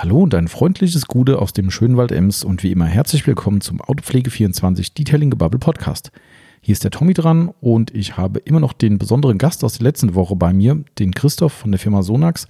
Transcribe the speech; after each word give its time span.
Hallo 0.00 0.20
und 0.20 0.32
ein 0.36 0.46
freundliches 0.46 1.08
Gude 1.08 1.40
aus 1.40 1.52
dem 1.52 1.72
schönen 1.72 1.96
Wald 1.96 2.12
Ems 2.12 2.44
und 2.44 2.62
wie 2.62 2.70
immer 2.70 2.84
herzlich 2.84 3.26
willkommen 3.26 3.60
zum 3.60 3.80
Autopflege24 3.80 4.94
Detailing 4.94 5.28
Gebubble 5.28 5.58
Podcast. 5.58 6.12
Hier 6.60 6.74
ist 6.74 6.84
der 6.84 6.92
Tommy 6.92 7.14
dran 7.14 7.50
und 7.60 7.92
ich 7.92 8.16
habe 8.16 8.38
immer 8.38 8.60
noch 8.60 8.74
den 8.74 8.98
besonderen 8.98 9.38
Gast 9.38 9.64
aus 9.64 9.78
der 9.78 9.82
letzten 9.82 10.14
Woche 10.14 10.36
bei 10.36 10.52
mir, 10.52 10.84
den 11.00 11.12
Christoph 11.12 11.52
von 11.52 11.72
der 11.72 11.80
Firma 11.80 12.02
Sonax. 12.02 12.46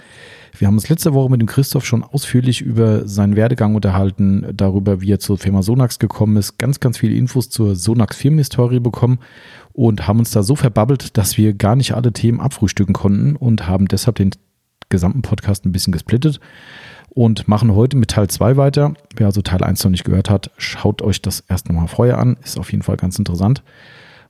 Wir 0.58 0.68
haben 0.68 0.74
uns 0.74 0.90
letzte 0.90 1.14
Woche 1.14 1.30
mit 1.30 1.40
dem 1.40 1.48
Christoph 1.48 1.86
schon 1.86 2.04
ausführlich 2.04 2.60
über 2.60 3.08
seinen 3.08 3.34
Werdegang 3.34 3.74
unterhalten, 3.74 4.46
darüber, 4.52 5.00
wie 5.00 5.12
er 5.12 5.18
zur 5.18 5.38
Firma 5.38 5.62
Sonax 5.62 5.98
gekommen 5.98 6.36
ist, 6.36 6.58
ganz, 6.58 6.80
ganz 6.80 6.98
viele 6.98 7.14
Infos 7.14 7.48
zur 7.48 7.76
Sonax 7.76 8.18
Firmenhistorie 8.18 8.80
bekommen 8.80 9.20
und 9.72 10.06
haben 10.06 10.18
uns 10.18 10.32
da 10.32 10.42
so 10.42 10.54
verbabbelt, 10.54 11.16
dass 11.16 11.38
wir 11.38 11.54
gar 11.54 11.76
nicht 11.76 11.94
alle 11.94 12.12
Themen 12.12 12.40
abfrühstücken 12.40 12.92
konnten 12.92 13.36
und 13.36 13.66
haben 13.66 13.88
deshalb 13.88 14.16
den 14.16 14.32
gesamten 14.90 15.22
Podcast 15.22 15.64
ein 15.64 15.72
bisschen 15.72 15.92
gesplittet 15.94 16.40
und 17.18 17.48
machen 17.48 17.74
heute 17.74 17.96
mit 17.96 18.10
Teil 18.10 18.28
2 18.28 18.56
weiter. 18.56 18.94
Wer 19.16 19.26
also 19.26 19.42
Teil 19.42 19.64
1 19.64 19.82
noch 19.82 19.90
nicht 19.90 20.04
gehört 20.04 20.30
hat, 20.30 20.52
schaut 20.56 21.02
euch 21.02 21.20
das 21.20 21.42
erst 21.48 21.68
nochmal 21.68 21.88
vorher 21.88 22.16
an. 22.16 22.36
Ist 22.44 22.60
auf 22.60 22.70
jeden 22.70 22.84
Fall 22.84 22.96
ganz 22.96 23.18
interessant. 23.18 23.64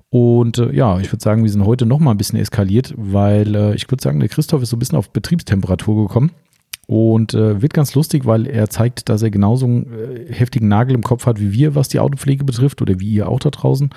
Und 0.08 0.56
äh, 0.56 0.72
ja, 0.72 0.98
ich 0.98 1.12
würde 1.12 1.22
sagen, 1.22 1.42
wir 1.42 1.50
sind 1.50 1.66
heute 1.66 1.84
nochmal 1.84 2.14
ein 2.14 2.16
bisschen 2.16 2.38
eskaliert, 2.38 2.94
weil 2.96 3.54
äh, 3.54 3.74
ich 3.74 3.90
würde 3.90 4.02
sagen, 4.02 4.20
der 4.20 4.30
Christoph 4.30 4.62
ist 4.62 4.70
so 4.70 4.76
ein 4.76 4.78
bisschen 4.78 4.96
auf 4.96 5.10
Betriebstemperatur 5.10 6.08
gekommen. 6.08 6.30
Und 6.86 7.34
äh, 7.34 7.60
wird 7.60 7.74
ganz 7.74 7.94
lustig, 7.94 8.24
weil 8.24 8.46
er 8.46 8.70
zeigt, 8.70 9.10
dass 9.10 9.20
er 9.20 9.30
genauso 9.30 9.66
einen 9.66 9.92
äh, 9.92 10.32
heftigen 10.32 10.68
Nagel 10.68 10.94
im 10.94 11.02
Kopf 11.02 11.26
hat 11.26 11.38
wie 11.38 11.52
wir, 11.52 11.74
was 11.74 11.88
die 11.88 12.00
Autopflege 12.00 12.44
betrifft 12.44 12.80
oder 12.80 12.98
wie 13.00 13.12
ihr 13.12 13.28
auch 13.28 13.40
da 13.40 13.50
draußen. 13.50 13.90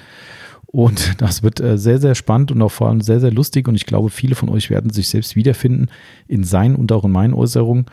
Und 0.65 1.13
das 1.21 1.43
wird 1.43 1.61
äh, 1.61 1.77
sehr, 1.77 1.99
sehr 1.99 2.15
spannend 2.15 2.51
und 2.51 2.61
auch 2.61 2.73
vor 2.73 2.89
allem 2.89 2.99
sehr, 2.99 3.21
sehr 3.21 3.31
lustig. 3.31 3.69
Und 3.69 3.75
ich 3.75 3.85
glaube, 3.85 4.09
viele 4.09 4.35
von 4.35 4.49
euch 4.49 4.69
werden 4.69 4.91
sich 4.91 5.07
selbst 5.07 5.37
wiederfinden 5.37 5.87
in 6.27 6.43
seinen 6.43 6.75
und 6.75 6.91
auch 6.91 7.05
in 7.05 7.11
meinen 7.11 7.33
Äußerungen. 7.33 7.85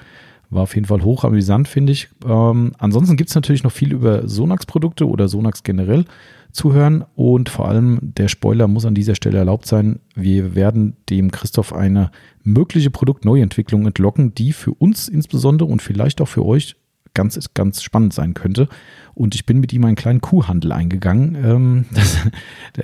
War 0.51 0.63
auf 0.63 0.75
jeden 0.75 0.87
Fall 0.87 1.03
hoch 1.03 1.25
amüsant, 1.25 1.69
finde 1.69 1.93
ich. 1.93 2.09
Ähm, 2.27 2.73
ansonsten 2.79 3.17
gibt 3.17 3.29
es 3.29 3.35
natürlich 3.35 3.65
noch 3.65 3.73
viel 3.73 3.93
über 3.93 4.27
Sonax-Produkte 4.27 5.07
oder 5.07 5.29
Sonax 5.29 5.63
generell 5.63 6.07
zu 6.53 6.73
hören. 6.73 7.05
Und 7.15 7.49
vor 7.51 7.69
allem 7.69 7.99
der 8.01 8.29
Spoiler 8.29 8.67
muss 8.67 8.87
an 8.87 8.95
dieser 8.95 9.15
Stelle 9.15 9.39
erlaubt 9.39 9.67
sein. 9.67 10.01
Wir 10.15 10.55
werden 10.55 10.97
dem 11.11 11.31
Christoph 11.31 11.75
eine 11.75 12.11
mögliche 12.43 12.91
Produktneuentwicklung 12.91 13.87
entlocken, 13.87 14.35
die 14.35 14.53
für 14.53 14.73
uns 14.73 15.09
insbesondere 15.09 15.69
und 15.69 15.83
vielleicht 15.83 16.21
auch 16.21 16.29
für 16.29 16.47
euch 16.47 16.77
ganz, 17.15 17.39
ganz 17.53 17.83
spannend 17.83 18.15
sein 18.15 18.33
könnte. 18.33 18.69
Und 19.15 19.35
ich 19.35 19.45
bin 19.45 19.59
mit 19.59 19.73
ihm 19.73 19.85
einen 19.85 19.97
kleinen 19.97 20.21
Kuhhandel 20.21 20.73
eingegangen. 20.73 21.37
Ähm, 21.43 21.85
das, 21.95 22.17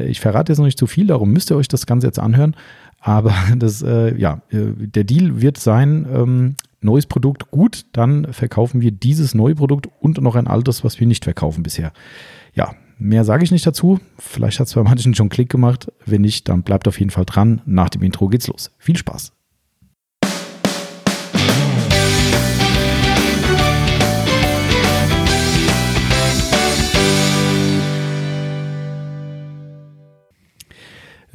ich 0.01 0.20
verrate 0.20 0.53
jetzt 0.53 0.59
noch 0.59 0.67
nicht 0.67 0.79
zu 0.79 0.87
viel, 0.87 1.07
darum 1.07 1.33
müsst 1.33 1.51
ihr 1.51 1.57
euch 1.57 1.69
das 1.69 1.87
Ganze 1.87 2.09
jetzt 2.09 2.19
anhören. 2.19 2.57
Aber 3.01 3.35
das, 3.57 3.83
äh, 3.83 4.17
ja, 4.17 4.42
äh, 4.51 4.73
der 4.77 5.05
Deal 5.05 5.41
wird 5.41 5.59
sein, 5.59 6.07
ähm, 6.12 6.57
neues 6.85 7.07
Produkt 7.07 7.51
gut, 7.51 7.87
dann 7.93 8.33
verkaufen 8.33 8.81
wir 8.81 8.93
dieses 8.93 9.35
neue 9.35 9.55
Produkt 9.55 9.89
und 10.01 10.21
noch 10.21 10.37
ein 10.37 10.47
altes, 10.47 10.85
was 10.85 11.01
wir 11.01 11.07
nicht 11.07 11.25
verkaufen 11.25 11.63
bisher. 11.63 11.93
Ja, 12.55 12.75
mehr 12.99 13.25
sage 13.25 13.43
ich 13.43 13.51
nicht 13.51 13.67
dazu. 13.67 13.99
Vielleicht 14.19 14.61
hat 14.61 14.69
es 14.69 14.75
bei 14.75 14.83
manchen 14.83 15.15
schon 15.15 15.29
Klick 15.29 15.49
gemacht. 15.49 15.91
Wenn 16.07 16.23
nicht, 16.23 16.49
dann 16.49 16.63
bleibt 16.63 16.87
auf 16.87 17.01
jeden 17.01 17.11
Fall 17.11 17.25
dran. 17.25 17.63
Nach 17.67 17.89
dem 17.89 18.03
Intro 18.03 18.29
geht's 18.29 18.47
los. 18.47 18.71
Viel 18.79 18.97
Spaß. 18.97 19.33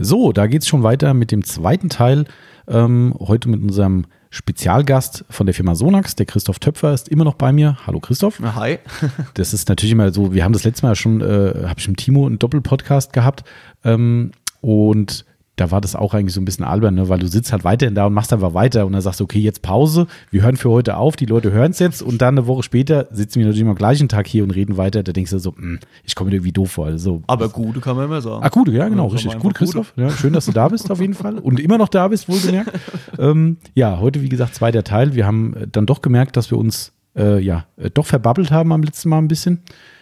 So, 0.02 0.31
da 0.31 0.47
geht 0.47 0.61
es 0.61 0.67
schon 0.69 0.84
weiter 0.84 1.13
mit 1.13 1.30
dem 1.30 1.44
zweiten 1.44 1.89
Teil. 1.89 2.23
Ähm, 2.69 3.13
heute 3.19 3.50
mit 3.50 3.61
unserem 3.61 4.06
Spezialgast 4.31 5.25
von 5.30 5.47
der 5.47 5.55
Firma 5.55 5.73
Sonax, 5.73 6.16
der 6.16 6.27
Christoph 6.27 6.59
Töpfer, 6.59 6.94
ist 6.94 7.09
immer 7.09 7.23
noch 7.23 7.33
bei 7.33 7.52
mir. 7.52 7.77
Hallo 7.88 7.99
Christoph. 7.99 8.39
Hi. 8.39 8.77
das 9.33 9.53
ist 9.53 9.69
natürlich 9.69 9.91
immer 9.91 10.11
so, 10.11 10.33
wir 10.33 10.44
haben 10.44 10.53
das 10.53 10.63
letzte 10.63 10.85
Mal 10.85 10.95
schon, 10.95 11.22
äh, 11.22 11.66
habe 11.67 11.80
ich 11.80 11.88
mit 11.88 11.97
Timo 11.97 12.27
einen 12.27 12.38
Doppelpodcast 12.38 13.11
gehabt. 13.11 13.44
Ähm, 13.83 14.31
und 14.62 15.25
da 15.59 15.72
war 15.72 15.81
das 15.81 15.96
auch 15.96 16.14
eigentlich 16.14 16.34
so 16.34 16.42
ein 16.42 16.46
bisschen 16.46 16.66
albern, 16.66 16.96
ne? 16.96 17.09
weil 17.09 17.20
du 17.20 17.28
sitzt 17.28 17.52
halt 17.52 17.64
weiterhin 17.64 17.96
da 17.96 18.06
und 18.06 18.14
machst 18.14 18.31
einfach 18.31 18.53
weiter 18.53 18.86
und 18.86 18.94
dann 18.94 19.02
sagst 19.02 19.20
du, 19.20 19.25
okay, 19.25 19.40
jetzt 19.40 19.62
Pause, 19.62 20.08
wir 20.31 20.44
hören 20.44 20.56
für 20.56 20.70
heute 20.70 20.97
auf, 20.97 21.16
die 21.16 21.25
Leute 21.25 21.52
hören 21.52 21.72
es 21.72 21.80
jetzt 21.80 22.02
und 22.02 22.22
dann 22.22 22.38
eine 22.38 22.47
Woche 22.47 22.64
später 22.64 23.08
sitzen 23.12 23.40
wir 23.40 23.47
natürlich 23.47 23.68
am 23.68 23.75
gleichen 23.75 24.08
Tag 24.08 24.28
hier 24.28 24.44
und 24.44 24.52
reden 24.52 24.78
weiter. 24.78 25.03
Da 25.03 25.12
denkst 25.12 25.31
du 25.31 25.40
so, 25.40 25.52
mh, 25.52 25.58
hm, 25.58 25.80
ich 26.03 26.16
komme 26.16 26.30
mir 26.30 26.38
irgendwie 26.38 26.53
doof 26.53 26.72
vor. 26.72 26.86
Also, 26.86 27.22
Aber 27.28 27.50
gute 27.50 27.81
kann 27.81 27.96
man 27.96 28.06
immer 28.06 28.22
sagen. 28.22 28.44
Ah, 28.44 28.50
gute, 28.50 28.72
ja, 28.72 28.88
genau, 28.88 29.08
ja, 29.08 29.14
richtig. 29.14 29.38
Gut, 29.40 29.56
Christoph. 29.56 29.94
Ja, 29.97 30.09
schön, 30.12 30.34
dass 30.34 30.46
du 30.46 30.52
da 30.52 30.68
bist 30.70 30.90
auf 30.92 31.02
jeden 31.02 31.14
Fall 31.14 31.40
und 31.40 31.59
immer 31.59 31.78
noch 31.78 31.90
da 31.90 32.08
bist, 32.08 32.30
wohlgemerkt. 32.30 32.72
ähm, 33.20 33.58
ja, 33.74 34.00
heute, 34.00 34.22
wie 34.22 34.30
gesagt, 34.30 34.56
zweiter 34.56 34.84
Teil. 34.84 35.16
Wir 35.16 35.26
haben 35.26 35.53
äh, 35.56 35.68
dann 35.68 35.86
doch 35.86 36.02
gemerkt, 36.02 36.38
dass 36.38 36.52
wir 36.52 36.58
uns 36.58 36.94
äh, 37.18 37.40
ja 37.40 37.66
äh, 37.78 37.90
doch 37.90 38.06
verbabbelt 38.06 38.52
haben 38.52 38.72
am 38.72 38.84
letzten 38.84 39.09
Mal 39.09 39.18
ein 39.18 39.28
bisschen 39.28 39.62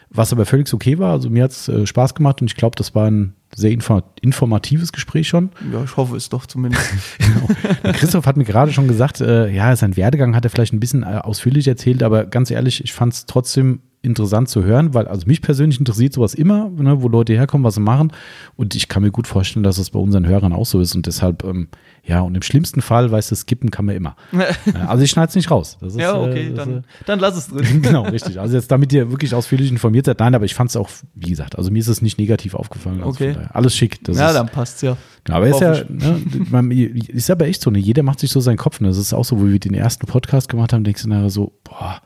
was 0.09 0.31
aber 0.31 0.45
völlig 0.45 0.73
okay 0.73 0.97
war. 0.99 1.11
Also 1.11 1.29
mir 1.29 1.43
hat 1.43 1.51
es 1.51 1.67
äh, 1.67 1.85
Spaß 1.85 2.15
gemacht 2.15 2.41
und 2.41 2.47
ich 2.47 2.55
glaube, 2.55 2.75
das 2.75 2.95
war 2.95 3.09
ein 3.09 3.33
sehr 3.55 3.71
informatives 3.71 4.91
Gespräch 4.91 5.27
schon. 5.27 5.49
Ja, 5.71 5.83
ich 5.83 5.95
hoffe 5.95 6.15
es 6.17 6.29
doch 6.29 6.45
zumindest. 6.45 6.85
genau. 7.17 7.93
Christoph 7.93 8.25
hat 8.25 8.37
mir 8.37 8.43
gerade 8.43 8.73
schon 8.73 8.87
gesagt, 8.87 9.21
äh, 9.21 9.49
ja, 9.49 9.75
sein 9.75 9.95
Werdegang 9.95 10.35
hat 10.35 10.43
er 10.43 10.49
vielleicht 10.49 10.73
ein 10.73 10.79
bisschen 10.79 11.03
äh, 11.03 11.19
ausführlich 11.23 11.67
erzählt, 11.67 12.03
aber 12.03 12.25
ganz 12.25 12.51
ehrlich, 12.51 12.83
ich 12.83 12.93
fand 12.93 13.13
es 13.13 13.25
trotzdem 13.25 13.81
interessant 14.01 14.47
zu 14.47 14.63
hören, 14.63 14.93
weil 14.93 15.07
also 15.07 15.25
mich 15.27 15.41
persönlich 15.41 15.79
interessiert 15.79 16.13
sowas 16.13 16.33
immer, 16.33 16.69
ne, 16.69 17.01
wo 17.01 17.07
Leute 17.07 17.33
herkommen, 17.33 17.63
was 17.63 17.75
sie 17.75 17.81
machen. 17.81 18.11
Und 18.55 18.75
ich 18.75 18.87
kann 18.87 19.03
mir 19.03 19.11
gut 19.11 19.27
vorstellen, 19.27 19.63
dass 19.63 19.77
es 19.77 19.89
bei 19.89 19.99
unseren 19.99 20.27
Hörern 20.27 20.53
auch 20.53 20.65
so 20.65 20.79
ist. 20.79 20.95
Und 20.95 21.07
deshalb, 21.07 21.43
ähm, 21.43 21.67
ja, 22.03 22.21
und 22.21 22.35
im 22.35 22.41
schlimmsten 22.41 22.81
Fall, 22.81 23.11
weißt 23.11 23.31
du, 23.31 23.35
skippen 23.35 23.71
kann 23.71 23.85
man 23.85 23.95
immer. 23.95 24.15
also 24.87 25.03
ich 25.03 25.11
schneide 25.11 25.29
es 25.29 25.35
nicht 25.35 25.51
raus. 25.51 25.77
Ist, 25.81 25.99
ja, 25.99 26.15
okay, 26.15 26.47
äh, 26.47 26.53
dann, 26.53 26.77
äh, 26.77 26.81
dann 27.05 27.19
lass 27.19 27.35
es 27.35 27.47
drin. 27.47 27.81
genau, 27.81 28.03
richtig. 28.03 28.39
Also 28.39 28.55
jetzt, 28.55 28.71
damit 28.71 28.93
ihr 28.93 29.11
wirklich 29.11 29.33
ausführlich 29.33 29.71
informiert 29.71 30.05
seid. 30.05 30.19
Nein, 30.19 30.35
aber 30.35 30.45
ich 30.45 30.53
fand 30.53 30.69
es 30.69 30.75
auch, 30.75 30.89
wie 31.15 31.29
gesagt, 31.29 31.57
also 31.57 31.71
mir 31.71 31.79
ist 31.79 31.87
es 31.87 32.01
nicht 32.01 32.17
negativ 32.17 32.53
aufgefallen. 32.53 32.99
Also 32.99 33.09
okay. 33.09 33.35
Alles 33.51 33.75
schick. 33.75 33.99
ja, 34.07 34.27
ist, 34.27 34.35
dann 34.35 34.47
passt's 34.47 34.81
ja. 34.81 34.95
Aber 35.29 35.47
ist 35.47 35.59
ja, 35.59 35.83
ne, 35.89 36.21
man, 36.49 36.71
ist 36.71 37.29
aber 37.29 37.47
echt 37.47 37.61
so, 37.61 37.69
ne, 37.69 37.79
jeder 37.79 38.03
macht 38.03 38.19
sich 38.19 38.31
so 38.31 38.39
seinen 38.39 38.57
Kopf. 38.57 38.79
Ne? 38.79 38.87
Das 38.87 38.97
ist 38.97 39.13
auch 39.13 39.25
so, 39.25 39.39
wo 39.39 39.47
wir 39.47 39.59
den 39.59 39.73
ersten 39.73 40.07
Podcast 40.07 40.47
gemacht 40.47 40.71
haben, 40.71 40.85
denkst 40.85 41.03
du 41.03 41.09
nachher 41.09 41.29
so, 41.29 41.51
boah, 41.65 42.01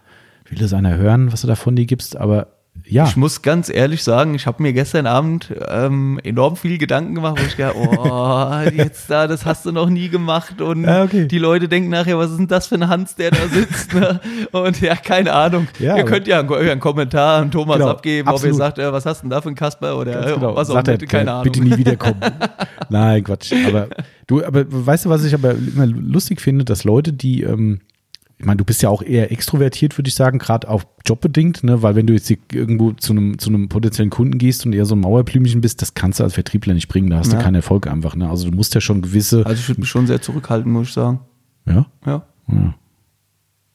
will 0.52 0.60
das 0.60 0.74
einer 0.74 0.98
hören, 0.98 1.32
was 1.32 1.42
du 1.42 1.48
da 1.48 1.56
von 1.56 1.76
dir 1.76 1.86
gibst, 1.86 2.18
aber 2.18 2.48
ja. 2.86 3.06
Ich 3.06 3.16
muss 3.16 3.42
ganz 3.42 3.70
ehrlich 3.70 4.04
sagen, 4.04 4.34
ich 4.34 4.48
habe 4.48 4.62
mir 4.64 4.74
gestern 4.74 5.06
Abend 5.06 5.54
ähm, 5.70 6.20
enorm 6.24 6.56
viel 6.56 6.78
Gedanken 6.78 7.16
gemacht, 7.16 7.38
wo 7.40 7.46
ich 7.46 7.56
gedacht, 7.56 7.76
oh, 7.76 8.52
jetzt 8.76 9.10
da, 9.10 9.28
das 9.28 9.46
hast 9.46 9.66
du 9.66 9.72
noch 9.72 9.90
nie 9.90 10.10
gemacht 10.10 10.62
und 10.62 10.84
ja, 10.84 11.04
okay. 11.04 11.28
die 11.28 11.38
Leute 11.38 11.68
denken 11.68 11.90
nachher, 11.90 12.18
was 12.18 12.32
ist 12.32 12.38
denn 12.38 12.48
das 12.48 12.68
für 12.68 12.76
ein 12.76 12.88
Hans, 12.88 13.16
der 13.16 13.32
da 13.32 13.48
sitzt? 13.48 13.94
Ne? 13.94 14.20
Und 14.52 14.82
ja, 14.82 14.96
keine 14.96 15.34
Ahnung. 15.34 15.68
Ja, 15.80 15.96
ihr 15.96 16.06
könnt 16.06 16.28
ja 16.28 16.40
einen, 16.40 16.52
einen, 16.52 16.80
Kommentar 16.80 17.42
an 17.42 17.52
Thomas 17.52 17.78
genau, 17.78 17.90
abgeben, 17.90 18.28
absolut. 18.28 18.54
ob 18.54 18.56
ihr 18.56 18.58
sagt, 18.58 18.80
äh, 18.80 18.92
was 18.92 19.06
hast 19.06 19.20
du 19.20 19.24
denn 19.24 19.32
da 19.32 19.42
für 19.42 19.50
ein 19.50 19.56
Kasper 19.56 19.98
oder 19.98 20.28
äh, 20.28 20.34
genau. 20.34 20.56
was 20.56 20.70
auch 20.70 20.84
immer, 20.84 20.98
keine 20.98 21.32
Ahnung. 21.32 21.44
Bitte 21.44 21.62
nie 21.62 21.78
wiederkommen. 21.78 22.20
Nein, 22.90 23.24
Quatsch. 23.24 23.54
Aber 23.68 23.88
du, 24.28 24.44
aber 24.44 24.66
weißt 24.68 25.06
du, 25.06 25.10
was 25.10 25.24
ich 25.24 25.34
aber 25.34 25.52
immer 25.52 25.86
lustig 25.86 26.42
finde, 26.42 26.66
dass 26.66 26.84
Leute, 26.84 27.14
die 27.14 27.44
ähm, 27.44 27.82
ich 28.42 28.48
meine, 28.48 28.58
du 28.58 28.66
bist 28.66 28.82
ja 28.82 28.90
auch 28.90 29.04
eher 29.04 29.32
extrovertiert, 29.32 30.00
würde 30.00 30.08
ich 30.08 30.16
sagen, 30.16 30.40
gerade 30.40 30.68
auch 30.68 30.84
jobbedingt, 31.06 31.64
ne? 31.64 31.84
weil 31.84 31.94
wenn 31.94 32.08
du 32.08 32.14
jetzt 32.14 32.32
irgendwo 32.52 32.92
zu 32.94 33.14
einem, 33.14 33.38
zu 33.38 33.50
einem 33.50 33.70
potenziellen 33.70 34.10
Kunden 34.10 34.40
gehst 34.40 34.66
und 34.66 34.74
eher 34.74 34.86
so 34.86 34.96
ein 34.96 35.00
Mauerblümchen 35.00 35.62
bist, 35.62 35.84
das 35.84 35.94
kannst 35.94 36.20
du 36.20 36.24
als 36.24 36.34
Vertriebler 36.34 36.74
nicht 36.74 36.88
bringen, 36.88 37.12
da 37.12 37.20
hast 37.20 37.32
ja. 37.32 37.38
du 37.38 37.44
keinen 37.44 37.54
Erfolg 37.54 37.86
einfach. 37.86 38.16
Ne? 38.16 38.28
Also 38.28 38.50
du 38.50 38.56
musst 38.56 38.74
ja 38.74 38.82
schon 38.82 39.04
gewisse. 39.04 39.46
Also 39.46 39.60
ich 39.60 39.70
würde 39.70 39.82
mich 39.82 39.90
schon 39.92 40.08
sehr 40.08 40.24
zurückhalten, 40.24 40.72
muss 40.72 40.88
ich 40.88 40.94
sagen. 40.94 41.20
Ja? 41.68 41.86
Ja. 42.04 42.26
ja. 42.48 42.74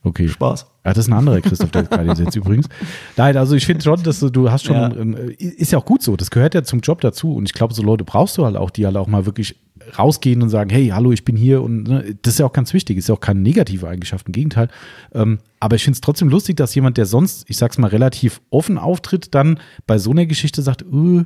Okay. 0.07 0.29
Spaß. 0.29 0.67
Ja, 0.85 0.93
das 0.93 0.99
ist 1.07 1.09
ein 1.09 1.15
anderer 1.15 1.41
Christoph, 1.41 1.73
der 1.73 1.83
gerade 1.83 2.23
jetzt 2.23 2.37
übrigens. 2.37 2.69
Nein, 3.17 3.37
also 3.37 3.57
ich 3.57 3.67
finde 3.67 3.83
schon, 3.83 4.05
dass 4.05 4.21
du, 4.21 4.31
du 4.31 4.53
hast 4.53 4.65
schon, 4.65 4.77
ja. 4.77 4.95
Ähm, 4.95 5.17
ist 5.37 5.73
ja 5.73 5.79
auch 5.79 5.85
gut 5.85 6.01
so, 6.01 6.15
das 6.17 6.31
gehört 6.31 6.55
ja 6.55 6.63
zum 6.63 6.79
Job 6.79 7.01
dazu 7.01 7.35
und 7.35 7.47
ich 7.47 7.55
glaube, 7.55 7.75
so 7.75 7.83
Leute 7.83 8.05
brauchst 8.05 8.39
du 8.39 8.45
halt 8.45 8.57
auch, 8.57 8.71
die 8.71 8.87
halt 8.87 8.97
auch 8.97 9.09
mal 9.09 9.27
wirklich 9.27 9.57
rausgehen 9.99 10.43
und 10.43 10.49
sagen, 10.49 10.71
hey, 10.71 10.89
hallo, 10.89 11.11
ich 11.11 11.25
bin 11.25 11.37
hier 11.37 11.61
und 11.61 11.89
ne, 11.89 12.17
das 12.23 12.35
ist 12.35 12.39
ja 12.39 12.47
auch 12.47 12.53
ganz 12.53 12.73
wichtig, 12.73 12.97
ist 12.99 13.09
ja 13.09 13.17
auch 13.17 13.21
keine 13.21 13.41
negative 13.41 13.89
Eigenschaft, 13.89 14.29
im 14.29 14.33
Gegenteil. 14.33 14.69
Ähm, 15.13 15.39
aber 15.59 15.75
ich 15.75 15.83
finde 15.83 15.97
es 15.97 16.01
trotzdem 16.01 16.29
lustig, 16.29 16.57
dass 16.57 16.73
jemand, 16.77 16.99
der 16.99 17.07
sonst, 17.07 17.51
ich 17.51 17.57
sag's 17.57 17.79
mal, 17.79 17.89
relativ 17.89 18.41
offen 18.51 18.79
auftritt, 18.79 19.35
dann 19.35 19.59
bei 19.89 19.99
so 19.99 20.13
einer 20.13 20.27
Geschichte 20.27 20.63
sagt, 20.63 20.85
uh, 20.85 21.25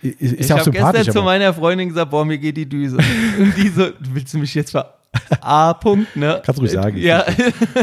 ist 0.00 0.20
ich 0.20 0.48
ja 0.48 0.56
auch 0.56 0.62
sympathisch. 0.62 0.74
Ich 0.74 0.82
habe 0.82 0.96
gestern 0.98 1.14
zu 1.14 1.22
meiner 1.22 1.54
Freundin 1.54 1.90
gesagt, 1.90 2.10
boah, 2.10 2.24
mir 2.24 2.38
geht 2.38 2.56
die 2.56 2.68
Düse. 2.68 2.96
und 3.38 3.56
die 3.56 3.68
so, 3.68 3.86
willst 4.00 4.34
du 4.34 4.38
mich 4.38 4.52
jetzt 4.54 4.72
ver 4.72 4.94
A. 5.40 5.74
Punkt, 5.74 6.16
ne? 6.16 6.40
Kannst 6.44 6.58
du 6.58 6.62
ruhig 6.62 6.72
sagen. 6.72 6.96
Ja. 6.96 7.24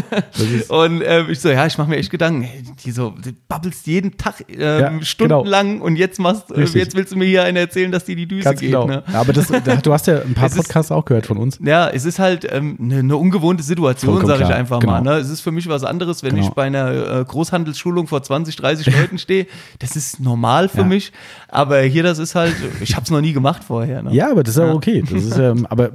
und 0.69 1.01
ähm, 1.05 1.27
ich 1.29 1.39
so, 1.39 1.49
ja, 1.49 1.65
ich 1.65 1.77
mache 1.77 1.89
mir 1.89 1.97
echt 1.97 2.09
Gedanken. 2.09 2.41
Hey, 2.41 2.63
die 2.83 2.91
so, 2.91 3.11
die 3.23 3.33
babbelst 3.47 3.87
jeden 3.87 4.17
Tag 4.17 4.43
ähm, 4.49 4.59
ja, 4.59 4.89
genau. 4.89 5.01
stundenlang 5.03 5.73
genau. 5.73 5.85
und 5.85 5.95
jetzt 5.95 6.19
machst, 6.19 6.51
äh, 6.51 6.63
jetzt 6.63 6.95
willst 6.95 7.13
du 7.13 7.17
mir 7.17 7.25
hier 7.25 7.43
einen 7.43 7.57
erzählen, 7.57 7.91
dass 7.91 8.05
die 8.05 8.15
die 8.15 8.27
Düse 8.27 8.43
Ganz 8.43 8.59
geht. 8.59 8.71
Genau. 8.71 8.87
Ne? 8.87 9.03
Ja, 9.11 9.21
aber 9.21 9.33
das, 9.33 9.47
du 9.47 9.93
hast 9.93 10.07
ja 10.07 10.21
ein 10.21 10.33
paar 10.33 10.45
es 10.47 10.55
Podcasts 10.55 10.91
ist, 10.91 10.95
auch 10.95 11.05
gehört 11.05 11.25
von 11.25 11.37
uns. 11.37 11.59
Ja, 11.63 11.89
es 11.89 12.05
ist 12.05 12.19
halt 12.19 12.47
ähm, 12.51 12.77
eine, 12.81 12.99
eine 12.99 13.17
ungewohnte 13.17 13.63
Situation, 13.63 14.25
sage 14.25 14.43
ich 14.43 14.49
einfach 14.49 14.79
genau. 14.79 14.93
mal. 14.93 15.01
Ne? 15.01 15.13
Es 15.17 15.29
ist 15.29 15.41
für 15.41 15.51
mich 15.51 15.67
was 15.67 15.83
anderes, 15.83 16.23
wenn 16.23 16.35
genau. 16.35 16.47
ich 16.47 16.53
bei 16.53 16.63
einer 16.63 17.19
äh, 17.19 17.25
Großhandelsschulung 17.25 18.07
vor 18.07 18.23
20, 18.23 18.55
30 18.55 18.95
Leuten 18.95 19.17
stehe. 19.17 19.47
Das 19.79 19.95
ist 19.95 20.19
normal 20.19 20.69
für 20.69 20.79
ja. 20.79 20.85
mich. 20.85 21.11
Aber 21.47 21.81
hier, 21.81 22.03
das 22.03 22.19
ist 22.19 22.35
halt, 22.35 22.55
ich 22.81 22.95
habe 22.95 23.03
es 23.03 23.11
noch 23.11 23.21
nie 23.21 23.33
gemacht 23.33 23.63
vorher. 23.63 24.03
Ne? 24.03 24.13
Ja, 24.13 24.31
aber 24.31 24.43
das 24.43 24.55
ist 24.55 24.61
ja 24.61 24.73
okay. 24.73 25.03
Das 25.09 25.23
ist, 25.23 25.39
aber 25.39 25.91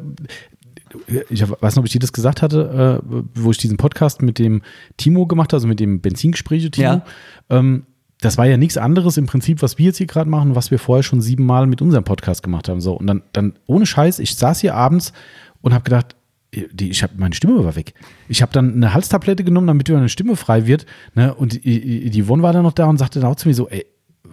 ich 1.31 1.43
weiß 1.43 1.75
nicht, 1.75 1.79
ob 1.79 1.85
ich 1.87 1.93
dir 1.93 1.99
das 1.99 2.13
gesagt 2.13 2.43
hatte, 2.43 3.01
äh, 3.03 3.17
wo 3.35 3.51
ich 3.51 3.59
diesen 3.59 3.77
Podcast 3.77 4.23
mit 4.23 4.39
dem 4.39 4.63
Timo 4.97 5.27
gemacht 5.27 5.53
habe, 5.53 5.57
also 5.57 5.69
mit 5.69 5.81
dem 5.81 6.01
Benzingespräche 6.01 6.71
Timo. 6.71 6.87
Ja. 6.87 7.05
Ähm, 7.51 7.85
das 8.21 8.39
war 8.39 8.47
ja 8.47 8.57
nichts 8.57 8.79
anderes 8.79 9.19
im 9.19 9.27
Prinzip, 9.27 9.63
was 9.63 9.79
wir 9.79 9.87
jetzt 9.87 9.99
hier 9.99 10.07
gerade 10.07 10.31
machen, 10.31 10.55
was 10.55 10.71
wir 10.71 10.79
vorher 10.79 11.03
schon 11.03 11.21
siebenmal 11.21 11.67
mit 11.67 11.83
unserem 11.83 12.05
Podcast 12.05 12.43
gemacht 12.43 12.69
haben. 12.69 12.81
So, 12.81 12.95
und 12.95 13.07
dann, 13.07 13.23
dann 13.33 13.59
ohne 13.67 13.85
Scheiß, 13.85 14.19
ich 14.21 14.37
saß 14.37 14.61
hier 14.61 14.75
abends 14.75 15.13
und 15.61 15.75
habe 15.75 15.85
gedacht, 15.85 16.17
die, 16.55 16.91
ich 16.91 17.03
habe 17.03 17.13
meine 17.19 17.35
Stimme 17.35 17.63
war 17.65 17.77
weg. 17.77 17.93
Ich 18.29 18.41
habe 18.41 18.53
dann 18.53 18.75
eine 18.75 18.95
Halstablette 18.95 19.45
genommen, 19.45 19.67
damit 19.67 19.89
meine 19.91 20.09
Stimme 20.09 20.37
frei 20.37 20.67
wird. 20.67 20.87
Ne? 21.15 21.35
Und 21.35 21.65
die, 21.65 22.09
die 22.09 22.23
Yvonne 22.23 22.43
war 22.43 22.53
dann 22.53 22.63
noch 22.63 22.73
da 22.73 22.87
und 22.87 22.97
sagte 22.99 23.21
dann 23.21 23.31
auch 23.31 23.37
zu 23.37 23.49
mir 23.49 23.55
so, 23.55 23.69
ey, 23.69 23.85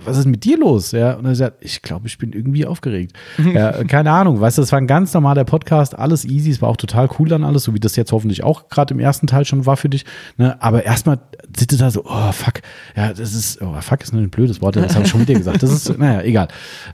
was 0.06 0.18
ist 0.18 0.26
mit 0.26 0.44
dir 0.44 0.58
los? 0.58 0.92
Ja, 0.92 1.14
und 1.14 1.26
er 1.26 1.36
sagt, 1.36 1.64
ich 1.64 1.82
glaube, 1.82 2.08
ich 2.08 2.18
bin 2.18 2.34
irgendwie 2.34 2.66
aufgeregt. 2.66 3.14
ja, 3.38 3.84
keine 3.88 4.12
Ahnung, 4.12 4.40
weißt 4.40 4.58
du, 4.58 4.62
das 4.62 4.72
war 4.72 4.80
ein 4.80 4.88
ganz 4.88 5.14
normaler 5.14 5.44
Podcast, 5.44 5.98
alles 5.98 6.26
easy, 6.26 6.52
es 6.52 6.62
war 6.62 6.70
auch 6.70 6.78
total 6.78 7.10
cool 7.20 7.30
dann 7.30 7.44
alles, 7.44 7.64
so 7.64 7.74
wie 7.74 7.80
das 7.80 7.96
jetzt 7.96 8.12
hoffentlich 8.12 8.44
auch 8.44 8.70
gerade 8.70 8.94
im 8.94 9.00
ersten 9.00 9.28
Teil 9.28 9.46
schon 9.46 9.66
war 9.66 9.78
für 9.78 9.90
dich. 9.90 10.06
Ne? 10.38 10.62
Aber 10.62 10.84
erstmal 10.84 11.20
sitzt 11.56 11.74
du 11.74 11.78
da 11.78 11.92
so, 11.92 12.04
oh 12.06 12.32
fuck, 12.32 12.62
ja, 12.96 13.14
das 13.14 13.34
ist, 13.34 13.62
oh 13.62 13.74
fuck 13.82 14.02
ist 14.02 14.14
ein 14.14 14.30
blödes 14.30 14.62
Wort, 14.62 14.76
das 14.76 14.96
habe 14.96 15.06
ich 15.06 15.12
schon 15.12 15.20
mit 15.20 15.30
dir 15.30 15.38
gesagt. 15.38 15.64
Das 15.64 15.72
ist, 15.72 15.98
naja, 15.98 16.22
egal. 16.22 16.48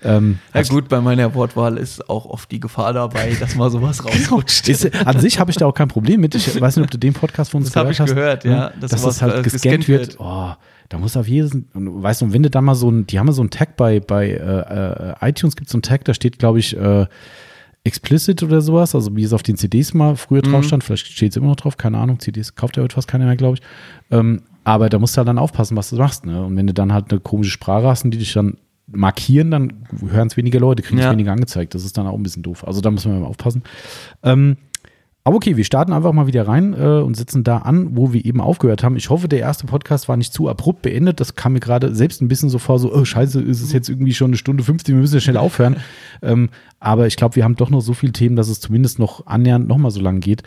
Ähm, 0.04 0.40
ja 0.54 0.62
gut, 0.63 0.90
bei 0.90 1.02
meiner 1.02 1.34
Wortwahl 1.36 1.78
ist 1.78 2.10
auch 2.10 2.25
oft 2.25 2.52
die 2.52 2.60
Gefahr 2.60 2.94
dabei, 2.94 3.36
dass 3.40 3.56
mal 3.56 3.69
sowas 3.69 4.00
genau. 4.04 4.13
rausrutscht. 4.13 4.69
Ist, 4.69 4.95
an 5.06 5.19
sich 5.19 5.40
habe 5.40 5.52
ich 5.52 5.57
da 5.57 5.66
auch 5.66 5.74
kein 5.74 5.88
Problem 5.88 6.22
mit. 6.22 6.36
Ich 6.36 6.60
weiß 6.60 6.75
nicht, 6.75 6.86
ob 6.86 6.92
du 6.92 6.98
den 6.98 7.13
Podcast 7.13 7.52
von 7.52 7.62
uns 7.62 7.72
das 7.72 7.74
gehört 7.74 8.00
hast. 8.00 8.00
Das 8.00 8.16
habe 8.16 8.31
ich 8.34 8.44
gehört, 8.44 8.44
ja. 8.45 8.72
Dass, 8.80 8.92
dass 8.92 9.02
das 9.04 9.22
halt 9.22 9.36
äh, 9.38 9.42
gescannt, 9.42 9.88
wird. 9.88 10.10
wird. 10.10 10.19
Oh, 10.19 10.54
da 10.90 10.98
muss 10.98 11.16
auf 11.16 11.28
jedes, 11.28 11.56
weißt 11.74 12.22
du, 12.22 12.34
wenn 12.34 12.44
du 12.44 12.50
da 12.50 12.62
mal 12.62 12.76
so 12.76 12.90
ein, 12.90 13.06
die 13.06 13.20
haben 13.20 13.28
ja 13.28 13.34
so 13.34 13.42
einen 13.42 13.52
Tag 13.52 13.78
bei, 13.78 14.00
bei 14.00 14.30
äh, 14.30 15.12
äh 15.26 15.30
iTunes 15.30 15.56
gibt 15.56 15.68
es 15.68 15.72
so 15.72 15.78
einen 15.78 15.84
Tag, 15.84 16.04
da 16.06 16.14
steht, 16.14 16.40
glaube 16.40 16.60
ich, 16.60 16.76
äh, 16.76 17.06
explicit 17.84 18.44
oder 18.44 18.62
sowas, 18.62 18.96
also 18.96 19.16
wie 19.16 19.24
es 19.24 19.32
auf 19.32 19.44
den 19.44 19.56
CDs 19.56 19.94
mal 19.94 20.16
früher 20.16 20.42
drauf 20.42 20.64
mhm. 20.64 20.68
stand, 20.68 20.84
vielleicht 20.84 21.08
steht 21.08 21.32
es 21.32 21.38
immer 21.38 21.48
noch 21.48 21.56
drauf, 21.56 21.78
keine 21.78 21.98
Ahnung, 21.98 22.20
CDs 22.20 22.56
kauft 22.56 22.76
ja 22.76 22.84
heute 22.84 22.96
fast 22.96 23.08
keiner 23.08 23.26
mehr, 23.26 23.36
glaube 23.36 23.58
ich. 23.58 23.62
Ähm, 24.12 24.42
aber 24.64 24.90
da 24.90 25.00
musst 25.00 25.16
du 25.16 25.20
halt 25.20 25.28
dann 25.28 25.38
aufpassen, 25.38 25.78
was 25.78 25.90
du 25.90 25.96
machst, 25.96 26.26
ne? 26.26 26.44
Und 26.44 26.58
wenn 26.58 26.68
du 26.68 26.74
dann 26.74 26.92
halt 26.94 27.12
eine 27.12 27.20
komische 27.20 27.52
Sprache 27.52 27.88
hast 27.88 28.04
und 28.04 28.12
die 28.12 28.18
dich 28.18 28.34
dann 28.34 28.58
markieren, 28.92 29.52
dann 29.52 29.86
hören 30.08 30.28
es 30.28 30.38
weniger 30.38 30.60
Leute, 30.60 30.84
kriegen 30.84 31.00
es 31.00 31.06
ja. 31.06 31.12
weniger 31.12 31.32
angezeigt. 31.32 31.76
Das 31.76 31.86
ist 31.86 31.98
dann 31.98 32.08
auch 32.08 32.16
ein 32.16 32.24
bisschen 32.24 32.44
doof. 32.44 32.68
Also 32.68 32.82
da 32.82 32.92
muss 32.92 33.06
man 33.06 33.22
mal 33.22 33.28
aufpassen. 33.28 33.64
Ähm, 34.24 34.58
aber 35.24 35.36
okay, 35.36 35.57
wir 35.57 35.66
starten 35.66 35.94
einfach 35.94 36.13
mal 36.13 36.27
wieder 36.27 36.48
rein 36.48 36.74
äh, 36.74 37.01
und 37.01 37.16
sitzen 37.16 37.44
da 37.44 37.57
an, 37.57 37.95
wo 37.95 38.13
wir 38.13 38.24
eben 38.25 38.39
aufgehört 38.39 38.83
haben. 38.83 38.95
Ich 38.95 39.10
hoffe, 39.10 39.27
der 39.27 39.39
erste 39.39 39.68
Podcast 39.68 40.07
war 40.07 40.18
nicht 40.18 40.33
zu 40.33 40.48
abrupt 40.48 40.81
beendet. 40.81 41.19
Das 41.19 41.36
kam 41.36 41.54
mir 41.54 41.60
gerade 41.60 41.94
selbst 41.94 42.21
ein 42.21 42.30
bisschen 42.30 42.50
so 42.50 42.57
vor, 42.57 42.80
so, 42.80 42.94
oh 42.94 43.06
scheiße, 43.06 43.42
ist 43.42 43.62
es 43.62 43.74
jetzt 43.74 43.89
irgendwie 43.89 44.13
schon 44.13 44.30
eine 44.30 44.38
Stunde 44.38 44.63
50, 44.63 44.95
wir 44.95 45.01
müssen 45.01 45.16
ja 45.16 45.19
schnell 45.19 45.38
aufhören. 45.38 45.77
ähm, 46.21 46.50
aber 46.80 47.06
ich 47.06 47.18
glaube, 47.18 47.36
wir 47.36 47.44
haben 47.44 47.56
doch 47.56 47.69
noch 47.69 47.81
so 47.81 47.94
viele 47.94 48.13
Themen, 48.13 48.36
dass 48.36 48.48
es 48.48 48.60
zumindest 48.62 48.98
noch 48.98 49.27
annähernd 49.27 49.68
noch 49.68 49.77
mal 49.77 49.92
so 49.92 50.00
lang 50.00 50.21
geht. 50.21 50.44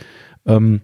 Ähm, 0.47 0.81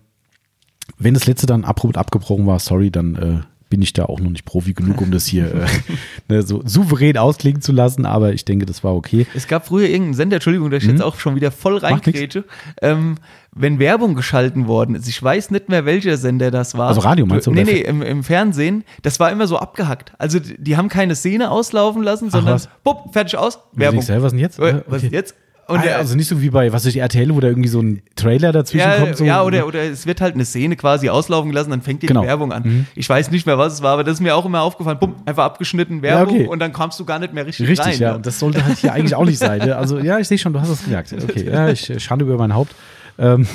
wenn 0.98 1.14
das 1.14 1.26
letzte 1.26 1.46
dann 1.46 1.64
abrupt 1.64 1.96
abgebrochen 1.96 2.46
war, 2.46 2.58
sorry, 2.58 2.90
dann 2.90 3.16
äh, 3.16 3.40
bin 3.70 3.82
ich 3.82 3.92
da 3.92 4.04
auch 4.04 4.20
noch 4.20 4.30
nicht 4.30 4.44
Profi 4.44 4.72
genug, 4.72 5.00
um 5.00 5.10
das 5.10 5.26
hier 5.26 5.54
äh, 5.54 5.66
ne, 6.28 6.42
so 6.42 6.62
souverän 6.64 7.18
ausklingen 7.18 7.60
zu 7.60 7.72
lassen, 7.72 8.06
aber 8.06 8.32
ich 8.32 8.44
denke, 8.44 8.66
das 8.66 8.82
war 8.82 8.94
okay. 8.94 9.26
Es 9.34 9.46
gab 9.46 9.66
früher 9.66 9.88
irgendeinen 9.88 10.14
Sender, 10.14 10.36
Entschuldigung, 10.36 10.70
dass 10.70 10.82
ich 10.82 10.88
mhm. 10.88 10.96
jetzt 10.96 11.02
auch 11.02 11.18
schon 11.18 11.36
wieder 11.36 11.50
voll 11.50 11.76
reingrätsche, 11.76 12.44
ähm, 12.80 13.16
wenn 13.54 13.78
Werbung 13.78 14.14
geschalten 14.14 14.68
worden 14.68 14.94
ist. 14.94 15.08
Ich 15.08 15.22
weiß 15.22 15.50
nicht 15.50 15.68
mehr, 15.68 15.84
welcher 15.84 16.16
Sender 16.16 16.50
das 16.50 16.76
war. 16.76 16.88
Also 16.88 17.00
Radio 17.00 17.26
meinst 17.26 17.46
du? 17.46 17.50
Nee, 17.50 17.64
nee, 17.64 17.80
im, 17.80 18.02
im 18.02 18.24
Fernsehen. 18.24 18.84
Das 19.02 19.20
war 19.20 19.30
immer 19.30 19.46
so 19.46 19.58
abgehackt. 19.58 20.12
Also 20.18 20.38
die 20.40 20.76
haben 20.76 20.88
keine 20.88 21.14
Szene 21.14 21.50
auslaufen 21.50 22.02
lassen, 22.02 22.30
sondern, 22.30 22.60
bupp, 22.84 23.12
fertig 23.12 23.36
aus, 23.36 23.58
Werbung. 23.72 23.98
Was 23.98 24.08
ist 24.08 24.30
denn 24.30 24.38
jetzt? 24.38 24.58
Äh, 24.58 24.82
was 24.86 25.02
ist 25.02 25.12
jetzt? 25.12 25.34
Und 25.68 25.80
ah, 25.80 25.96
also 25.98 26.16
nicht 26.16 26.28
so 26.28 26.40
wie 26.40 26.48
bei, 26.48 26.72
was 26.72 26.86
ist 26.86 26.96
RTL, 26.96 27.34
wo 27.34 27.40
da 27.40 27.48
irgendwie 27.48 27.68
so 27.68 27.82
ein 27.82 28.00
Trailer 28.16 28.52
dazwischen 28.52 28.88
ja, 28.88 29.00
kommt. 29.00 29.18
So. 29.18 29.24
Ja, 29.24 29.42
oder, 29.42 29.66
oder 29.66 29.82
es 29.82 30.06
wird 30.06 30.22
halt 30.22 30.34
eine 30.34 30.46
Szene 30.46 30.76
quasi 30.76 31.10
auslaufen 31.10 31.50
gelassen, 31.50 31.68
dann 31.68 31.82
fängt 31.82 32.02
die, 32.02 32.06
genau. 32.06 32.22
die 32.22 32.26
Werbung 32.26 32.52
an. 32.52 32.62
Mhm. 32.64 32.86
Ich 32.94 33.06
weiß 33.06 33.30
nicht 33.30 33.44
mehr, 33.44 33.58
was 33.58 33.74
es 33.74 33.82
war, 33.82 33.92
aber 33.92 34.02
das 34.02 34.14
ist 34.14 34.20
mir 34.20 34.34
auch 34.34 34.46
immer 34.46 34.62
aufgefallen. 34.62 34.98
Bumm, 34.98 35.16
einfach 35.26 35.44
abgeschnitten, 35.44 36.00
Werbung 36.00 36.34
ja, 36.34 36.40
okay. 36.40 36.50
und 36.50 36.58
dann 36.58 36.72
kamst 36.72 36.98
du 36.98 37.04
gar 37.04 37.18
nicht 37.18 37.34
mehr 37.34 37.44
richtig, 37.44 37.68
richtig 37.68 37.84
rein. 37.84 37.90
Richtig, 37.90 38.00
ja. 38.00 38.14
Und 38.14 38.24
das 38.24 38.38
sollte 38.38 38.64
halt 38.64 38.78
hier 38.78 38.94
eigentlich 38.94 39.14
auch 39.14 39.26
nicht 39.26 39.38
sein. 39.38 39.58
Ne? 39.58 39.76
Also 39.76 39.98
ja, 39.98 40.18
ich 40.18 40.26
sehe 40.26 40.38
schon, 40.38 40.54
du 40.54 40.60
hast 40.60 40.70
es 40.70 40.84
gemerkt. 40.84 41.14
Okay, 41.28 41.50
ja, 41.50 41.68
ich 41.68 41.92
schande 42.02 42.24
über 42.24 42.38
mein 42.38 42.54
Haupt. 42.54 42.74
Ähm, 43.18 43.46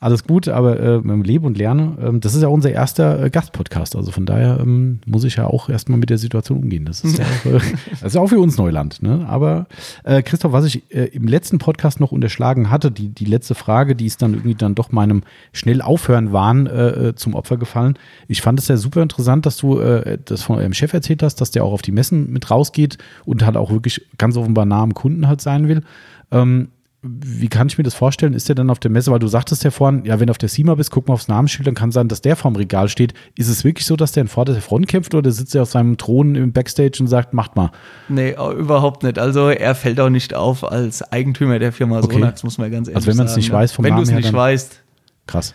alles 0.00 0.24
gut, 0.24 0.48
aber 0.48 0.80
äh, 0.80 1.00
lebe 1.22 1.46
und 1.46 1.56
lerne. 1.56 1.96
Ähm, 2.02 2.20
das 2.20 2.34
ist 2.34 2.42
ja 2.42 2.48
unser 2.48 2.72
erster 2.72 3.22
äh, 3.22 3.30
Gastpodcast. 3.30 3.94
Also 3.94 4.10
von 4.10 4.26
daher 4.26 4.58
ähm, 4.60 4.98
muss 5.06 5.22
ich 5.22 5.36
ja 5.36 5.46
auch 5.46 5.68
erstmal 5.68 5.98
mit 5.98 6.10
der 6.10 6.18
Situation 6.18 6.58
umgehen. 6.58 6.84
Das 6.84 7.04
ist, 7.04 7.18
ja 7.18 7.24
auch, 7.24 7.46
äh, 7.46 7.60
das 7.90 8.02
ist 8.02 8.16
auch 8.16 8.26
für 8.26 8.40
uns 8.40 8.58
Neuland. 8.58 9.00
Ne? 9.00 9.24
Aber 9.28 9.66
äh, 10.02 10.22
Christoph, 10.22 10.52
was 10.52 10.64
ich 10.64 10.90
äh, 10.92 11.04
im 11.04 11.28
letzten 11.28 11.58
Podcast 11.58 12.00
noch 12.00 12.10
unterschlagen 12.10 12.68
hatte, 12.68 12.90
die, 12.90 13.10
die 13.10 13.24
letzte 13.24 13.54
Frage, 13.54 13.94
die 13.94 14.06
ist 14.06 14.22
dann 14.22 14.34
irgendwie 14.34 14.56
dann 14.56 14.74
doch 14.74 14.90
meinem 14.90 15.22
schnell 15.52 15.82
aufhören 15.82 16.32
waren 16.32 16.66
äh, 16.66 17.08
äh 17.08 17.14
zum 17.14 17.34
Opfer 17.34 17.56
gefallen. 17.56 17.96
Ich 18.26 18.42
fand 18.42 18.58
es 18.58 18.66
ja 18.66 18.76
super 18.76 19.02
interessant, 19.02 19.46
dass 19.46 19.56
du 19.56 19.80
das 20.24 20.42
von 20.42 20.58
eurem 20.58 20.72
Chef 20.72 20.92
erzählt 20.92 21.22
hast, 21.22 21.36
dass 21.36 21.50
der 21.50 21.64
auch 21.64 21.72
auf 21.72 21.82
die 21.82 21.92
Messen 21.92 22.32
mit 22.32 22.50
rausgeht 22.50 22.98
und 23.24 23.44
halt 23.44 23.56
auch 23.56 23.70
wirklich 23.70 24.06
ganz 24.18 24.36
offenbar 24.36 24.64
nah 24.64 24.82
am 24.82 24.94
Kunden 24.94 25.28
halt 25.28 25.40
sein 25.40 25.68
will. 25.68 25.82
Ähm, 26.30 26.68
wie 27.04 27.48
kann 27.48 27.66
ich 27.66 27.78
mir 27.78 27.84
das 27.84 27.94
vorstellen? 27.94 28.32
Ist 28.32 28.48
der 28.48 28.54
dann 28.54 28.70
auf 28.70 28.78
der 28.78 28.90
Messe, 28.90 29.10
weil 29.10 29.18
du 29.18 29.26
sagtest 29.26 29.64
ja 29.64 29.72
vorhin, 29.72 30.04
ja, 30.04 30.20
wenn 30.20 30.28
du 30.28 30.30
auf 30.30 30.38
der 30.38 30.48
SEMA 30.48 30.76
bist, 30.76 30.92
guck 30.92 31.08
mal 31.08 31.14
aufs 31.14 31.26
Namensschild, 31.26 31.66
dann 31.66 31.74
kann 31.74 31.90
sein, 31.90 32.06
dass 32.06 32.20
der 32.20 32.36
vorm 32.36 32.54
Regal 32.54 32.88
steht. 32.88 33.12
Ist 33.36 33.48
es 33.48 33.64
wirklich 33.64 33.86
so, 33.86 33.96
dass 33.96 34.12
der 34.12 34.20
in 34.20 34.28
vorderster 34.28 34.62
Front 34.62 34.86
kämpft 34.86 35.12
oder 35.16 35.32
sitzt 35.32 35.52
er 35.56 35.62
auf 35.62 35.70
seinem 35.70 35.98
Thron 35.98 36.36
im 36.36 36.52
Backstage 36.52 36.98
und 37.00 37.08
sagt, 37.08 37.34
macht 37.34 37.56
mal? 37.56 37.72
Nee, 38.08 38.36
überhaupt 38.56 39.02
nicht. 39.02 39.18
Also 39.18 39.48
er 39.48 39.74
fällt 39.74 39.98
auch 39.98 40.10
nicht 40.10 40.34
auf 40.34 40.62
als 40.64 41.02
Eigentümer 41.10 41.58
der 41.58 41.72
Firma 41.72 41.98
okay. 41.98 42.14
Sonax, 42.14 42.44
muss 42.44 42.58
man 42.58 42.70
ganz 42.70 42.86
ehrlich 42.86 42.94
sagen. 42.94 42.96
Also 42.96 43.06
wenn 43.08 43.16
man 43.16 43.26
es 43.26 43.36
nicht 43.36 43.48
ne? 43.48 43.54
weiß 43.54 43.72
vom 43.72 43.84
Wenn 43.84 43.96
du 43.96 44.02
es 44.02 44.10
nicht 44.12 44.32
weißt. 44.32 44.82
Krass. 45.26 45.54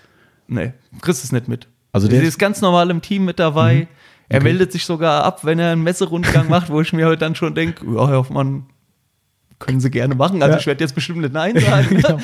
Nee, 0.50 0.74
kriegst 1.02 1.24
es 1.24 1.32
nicht 1.32 1.48
mit. 1.48 1.68
Also 1.94 2.10
der 2.10 2.24
ist 2.24 2.38
ganz 2.38 2.60
normal 2.60 2.90
im 2.90 3.02
Team 3.02 3.24
mit 3.24 3.40
dabei. 3.40 3.76
Mhm. 3.76 3.88
Er 4.30 4.38
okay. 4.40 4.44
meldet 4.44 4.74
sich 4.74 4.86
sogar 4.86 5.24
ab, 5.24 5.46
wenn 5.46 5.60
er 5.60 5.72
einen 5.72 5.84
Messerundgang 5.84 6.50
macht, 6.50 6.70
wo 6.70 6.82
ich 6.82 6.92
mir 6.92 7.08
heute 7.08 7.20
dann 7.20 7.36
schon 7.36 7.56
denke, 7.56 7.86
ja, 7.86 8.08
Herr 8.08 8.18
Hoffmann, 8.18 8.66
können 9.60 9.80
sie 9.80 9.90
gerne 9.90 10.14
machen. 10.14 10.42
Also 10.44 10.54
ja. 10.54 10.60
ich 10.60 10.68
werde 10.68 10.84
jetzt 10.84 10.94
bestimmt 10.94 11.20
nicht 11.20 11.34
Nein 11.34 11.60
sagen. 11.60 11.88
genau. 12.02 12.20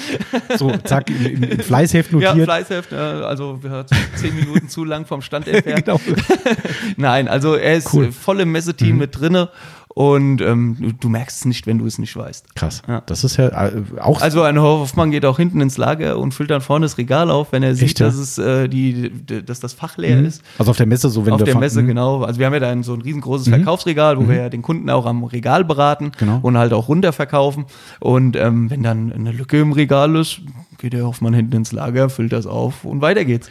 So, 0.56 0.72
zack, 0.84 1.10
im, 1.10 1.44
im 1.44 1.60
Fleißheft 1.60 2.12
notiert. 2.12 2.38
Ja, 2.38 2.44
Fleißheft, 2.44 2.94
also 2.94 3.62
wir 3.62 3.72
haben 3.72 3.88
zehn 4.16 4.36
Minuten 4.36 4.70
zu 4.70 4.84
lang 4.84 5.06
vom 5.06 5.22
Stand 5.22 5.48
entfernt. 5.48 5.86
genau. 5.86 6.00
Nein, 6.98 7.28
also 7.28 7.56
er 7.56 7.76
ist 7.76 7.94
cool. 7.94 8.12
voll 8.12 8.40
im 8.42 8.52
Messeteam 8.52 8.94
mhm. 8.94 9.00
mit 9.00 9.20
drinne 9.20 9.50
und 9.95 10.42
ähm, 10.42 10.95
du, 11.00 11.10
merkst 11.10 11.40
es 11.40 11.45
nicht, 11.45 11.68
wenn 11.68 11.78
du 11.78 11.86
es 11.86 12.00
nicht 12.00 12.16
weißt. 12.16 12.56
Krass. 12.56 12.81
Ja. 12.88 13.01
Das 13.06 13.24
ist 13.24 13.38
ja 13.38 13.68
äh, 13.68 13.84
auch. 14.00 14.22
Also 14.22 14.42
ein 14.42 14.60
Hoffmann 14.60 15.12
geht 15.12 15.24
auch 15.24 15.38
hinten 15.38 15.62
ins 15.62 15.78
Lager 15.78 16.18
und 16.18 16.34
füllt 16.34 16.50
dann 16.50 16.62
vorne 16.62 16.86
das 16.86 16.98
Regal 16.98 17.30
auf, 17.30 17.51
wenn 17.51 17.62
er 17.62 17.75
sieht, 17.75 18.00
dass 18.00 18.16
es 18.16 18.40
äh, 18.40 18.68
die, 18.68 19.12
dass 19.45 19.60
das 19.60 19.74
Fach 19.74 19.98
leer 19.98 20.18
mhm. 20.18 20.25
ist. 20.25 20.42
Also 20.57 20.72
auf 20.72 20.78
der 20.78 20.88
Messe 20.88 21.10
so, 21.10 21.25
wenn 21.25 21.34
Auf 21.34 21.44
der 21.44 21.57
Messe, 21.57 21.84
mhm. 21.84 21.88
genau. 21.88 22.24
Also 22.24 22.39
wir 22.39 22.48
haben 22.48 22.53
ja 22.53 22.60
da 22.60 22.84
so 22.84 22.96
ein 22.96 23.01
riesengroßes 23.01 23.48
mhm. 23.48 23.51
Verkaufsregal, 23.51 24.18
wo 24.18 24.22
mhm. 24.24 24.29
wir 24.29 24.36
ja 24.38 24.50
den 24.50 24.63
Kunden 24.63 24.89
auch 24.89 25.06
am 25.06 25.24
Regal 25.24 25.63
beraten 25.63 26.12
genau. 26.18 26.39
und 26.41 26.58
halt 26.58 26.74
auch 26.74 26.88
runterverkaufen. 26.88 27.65
Und 28.00 28.36
ähm, 28.36 28.72
wenn 28.72 28.82
dann 28.82 29.12
eine 29.12 29.32
Lücke 29.32 29.60
im 29.60 29.74
Regal 29.74 30.15
ist, 30.15 30.41
geht 30.79 30.94
der 30.94 31.06
Hoffmann 31.06 31.34
hinten 31.34 31.58
ins 31.58 31.72
Lager, 31.72 32.10
füllt 32.10 32.34
das 32.34 32.46
auf 32.46 32.84
und 32.84 33.01
weiter 33.01 33.25
geht's. 33.25 33.50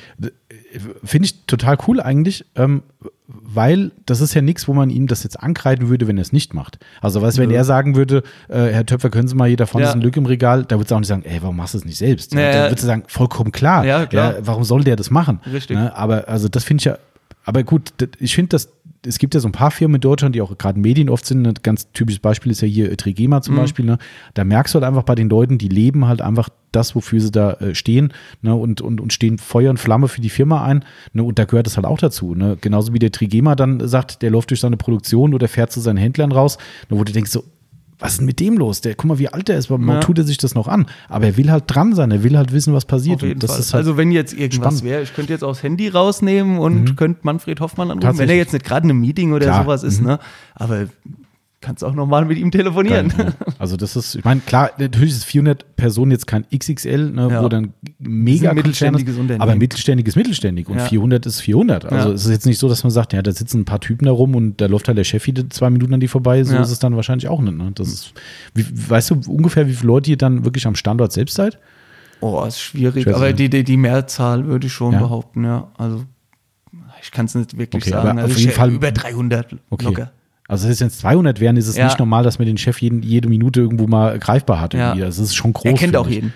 Finde 1.05 1.27
ich 1.27 1.45
total 1.47 1.77
cool 1.87 2.01
eigentlich, 2.01 2.45
ähm, 2.57 2.83
weil 3.27 3.93
das 4.07 4.21
ist 4.21 4.35
ja 4.35 4.43
nichts, 4.43 4.69
wo 4.69 4.75
man 4.75 4.91
ihm 4.91 5.07
das 5.07 5.23
jetzt 5.23 5.41
ankreiden 5.41 5.89
würde, 5.89 6.07
wenn 6.07 6.19
er 6.19 6.23
es 6.23 6.33
nicht 6.33 6.55
macht. 6.55 6.79
Also, 7.01 7.23
weißt, 7.23 7.39
wenn 7.39 7.51
ja. 7.51 7.59
er 7.59 7.65
sagen 7.65 7.97
würde, 7.97 8.23
äh, 8.49 8.67
Herr 8.67 8.87
Töpfer, 8.87 9.11
können 9.11 9.29
Sie 9.29 9.35
mal 9.35 9.49
hier 9.49 9.57
da 9.57 9.67
vorne 9.67 9.85
ja. 9.85 9.91
ist 9.91 9.97
ein 9.97 10.03
Lücke 10.03 10.21
im 10.21 10.27
Regal, 10.27 10.65
da 10.65 10.79
würde 10.79 10.93
er 10.93 10.97
auch 10.97 11.01
nicht 11.01 11.09
sagen, 11.09 11.25
ey, 11.25 11.41
warum 11.43 11.57
machst 11.57 11.75
du 11.75 11.79
es 11.79 11.85
nicht 11.85 11.99
selbst? 11.99 12.35
Ja, 12.35 12.53
da 12.53 12.71
würde 12.71 12.83
er 12.83 12.87
sagen, 12.87 13.05
vollkommen 13.07 13.53
klar. 13.53 13.85
Ja, 13.85 14.07
klar. 14.07 14.37
warum 14.41 14.65
soll 14.65 14.85
der 14.85 14.97
das 14.97 15.11
machen? 15.11 15.41
Richtig. 15.51 15.77
Ne? 15.77 15.95
Aber 15.97 16.29
also 16.29 16.49
das 16.49 16.65
finde 16.65 16.81
ich 16.81 16.85
ja, 16.87 16.99
aber 17.45 17.63
gut, 17.65 17.93
ich 18.19 18.35
finde 18.35 18.51
das 18.51 18.69
es 19.05 19.19
gibt 19.19 19.35
ja 19.35 19.41
so 19.41 19.49
ein 19.49 19.53
paar 19.53 19.71
Firmen 19.71 19.97
in 19.97 20.01
Deutschland, 20.01 20.35
die 20.35 20.41
auch 20.41 20.57
gerade 20.57 20.79
Medien 20.79 21.09
oft 21.09 21.27
sind. 21.27 21.47
Ein 21.47 21.55
ganz 21.63 21.91
typisches 21.93 22.21
Beispiel 22.21 22.53
ist 22.53 22.61
ja 22.61 22.69
hier 22.69 22.97
Trigema 22.97 23.43
zum 23.43 23.55
mhm. 23.55 23.59
Beispiel. 23.59 23.85
Ne? 23.85 23.99
Da 24.35 24.45
merkst 24.45 24.75
du 24.75 24.77
halt 24.77 24.85
einfach 24.85 25.03
bei 25.03 25.15
den 25.15 25.29
Leuten, 25.29 25.59
die 25.59 25.69
leben 25.69 26.07
halt 26.07 26.23
einfach 26.23 26.49
das, 26.71 26.95
wofür 26.95 27.21
sie 27.21 27.33
da 27.33 27.55
äh, 27.55 27.75
stehen 27.75 28.13
ne? 28.43 28.55
und, 28.55 28.81
und, 28.81 29.01
und 29.01 29.13
stehen 29.13 29.39
Feuer 29.39 29.71
und 29.71 29.79
Flamme 29.79 30.09
für 30.09 30.21
die 30.21 30.31
Firma 30.31 30.65
ein. 30.65 30.85
Ne? 31.13 31.25
Und 31.25 31.39
da 31.39 31.45
gehört 31.45 31.67
das 31.67 31.77
halt 31.77 31.87
auch 31.87 31.99
dazu. 31.99 32.35
Ne? 32.35 32.57
Genauso 32.61 32.95
wie 32.95 33.01
der 33.01 33.11
Trigema 33.13 33.57
dann 33.57 33.87
sagt, 33.89 34.23
der 34.23 34.31
läuft 34.31 34.51
durch 34.51 34.61
seine 34.61 34.77
Produktion 34.77 35.35
oder 35.35 35.49
fährt 35.49 35.73
zu 35.73 35.81
seinen 35.81 35.99
Händlern 35.99 36.31
raus, 36.31 36.59
ne? 36.89 36.99
wo 36.99 37.05
du 37.05 37.13
denkst 37.13 37.31
so, 37.31 37.45
was 38.03 38.13
ist 38.13 38.19
denn 38.19 38.27
mit 38.27 38.41
dem 38.41 38.59
los? 38.59 38.81
Der, 38.81 38.95
guck 38.95 39.07
mal, 39.07 39.19
wie 39.19 39.29
alt 39.29 39.49
er 39.49 39.57
ist, 39.57 39.71
warum 39.71 39.89
ja. 39.89 40.01
tut 40.01 40.19
er 40.19 40.25
sich 40.25 40.37
das 40.37 40.55
noch 40.55 40.67
an? 40.67 40.87
Aber 41.09 41.27
er 41.27 41.37
will 41.37 41.51
halt 41.51 41.65
dran 41.67 41.95
sein, 41.95 42.11
er 42.11 42.23
will 42.25 42.37
halt 42.37 42.53
wissen, 42.53 42.75
was 42.75 42.85
passiert. 42.85 43.23
Halt 43.23 43.49
also 43.49 43.97
wenn 43.97 44.11
jetzt 44.11 44.35
irgendwas 44.35 44.83
wäre, 44.83 45.03
ich 45.03 45.15
könnte 45.15 45.33
jetzt 45.33 45.45
auch 45.45 45.53
das 45.53 45.63
Handy 45.63 45.89
rausnehmen 45.89 46.59
und 46.59 46.83
mhm. 46.83 46.97
könnte 46.97 47.21
Manfred 47.23 47.61
Hoffmann 47.61 47.91
anrufen, 47.91 48.19
wenn 48.19 48.29
er 48.29 48.37
jetzt 48.37 48.53
nicht 48.53 48.65
gerade 48.65 48.85
in 48.85 48.91
einem 48.91 49.01
Meeting 49.01 49.33
oder 49.33 49.47
Klar. 49.47 49.63
sowas 49.63 49.83
ist, 49.85 50.01
mhm. 50.01 50.09
ne? 50.09 50.19
Aber 50.55 50.87
kannst 51.63 51.83
auch 51.83 51.95
nochmal 51.95 52.27
mit 52.27 52.37
ihm 52.37 52.51
telefonieren. 52.51 53.09
Geil, 53.09 53.33
also 53.59 53.77
das 53.77 53.97
ist, 53.97 54.17
ich 54.17 54.25
meine, 54.25 54.41
klar, 54.41 54.71
natürlich 54.79 55.13
ist 55.13 55.25
400 55.25 55.77
Personen 55.77 56.11
jetzt 56.11 56.27
kein 56.27 56.45
XXL, 56.55 57.11
ne, 57.13 57.29
ja. 57.31 57.43
wo 57.43 57.49
dann 57.49 57.73
mega 57.99 58.53
mittelständiges 58.53 59.17
Unternehmen. 59.17 59.41
aber 59.41 59.55
mittelständiges 59.55 60.17
mittelständig 60.17 60.69
und 60.69 60.77
ja. 60.77 60.85
400 60.85 61.25
ist 61.25 61.41
400. 61.41 61.87
Also 61.87 62.13
es 62.13 62.27
ist 62.27 62.31
jetzt 62.31 62.47
nicht 62.47 62.59
so, 62.59 62.69
dass 62.69 62.85
man 62.85 62.91
sagt, 62.91 63.15
ja, 63.15 63.23
da 63.23 63.33
sitzen 63.33 63.61
ein 63.61 63.65
paar 63.65 63.81
Typen 63.81 64.05
da 64.05 64.11
rum 64.11 64.35
und 64.35 64.61
da 64.61 64.67
läuft 64.67 64.89
halt 64.89 64.99
der 64.99 65.05
Chef 65.05 65.27
wieder 65.27 65.49
zwei 65.49 65.71
Minuten 65.71 65.95
an 65.95 66.01
die 66.01 66.09
vorbei. 66.09 66.45
So 66.45 66.57
ist 66.57 66.71
es 66.71 66.79
dann 66.79 66.97
wahrscheinlich 66.97 67.29
auch 67.29 67.41
nicht. 67.41 67.57
Ne? 67.57 67.73
Das 67.75 67.89
ist, 67.89 68.13
wie, 68.55 68.67
weißt 68.91 69.11
du 69.11 69.21
ungefähr, 69.29 69.67
wie 69.69 69.75
viele 69.75 69.87
Leute 69.87 70.11
ihr 70.11 70.19
dann 70.19 70.45
wirklich 70.45 70.67
am 70.67 70.75
Standort 70.75 71.13
selbst 71.13 71.35
seid? 71.35 71.59
Oh, 72.21 72.45
ist 72.45 72.61
schwierig, 72.61 73.09
aber 73.09 73.33
die, 73.33 73.49
die, 73.49 73.65
die 73.65 73.77
Mehrzahl 73.77 74.47
würde 74.47 74.69
ich 74.69 74.73
schon 74.73 74.93
behaupten, 74.93 75.45
ja. 75.45 75.73
Also 75.77 76.05
ich 77.03 77.11
kann 77.11 77.27
es 77.27 77.35
nicht 77.35 77.59
wirklich 77.59 77.83
okay, 77.83 77.91
sagen. 77.91 78.19
Also 78.19 78.33
auf 78.33 78.39
jeden 78.39 78.53
Fall 78.53 78.71
über 78.71 78.93
300 78.93 79.57
okay. 79.71 79.85
locker. 79.85 80.13
Also 80.49 80.67
wenn 80.67 80.87
es 80.89 80.99
200 80.99 81.41
wären, 81.41 81.57
ist 81.57 81.69
es 81.69 81.77
ja. 81.77 81.87
nicht 81.87 81.99
normal, 81.99 82.25
dass 82.25 82.39
man 82.39 82.47
den 82.47 82.59
Chef 82.59 82.81
jeden, 82.81 83.03
jede 83.03 83.29
Minute 83.29 83.61
irgendwo 83.61 83.87
mal 83.87 84.19
greifbar 84.19 84.61
hat. 84.61 84.75
Ja. 84.75 84.95
Das 84.95 85.19
ist 85.19 85.35
schon 85.35 85.53
groß. 85.53 85.65
Er 85.65 85.75
kennt 85.75 85.97
auch 85.97 86.09
jeden. 86.09 86.33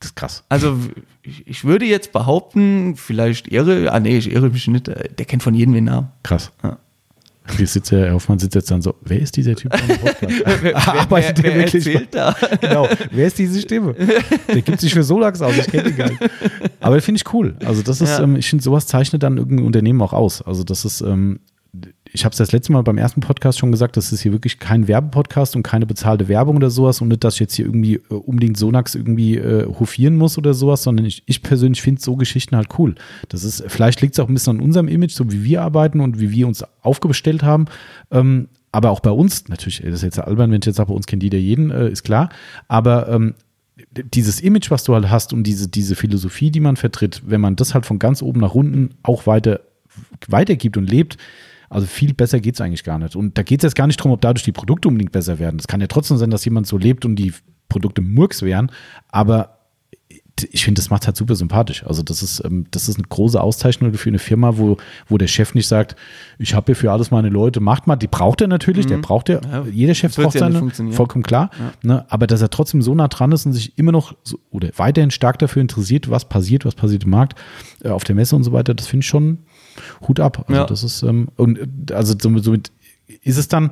Das 0.00 0.10
ist 0.10 0.16
krass. 0.16 0.44
Also 0.48 0.78
ich, 1.22 1.46
ich, 1.46 1.64
würde 1.64 1.84
jetzt 1.84 2.12
behaupten, 2.12 2.94
vielleicht 2.96 3.48
irre, 3.48 3.90
ah 3.90 3.98
nee, 3.98 4.16
ich 4.16 4.30
irre 4.30 4.50
mich 4.50 4.68
nicht, 4.68 4.86
der 4.86 5.26
kennt 5.26 5.42
von 5.42 5.54
jedem 5.54 5.74
den 5.74 5.84
Namen. 5.84 6.08
Krass. 6.22 6.52
Ja. 6.62 6.78
Wie 7.56 7.66
sitzt 7.66 7.90
der, 7.90 8.12
Hoffmann 8.12 8.38
sitzt 8.38 8.54
jetzt 8.54 8.70
dann 8.70 8.82
so, 8.82 8.94
wer 9.00 9.18
ist 9.18 9.36
dieser 9.36 9.56
Typ 9.56 9.70
Podcast? 10.00 10.44
wer, 10.62 10.76
Arbeitet 10.76 11.42
wer, 11.42 11.54
wer, 11.54 11.64
der 11.64 11.72
wirklich? 11.72 12.08
Da? 12.10 12.36
genau, 12.60 12.88
wer 13.10 13.26
ist 13.26 13.38
diese 13.38 13.60
Stimme? 13.60 13.94
Der 14.48 14.62
gibt 14.62 14.80
sich 14.80 14.92
für 14.92 15.02
Solax 15.02 15.40
aus, 15.40 15.56
ich 15.56 15.66
kenne 15.66 15.88
ihn 15.88 15.96
gar 15.96 16.10
nicht. 16.10 16.20
Aber 16.80 17.00
finde 17.00 17.20
ich 17.24 17.32
cool. 17.32 17.56
Also 17.64 17.82
das 17.82 18.00
ist, 18.00 18.18
ja. 18.18 18.22
ähm, 18.22 18.36
ich 18.36 18.48
finde, 18.48 18.62
sowas 18.62 18.86
zeichnet 18.86 19.22
dann 19.22 19.38
irgendein 19.38 19.66
Unternehmen 19.66 20.00
auch 20.02 20.12
aus. 20.12 20.42
Also 20.42 20.62
das 20.62 20.84
ist, 20.84 21.00
ähm, 21.00 21.40
ich 22.12 22.24
habe 22.24 22.32
es 22.32 22.38
das 22.38 22.52
letzte 22.52 22.72
Mal 22.72 22.82
beim 22.82 22.98
ersten 22.98 23.20
Podcast 23.20 23.58
schon 23.58 23.72
gesagt, 23.72 23.96
das 23.96 24.12
ist 24.12 24.20
hier 24.20 24.32
wirklich 24.32 24.58
kein 24.58 24.88
Werbepodcast 24.88 25.56
und 25.56 25.62
keine 25.62 25.86
bezahlte 25.86 26.28
Werbung 26.28 26.56
oder 26.56 26.70
sowas 26.70 27.00
und 27.00 27.08
nicht, 27.08 27.24
dass 27.24 27.34
ich 27.34 27.40
jetzt 27.40 27.54
hier 27.54 27.66
irgendwie 27.66 27.94
äh, 27.94 28.14
unbedingt 28.14 28.56
Sonax 28.56 28.94
irgendwie 28.94 29.36
äh, 29.36 29.66
hofieren 29.66 30.16
muss 30.16 30.38
oder 30.38 30.54
sowas, 30.54 30.82
sondern 30.82 31.06
ich, 31.06 31.22
ich 31.26 31.42
persönlich 31.42 31.82
finde 31.82 32.00
so 32.00 32.16
Geschichten 32.16 32.56
halt 32.56 32.68
cool. 32.78 32.94
Das 33.28 33.44
ist, 33.44 33.64
vielleicht 33.68 34.00
liegt 34.00 34.14
es 34.14 34.20
auch 34.20 34.28
ein 34.28 34.34
bisschen 34.34 34.58
an 34.58 34.62
unserem 34.62 34.88
Image, 34.88 35.12
so 35.12 35.30
wie 35.30 35.44
wir 35.44 35.62
arbeiten 35.62 36.00
und 36.00 36.20
wie 36.20 36.30
wir 36.30 36.46
uns 36.46 36.64
aufgestellt 36.82 37.42
haben. 37.42 37.66
Ähm, 38.10 38.48
aber 38.72 38.90
auch 38.90 39.00
bei 39.00 39.10
uns, 39.10 39.48
natürlich, 39.48 39.82
das 39.82 39.94
ist 39.94 40.02
jetzt 40.02 40.18
albern, 40.18 40.50
wenn 40.50 40.60
ich 40.60 40.66
jetzt 40.66 40.76
sage, 40.76 40.88
bei 40.88 40.94
uns 40.94 41.06
kennt 41.06 41.22
jeder 41.22 41.38
jeden, 41.38 41.70
äh, 41.70 41.88
ist 41.88 42.02
klar. 42.02 42.28
Aber 42.68 43.08
ähm, 43.08 43.34
dieses 43.92 44.40
Image, 44.40 44.70
was 44.70 44.84
du 44.84 44.94
halt 44.94 45.08
hast 45.08 45.32
und 45.32 45.44
diese, 45.44 45.68
diese 45.68 45.94
Philosophie, 45.94 46.50
die 46.50 46.60
man 46.60 46.76
vertritt, 46.76 47.22
wenn 47.26 47.40
man 47.40 47.56
das 47.56 47.74
halt 47.74 47.86
von 47.86 47.98
ganz 47.98 48.22
oben 48.22 48.40
nach 48.40 48.54
unten 48.54 48.90
auch 49.02 49.26
weiter 49.26 49.60
weitergibt 50.28 50.76
und 50.76 50.88
lebt, 50.88 51.16
also 51.68 51.86
viel 51.86 52.14
besser 52.14 52.40
geht 52.40 52.54
es 52.54 52.60
eigentlich 52.60 52.84
gar 52.84 52.98
nicht. 52.98 53.16
Und 53.16 53.36
da 53.38 53.42
geht 53.42 53.60
es 53.60 53.64
jetzt 53.64 53.74
gar 53.74 53.86
nicht 53.86 54.00
darum, 54.00 54.12
ob 54.12 54.20
dadurch 54.20 54.44
die 54.44 54.52
Produkte 54.52 54.88
unbedingt 54.88 55.12
besser 55.12 55.38
werden. 55.38 55.58
Es 55.58 55.68
kann 55.68 55.80
ja 55.80 55.86
trotzdem 55.86 56.16
sein, 56.16 56.30
dass 56.30 56.44
jemand 56.44 56.66
so 56.66 56.78
lebt 56.78 57.04
und 57.04 57.16
die 57.16 57.32
Produkte 57.68 58.00
Murks 58.00 58.42
wären, 58.42 58.72
aber 59.08 59.58
ich 60.52 60.64
finde, 60.64 60.80
das 60.80 60.90
macht 60.90 61.06
halt 61.06 61.16
super 61.16 61.34
sympathisch. 61.34 61.84
Also 61.84 62.02
das 62.02 62.22
ist, 62.22 62.44
ähm, 62.44 62.66
das 62.70 62.88
ist 62.88 62.96
eine 62.96 63.06
große 63.08 63.40
Auszeichnung 63.40 63.92
für 63.94 64.08
eine 64.08 64.18
Firma, 64.18 64.56
wo, 64.58 64.76
wo 65.08 65.18
der 65.18 65.26
Chef 65.26 65.54
nicht 65.54 65.66
sagt, 65.66 65.96
ich 66.38 66.54
habe 66.54 66.66
hier 66.66 66.76
für 66.76 66.92
alles 66.92 67.10
meine 67.10 67.28
Leute, 67.28 67.60
macht 67.60 67.86
mal. 67.86 67.96
Die 67.96 68.06
braucht 68.06 68.40
er 68.40 68.48
natürlich, 68.48 68.86
mhm. 68.86 68.90
der 68.90 68.96
braucht 68.98 69.28
er. 69.28 69.40
Ja, 69.42 69.64
jeder 69.70 69.94
Chef 69.94 70.14
braucht 70.14 70.34
ja 70.34 70.50
seine, 70.50 70.92
vollkommen 70.92 71.24
klar. 71.24 71.50
Ja. 71.58 71.72
Ne, 71.82 72.06
aber 72.08 72.26
dass 72.26 72.42
er 72.42 72.50
trotzdem 72.50 72.82
so 72.82 72.94
nah 72.94 73.08
dran 73.08 73.32
ist 73.32 73.46
und 73.46 73.52
sich 73.52 73.76
immer 73.78 73.92
noch 73.92 74.14
so, 74.22 74.38
oder 74.50 74.70
weiterhin 74.76 75.10
stark 75.10 75.38
dafür 75.38 75.62
interessiert, 75.62 76.10
was 76.10 76.28
passiert, 76.28 76.64
was 76.64 76.74
passiert 76.74 77.04
im 77.04 77.10
Markt, 77.10 77.38
äh, 77.82 77.88
auf 77.88 78.04
der 78.04 78.14
Messe 78.14 78.36
und 78.36 78.44
so 78.44 78.52
weiter, 78.52 78.74
das 78.74 78.86
finde 78.86 79.04
ich 79.04 79.08
schon, 79.08 79.38
Hut 80.06 80.20
ab. 80.20 80.44
Also 80.48 80.60
ja. 80.60 80.66
das 80.66 80.82
ist, 80.82 81.02
ähm, 81.02 81.28
und 81.36 81.92
also 81.92 82.14
somit 82.20 82.70
ist 83.22 83.38
es 83.38 83.48
dann, 83.48 83.70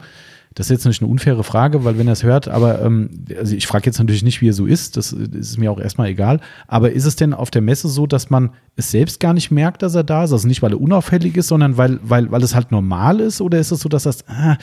das 0.55 0.67
ist 0.67 0.71
jetzt 0.71 0.87
nicht 0.87 1.03
eine 1.03 1.11
unfaire 1.11 1.45
Frage, 1.45 1.85
weil 1.85 1.99
wenn 1.99 2.07
er 2.07 2.15
es 2.15 2.23
hört, 2.23 2.49
aber 2.49 2.81
ähm, 2.81 3.27
also 3.39 3.55
ich 3.55 3.67
frage 3.67 3.85
jetzt 3.87 3.99
natürlich 3.99 4.23
nicht, 4.23 4.41
wie 4.41 4.49
er 4.49 4.55
so 4.55 4.65
ist, 4.65 4.97
das 4.97 5.13
ist 5.13 5.59
mir 5.59 5.71
auch 5.71 5.79
erstmal 5.79 6.09
egal. 6.09 6.41
Aber 6.67 6.93
ist 6.93 7.05
es 7.05 7.15
denn 7.15 7.35
auf 7.35 7.51
der 7.51 7.61
Messe 7.61 7.89
so, 7.89 8.07
dass 8.07 8.31
man 8.31 8.51
es 8.75 8.91
selbst 8.91 9.21
gar 9.21 9.35
nicht 9.35 9.51
merkt, 9.51 9.83
dass 9.83 9.95
er 9.95 10.03
da 10.03 10.25
ist? 10.25 10.33
Also 10.33 10.49
nicht, 10.49 10.63
weil 10.63 10.73
er 10.73 10.81
unauffällig 10.81 11.37
ist, 11.37 11.49
sondern 11.49 11.77
weil, 11.77 12.01
weil, 12.03 12.31
weil 12.31 12.43
es 12.43 12.55
halt 12.55 12.73
normal 12.73 13.21
ist? 13.21 13.43
Oder 13.43 13.59
ist 13.59 13.71
es 13.71 13.81
so, 13.81 13.91
dass 13.91 14.05
das, 14.05 14.27
ah, 14.29 14.57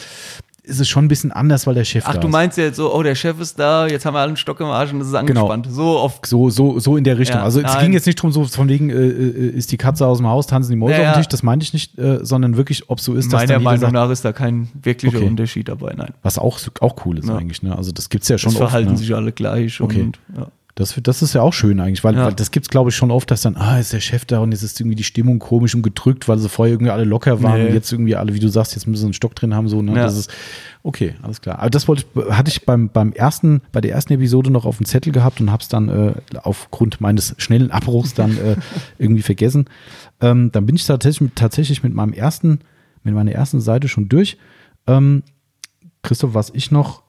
ist 0.66 0.80
es 0.80 0.88
schon 0.88 1.06
ein 1.06 1.08
bisschen 1.10 1.32
anders, 1.32 1.68
weil 1.68 1.76
der 1.76 1.84
Chef 1.84 2.06
Ach, 2.08 2.14
da 2.14 2.22
du 2.22 2.30
meinst 2.30 2.58
jetzt 2.58 2.78
so, 2.78 2.94
oh, 2.94 3.04
der 3.04 3.16
Chef 3.16 3.40
ist 3.40 3.60
da, 3.60 3.86
jetzt 3.86 4.06
haben 4.06 4.14
wir 4.14 4.20
alle 4.20 4.30
einen 4.30 4.38
Stock 4.38 4.60
im 4.62 4.68
Arsch 4.68 4.94
und 4.94 5.00
das 5.00 5.10
ist 5.10 5.14
genau. 5.14 5.48
angespannt. 5.48 5.66
Genau. 5.66 5.76
So 5.76 6.00
oft. 6.00 6.26
So, 6.26 6.50
so, 6.50 6.80
so 6.80 6.96
in 6.96 7.04
der 7.04 7.18
Richtung. 7.18 7.40
Ja, 7.40 7.44
also 7.44 7.60
es 7.60 7.80
ging 7.80 7.92
jetzt 7.92 8.06
nicht 8.06 8.18
darum, 8.18 8.32
so 8.32 8.46
von 8.46 8.70
wegen, 8.70 8.90
äh, 8.90 8.94
äh, 8.94 9.50
ist 9.50 9.72
die 9.74 9.78
Katze 9.78 10.08
aus 10.08 10.20
dem 10.20 10.28
Haus, 10.28 10.48
tanzen 10.48 10.72
die 10.72 10.78
Mäuse 10.78 11.02
ja, 11.02 11.10
auf 11.10 11.16
dem 11.16 11.22
Tisch, 11.22 11.28
das 11.28 11.44
meinte 11.44 11.66
ich 11.66 11.74
nicht, 11.74 12.00
äh, 12.00 12.20
sondern 12.24 12.56
wirklich, 12.56 12.90
ob 12.90 13.02
so 13.02 13.14
ist, 13.14 13.32
dass 13.34 13.42
Meiner 13.42 13.60
Meinung 13.60 13.82
sagt, 13.82 13.94
nach 13.94 14.10
ist 14.10 14.24
da 14.24 14.32
kein 14.32 14.70
wirklicher 14.82 15.18
okay. 15.18 15.28
Unterschied 15.28 15.68
dabei, 15.68 15.94
nein. 15.98 16.14
Was 16.22 16.38
auch, 16.38 16.58
auch 16.80 16.96
cool 17.06 17.18
ist 17.20 17.28
ja. 17.28 17.36
eigentlich, 17.36 17.62
ne? 17.62 17.78
Also 17.78 17.92
das 17.92 18.10
gibt 18.10 18.24
es 18.24 18.30
ja 18.30 18.38
schon 18.38 18.54
das 18.54 18.62
oft. 18.62 18.70
verhalten 18.72 18.94
ne? 18.94 18.98
sich 18.98 19.14
alle 19.14 19.34
gleich 19.34 19.82
okay. 19.82 20.02
und 20.02 20.20
ja. 20.36 20.48
Das, 20.76 21.00
das 21.04 21.22
ist 21.22 21.36
ja 21.36 21.42
auch 21.44 21.54
schön 21.54 21.80
eigentlich, 21.80 22.04
weil, 22.04 22.16
ja. 22.16 22.26
weil 22.26 22.34
das 22.34 22.50
gibt 22.50 22.66
es, 22.66 22.70
glaube 22.70 22.90
ich, 22.90 22.96
schon 22.96 23.12
oft, 23.12 23.30
dass 23.30 23.42
dann, 23.42 23.56
ah, 23.58 23.80
ist 23.80 23.94
der 23.94 24.00
Chef 24.00 24.26
da 24.26 24.40
und 24.40 24.54
jetzt 24.54 24.64
ist 24.64 24.80
irgendwie 24.80 24.96
die 24.96 25.04
Stimmung 25.04 25.38
komisch 25.38 25.76
und 25.76 25.84
gedrückt, 25.84 26.28
weil 26.28 26.40
sie 26.40 26.50
vorher 26.50 26.74
irgendwie 26.74 26.90
alle 26.90 27.04
locker 27.04 27.44
waren 27.44 27.62
nee. 27.62 27.68
und 27.68 27.74
jetzt 27.76 27.92
irgendwie 27.92 28.16
alle, 28.16 28.34
wie 28.34 28.40
du 28.40 28.48
sagst, 28.48 28.74
jetzt 28.74 28.88
müssen 28.88 29.02
sie 29.02 29.06
einen 29.06 29.14
Stock 29.14 29.36
drin 29.36 29.54
haben, 29.54 29.68
so, 29.68 29.84
ne? 29.84 29.96
Ja. 29.96 30.06
Das 30.06 30.18
ist, 30.18 30.34
okay, 30.82 31.14
alles 31.22 31.42
klar. 31.42 31.60
Aber 31.60 31.70
das 31.70 31.88
wollte 31.88 32.06
ich, 32.16 32.26
hatte 32.32 32.50
ich 32.50 32.66
beim, 32.66 32.90
beim 32.90 33.14
ersten, 33.14 33.62
bei 33.72 33.82
der 33.82 33.92
ersten 33.92 34.14
Episode 34.14 34.50
noch 34.50 34.66
auf 34.66 34.78
dem 34.78 34.88
Zettel 34.88 35.14
gehabt 35.14 35.40
und 35.42 35.52
habe 35.52 35.62
es 35.62 35.68
dann 35.68 35.90
äh, 35.90 36.14
aufgrund 36.42 37.00
meines 37.00 37.36
schnellen 37.38 37.70
Abbruchs 37.70 38.16
dann 38.16 38.36
äh, 38.38 38.56
irgendwie 38.98 39.22
vergessen. 39.22 39.66
Ähm, 40.22 40.52
dann 40.52 40.66
bin 40.66 40.76
ich 40.76 40.88
tatsächlich 40.88 41.22
mit, 41.22 41.36
tatsächlich 41.36 41.84
mit 41.84 41.94
meinem 41.94 42.14
ersten, 42.14 42.62
mit 43.04 43.14
meiner 43.14 43.32
ersten 43.32 43.62
Seite 43.62 43.88
schon 43.88 44.10
durch. 44.10 44.38
Ähm, 44.88 45.22
Christoph, 46.02 46.34
was 46.34 46.50
ich 46.50 46.72
noch 46.72 47.04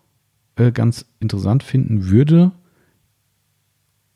äh, 0.56 0.70
ganz 0.70 1.06
interessant 1.18 1.62
finden 1.62 2.10
würde, 2.10 2.52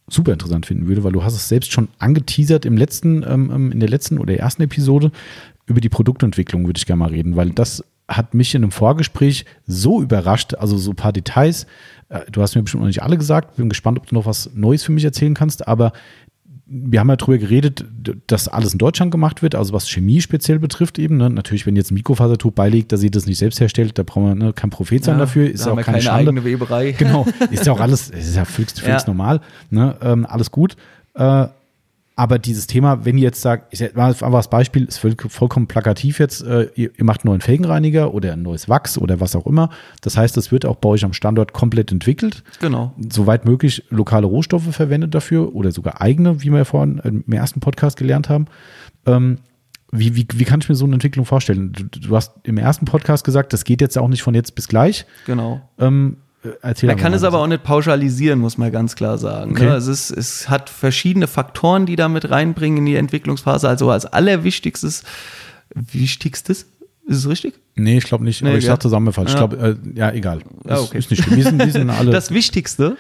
super 0.08 0.32
interessant 0.32 0.66
finden 0.66 0.86
würde, 0.86 1.04
weil 1.04 1.12
du 1.12 1.22
hast 1.22 1.34
es 1.34 1.48
selbst 1.48 1.72
schon 1.72 1.88
angeteasert 1.98 2.64
im 2.64 2.76
letzten, 2.76 3.22
ähm, 3.22 3.50
ähm, 3.54 3.72
in 3.72 3.80
der 3.80 3.88
letzten 3.88 4.18
oder 4.18 4.34
ersten 4.36 4.62
Episode. 4.62 5.10
Über 5.66 5.80
die 5.80 5.88
Produktentwicklung 5.88 6.66
würde 6.66 6.78
ich 6.78 6.86
gerne 6.86 7.00
mal 7.00 7.10
reden, 7.10 7.36
weil 7.36 7.50
das 7.50 7.84
hat 8.08 8.32
mich 8.32 8.54
in 8.54 8.62
einem 8.62 8.70
Vorgespräch 8.70 9.44
so 9.66 10.00
überrascht, 10.00 10.54
also 10.54 10.78
so 10.78 10.92
ein 10.92 10.96
paar 10.96 11.12
Details. 11.12 11.66
Äh, 12.08 12.20
du 12.30 12.40
hast 12.40 12.54
mir 12.54 12.62
bestimmt 12.62 12.82
noch 12.82 12.88
nicht 12.88 13.02
alle 13.02 13.18
gesagt, 13.18 13.56
bin 13.56 13.68
gespannt, 13.68 13.98
ob 13.98 14.06
du 14.06 14.14
noch 14.14 14.26
was 14.26 14.50
Neues 14.54 14.82
für 14.82 14.92
mich 14.92 15.04
erzählen 15.04 15.34
kannst, 15.34 15.68
aber 15.68 15.92
wir 16.70 17.00
haben 17.00 17.08
ja 17.08 17.16
darüber 17.16 17.38
geredet, 17.38 17.84
dass 18.26 18.46
alles 18.46 18.74
in 18.74 18.78
Deutschland 18.78 19.10
gemacht 19.10 19.42
wird, 19.42 19.54
also 19.54 19.72
was 19.72 19.88
Chemie 19.88 20.20
speziell 20.20 20.58
betrifft 20.58 20.98
eben. 20.98 21.16
Ne? 21.16 21.30
Natürlich, 21.30 21.66
wenn 21.66 21.76
jetzt 21.76 21.90
ein 21.90 21.94
Mikrofasertuch 21.94 22.52
beilegt, 22.52 22.92
dass 22.92 23.00
sie 23.00 23.10
das 23.10 23.26
nicht 23.26 23.38
selbst 23.38 23.58
herstellt, 23.58 23.98
da 23.98 24.02
braucht 24.02 24.24
man 24.24 24.38
ne, 24.38 24.52
kein 24.52 24.68
Prophet 24.68 25.02
sein 25.02 25.14
ja, 25.14 25.20
dafür. 25.20 25.50
Ist 25.50 25.64
ja 25.64 25.72
auch 25.72 25.76
keine, 25.76 25.84
keine 25.84 26.02
Schande. 26.02 26.30
eigene 26.30 26.44
Weberei. 26.44 26.92
Genau, 26.92 27.26
ist 27.50 27.64
ja 27.66 27.72
auch 27.72 27.80
alles, 27.80 28.10
ist 28.10 28.36
ja 28.36 28.44
höchst, 28.44 28.86
höchst 28.86 28.86
ja. 28.86 29.02
normal. 29.06 29.40
Ne? 29.70 29.96
Ähm, 30.02 30.26
alles 30.26 30.50
gut. 30.50 30.76
Äh, 31.14 31.46
aber 32.18 32.40
dieses 32.40 32.66
Thema, 32.66 33.04
wenn 33.04 33.16
ihr 33.16 33.22
jetzt 33.22 33.40
sagt, 33.40 33.72
ich 33.72 33.94
mal 33.94 34.08
einfach 34.08 34.32
das 34.32 34.50
Beispiel, 34.50 34.86
ist 34.86 34.98
vollkommen 34.98 35.68
plakativ 35.68 36.18
jetzt, 36.18 36.42
äh, 36.42 36.68
ihr, 36.74 36.90
ihr, 36.98 37.04
macht 37.04 37.20
einen 37.20 37.30
neuen 37.30 37.40
Felgenreiniger 37.40 38.12
oder 38.12 38.32
ein 38.32 38.42
neues 38.42 38.68
Wachs 38.68 38.98
oder 38.98 39.20
was 39.20 39.36
auch 39.36 39.46
immer. 39.46 39.70
Das 40.00 40.16
heißt, 40.16 40.36
das 40.36 40.50
wird 40.50 40.66
auch 40.66 40.74
bei 40.74 40.88
euch 40.88 41.04
am 41.04 41.12
Standort 41.12 41.52
komplett 41.52 41.92
entwickelt. 41.92 42.42
Genau. 42.58 42.92
Soweit 43.08 43.44
möglich 43.44 43.84
lokale 43.90 44.26
Rohstoffe 44.26 44.74
verwendet 44.74 45.14
dafür 45.14 45.54
oder 45.54 45.70
sogar 45.70 46.00
eigene, 46.00 46.42
wie 46.42 46.50
wir 46.50 46.64
vorhin 46.64 46.98
im 46.98 47.32
ersten 47.32 47.60
Podcast 47.60 47.96
gelernt 47.96 48.28
haben. 48.28 48.46
Ähm, 49.06 49.38
wie, 49.92 50.16
wie, 50.16 50.26
wie 50.34 50.44
kann 50.44 50.58
ich 50.60 50.68
mir 50.68 50.74
so 50.74 50.86
eine 50.86 50.94
Entwicklung 50.94 51.24
vorstellen? 51.24 51.70
Du, 51.70 51.84
du, 51.84 52.16
hast 52.16 52.32
im 52.42 52.58
ersten 52.58 52.84
Podcast 52.84 53.24
gesagt, 53.24 53.52
das 53.52 53.62
geht 53.62 53.80
jetzt 53.80 53.96
auch 53.96 54.08
nicht 54.08 54.24
von 54.24 54.34
jetzt 54.34 54.56
bis 54.56 54.66
gleich. 54.66 55.06
Genau. 55.24 55.60
Ähm, 55.78 56.16
Erzähl 56.62 56.86
man 56.86 56.96
kann 56.96 57.12
es 57.14 57.24
aber 57.24 57.40
auch 57.40 57.46
nicht 57.46 57.64
pauschalisieren, 57.64 58.38
muss 58.38 58.58
man 58.58 58.70
ganz 58.70 58.94
klar 58.94 59.18
sagen. 59.18 59.52
Okay. 59.52 59.64
Ne? 59.64 59.74
Es, 59.74 59.88
ist, 59.88 60.10
es 60.10 60.48
hat 60.48 60.70
verschiedene 60.70 61.26
Faktoren, 61.26 61.84
die 61.84 61.96
da 61.96 62.08
mit 62.08 62.30
reinbringen 62.30 62.78
in 62.78 62.86
die 62.86 62.96
Entwicklungsphase. 62.96 63.68
Also 63.68 63.90
als 63.90 64.06
allerwichtigstes, 64.06 65.02
wichtigstes, 65.74 66.66
ist 67.06 67.18
es 67.18 67.28
richtig? 67.28 67.54
Nee, 67.78 67.98
ich 67.98 68.04
glaube 68.04 68.24
nicht. 68.24 68.42
Nee, 68.42 68.50
aber 68.50 68.58
ich 68.58 68.66
sage 68.66 68.80
zusammenfalls. 68.80 69.32
Ja. 69.32 69.44
Ich 69.44 69.50
glaube, 69.50 69.78
äh, 69.94 69.98
ja, 69.98 70.12
egal. 70.12 70.40
Ja, 70.68 70.80
okay. 70.80 70.98
Ist 70.98 71.10
nicht. 71.10 71.30
Wir 71.30 71.44
sind, 71.44 71.58
wir 71.64 71.72
sind 71.72 71.90
alle 71.98 72.10
das 72.10 72.30
Wichtigste 72.30 72.96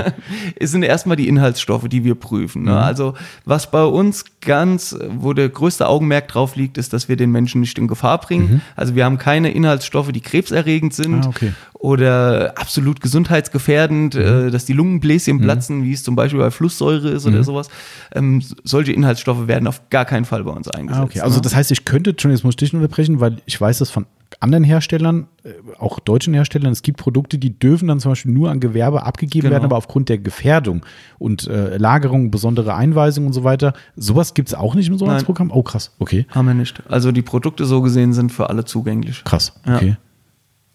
sind 0.60 0.82
erstmal 0.82 1.16
die 1.16 1.28
Inhaltsstoffe, 1.28 1.88
die 1.88 2.04
wir 2.04 2.14
prüfen. 2.14 2.64
Ne? 2.64 2.72
Mhm. 2.72 2.76
Also, 2.76 3.14
was 3.44 3.70
bei 3.70 3.84
uns 3.84 4.24
ganz, 4.40 4.96
wo 5.08 5.32
der 5.32 5.48
größte 5.48 5.88
Augenmerk 5.88 6.28
drauf 6.28 6.56
liegt, 6.56 6.78
ist, 6.78 6.92
dass 6.92 7.08
wir 7.08 7.16
den 7.16 7.30
Menschen 7.30 7.60
nicht 7.60 7.78
in 7.78 7.88
Gefahr 7.88 8.18
bringen. 8.18 8.50
Mhm. 8.50 8.60
Also, 8.76 8.94
wir 8.94 9.04
haben 9.04 9.18
keine 9.18 9.52
Inhaltsstoffe, 9.52 10.12
die 10.12 10.20
krebserregend 10.20 10.94
sind 10.94 11.24
ah, 11.24 11.28
okay. 11.28 11.52
oder 11.74 12.52
absolut 12.56 13.00
gesundheitsgefährdend, 13.00 14.14
mhm. 14.14 14.20
äh, 14.20 14.50
dass 14.50 14.64
die 14.64 14.72
Lungenbläschen 14.72 15.38
mhm. 15.38 15.42
platzen, 15.42 15.84
wie 15.84 15.92
es 15.92 16.02
zum 16.02 16.16
Beispiel 16.16 16.40
bei 16.40 16.50
Flusssäure 16.50 17.08
ist 17.08 17.26
oder 17.26 17.38
mhm. 17.38 17.44
sowas. 17.44 17.68
Ähm, 18.12 18.42
solche 18.64 18.92
Inhaltsstoffe 18.92 19.46
werden 19.46 19.66
auf 19.66 19.88
gar 19.90 20.04
keinen 20.04 20.24
Fall 20.24 20.44
bei 20.44 20.52
uns 20.52 20.68
eingesetzt. 20.68 21.00
Ah, 21.00 21.04
okay. 21.04 21.20
Also, 21.20 21.36
ne? 21.36 21.42
das 21.42 21.54
heißt, 21.54 21.70
ich 21.70 21.84
könnte, 21.84 22.14
schon 22.18 22.30
jetzt 22.30 22.44
muss 22.44 22.52
ich 22.52 22.56
dich 22.56 22.74
unterbrechen, 22.74 23.20
weil 23.20 23.38
ich 23.46 23.60
weiß 23.60 23.78
das 23.78 23.90
von 23.90 24.06
anderen 24.38 24.64
Herstellern, 24.64 25.26
äh, 25.42 25.50
auch 25.78 25.98
deutschen 25.98 26.34
Herstellern, 26.34 26.72
es 26.72 26.82
gibt 26.82 26.98
Produkte, 26.98 27.38
die 27.38 27.58
dürfen 27.58 27.88
dann 27.88 28.00
zum 28.00 28.12
Beispiel 28.12 28.32
nur 28.32 28.50
an 28.50 28.60
Gewerbe 28.60 29.04
abgegeben 29.04 29.42
genau. 29.42 29.52
werden, 29.52 29.64
aber 29.64 29.76
aufgrund 29.76 30.08
der 30.08 30.18
Gefährdung 30.18 30.86
und 31.18 31.48
äh, 31.48 31.76
Lagerung, 31.76 32.30
besondere 32.30 32.74
Einweisungen 32.74 33.26
und 33.28 33.32
so 33.32 33.44
weiter, 33.44 33.72
sowas 33.96 34.34
gibt 34.34 34.48
es 34.48 34.54
auch 34.54 34.74
nicht 34.74 34.88
im 34.88 34.98
Sonarsprogramm? 34.98 35.50
Oh, 35.50 35.62
krass, 35.62 35.94
okay. 35.98 36.26
Haben 36.30 36.46
wir 36.46 36.54
nicht. 36.54 36.82
Also 36.88 37.12
die 37.12 37.22
Produkte 37.22 37.64
so 37.64 37.82
gesehen 37.82 38.12
sind 38.12 38.30
für 38.30 38.48
alle 38.48 38.64
zugänglich. 38.64 39.24
Krass, 39.24 39.52
okay. 39.66 39.88
Ja. 39.88 39.96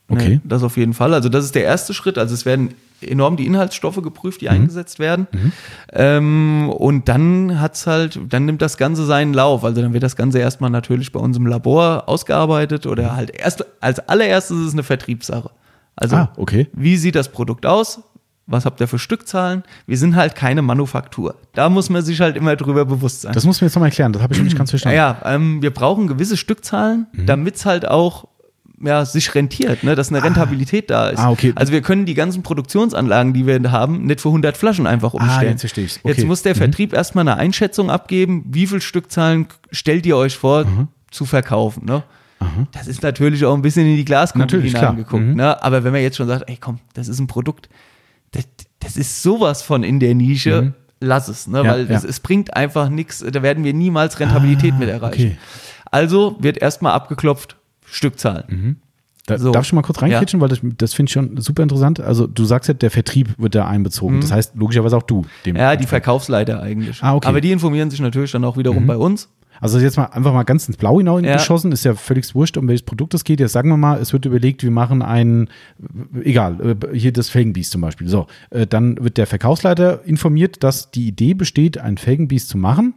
Okay. 0.08 0.30
Nee, 0.30 0.42
das 0.44 0.62
auf 0.62 0.78
jeden 0.78 0.94
Fall. 0.94 1.14
Also 1.14 1.30
das 1.30 1.46
ist 1.46 1.56
der 1.56 1.64
erste 1.64 1.94
Schritt. 1.94 2.20
Also 2.20 2.34
es 2.36 2.46
werden 2.46 2.76
enorm 3.10 3.38
die 3.38 3.46
Inhaltsstoffe 3.46 4.02
geprüft, 4.02 4.42
die 4.42 4.46
mhm. 4.46 4.52
eingesetzt 4.52 5.00
werden. 5.00 5.28
Mhm. 5.32 5.52
Ähm, 5.94 6.70
und 6.70 7.08
dann 7.08 7.60
hat's 7.60 7.88
halt, 7.88 8.20
dann 8.30 8.46
nimmt 8.46 8.62
das 8.62 8.78
Ganze 8.78 9.06
seinen 9.06 9.34
Lauf. 9.34 9.64
Also 9.64 9.82
dann 9.82 9.94
wird 9.94 10.04
das 10.04 10.16
Ganze 10.16 10.40
erstmal 10.40 10.70
natürlich 10.70 11.12
bei 11.12 11.20
uns 11.20 11.38
im 11.38 11.48
Labor 11.48 12.08
ausgearbeitet 12.08 12.86
oder 12.86 13.16
halt 13.16 13.32
erst 13.32 13.66
als 13.82 14.00
allererstes 14.00 14.58
ist 14.58 14.68
es 14.68 14.74
eine 14.74 14.84
Vertriebssache. 14.84 15.52
Also 15.96 16.16
ah, 16.18 16.34
okay. 16.38 16.68
wie 16.74 16.98
sieht 16.98 17.16
das 17.16 17.30
Produkt 17.30 17.66
aus? 17.66 18.02
was 18.48 18.66
habt 18.66 18.80
ihr 18.80 18.88
für 18.88 19.00
Stückzahlen? 19.00 19.64
Wir 19.88 19.98
sind 19.98 20.16
halt 20.16 20.36
keine 20.36 20.62
Manufaktur. 20.62 21.36
Da 21.54 21.70
muss 21.70 21.90
man 21.90 22.04
sich 22.04 22.22
halt 22.22 22.38
immer 22.38 22.56
drüber 22.56 22.86
bewusst 22.86 23.22
sein. 23.22 23.34
Das 23.34 23.46
muss 23.46 23.60
man 23.60 23.68
jetzt 23.68 23.76
nochmal 23.76 23.90
erklären, 23.90 24.14
das 24.14 24.22
habe 24.22 24.34
ich 24.34 24.40
noch 24.40 24.46
nicht 24.46 24.58
ganz 24.58 24.70
verstanden. 24.72 24.98
Ja, 24.98 25.22
ähm, 25.26 25.62
wir 25.62 25.72
brauchen 25.72 26.08
gewisse 26.08 26.38
Stückzahlen, 26.38 27.08
mhm. 27.12 27.26
damit 27.26 27.56
es 27.56 27.66
halt 27.66 27.88
auch 27.88 28.28
ja, 28.82 29.06
sich 29.06 29.34
rentiert, 29.34 29.84
ne? 29.84 29.96
dass 29.96 30.10
eine 30.10 30.20
ah. 30.20 30.24
Rentabilität 30.24 30.92
ah. 30.92 31.06
da 31.06 31.10
ist. 31.10 31.20
Ah, 31.20 31.32
okay. 31.32 31.54
Also 31.56 31.72
wir 31.72 31.82
können 31.82 32.06
die 32.06 32.14
ganzen 32.14 32.44
Produktionsanlagen, 32.44 33.34
die 33.34 33.46
wir 33.46 33.72
haben, 33.72 34.06
nicht 34.06 34.22
für 34.22 34.30
100 34.30 34.58
Flaschen 34.58 34.88
einfach 34.88 35.14
ah, 35.14 35.18
umstellen. 35.18 35.48
Ah, 35.48 35.52
jetzt 35.52 35.62
verstehe 35.62 35.86
ich. 35.86 36.00
Okay. 36.00 36.10
Jetzt 36.10 36.26
muss 36.26 36.42
der 36.42 36.56
mhm. 36.56 36.60
Vertrieb 36.60 36.94
erstmal 36.94 37.28
eine 37.28 37.38
Einschätzung 37.38 37.90
abgeben, 37.90 38.44
wie 38.48 38.68
viel 38.68 38.82
Stückzahlen 38.82 39.48
stellt 39.72 40.06
ihr 40.06 40.18
euch 40.18 40.38
vor 40.38 40.66
mhm. 40.66 40.88
zu 41.12 41.26
verkaufen. 41.26 41.86
Ne? 41.86 42.04
Mhm. 42.40 42.68
Das 42.72 42.88
ist 42.88 43.04
natürlich 43.04 43.46
auch 43.46 43.54
ein 43.54 43.62
bisschen 43.62 43.88
in 43.88 43.96
die 43.96 44.06
Glaskugel 44.06 44.62
hineingeguckt. 44.62 45.24
Mhm. 45.24 45.36
Ne? 45.36 45.64
Aber 45.64 45.84
wenn 45.84 45.92
man 45.92 46.02
jetzt 46.02 46.18
schon 46.18 46.28
sagt, 46.28 46.50
ey 46.50 46.58
komm, 46.60 46.80
das 46.94 47.08
ist 47.08 47.20
ein 47.20 47.28
Produkt, 47.28 47.70
das, 48.32 48.46
das 48.80 48.98
ist 48.98 49.24
sowas 49.24 49.62
von 49.62 49.84
in 49.84 50.00
der 50.00 50.14
Nische, 50.16 50.62
mhm. 50.62 50.74
lass 51.00 51.28
es, 51.28 51.48
ne? 51.48 51.64
Ja, 51.64 51.72
weil 51.72 51.90
ja. 51.90 52.02
es 52.04 52.20
bringt 52.20 52.56
einfach 52.56 52.90
nichts, 52.90 53.24
da 53.26 53.42
werden 53.42 53.64
wir 53.64 53.74
niemals 53.74 54.20
Rentabilität 54.20 54.74
ah, 54.74 54.80
mit 54.80 54.90
erreichen. 54.90 55.14
Okay. 55.14 55.38
Also 55.90 56.36
wird 56.40 56.58
erstmal 56.58 56.92
abgeklopft, 56.92 57.56
Stückzahl. 57.96 58.46
Mhm. 58.48 58.78
Da, 59.26 59.40
so. 59.40 59.52
Darf 59.52 59.64
ich 59.64 59.70
schon 59.70 59.78
mal 59.78 59.82
kurz 59.82 60.02
reinkritschen, 60.02 60.40
ja. 60.40 60.42
weil 60.42 60.50
das, 60.50 60.60
das 60.78 60.94
finde 60.94 61.10
ich 61.10 61.14
schon 61.14 61.38
super 61.38 61.64
interessant. 61.64 62.00
Also 62.00 62.28
du 62.28 62.46
sagst 62.46 62.68
ja, 62.68 62.76
der 62.76 62.92
Vertrieb 62.92 63.34
wird 63.40 63.56
da 63.56 63.68
einbezogen. 63.68 64.18
Mhm. 64.18 64.22
Das 64.22 64.32
heißt 64.32 64.56
logischerweise 64.56 64.96
auch 64.98 65.04
du. 65.04 65.26
ja, 65.46 65.76
die 65.76 65.88
Verkaufsleiter 65.88 66.62
eigentlich. 66.62 67.02
Ah, 67.02 67.16
okay. 67.16 67.28
Aber 67.28 67.42
die 67.42 67.52
informieren 67.52 67.90
sich 67.90 68.00
natürlich 68.02 68.32
dann 68.32 68.44
auch 68.44 68.58
wiederum 68.58 68.84
mhm. 68.84 68.88
bei 68.88 68.98
uns. 68.98 69.30
Also 69.62 69.80
jetzt 69.80 69.96
mal 69.98 70.06
einfach 70.08 70.34
mal 70.34 70.44
ganz 70.44 70.68
ins 70.68 70.78
Blaue 70.78 71.00
hinaus 71.00 71.22
ja. 71.24 71.38
geschossen, 71.38 71.72
ist 71.72 71.86
ja 71.86 71.96
völlig 71.96 72.36
wurscht, 72.36 72.58
um 72.58 72.68
welches 72.68 72.84
Produkt 72.84 73.14
es 73.14 73.24
geht. 73.24 73.40
Jetzt 73.40 73.54
sagen 73.54 73.70
wir 73.70 73.78
mal, 73.78 74.00
es 74.00 74.12
wird 74.12 74.26
überlegt, 74.26 74.64
wir 74.64 74.72
machen 74.72 75.02
ein, 75.02 75.50
egal, 76.22 76.60
äh, 76.62 76.98
hier 76.98 77.14
das 77.14 77.30
Felgenbiest 77.30 77.72
zum 77.72 77.82
Beispiel. 77.82 78.08
So, 78.08 78.28
äh, 78.50 78.68
dann 78.68 79.02
wird 79.02 79.18
der 79.18 79.28
Verkaufsleiter 79.28 80.04
informiert, 80.04 80.62
dass 80.62 80.92
die 80.92 81.08
Idee 81.08 81.34
besteht, 81.34 81.78
ein 81.78 81.98
Felgenbiest 81.98 82.50
zu 82.50 82.58
machen. 82.58 82.96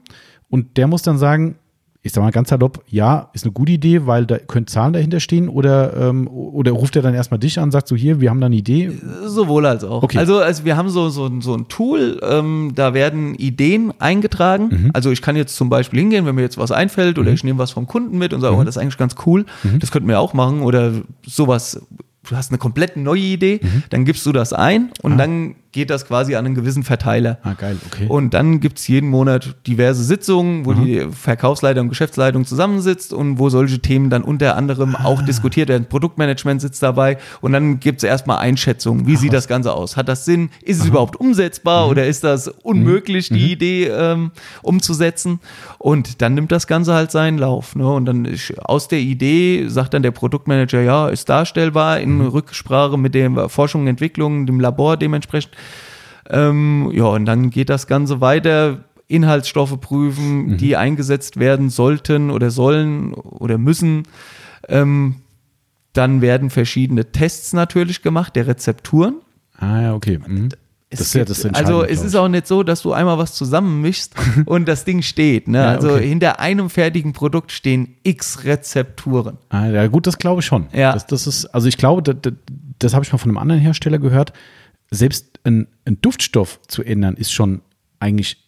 Und 0.50 0.76
der 0.76 0.88
muss 0.88 1.02
dann 1.02 1.16
sagen, 1.16 1.56
ich 2.02 2.12
sag 2.12 2.22
mal 2.22 2.30
ganz 2.30 2.48
salopp, 2.50 2.82
ja, 2.86 3.28
ist 3.32 3.44
eine 3.44 3.52
gute 3.52 3.72
Idee, 3.72 4.06
weil 4.06 4.24
da 4.24 4.38
können 4.38 4.68
Zahlen 4.68 4.92
dahinter 4.92 5.18
stehen 5.18 5.48
oder, 5.48 5.96
ähm, 5.96 6.28
oder 6.28 6.70
ruft 6.72 6.94
er 6.94 7.02
dann 7.02 7.14
erstmal 7.14 7.40
dich 7.40 7.58
an, 7.58 7.72
sagt 7.72 7.88
so 7.88 7.96
hier, 7.96 8.20
wir 8.20 8.30
haben 8.30 8.40
da 8.40 8.46
eine 8.46 8.56
Idee? 8.56 8.92
Sowohl 9.26 9.66
als 9.66 9.82
auch. 9.82 10.04
Okay. 10.04 10.18
Also, 10.18 10.38
also 10.38 10.64
wir 10.64 10.76
haben 10.76 10.90
so, 10.90 11.08
so, 11.08 11.28
so 11.40 11.54
ein 11.54 11.66
Tool, 11.68 12.20
ähm, 12.22 12.72
da 12.74 12.94
werden 12.94 13.34
Ideen 13.34 13.92
eingetragen. 13.98 14.68
Mhm. 14.70 14.90
Also 14.94 15.10
ich 15.10 15.22
kann 15.22 15.34
jetzt 15.34 15.56
zum 15.56 15.68
Beispiel 15.70 15.98
hingehen, 15.98 16.24
wenn 16.24 16.36
mir 16.36 16.42
jetzt 16.42 16.56
was 16.56 16.70
einfällt 16.70 17.18
oder 17.18 17.30
mhm. 17.30 17.34
ich 17.34 17.44
nehme 17.44 17.58
was 17.58 17.72
vom 17.72 17.86
Kunden 17.86 18.16
mit 18.16 18.32
und 18.32 18.40
sage, 18.40 18.54
mhm. 18.54 18.60
oh, 18.60 18.64
das 18.64 18.76
ist 18.76 18.82
eigentlich 18.82 18.96
ganz 18.96 19.16
cool, 19.26 19.44
mhm. 19.64 19.80
das 19.80 19.90
könnten 19.90 20.08
wir 20.08 20.20
auch 20.20 20.34
machen 20.34 20.62
oder 20.62 20.92
sowas 21.26 21.80
du 22.28 22.36
hast 22.36 22.50
eine 22.50 22.58
komplett 22.58 22.96
neue 22.96 23.20
Idee, 23.20 23.60
mhm. 23.62 23.84
dann 23.90 24.04
gibst 24.04 24.24
du 24.26 24.32
das 24.32 24.52
ein 24.52 24.90
und 25.02 25.14
ah. 25.14 25.16
dann 25.16 25.54
geht 25.78 25.90
das 25.90 26.06
quasi 26.06 26.34
an 26.34 26.44
einen 26.44 26.56
gewissen 26.56 26.82
Verteiler. 26.82 27.38
Ah, 27.44 27.52
geil, 27.52 27.76
okay. 27.86 28.06
Und 28.08 28.34
dann 28.34 28.58
gibt 28.58 28.80
es 28.80 28.88
jeden 28.88 29.08
Monat 29.10 29.54
diverse 29.68 30.02
Sitzungen, 30.02 30.66
wo 30.66 30.72
mhm. 30.72 30.84
die 30.84 31.06
Verkaufsleitung 31.12 31.84
und 31.84 31.88
Geschäftsleitung 31.90 32.44
zusammensitzt 32.44 33.12
und 33.12 33.38
wo 33.38 33.48
solche 33.48 33.78
Themen 33.78 34.10
dann 34.10 34.22
unter 34.22 34.56
anderem 34.56 34.96
ah. 34.96 35.04
auch 35.04 35.22
diskutiert 35.22 35.68
werden. 35.68 35.86
Produktmanagement 35.88 36.60
sitzt 36.60 36.82
dabei 36.82 37.18
und 37.40 37.52
dann 37.52 37.78
gibt 37.78 37.98
es 37.98 38.02
erstmal 38.02 38.38
Einschätzungen. 38.38 39.06
Wie 39.06 39.14
Ach, 39.14 39.20
sieht 39.20 39.28
was? 39.30 39.44
das 39.44 39.48
Ganze 39.48 39.72
aus? 39.72 39.96
Hat 39.96 40.08
das 40.08 40.24
Sinn? 40.24 40.50
Ist 40.62 40.78
Aha. 40.78 40.84
es 40.84 40.90
überhaupt 40.90 41.14
umsetzbar 41.14 41.84
mhm. 41.84 41.90
oder 41.92 42.06
ist 42.06 42.24
das 42.24 42.48
unmöglich, 42.48 43.30
mhm. 43.30 43.34
die 43.36 43.44
mhm. 43.44 43.50
Idee 43.50 43.84
ähm, 43.86 44.30
umzusetzen? 44.62 45.38
Und 45.78 46.22
dann 46.22 46.34
nimmt 46.34 46.50
das 46.50 46.66
Ganze 46.66 46.92
halt 46.92 47.12
seinen 47.12 47.38
Lauf. 47.38 47.76
Ne? 47.76 47.88
Und 47.88 48.06
dann 48.06 48.24
ist, 48.24 48.52
aus 48.58 48.88
der 48.88 48.98
Idee 48.98 49.68
sagt 49.68 49.94
dann 49.94 50.02
der 50.02 50.10
Produktmanager, 50.10 50.82
ja, 50.82 51.08
ist 51.08 51.28
darstellbar 51.28 52.00
in 52.00 52.18
mhm. 52.18 52.26
Rücksprache 52.26 52.98
mit 52.98 53.14
der 53.14 53.48
Forschung 53.48 53.82
und 53.82 53.86
Entwicklung, 53.86 54.44
dem 54.44 54.58
Labor 54.58 54.96
dementsprechend. 54.96 55.52
Ähm, 56.28 56.90
ja, 56.92 57.04
und 57.04 57.24
dann 57.24 57.50
geht 57.50 57.68
das 57.70 57.86
Ganze 57.86 58.20
weiter. 58.20 58.84
Inhaltsstoffe 59.08 59.80
prüfen, 59.80 60.46
mhm. 60.46 60.56
die 60.58 60.76
eingesetzt 60.76 61.38
werden 61.38 61.70
sollten 61.70 62.30
oder 62.30 62.50
sollen 62.50 63.14
oder 63.14 63.56
müssen. 63.56 64.02
Ähm, 64.68 65.16
dann 65.94 66.20
werden 66.20 66.50
verschiedene 66.50 67.10
Tests 67.10 67.54
natürlich 67.54 68.02
gemacht, 68.02 68.36
der 68.36 68.46
Rezepturen. 68.46 69.16
Ah 69.56 69.80
ja, 69.80 69.94
okay. 69.94 70.20
Mhm. 70.24 70.50
Es 70.90 71.00
das 71.00 71.12
gibt, 71.12 71.28
ja 71.28 71.34
das 71.34 71.44
also 71.54 71.84
es 71.84 72.02
ist 72.02 72.14
auch 72.14 72.28
nicht 72.28 72.46
so, 72.46 72.62
dass 72.62 72.80
du 72.82 72.92
einmal 72.92 73.18
was 73.18 73.34
zusammenmischst 73.34 74.14
und 74.46 74.68
das 74.68 74.84
Ding 74.84 75.02
steht. 75.02 75.48
Ne? 75.48 75.58
Ja, 75.58 75.68
also 75.70 75.94
okay. 75.94 76.08
hinter 76.08 76.40
einem 76.40 76.70
fertigen 76.70 77.12
Produkt 77.12 77.52
stehen 77.52 77.96
x 78.04 78.44
Rezepturen. 78.44 79.38
Ah, 79.50 79.66
ja, 79.66 79.86
gut, 79.88 80.06
das 80.06 80.18
glaube 80.18 80.40
ich 80.40 80.46
schon. 80.46 80.66
Ja. 80.72 80.92
Das, 80.92 81.06
das 81.06 81.26
ist, 81.26 81.46
also 81.46 81.66
ich 81.66 81.76
glaube, 81.76 82.02
das, 82.02 82.32
das 82.78 82.94
habe 82.94 83.04
ich 83.04 83.12
mal 83.12 83.18
von 83.18 83.30
einem 83.30 83.38
anderen 83.38 83.60
Hersteller 83.60 83.98
gehört 83.98 84.32
selbst 84.90 85.40
ein, 85.44 85.68
ein 85.84 86.00
Duftstoff 86.00 86.60
zu 86.68 86.82
ändern, 86.82 87.14
ist 87.14 87.32
schon 87.32 87.60
eigentlich 88.00 88.38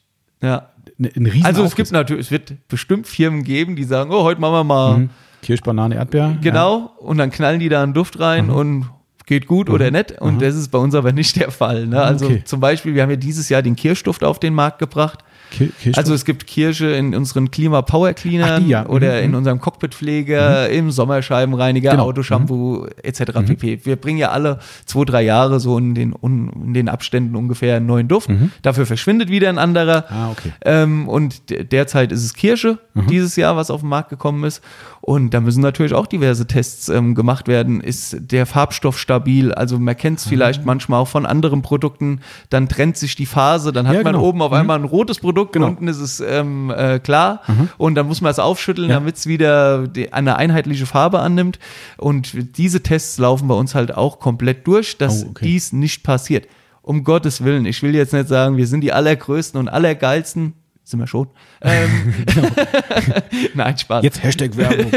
ja. 0.42 0.70
ein, 0.98 1.10
ein 1.16 1.26
riesen 1.26 1.46
Also 1.46 1.64
es 1.64 1.76
gibt 1.76 1.92
natürlich, 1.92 2.26
es 2.26 2.30
wird 2.30 2.68
bestimmt 2.68 3.06
Firmen 3.06 3.44
geben, 3.44 3.76
die 3.76 3.84
sagen, 3.84 4.10
oh, 4.12 4.22
heute 4.22 4.40
machen 4.40 4.54
wir 4.54 4.64
mal 4.64 4.98
mhm. 4.98 5.10
Kirsch, 5.42 5.62
Banane, 5.62 5.94
Erdbeer. 5.94 6.38
Genau, 6.40 6.78
ja. 6.78 6.84
und 6.98 7.18
dann 7.18 7.30
knallen 7.30 7.60
die 7.60 7.68
da 7.68 7.82
einen 7.82 7.94
Duft 7.94 8.18
rein 8.20 8.46
mhm. 8.46 8.54
und 8.54 8.90
geht 9.26 9.46
gut 9.46 9.68
mhm. 9.68 9.74
oder 9.74 9.90
nicht. 9.90 10.20
Und 10.20 10.34
mhm. 10.34 10.38
das 10.40 10.56
ist 10.56 10.68
bei 10.68 10.78
uns 10.78 10.94
aber 10.94 11.12
nicht 11.12 11.36
der 11.36 11.50
Fall. 11.50 11.86
Ne? 11.86 12.02
Also 12.02 12.26
okay. 12.26 12.42
zum 12.44 12.60
Beispiel, 12.60 12.94
wir 12.94 13.02
haben 13.02 13.10
ja 13.10 13.16
dieses 13.16 13.48
Jahr 13.48 13.62
den 13.62 13.76
Kirschduft 13.76 14.24
auf 14.24 14.38
den 14.38 14.54
Markt 14.54 14.78
gebracht. 14.78 15.20
Kirschstoff? 15.50 15.98
Also 15.98 16.14
es 16.14 16.24
gibt 16.24 16.46
Kirsche 16.46 16.86
in 16.86 17.14
unseren 17.14 17.50
Klima 17.50 17.82
Power 17.82 18.12
Cleanern 18.12 18.68
ja. 18.68 18.86
oder 18.86 19.18
mhm. 19.18 19.24
in 19.24 19.34
unserem 19.34 19.60
Cockpitpfleger, 19.60 20.68
mhm. 20.68 20.74
im 20.74 20.90
Sommerscheibenreiniger, 20.90 21.92
genau. 21.92 22.04
Autoshampoo 22.04 22.82
mhm. 22.82 22.88
etc. 23.02 23.20
Mhm. 23.34 23.44
pp. 23.46 23.80
Wir 23.84 23.96
bringen 23.96 24.18
ja 24.18 24.30
alle 24.30 24.58
zwei, 24.86 25.04
drei 25.04 25.22
Jahre 25.22 25.60
so 25.60 25.78
in 25.78 25.94
den, 25.94 26.14
in 26.22 26.74
den 26.74 26.88
Abständen 26.88 27.36
ungefähr 27.36 27.76
einen 27.76 27.86
neuen 27.86 28.08
Duft. 28.08 28.28
Mhm. 28.28 28.50
Dafür 28.62 28.86
verschwindet 28.86 29.30
wieder 29.30 29.48
ein 29.48 29.58
anderer. 29.58 30.04
Ah, 30.08 30.30
okay. 30.30 30.52
ähm, 30.64 31.08
und 31.08 31.42
derzeit 31.72 32.12
ist 32.12 32.24
es 32.24 32.34
Kirsche 32.34 32.78
mhm. 32.94 33.06
dieses 33.08 33.36
Jahr, 33.36 33.56
was 33.56 33.70
auf 33.70 33.80
den 33.80 33.88
Markt 33.88 34.10
gekommen 34.10 34.44
ist. 34.44 34.62
Und 35.00 35.32
da 35.32 35.40
müssen 35.40 35.62
natürlich 35.62 35.94
auch 35.94 36.06
diverse 36.06 36.46
Tests 36.46 36.88
ähm, 36.88 37.14
gemacht 37.14 37.48
werden. 37.48 37.80
Ist 37.80 38.16
der 38.20 38.44
Farbstoff 38.46 38.98
stabil? 38.98 39.52
Also 39.52 39.78
man 39.78 39.96
kennt 39.96 40.18
es 40.18 40.26
vielleicht 40.26 40.66
manchmal 40.66 41.00
auch 41.00 41.08
von 41.08 41.24
anderen 41.24 41.62
Produkten. 41.62 42.20
Dann 42.50 42.68
trennt 42.68 42.96
sich 42.96 43.16
die 43.16 43.26
Phase, 43.26 43.72
dann 43.72 43.88
hat 43.88 43.96
ja, 43.96 44.02
man 44.02 44.12
genau. 44.12 44.26
oben 44.26 44.42
auf 44.42 44.52
einmal 44.52 44.78
ein 44.78 44.84
rotes 44.84 45.18
Produkt 45.18 45.39
Produkt, 45.40 45.52
genau. 45.52 45.66
unten 45.68 45.88
ist 45.88 45.98
es 45.98 46.20
ähm, 46.20 46.72
äh, 46.76 46.98
klar 46.98 47.42
mhm. 47.46 47.68
und 47.78 47.94
dann 47.94 48.06
muss 48.06 48.20
man 48.20 48.30
es 48.30 48.38
aufschütteln, 48.38 48.88
ja. 48.88 48.96
damit 48.96 49.16
es 49.16 49.26
wieder 49.26 49.86
die, 49.86 50.12
eine 50.12 50.36
einheitliche 50.36 50.86
Farbe 50.86 51.20
annimmt. 51.20 51.58
Und 51.96 52.56
diese 52.58 52.82
Tests 52.82 53.18
laufen 53.18 53.48
bei 53.48 53.54
uns 53.54 53.74
halt 53.74 53.94
auch 53.94 54.20
komplett 54.20 54.66
durch, 54.66 54.98
dass 54.98 55.24
oh, 55.24 55.30
okay. 55.30 55.46
dies 55.46 55.72
nicht 55.72 56.02
passiert. 56.02 56.46
Um 56.82 57.04
Gottes 57.04 57.44
Willen, 57.44 57.66
ich 57.66 57.82
will 57.82 57.94
jetzt 57.94 58.12
nicht 58.12 58.28
sagen, 58.28 58.56
wir 58.56 58.66
sind 58.66 58.80
die 58.80 58.92
allergrößten 58.92 59.58
und 59.58 59.68
allergeilsten, 59.68 60.54
sind 60.84 60.98
wir 60.98 61.06
schon. 61.06 61.28
Ähm, 61.60 62.14
genau. 62.26 62.48
Nein, 63.54 63.78
Spaß. 63.78 64.02
Jetzt 64.02 64.22
Hashtag 64.22 64.56
Werbung. 64.56 64.90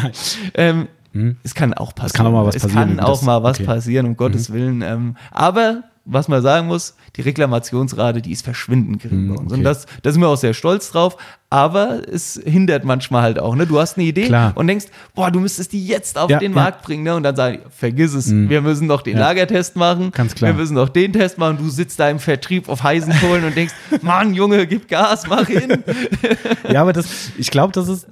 ähm, 0.54 0.88
hm? 1.12 1.36
Es 1.42 1.54
kann 1.54 1.74
auch 1.74 1.94
passieren. 1.94 2.06
Es 2.06 2.12
kann 2.12 2.26
auch 2.26 2.32
mal 2.32 2.46
was 2.46 2.54
es 2.56 2.62
passieren. 2.62 2.90
Es 2.90 2.96
kann 2.98 3.06
auch 3.06 3.22
mal 3.22 3.42
was 3.42 3.58
okay. 3.58 3.66
passieren, 3.66 4.06
um 4.06 4.16
Gottes 4.16 4.48
mhm. 4.48 4.54
Willen. 4.54 4.82
Ähm, 4.82 5.16
aber 5.32 5.82
was 6.12 6.28
man 6.28 6.42
sagen 6.42 6.66
muss, 6.66 6.94
die 7.16 7.22
Reklamationsrate, 7.22 8.20
die 8.20 8.32
ist 8.32 8.44
verschwindend 8.44 9.02
gering 9.02 9.28
bei 9.28 9.34
hm, 9.34 9.40
uns. 9.40 9.52
Okay. 9.52 9.58
Und 9.58 9.64
das, 9.64 9.86
da 10.02 10.10
sind 10.10 10.20
wir 10.20 10.28
auch 10.28 10.36
sehr 10.36 10.54
stolz 10.54 10.90
drauf. 10.90 11.16
Aber 11.52 12.08
es 12.08 12.40
hindert 12.44 12.84
manchmal 12.84 13.22
halt 13.22 13.40
auch. 13.40 13.56
Ne? 13.56 13.66
Du 13.66 13.80
hast 13.80 13.98
eine 13.98 14.06
Idee 14.06 14.26
Klar. 14.26 14.52
und 14.54 14.68
denkst, 14.68 14.86
boah, 15.16 15.32
du 15.32 15.40
müsstest 15.40 15.72
die 15.72 15.84
jetzt 15.84 16.16
auf 16.16 16.30
ja, 16.30 16.38
den 16.38 16.52
ja. 16.52 16.56
Markt 16.56 16.82
bringen. 16.82 17.02
Ne? 17.02 17.16
Und 17.16 17.24
dann 17.24 17.34
sage 17.34 17.56
ich, 17.56 17.60
vergiss 17.74 18.14
es, 18.14 18.28
mhm. 18.28 18.48
wir 18.48 18.60
müssen 18.60 18.86
doch 18.86 19.02
den 19.02 19.16
ja. 19.16 19.26
Lagertest 19.26 19.74
machen. 19.74 20.12
Ganz 20.12 20.36
klar. 20.36 20.52
Wir 20.52 20.54
müssen 20.54 20.76
doch 20.76 20.88
den 20.88 21.12
Test 21.12 21.38
machen. 21.38 21.58
Du 21.58 21.68
sitzt 21.68 21.98
da 21.98 22.08
im 22.08 22.20
Vertrieb 22.20 22.68
auf 22.68 22.84
heißen 22.84 23.12
Kohlen 23.14 23.44
und 23.44 23.56
denkst, 23.56 23.74
Mann, 24.02 24.32
Junge, 24.32 24.64
gib 24.68 24.86
Gas, 24.86 25.26
mach 25.26 25.48
hin. 25.48 25.82
ja, 26.70 26.82
aber 26.82 26.92
das, 26.92 27.32
ich 27.36 27.50
glaube, 27.50 27.72
das 27.72 27.88
ist, 27.88 28.06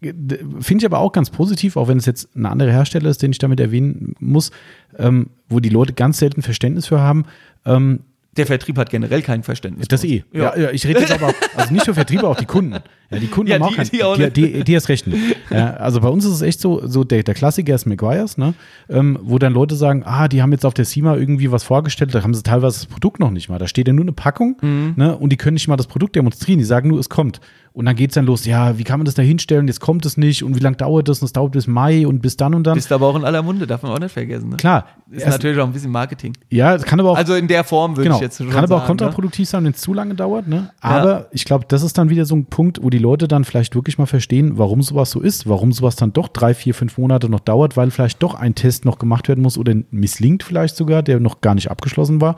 finde 0.00 0.76
ich 0.78 0.86
aber 0.86 0.98
auch 0.98 1.10
ganz 1.10 1.30
positiv, 1.30 1.76
auch 1.76 1.88
wenn 1.88 1.98
es 1.98 2.06
jetzt 2.06 2.28
ein 2.36 2.46
anderer 2.46 2.70
Hersteller 2.70 3.10
ist, 3.10 3.20
den 3.20 3.32
ich 3.32 3.38
damit 3.38 3.58
erwähnen 3.58 4.14
muss, 4.20 4.52
ähm, 5.00 5.30
wo 5.48 5.60
die 5.60 5.68
Leute 5.68 5.92
ganz 5.92 6.18
selten 6.18 6.42
Verständnis 6.42 6.86
für 6.86 7.00
haben. 7.00 7.24
Ähm, 7.64 8.00
der 8.36 8.46
Vertrieb 8.46 8.78
hat 8.78 8.90
generell 8.90 9.22
kein 9.22 9.42
Verständnis. 9.42 9.88
Das 9.88 10.04
eh. 10.04 10.22
Ja. 10.32 10.56
ja, 10.56 10.70
ich 10.70 10.86
rede 10.86 11.00
jetzt 11.00 11.10
aber, 11.10 11.34
also 11.56 11.74
nicht 11.74 11.86
nur 11.86 11.94
Vertrieb, 11.94 12.22
auch 12.22 12.36
die 12.36 12.44
Kunden. 12.44 12.76
Ja, 13.10 13.18
die 13.18 13.26
Kunden 13.26 13.50
ja, 13.50 13.56
haben 13.56 13.64
auch 13.64 13.70
die, 13.70 13.76
kein, 13.76 13.88
die, 13.88 14.04
auch 14.04 14.16
die, 14.16 14.30
die, 14.30 14.64
die 14.64 14.72
erst 14.72 14.88
recht. 14.88 15.06
Ja, 15.50 15.74
also 15.74 16.00
bei 16.00 16.08
uns 16.08 16.24
ist 16.24 16.34
es 16.34 16.42
echt 16.42 16.60
so, 16.60 16.86
so 16.86 17.02
der, 17.02 17.24
der 17.24 17.34
Klassiker 17.34 17.74
ist 17.74 17.84
McGuire's, 17.84 18.38
ne? 18.38 18.54
Ähm, 18.88 19.18
wo 19.22 19.38
dann 19.38 19.52
Leute 19.52 19.74
sagen, 19.74 20.04
ah, 20.04 20.28
die 20.28 20.42
haben 20.42 20.52
jetzt 20.52 20.64
auf 20.64 20.74
der 20.74 20.84
CIMA 20.84 21.16
irgendwie 21.16 21.50
was 21.50 21.64
vorgestellt, 21.64 22.14
da 22.14 22.22
haben 22.22 22.34
sie 22.34 22.44
teilweise 22.44 22.78
das 22.78 22.86
Produkt 22.86 23.18
noch 23.18 23.32
nicht 23.32 23.48
mal. 23.48 23.58
Da 23.58 23.66
steht 23.66 23.88
ja 23.88 23.92
nur 23.92 24.04
eine 24.04 24.12
Packung, 24.12 24.56
mhm. 24.62 24.94
ne? 24.96 25.16
Und 25.16 25.30
die 25.30 25.36
können 25.36 25.54
nicht 25.54 25.66
mal 25.66 25.76
das 25.76 25.88
Produkt 25.88 26.14
demonstrieren, 26.14 26.58
die 26.60 26.64
sagen 26.64 26.88
nur, 26.88 27.00
es 27.00 27.08
kommt. 27.08 27.40
Und 27.72 27.86
dann 27.86 27.94
geht 27.94 28.10
es 28.10 28.14
dann 28.14 28.26
los, 28.26 28.46
ja, 28.46 28.78
wie 28.78 28.84
kann 28.84 28.98
man 28.98 29.04
das 29.04 29.14
da 29.14 29.22
hinstellen? 29.22 29.68
Jetzt 29.68 29.80
kommt 29.80 30.04
es 30.04 30.16
nicht 30.16 30.42
und 30.42 30.56
wie 30.56 30.60
lange 30.60 30.76
dauert 30.76 31.08
das? 31.08 31.20
Und 31.20 31.26
es 31.26 31.32
dauert 31.32 31.52
bis 31.52 31.68
Mai 31.68 32.04
und 32.04 32.20
bis 32.20 32.36
dann 32.36 32.54
und 32.54 32.64
dann. 32.64 32.74
Bist 32.74 32.90
aber 32.90 33.06
auch 33.06 33.14
in 33.14 33.24
aller 33.24 33.42
Munde, 33.42 33.66
darf 33.66 33.82
man 33.82 33.92
auch 33.92 33.98
nicht 34.00 34.12
vergessen. 34.12 34.48
Ne? 34.48 34.56
Klar. 34.56 34.86
Ist 35.10 35.26
natürlich 35.26 35.58
auch 35.58 35.66
ein 35.66 35.72
bisschen 35.72 35.90
Marketing. 35.90 36.36
Ja, 36.50 36.76
kann 36.78 36.98
aber 36.98 37.10
auch. 37.10 37.16
Also 37.16 37.34
in 37.34 37.46
der 37.46 37.62
Form 37.62 37.96
würde 37.96 38.04
genau, 38.04 38.16
ich 38.16 38.22
jetzt 38.22 38.38
schon 38.38 38.48
Kann 38.48 38.58
aber 38.58 38.68
sagen, 38.68 38.82
auch 38.82 38.86
kontraproduktiv 38.86 39.48
sein, 39.48 39.64
wenn 39.64 39.72
es 39.72 39.80
zu 39.80 39.94
lange 39.94 40.14
dauert. 40.14 40.48
Ne? 40.48 40.70
Aber 40.80 41.10
ja. 41.10 41.26
ich 41.30 41.44
glaube, 41.44 41.64
das 41.68 41.82
ist 41.82 41.96
dann 41.96 42.10
wieder 42.10 42.24
so 42.24 42.34
ein 42.34 42.46
Punkt, 42.46 42.82
wo 42.82 42.90
die 42.90 42.98
Leute 42.98 43.28
dann 43.28 43.44
vielleicht 43.44 43.74
wirklich 43.74 43.98
mal 43.98 44.06
verstehen, 44.06 44.58
warum 44.58 44.82
sowas 44.82 45.10
so 45.10 45.20
ist, 45.20 45.48
warum 45.48 45.72
sowas 45.72 45.96
dann 45.96 46.12
doch 46.12 46.28
drei, 46.28 46.54
vier, 46.54 46.74
fünf 46.74 46.98
Monate 46.98 47.28
noch 47.28 47.40
dauert, 47.40 47.76
weil 47.76 47.90
vielleicht 47.90 48.22
doch 48.22 48.34
ein 48.34 48.54
Test 48.54 48.84
noch 48.84 48.98
gemacht 48.98 49.28
werden 49.28 49.42
muss 49.42 49.58
oder 49.58 49.74
misslingt 49.90 50.42
vielleicht 50.42 50.76
sogar, 50.76 51.02
der 51.02 51.20
noch 51.20 51.40
gar 51.40 51.54
nicht 51.54 51.70
abgeschlossen 51.70 52.20
war. 52.20 52.36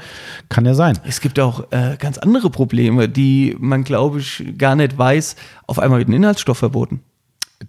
Kann 0.49 0.65
ja 0.67 0.75
sein. 0.75 0.99
Es 1.05 1.21
gibt 1.21 1.41
auch 1.41 1.65
äh, 1.73 1.97
ganz 1.99 2.19
andere 2.19 2.51
Probleme, 2.51 3.09
die 3.09 3.57
man, 3.59 3.85
glaube 3.85 4.21
ich, 4.21 4.45
gar 4.59 4.77
nicht 4.77 4.99
weiß. 4.99 5.22
Auf 5.67 5.79
einmal 5.79 5.99
wird 5.99 6.09
ein 6.09 6.13
Inhaltsstoff 6.15 6.59
verboten. 6.59 7.01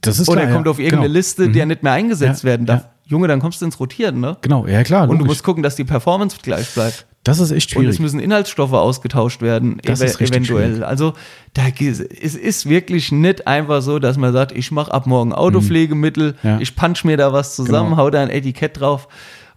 Das 0.02 0.20
ist 0.20 0.28
Oder 0.28 0.42
klar, 0.42 0.50
er 0.50 0.54
kommt 0.56 0.66
ja. 0.66 0.72
auf 0.72 0.80
irgendeine 0.80 1.04
genau. 1.04 1.13
Liste, 1.13 1.50
der 1.50 1.66
nicht 1.68 1.84
mehr 1.84 1.92
eingesetzt 1.94 2.44
Ja, 2.44 2.50
werden 2.50 2.66
darf. 2.66 2.82
ja. 2.84 2.89
Junge, 3.06 3.28
dann 3.28 3.39
kommst 3.42 3.62
du 3.62 3.66
ins 3.66 3.80
Rotieren, 3.80 4.20
ne? 4.22 4.38
Genau, 4.42 4.66
ja 4.66 4.82
klar. 4.84 5.04
Und 5.04 5.10
du 5.10 5.13
logisch. 5.16 5.28
musst 5.28 5.44
gucken, 5.44 5.62
dass 5.62 5.76
die 5.76 5.84
Performance 5.84 6.38
gleich 6.42 6.70
bleibt. 6.74 7.06
das 7.26 7.39
ist 7.39 7.52
echt 7.52 7.68
Und 7.76 7.82
schwierig. 7.82 7.96
es 7.96 8.00
müssen 8.00 8.20
Inhaltsstoffe 8.20 8.72
ausgetauscht 8.74 9.42
werden, 9.42 9.80
Das 9.84 10.02
ev 10.02 10.20
eventuell. 10.20 10.70
schwierig. 10.72 10.86
Also 10.88 11.13
da, 11.54 11.63
es 11.80 12.00
ist 12.00 12.68
wirklich 12.70 13.12
nicht 13.12 13.46
einfach 13.46 13.82
so, 13.82 14.00
dass 14.00 14.18
man 14.18 14.32
sagt, 14.34 14.52
ich 14.54 14.72
mache 14.72 14.92
ab 14.94 15.06
morgen 15.06 15.32
Autopflegemittel, 15.34 16.36
Mhm. 16.42 16.50
Ja. 16.50 16.58
ich 16.60 16.76
punch 16.76 17.04
mir 17.04 17.18
da 17.18 17.32
was 17.34 17.56
zusammen, 17.56 17.92
Genau. 17.92 18.02
hau 18.02 18.10
da 18.10 18.22
ein 18.22 18.30
Etikett 18.30 18.80
drauf 18.80 19.08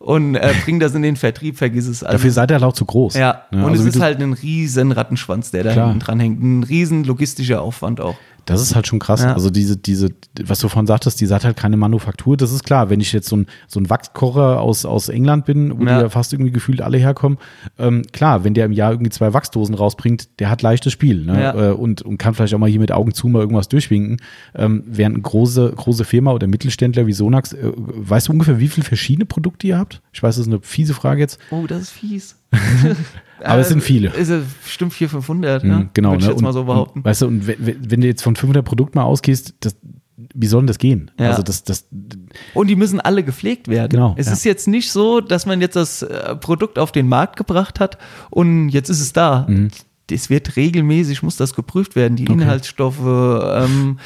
und 0.07 0.37
äh, 0.37 0.55
bring 0.65 0.79
das 0.79 0.95
in 0.95 1.03
den 1.03 1.17
Vertrieb, 1.17 1.59
vergiss 1.59 1.89
es. 1.89 2.05
Also, 2.05 2.19
Dafür 2.19 2.31
seid 2.31 2.51
ihr 2.53 2.55
halt 2.55 2.65
auch 2.65 2.73
zu 2.73 2.85
groß. 2.85 3.15
ja, 3.15 3.43
und 3.51 3.65
also 3.65 3.83
es 3.83 3.97
ist 3.97 4.01
halt 4.01 4.23
ein 4.23 4.33
riesen 4.35 4.93
Rattenschwanz, 4.93 5.51
der 5.51 5.65
da 5.65 5.73
Klar. 5.73 5.89
hinten 5.89 6.01
dran 6.01 6.21
hängt. 6.21 6.41
Ein 6.43 6.63
riesen 6.63 7.03
logistischer 7.05 7.61
Aufwand 7.61 8.01
auch. 8.01 8.15
Das 8.47 8.63
ist 8.63 8.75
halt 8.75 8.87
schon 8.87 8.99
krass. 8.99 9.23
Ja. 9.23 9.35
Also 9.35 9.51
diese, 9.51 9.77
diese, 9.77 10.09
was 10.45 10.61
du 10.61 10.69
vorhin 10.69 10.87
sagtest, 10.87 11.21
die 11.21 11.29
hat 11.29 11.45
halt 11.45 11.57
keine 11.57 11.77
Manufaktur. 11.77 12.37
Das 12.37 12.53
ist 12.53 12.65
klar. 12.65 12.91
Wenn 12.91 13.01
ich 13.01 13.13
jetzt 13.13 13.29
so 13.29 13.37
ein, 13.37 13.47
so 13.67 13.81
ein 13.81 13.91
Wachskocher 13.91 14.61
aus, 14.61 14.85
aus 14.87 15.09
England 15.09 15.45
bin, 15.47 15.79
wo 15.79 15.85
Ja. 15.85 15.97
die 15.97 16.03
ja 16.05 16.09
fast 16.09 16.33
irgendwie 16.33 16.53
gefühlt 16.53 16.81
alle 16.81 16.99
herkommen, 16.99 17.39
ähm, 17.79 18.03
klar, 18.13 18.45
wenn 18.45 18.55
der 18.55 18.67
im 18.67 18.73
Jahr 18.73 18.93
irgendwie 18.93 19.11
zwei 19.11 19.35
Wachsdosen 19.35 19.75
rausbringt, 19.75 20.29
der 20.39 20.49
hat 20.49 20.63
leichtes 20.63 20.93
Spiel 20.93 21.25
ne? 21.25 21.41
Ja. 21.43 21.71
äh, 21.71 21.73
und, 21.73 22.03
und 22.03 22.19
kann 22.19 22.35
vielleicht 22.35 22.55
auch 22.55 22.59
mal 22.59 22.71
hier 22.71 22.81
mit 22.81 22.93
Augen 22.93 23.13
zu 23.13 23.29
mal 23.29 23.41
irgendwas 23.41 23.69
durchwinken. 23.69 24.19
Ähm, 24.55 24.85
während 24.87 25.17
eine 25.17 25.23
große, 25.23 25.73
große 25.77 26.05
Firma 26.05 26.33
oder 26.33 26.47
Mittelständler 26.47 27.07
wie 27.07 27.13
Sonax, 27.13 27.53
äh, 27.53 27.73
weißt 27.77 28.29
du 28.29 28.33
ungefähr, 28.33 28.61
wie 28.61 28.69
viele 28.69 28.85
verschiedene 28.87 29.27
Produkte 29.27 29.67
ihr 29.67 29.79
habt? 29.79 30.01
Ich 30.13 30.23
weiß, 30.23 30.37
das 30.37 30.47
ist 30.47 30.53
eine 30.53 30.61
fiese 30.63 30.95
Frage 30.95 31.21
jetzt. 31.21 31.39
Oh, 31.51 31.67
das 31.67 31.83
ist 31.83 31.91
fies. 31.91 32.37
Aber 33.45 33.61
es 33.61 33.69
sind 33.69 33.83
viele. 33.83 34.09
Ist 34.11 34.29
es 34.31 34.45
bestimmt 34.65 34.93
400, 34.95 35.11
500, 35.25 35.65
ne? 35.65 35.77
Mhm, 35.77 35.91
genau. 35.93 36.11
Würde 36.13 36.21
ich 36.23 36.27
ne? 36.27 36.33
jetzt 36.33 36.43
mal 36.43 36.53
so 36.53 36.61
Und- 36.61 36.67
behaupten. 36.67 36.99
Und, 37.01 37.05
weißt 37.05 37.23
du, 37.23 37.27
und 37.27 37.47
wenn, 37.47 37.91
wenn 37.91 38.01
du 38.01 38.07
jetzt 38.07 38.23
von 38.23 38.35
500 38.35 38.65
Produkten 38.65 38.99
mal 38.99 39.05
ausgehst, 39.05 39.55
das, 39.61 39.77
wie 40.35 40.47
soll 40.47 40.63
denn 40.63 40.67
das 40.67 40.79
gehen? 40.79 41.11
Ja. 41.21 41.29
Also 41.31 41.43
das, 41.43 41.63
das, 41.65 41.87
Und 42.55 42.69
die 42.69 42.77
müssen 42.77 43.01
alle 43.01 43.23
gepflegt 43.23 43.69
werden. 43.69 43.91
Genau, 43.91 44.15
Es 44.17 44.27
ja. 44.27 44.33
ist 44.33 44.45
jetzt 44.45 44.67
nicht 44.69 44.91
so, 44.91 45.21
dass 45.21 45.45
man 45.47 45.61
jetzt 45.61 45.77
das 45.77 46.03
äh, 46.03 46.35
Produkt 46.37 46.79
auf 46.79 46.93
den 46.93 47.09
Markt 47.09 47.37
gebracht 47.37 47.79
hat 47.81 47.99
und 48.31 48.71
jetzt 48.71 48.89
ist 48.89 49.01
es 49.01 49.13
da. 49.13 49.47
Mhm. 49.49 49.69
Es 50.11 50.31
wird 50.31 50.55
regelmäßig, 50.57 51.23
muss 51.25 51.37
das 51.37 51.55
geprüft 51.55 51.97
werden, 51.97 52.17
die 52.17 52.27
Inhaltsstoffe, 52.27 53.01
ähm, 53.05 53.99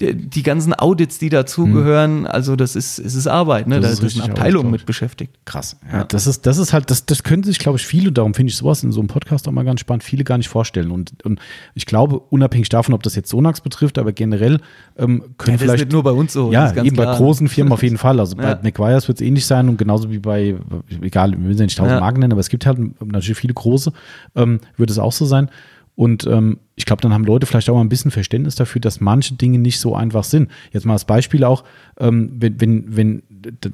die, 0.00 0.14
die 0.14 0.42
ganzen 0.44 0.72
Audits, 0.72 1.18
die 1.18 1.30
dazugehören. 1.30 2.26
Also 2.28 2.54
das 2.54 2.76
ist, 2.76 3.00
es 3.00 3.14
ist 3.16 3.26
Arbeit, 3.26 3.66
ne? 3.66 3.80
Das 3.80 3.98
Da 3.98 4.06
ist 4.06 4.14
ist 4.14 4.22
eine 4.22 4.30
Abteilung 4.32 4.70
mit 4.70 4.86
beschäftigt. 4.86 5.34
Krass. 5.44 5.76
Ja, 5.92 6.04
das 6.04 6.28
ist, 6.28 6.46
das 6.46 6.58
ist 6.58 6.72
halt, 6.72 6.90
das, 6.92 7.06
das 7.06 7.24
können 7.24 7.42
sich, 7.42 7.58
glaube 7.58 7.78
ich, 7.78 7.86
viele, 7.86 8.12
darum 8.12 8.34
finde 8.34 8.50
ich 8.50 8.56
sowas 8.56 8.84
in 8.84 8.92
so 8.92 9.00
einem 9.00 9.08
Podcast 9.08 9.48
auch 9.48 9.52
mal 9.52 9.64
ganz 9.64 9.80
spannend, 9.80 10.04
viele 10.04 10.22
gar 10.22 10.38
nicht 10.38 10.48
vorstellen. 10.48 10.92
Und, 10.92 11.24
und 11.24 11.40
ich 11.74 11.86
glaube, 11.86 12.20
unabhängig 12.20 12.68
davon, 12.68 12.94
ob 12.94 13.02
das 13.02 13.16
jetzt 13.16 13.28
Sonax 13.30 13.60
betrifft, 13.60 13.98
aber 13.98 14.12
generell 14.12 14.60
ähm, 14.96 15.34
können 15.38 15.48
Ja, 15.48 15.52
das 15.54 15.60
vielleicht. 15.62 15.84
nicht 15.86 15.92
nur 15.92 16.04
bei 16.04 16.12
uns 16.12 16.32
so. 16.32 16.52
ja, 16.52 16.70
das 16.72 16.84
eben 16.84 16.94
bei 16.96 17.02
klar. 17.02 17.16
großen 17.16 17.48
Firmen 17.48 17.72
auf 17.72 17.82
jeden 17.82 17.98
Fall. 17.98 18.20
Also 18.20 18.36
bei 18.36 18.44
Ja. 18.50 18.60
McGuire's 18.62 19.08
wird 19.08 19.20
es 19.20 19.26
ähnlich 19.26 19.44
sein 19.46 19.68
und 19.68 19.76
genauso 19.76 20.10
wie 20.12 20.20
bei, 20.20 20.54
egal, 21.00 21.32
wir 21.32 21.38
müssen 21.38 21.58
ja 21.58 21.64
nicht 21.64 21.78
tausend 21.78 21.94
Ja. 21.94 22.00
Marken 22.00 22.20
nennen, 22.20 22.32
aber 22.32 22.40
es 22.40 22.48
gibt 22.48 22.64
halt 22.64 22.78
natürlich 23.04 23.38
viele 23.38 23.54
große, 23.54 23.92
ähm, 24.36 24.60
wird 24.76 24.90
es 24.90 24.98
auch 25.00 25.10
so 25.12 25.24
sein. 25.26 25.47
Und 25.94 26.28
ähm, 26.28 26.58
ich 26.76 26.86
glaube, 26.86 27.02
dann 27.02 27.12
haben 27.12 27.24
Leute 27.24 27.44
vielleicht 27.44 27.68
auch 27.68 27.74
mal 27.74 27.80
ein 27.80 27.88
bisschen 27.88 28.12
Verständnis 28.12 28.54
dafür, 28.54 28.80
dass 28.80 29.00
manche 29.00 29.34
Dinge 29.34 29.58
nicht 29.58 29.80
so 29.80 29.96
einfach 29.96 30.22
sind. 30.22 30.48
Jetzt 30.70 30.86
mal 30.86 30.92
als 30.92 31.04
Beispiel 31.04 31.42
auch, 31.42 31.64
ähm, 31.98 32.30
wenn, 32.38 32.60
wenn, 32.60 32.96
wenn, 32.96 33.22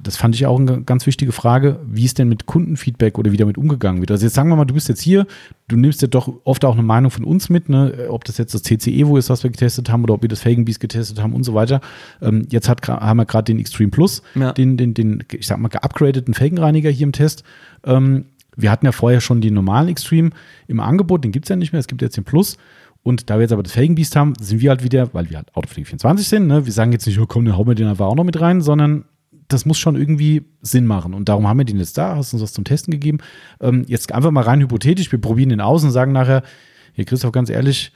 das 0.03 0.17
fand 0.17 0.35
ich 0.35 0.47
auch 0.47 0.59
eine 0.59 0.81
ganz 0.85 1.05
wichtige 1.07 1.33
Frage, 1.33 1.81
wie 1.87 2.07
ist 2.07 2.19
denn 2.19 2.31
mit 2.31 2.47
Kundenfeedback 2.47 3.19
oder 3.19 3.31
wie 3.31 3.37
damit 3.37 3.59
umgegangen 3.59 4.01
wird. 4.01 4.11
Also 4.11 4.25
jetzt 4.25 4.33
sagen 4.33 4.49
wir 4.49 4.57
mal, 4.57 4.65
du 4.65 4.73
bist 4.73 4.89
jetzt 4.89 5.03
hier, 5.03 5.27
du 5.69 5.77
nimmst 5.77 6.01
ja 6.01 6.09
doch 6.09 6.33
oft 6.45 6.65
auch 6.65 6.73
eine 6.73 6.83
Meinung 6.83 7.11
von 7.11 7.25
uns 7.25 7.51
mit, 7.51 7.69
ne? 7.69 8.07
ob 8.09 8.25
das 8.25 8.39
jetzt 8.39 8.55
das 8.55 8.63
TCE 8.63 9.07
wo 9.07 9.19
ist, 9.19 9.29
was 9.29 9.43
wir 9.43 9.51
getestet 9.51 9.91
haben, 9.91 10.03
oder 10.03 10.15
ob 10.15 10.23
wir 10.23 10.31
das 10.31 10.41
Felgenbies 10.41 10.81
getestet 10.81 11.21
haben 11.23 11.35
und 11.35 11.45
so 11.45 11.53
weiter. 11.53 11.83
Ähm, 12.23 12.47
jetzt 12.49 12.71
hat, 12.71 12.89
haben 12.89 13.19
wir 13.19 13.27
gerade 13.27 13.45
den 13.45 13.59
Extreme 13.59 13.91
Plus, 13.91 14.23
Ja. 14.35 14.55
den, 14.55 14.79
den, 14.79 14.95
den, 14.95 15.25
ich 15.31 15.47
sag 15.47 15.59
mal, 15.59 15.69
geupgradeten 15.69 16.33
Felgenreiniger 16.33 16.89
hier 16.89 17.05
im 17.05 17.13
Test. 17.13 17.45
Ähm, 17.85 18.25
wir 18.57 18.71
hatten 18.71 18.87
ja 18.87 18.93
vorher 18.93 19.21
schon 19.21 19.41
den 19.41 19.55
normalen 19.55 19.89
Extreme 19.89 20.31
im 20.67 20.81
Angebot, 20.81 21.25
den 21.25 21.33
gibt 21.33 21.47
es 21.47 21.49
ja 21.49 21.57
nicht 21.57 21.73
mehr, 21.73 21.81
es 21.81 21.87
gibt 21.87 22.03
jetzt 22.03 22.17
den 22.17 22.25
Plus. 22.25 22.57
Und 23.03 23.29
da 23.29 23.37
wir 23.37 23.43
jetzt 23.43 23.53
aber 23.53 23.63
das 23.63 23.73
Felgenbiest 23.73 24.17
haben, 24.17 24.33
sind 24.41 24.61
wir 24.61 24.71
halt 24.71 24.83
wieder, 24.83 25.13
weil 25.13 25.29
wir 25.29 25.37
halt 25.37 25.55
Autopflege 25.55 25.87
24 25.87 26.27
sind, 26.27 26.47
ne? 26.47 26.65
wir 26.65 26.73
sagen 26.73 26.93
jetzt 26.93 27.07
nicht, 27.07 27.19
oh, 27.21 27.27
komm, 27.27 27.45
dann 27.45 27.57
hauen 27.57 27.67
wir 27.67 27.75
den 27.75 27.87
einfach 27.87 28.07
auch 28.07 28.15
noch 28.15 28.25
mit 28.25 28.41
rein, 28.41 28.63
sondern 28.63 29.05
das 29.49 29.67
muss 29.67 29.79
schon 29.79 29.95
irgendwie 29.95 30.47
Sinn 30.63 30.87
machen. 30.87 31.13
Und 31.13 31.29
darum 31.29 31.47
haben 31.47 31.59
wir 31.59 31.65
den 31.65 31.79
jetzt 31.79 31.99
da, 31.99 32.17
hast 32.17 32.33
uns 32.33 32.43
das 32.43 32.55
zum 32.55 32.65
Testen 32.65 32.93
gegeben. 32.93 33.19
Ähm, 33.61 33.85
jetzt 33.89 34.11
einfach 34.13 34.31
mal 34.31 34.43
rein 34.43 34.61
hypothetisch, 34.61 35.13
wir 35.13 35.21
probieren 35.21 35.51
den 35.51 35.61
aus 35.61 35.85
und 35.85 35.91
sagen 35.91 36.13
nachher, 36.13 36.43
hier 36.95 37.05
Christoph, 37.05 37.33
ganz 37.33 37.51
ehrlich, 37.51 37.93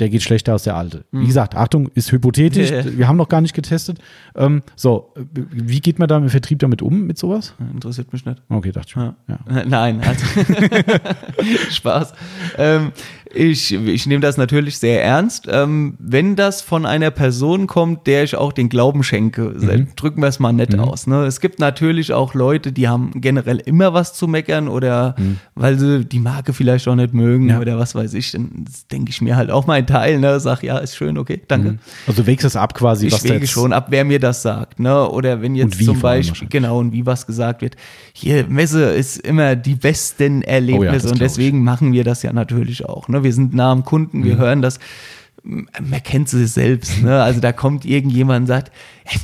der 0.00 0.08
geht 0.08 0.22
schlechter 0.22 0.52
als 0.52 0.64
der 0.64 0.76
alte. 0.76 1.04
Wie 1.12 1.26
gesagt, 1.26 1.54
Achtung, 1.54 1.88
ist 1.94 2.10
hypothetisch, 2.10 2.70
wir 2.70 3.06
haben 3.06 3.16
noch 3.16 3.28
gar 3.28 3.40
nicht 3.40 3.54
getestet. 3.54 3.98
Ähm, 4.34 4.62
so, 4.74 5.12
wie 5.32 5.80
geht 5.80 6.00
man 6.00 6.08
da 6.08 6.16
im 6.16 6.28
Vertrieb 6.28 6.58
damit 6.58 6.82
um, 6.82 7.06
mit 7.06 7.16
sowas? 7.16 7.54
Interessiert 7.72 8.12
mich 8.12 8.24
nicht. 8.26 8.42
Okay, 8.48 8.72
dachte 8.72 8.88
ich. 8.88 8.96
Ja. 8.96 9.14
Ja. 9.28 9.64
Nein, 9.66 10.00
also 10.00 10.24
Spaß. 11.70 12.12
Ähm, 12.58 12.92
ich 13.34 13.72
ich 13.72 14.06
nehme 14.06 14.20
das 14.20 14.36
natürlich 14.36 14.78
sehr 14.78 15.02
ernst. 15.02 15.48
Ähm, 15.50 15.94
wenn 15.98 16.36
das 16.36 16.62
von 16.62 16.86
einer 16.86 17.10
Person 17.10 17.66
kommt, 17.66 18.06
der 18.06 18.24
ich 18.24 18.36
auch 18.36 18.52
den 18.52 18.68
Glauben 18.68 19.02
schenke, 19.02 19.42
Mhm. 19.56 19.88
drücken 19.96 20.20
wir 20.20 20.28
es 20.28 20.38
mal 20.38 20.52
nett 20.52 20.78
aus. 20.78 21.06
Ne? 21.06 21.24
Es 21.24 21.40
gibt 21.40 21.58
natürlich 21.58 22.12
auch 22.12 22.34
Leute, 22.34 22.72
die 22.72 22.88
haben 22.88 23.10
generell 23.16 23.58
immer 23.58 23.92
was 23.94 24.14
zu 24.14 24.28
meckern 24.28 24.68
oder 24.68 25.16
weil 25.54 25.78
sie 25.78 26.04
die 26.04 26.18
Marke 26.20 26.52
vielleicht 26.52 26.86
auch 26.88 26.94
nicht 26.94 27.14
mögen 27.14 27.44
Mhm. 27.44 27.50
Ja. 27.50 27.60
oder 27.60 27.78
was 27.78 27.94
weiß 27.94 28.14
ich. 28.14 28.32
Dann 28.32 28.64
denke 28.92 29.10
ich 29.10 29.20
mir 29.20 29.36
halt 29.36 29.50
auch 29.50 29.66
mal 29.66 29.74
einen 29.74 29.86
Teil, 29.86 30.18
ne? 30.20 30.38
sag 30.40 30.62
ja, 30.62 30.78
ist 30.78 30.96
schön, 30.96 31.18
okay, 31.18 31.40
danke. 31.48 31.78
Also 32.06 32.22
du 32.22 32.26
wägst 32.26 32.44
das 32.44 32.56
ab 32.56 32.74
quasi, 32.74 33.10
was 33.10 33.24
Ich 33.24 33.28
da 33.30 33.34
wege 33.36 33.46
schon 33.46 33.72
ab, 33.72 33.86
wer 33.90 34.04
mir 34.04 34.18
das 34.20 34.42
sagt, 34.42 34.78
ne? 34.80 35.08
Oder 35.10 35.42
wenn 35.42 35.54
jetzt 35.54 35.82
zum 35.84 35.98
Beispiel, 36.00 36.48
genau, 36.48 36.78
und 36.78 36.92
wie 36.92 37.04
was 37.06 37.26
gesagt 37.26 37.62
wird. 37.62 37.76
Hier, 38.12 38.46
Messe 38.48 38.84
ist 38.84 39.18
immer 39.18 39.56
die 39.56 39.74
besten 39.74 40.38
Oh 40.38 40.46
ja, 40.46 40.52
Erlebnisse 40.54 41.08
und 41.08 41.16
glaub 41.16 41.26
ich. 41.26 41.34
deswegen 41.34 41.64
machen 41.64 41.92
wir 41.92 42.04
das 42.04 42.22
ja 42.22 42.32
natürlich 42.32 42.84
auch. 42.84 43.08
Ne? 43.08 43.23
Wir 43.24 43.32
sind 43.32 43.54
nah 43.54 43.72
am 43.72 43.84
Kunden, 43.84 44.18
Mhm. 44.20 44.24
wir 44.24 44.36
hören 44.36 44.62
das, 44.62 44.78
man 45.42 46.02
kennt 46.04 46.28
sie 46.28 46.46
selbst, 46.46 47.02
ne? 47.02 47.22
Also 47.22 47.40
da 47.40 47.52
kommt 47.52 47.84
irgendjemand 47.84 48.42
und 48.42 48.46
sagt, 48.46 48.70
"Hey, 49.04 49.20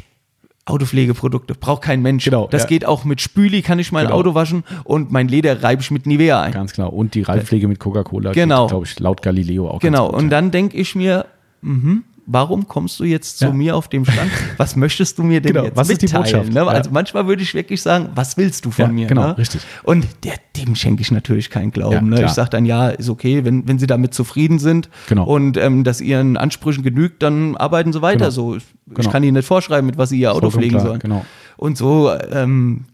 Autopflegeprodukte, 0.67 1.55
braucht 1.55 1.83
kein 1.83 2.01
Mensch. 2.03 2.25
Genau, 2.25 2.47
das 2.47 2.63
ja. 2.63 2.69
geht 2.69 2.85
auch 2.85 3.05
mit 3.05 3.21
Spüli, 3.21 3.63
kann 3.63 3.79
ich 3.79 3.91
mein 3.93 4.07
Genau. 4.07 4.17
Auto 4.19 4.35
waschen 4.35 4.63
und 4.85 5.11
mein 5.11 5.27
Leder 5.27 5.63
reibe 5.63 5.83
ich 5.83 5.91
mit 5.91 6.07
Nivea 6.07 6.41
ein. 6.43 6.53
Ganz 6.53 6.73
klar. 6.75 6.93
Und 6.93 7.15
die 7.15 7.23
Reifpflege 7.23 7.67
mit 7.67 7.81
Coca-Cola, 7.81 8.33
Genau. 8.33 8.67
glaube 8.69 8.87
ich, 8.87 8.99
laut 9.01 9.23
Galileo 9.23 9.69
auch. 9.69 9.81
Genau, 9.81 10.07
gut, 10.09 10.17
und 10.17 10.25
ja. 10.25 10.31
dann 10.31 10.51
denke 10.53 10.77
ich 10.77 10.95
mir, 10.95 11.27
mhm, 11.63 12.05
warum 12.33 12.69
kommst 12.69 13.01
du 13.01 13.05
jetzt 13.05 13.39
zu 13.39 13.47
Ja. 13.47 13.53
mir 13.53 13.77
auf 13.77 13.89
dem 13.89 14.05
Stand? 14.05 14.31
Was 14.57 14.77
möchtest 14.77 15.19
du 15.19 15.23
mir 15.23 15.41
denn 15.41 15.53
Genau, 15.53 15.65
jetzt 15.65 15.77
was 15.77 15.89
ist 15.91 16.01
die 16.03 16.07
mitteilen? 16.07 16.23
Botschaft? 16.25 16.49
Ne? 16.53 16.61
Ja. 16.61 16.67
Also 16.69 16.91
manchmal 16.93 17.27
würde 17.27 17.43
ich 17.43 17.53
wirklich 17.55 17.83
sagen, 17.83 18.11
was 18.15 18.37
willst 18.37 18.65
du 18.65 18.71
von 18.71 18.85
Ja, 18.87 18.93
mir? 18.93 19.07
genau, 19.07 19.29
ne? 19.29 19.39
richtig. 19.39 19.63
Und 19.83 20.07
der, 20.25 20.35
dem 20.57 20.75
schenke 20.77 21.03
ich 21.03 21.11
natürlich 21.11 21.51
keinen 21.51 21.73
Glauben. 21.73 22.13
Ja, 22.13 22.21
ne? 22.21 22.25
Ich 22.25 22.31
sage 22.33 22.51
dann, 22.51 22.65
ja, 22.67 22.89
ist 22.89 23.09
okay, 23.09 23.45
wenn, 23.45 23.67
wenn 23.67 23.79
sie 23.79 23.87
damit 23.87 24.15
zufrieden 24.15 24.59
sind 24.59 24.89
Genau. 25.09 25.25
und 25.25 25.57
ähm, 25.57 25.83
das 25.85 26.01
ihren 26.01 26.37
Ansprüchen 26.37 26.83
genügt, 26.85 27.23
dann 27.23 27.57
arbeiten 27.57 27.93
sie 27.93 28.03
weiter 28.03 28.19
Genau. 28.19 28.31
so. 28.31 28.57
Ich 28.57 28.65
Genau. 28.95 29.11
kann 29.11 29.23
ihnen 29.23 29.35
nicht 29.37 29.47
vorschreiben, 29.47 29.87
mit 29.87 29.99
was 29.99 30.09
sie 30.11 30.19
ihr 30.21 30.33
Auto 30.33 30.51
pflegen 30.51 30.79
sollen. 30.81 30.99
genau. 31.01 31.25
Und 31.57 31.77
so 31.79 32.11
ähm, 32.33 32.85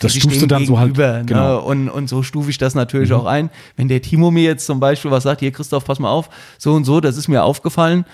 Das 0.00 0.14
stufst 0.14 0.42
du 0.42 0.46
dann 0.46 0.66
so 0.66 0.78
halt- 0.78 0.94
gegenüber, 0.94 1.22
genau. 1.24 1.54
Ne? 1.54 1.60
Und, 1.62 1.88
und 1.88 2.08
so 2.08 2.22
stufe 2.22 2.50
ich 2.50 2.58
das 2.58 2.74
natürlich 2.74 3.12
auch 3.14 3.24
ein. 3.24 3.48
Wenn 3.76 3.88
der 3.88 4.02
Timo 4.02 4.30
mir 4.30 4.42
jetzt 4.42 4.66
zum 4.66 4.80
Beispiel 4.80 5.10
was 5.10 5.22
sagt, 5.22 5.40
hier 5.40 5.52
Christoph, 5.52 5.84
pass 5.86 5.98
mal 5.98 6.10
auf, 6.10 6.28
so 6.58 6.74
und 6.74 6.84
so, 6.84 7.00
das 7.00 7.16
ist 7.16 7.28
mir 7.28 7.42
aufgefallen, 7.44 8.04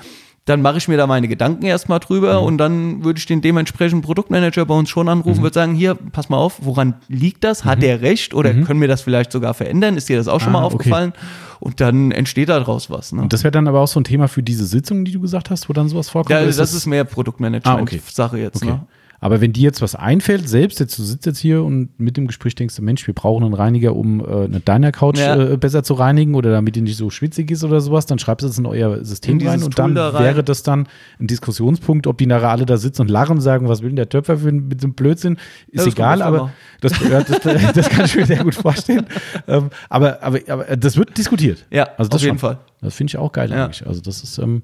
dann 0.45 0.61
mache 0.61 0.79
ich 0.79 0.89
mir 0.89 0.97
da 0.97 1.07
meine 1.07 1.29
Gedanken 1.29 1.65
erstmal 1.67 2.01
drüber 2.01 2.41
Mhm. 2.41 2.47
und 2.47 2.59
dann 2.59 3.05
würde 3.05 3.19
ich 3.19 3.27
den 3.27 3.41
dementsprechenden 3.43 4.03
Produktmanager 4.03 4.67
bei 4.67 4.75
uns 4.75 4.89
schon 4.91 5.09
anrufen, 5.09 5.39
Mhm. 5.39 5.43
würde 5.45 5.55
sagen, 5.55 5.75
hier, 5.75 5.95
pass 5.95 6.29
mal 6.29 6.37
auf, 6.37 6.57
woran 6.63 6.95
liegt 7.09 7.45
das? 7.45 7.65
Hat 7.65 7.81
der 7.83 8.01
recht 8.03 8.35
oder 8.35 8.53
können 8.53 8.81
wir 8.81 8.89
das 8.89 9.03
vielleicht 9.03 9.31
sogar 9.31 9.55
verändern? 9.55 9.97
Ist 9.97 10.09
dir 10.09 10.17
das 10.17 10.27
auch 10.27 10.41
schon 10.41 10.51
Mhm. 10.51 10.57
Ah, 10.57 10.61
mal 10.61 10.67
okay. 10.67 10.75
aufgefallen? 10.77 11.13
Und 11.61 11.81
dann 11.81 12.11
entsteht 12.11 12.49
daraus 12.49 12.91
was. 12.91 13.13
Ne? 13.13 13.23
Und 13.23 13.33
das 13.33 13.45
wäre 13.45 13.53
dann 13.53 13.69
aber 13.69 13.81
auch 13.81 13.87
so 13.87 14.01
ein 14.01 14.05
Thema 14.05 14.27
für 14.27 14.43
diese 14.43 14.67
Sitzung, 14.67 15.05
die 15.05 15.13
du 15.13 15.21
gesagt 15.21 15.49
hast, 15.51 15.69
wo 15.69 15.73
dann 15.73 15.89
sowas 15.89 16.09
vorkommt? 16.09 16.31
Ja, 16.31 16.39
Oder 16.45 16.53
das, 16.53 16.75
ist 16.75 16.87
mehr 16.87 17.05
Produktmanagement-Sache 17.05 17.79
Ah, 17.79 18.27
okay. 18.35 18.43
jetzt. 18.43 18.57
Okay. 18.57 18.67
Ne? 18.67 18.81
Aber 19.23 19.41
wenn 19.41 19.53
dir 19.53 19.63
jetzt 19.63 19.81
was 19.81 19.95
einfällt, 19.95 20.49
selbst 20.49 20.81
jetzt 20.81 20.99
du 20.99 21.05
sitzt 21.05 21.27
jetzt 21.27 21.39
hier 21.39 21.63
und 21.63 21.91
mit 22.01 22.17
dem 22.17 22.27
Gespräch 22.27 22.57
denkst 22.57 22.75
du, 22.75 22.83
Mensch, 22.83 23.07
wir 23.07 23.15
brauchen 23.15 23.45
einen 23.45 23.55
Reiniger, 23.55 23.95
um 23.95 24.19
äh, 24.19 24.25
eine 24.25 24.59
Diner-Couch 24.59 25.19
ja. 25.19 25.37
äh, 25.37 25.57
besser 25.57 25.85
zu 25.85 25.95
reinigen 25.95 26.35
oder 26.35 26.51
damit 26.51 26.75
die 26.75 26.81
nicht 26.81 26.97
so 26.97 27.09
schwitzig 27.09 27.53
ist 27.53 27.63
oder 27.63 27.81
sowas, 27.81 28.05
dann 28.07 28.19
schreibst 28.19 28.43
du 28.43 28.49
das 28.49 28.59
in 28.59 28.67
euer 28.67 29.05
System 29.05 29.39
in 29.39 29.47
rein 29.47 29.63
und 29.63 29.79
dann 29.79 29.95
da 29.95 30.09
rein. 30.09 30.25
wäre 30.25 30.43
das 30.43 30.65
dann 30.65 30.89
ein 31.21 31.29
Diskussionspunkt, 31.29 32.09
ob 32.09 32.19
die 32.19 32.27
nachher 32.27 32.51
alle 32.51 32.67
da 32.67 32.77
sitzen 32.77 33.03
und 33.03 33.11
lachen 33.11 33.37
und 33.37 33.43
sagen, 33.43 33.69
was 33.69 33.81
will 33.81 33.91
denn 33.91 33.97
der 33.97 34.09
Töpfer 34.09 34.39
für 34.39 34.51
mit 34.51 34.81
so 34.81 34.89
einem 34.89 34.95
Blödsinn, 34.95 35.37
ist 35.69 35.87
ja, 35.87 35.93
egal, 35.93 36.21
aber 36.21 36.51
das, 36.81 36.93
das, 36.99 37.27
das, 37.27 37.73
das, 37.75 37.89
kann 37.91 38.07
ich 38.07 38.17
mir 38.17 38.27
sehr 38.27 38.43
gut 38.43 38.57
vorstellen. 38.57 39.07
ähm, 39.47 39.71
aber, 39.89 40.21
aber, 40.21 40.41
aber 40.49 40.77
das 40.77 40.97
wird 40.97 41.17
diskutiert. 41.17 41.65
Ja, 41.71 41.91
also 41.97 42.11
auf 42.11 42.21
jeden 42.21 42.33
schon. 42.33 42.39
Fall. 42.41 42.59
Das 42.81 42.97
finde 42.97 43.13
ich 43.13 43.19
auch 43.19 43.31
geil 43.31 43.53
ja. 43.53 43.67
eigentlich. 43.67 43.87
Also 43.87 44.01
das 44.01 44.25
ist, 44.25 44.39
ähm, 44.39 44.63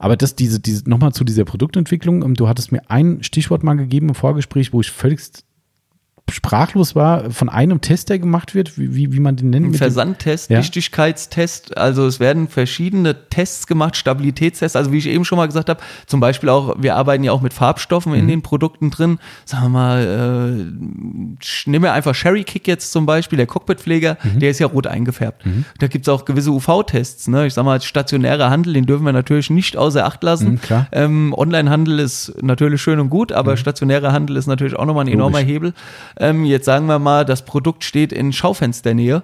aber 0.00 0.16
das, 0.16 0.34
diese, 0.34 0.60
diese, 0.60 0.88
nochmal 0.88 1.12
zu 1.12 1.24
dieser 1.24 1.44
Produktentwicklung, 1.44 2.24
ähm, 2.24 2.34
du 2.34 2.48
hattest 2.48 2.72
mir 2.72 2.90
ein 2.90 3.22
Stichwort 3.22 3.62
mal 3.62 3.74
gegeben 3.74 4.08
im 4.08 4.14
Vorgespräch, 4.14 4.72
wo 4.72 4.80
ich 4.80 4.90
völlig 4.90 5.20
sprachlos 6.30 6.94
war 6.94 7.30
von 7.30 7.48
einem 7.48 7.80
Test, 7.80 8.08
der 8.08 8.18
gemacht 8.18 8.54
wird, 8.54 8.78
wie, 8.78 9.12
wie 9.12 9.20
man 9.20 9.36
den 9.36 9.50
nennt. 9.50 9.66
Ein 9.66 9.74
Versandtest, 9.74 10.50
ja? 10.50 10.58
Dichtigkeitstest. 10.58 11.76
Also 11.76 12.06
es 12.06 12.20
werden 12.20 12.48
verschiedene 12.48 13.28
Tests 13.28 13.66
gemacht, 13.66 13.96
Stabilitätstests. 13.96 14.76
Also 14.76 14.92
wie 14.92 14.98
ich 14.98 15.06
eben 15.06 15.24
schon 15.24 15.38
mal 15.38 15.46
gesagt 15.46 15.68
habe, 15.68 15.80
zum 16.06 16.20
Beispiel 16.20 16.48
auch, 16.48 16.76
wir 16.78 16.96
arbeiten 16.96 17.24
ja 17.24 17.32
auch 17.32 17.40
mit 17.40 17.52
Farbstoffen 17.52 18.12
mhm. 18.12 18.18
in 18.18 18.28
den 18.28 18.42
Produkten 18.42 18.90
drin. 18.90 19.18
Sagen 19.44 19.64
wir 19.64 19.68
mal, 19.70 20.64
äh, 21.38 21.40
ich 21.42 21.66
nehme 21.66 21.92
einfach 21.92 22.14
Sherry 22.14 22.44
Kick 22.44 22.66
jetzt 22.66 22.92
zum 22.92 23.06
Beispiel, 23.06 23.36
der 23.36 23.46
Cockpitpfleger, 23.46 24.18
mhm. 24.22 24.38
der 24.40 24.50
ist 24.50 24.58
ja 24.58 24.66
rot 24.66 24.86
eingefärbt. 24.86 25.46
Mhm. 25.46 25.64
Da 25.78 25.86
gibt 25.86 26.06
es 26.06 26.12
auch 26.12 26.24
gewisse 26.24 26.50
UV-Tests. 26.50 27.28
Ne? 27.28 27.46
Ich 27.46 27.54
sag 27.54 27.64
mal, 27.64 27.80
stationärer 27.80 28.50
Handel, 28.50 28.74
den 28.74 28.86
dürfen 28.86 29.04
wir 29.04 29.12
natürlich 29.12 29.50
nicht 29.50 29.76
außer 29.76 30.04
Acht 30.04 30.22
lassen. 30.22 30.60
Mhm, 30.68 30.86
ähm, 30.92 31.34
Online-Handel 31.36 31.98
ist 31.98 32.34
natürlich 32.42 32.80
schön 32.80 33.00
und 33.00 33.10
gut, 33.10 33.32
aber 33.32 33.52
mhm. 33.52 33.56
stationärer 33.56 34.12
Handel 34.12 34.36
ist 34.36 34.46
natürlich 34.46 34.76
auch 34.76 34.86
nochmal 34.86 35.04
ein 35.04 35.12
enormer 35.12 35.40
Logisch. 35.40 35.52
Hebel. 35.52 35.72
Ähm, 36.20 36.44
jetzt 36.44 36.66
sagen 36.66 36.86
wir 36.86 36.98
mal, 36.98 37.24
das 37.24 37.44
Produkt 37.44 37.82
steht 37.82 38.12
in 38.12 38.32
Schaufensternähe 38.32 39.22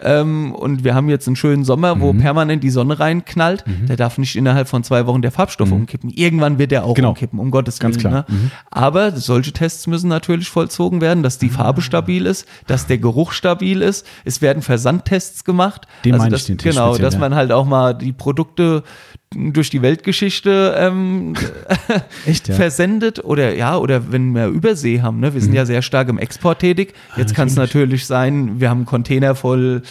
ähm, 0.00 0.54
und 0.54 0.82
wir 0.82 0.94
haben 0.94 1.08
jetzt 1.08 1.26
einen 1.26 1.36
schönen 1.36 1.64
Sommer, 1.64 2.00
wo 2.00 2.12
mhm. 2.12 2.20
permanent 2.20 2.64
die 2.64 2.70
Sonne 2.70 2.98
reinknallt. 2.98 3.66
Mhm. 3.66 3.86
Der 3.86 3.96
darf 3.96 4.18
nicht 4.18 4.34
innerhalb 4.34 4.68
von 4.68 4.82
zwei 4.82 5.06
Wochen 5.06 5.22
der 5.22 5.30
Farbstoff 5.30 5.68
mhm. 5.68 5.74
umkippen. 5.74 6.10
Irgendwann 6.10 6.58
wird 6.58 6.70
der 6.70 6.84
auch 6.84 6.94
genau. 6.94 7.10
umkippen, 7.10 7.38
um 7.38 7.50
Gottes 7.50 7.80
Willen. 7.80 7.92
Ganz 7.92 8.00
klar. 8.00 8.12
Ne? 8.12 8.24
Mhm. 8.28 8.50
Aber 8.70 9.12
solche 9.12 9.52
Tests 9.52 9.86
müssen 9.86 10.08
natürlich 10.08 10.48
vollzogen 10.48 11.00
werden, 11.00 11.22
dass 11.22 11.38
die 11.38 11.50
Farbe 11.50 11.82
stabil 11.82 12.26
ist, 12.26 12.46
dass 12.66 12.86
der 12.86 12.98
Geruch 12.98 13.32
stabil 13.32 13.82
ist. 13.82 14.06
Es 14.24 14.40
werden 14.40 14.62
Versandtests 14.62 15.44
gemacht. 15.44 15.86
Den 16.04 16.14
also 16.14 16.24
meine 16.24 16.32
das, 16.32 16.48
ich, 16.48 16.56
den 16.56 16.58
Genau, 16.58 16.96
dass 16.96 17.18
man 17.18 17.34
halt 17.34 17.52
auch 17.52 17.66
mal 17.66 17.94
die 17.94 18.12
Produkte 18.12 18.82
durch 19.34 19.70
die 19.70 19.82
Weltgeschichte 19.82 20.74
ähm, 20.78 21.34
Echt, 22.26 22.48
ja? 22.48 22.54
versendet 22.54 23.24
oder 23.24 23.54
ja, 23.54 23.76
oder 23.76 24.10
wenn 24.10 24.32
wir 24.34 24.46
Übersee 24.46 25.02
haben, 25.02 25.20
ne? 25.20 25.34
Wir 25.34 25.40
sind 25.40 25.50
mhm. 25.50 25.56
ja 25.56 25.66
sehr 25.66 25.82
stark 25.82 26.08
im 26.08 26.18
Export 26.18 26.60
tätig. 26.60 26.94
Ah, 27.12 27.18
Jetzt 27.18 27.34
kann 27.34 27.48
es 27.48 27.56
natürlich 27.56 28.06
sein, 28.06 28.60
wir 28.60 28.70
haben 28.70 28.78
einen 28.78 28.86
Container 28.86 29.34
voll 29.34 29.82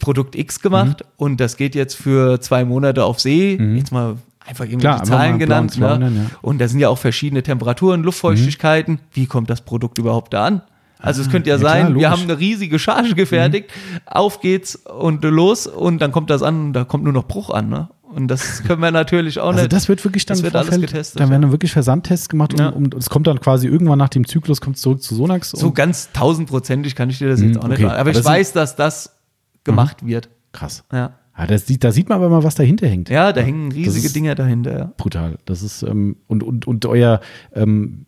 Produkt 0.00 0.34
X 0.34 0.60
gemacht 0.60 1.04
mhm. 1.04 1.10
und 1.16 1.40
das 1.40 1.56
geht 1.56 1.74
jetzt 1.74 1.94
für 1.94 2.40
zwei 2.40 2.64
Monate 2.64 3.04
auf 3.04 3.20
See. 3.20 3.56
Mhm. 3.60 3.76
Jetzt 3.76 3.92
mal 3.92 4.16
einfach 4.44 4.64
irgendwie 4.64 4.80
Klar, 4.80 5.04
Zahlen 5.04 5.38
genannt. 5.38 5.78
Ne? 5.78 5.98
Nennen, 5.98 6.28
ja. 6.30 6.38
Und 6.42 6.58
da 6.60 6.66
sind 6.66 6.80
ja 6.80 6.88
auch 6.88 6.98
verschiedene 6.98 7.42
Temperaturen, 7.42 8.02
Luftfeuchtigkeiten. 8.02 8.94
Mhm. 8.94 8.98
Wie 9.12 9.26
kommt 9.26 9.50
das 9.50 9.60
Produkt 9.60 9.98
überhaupt 9.98 10.32
da 10.34 10.46
an? 10.46 10.62
Also 11.02 11.22
es 11.22 11.30
könnte 11.30 11.48
ja, 11.48 11.56
ja 11.56 11.62
sein, 11.62 11.86
klar, 11.86 11.98
wir 11.98 12.10
haben 12.10 12.22
eine 12.22 12.38
riesige 12.38 12.78
Charge 12.78 13.14
gefertigt, 13.14 13.70
mhm. 13.70 14.00
auf 14.04 14.40
geht's 14.40 14.76
und 14.76 15.24
los 15.24 15.66
und 15.66 16.00
dann 16.00 16.12
kommt 16.12 16.28
das 16.28 16.42
an, 16.42 16.72
da 16.72 16.84
kommt 16.84 17.04
nur 17.04 17.12
noch 17.12 17.24
Bruch 17.24 17.50
an. 17.50 17.68
Ne? 17.68 17.88
Und 18.14 18.28
das 18.28 18.62
können 18.66 18.82
wir 18.82 18.90
natürlich 18.90 19.38
auch 19.38 19.48
also 19.48 19.60
nicht. 19.60 19.72
Das 19.72 19.88
wird 19.88 20.04
wirklich 20.04 20.26
dann 20.26 20.36
das 20.36 20.42
wird 20.42 20.56
alles 20.56 20.80
getestet. 20.80 21.20
Da 21.20 21.30
werden 21.30 21.42
dann 21.42 21.50
wirklich 21.52 21.72
Versandtests 21.72 22.28
gemacht 22.28 22.52
und, 22.52 22.60
ja. 22.60 22.68
und, 22.68 22.94
es 22.94 23.08
kommt 23.08 23.26
dann 23.26 23.40
quasi 23.40 23.68
irgendwann 23.68 23.98
nach 23.98 24.08
dem 24.08 24.26
Zyklus 24.26 24.60
kommt 24.60 24.78
zurück 24.78 25.02
zu 25.02 25.14
Sonax. 25.14 25.50
So 25.50 25.72
ganz 25.72 26.10
tausendprozentig 26.12 26.94
kann 26.94 27.10
ich 27.10 27.18
dir 27.18 27.28
das 27.28 27.40
jetzt 27.40 27.56
mhm, 27.56 27.62
auch 27.62 27.68
nicht 27.68 27.80
sagen. 27.80 27.90
Aber, 27.90 28.00
aber 28.00 28.10
ich 28.10 28.24
weiß, 28.24 28.52
dass 28.52 28.76
das 28.76 29.16
gemacht 29.64 30.02
mhm. 30.02 30.08
wird. 30.08 30.28
Krass. 30.52 30.84
Ja. 30.92 31.14
Ja, 31.38 31.46
das 31.46 31.66
sieht, 31.66 31.82
da 31.84 31.90
sieht 31.90 32.10
man 32.10 32.16
aber 32.16 32.28
mal, 32.28 32.44
was 32.44 32.54
dahinter 32.54 32.86
hängt. 32.86 33.08
Ja, 33.08 33.32
da 33.32 33.40
hängen 33.40 33.72
riesige 33.72 34.10
Dinge 34.10 34.34
dahinter. 34.34 34.78
Ja. 34.78 34.92
Brutal. 34.98 35.38
Das 35.46 35.62
ist, 35.62 35.82
ähm, 35.82 36.16
und, 36.26 36.42
und, 36.42 36.66
und 36.66 36.84
euer, 36.84 37.20
ähm, 37.54 38.04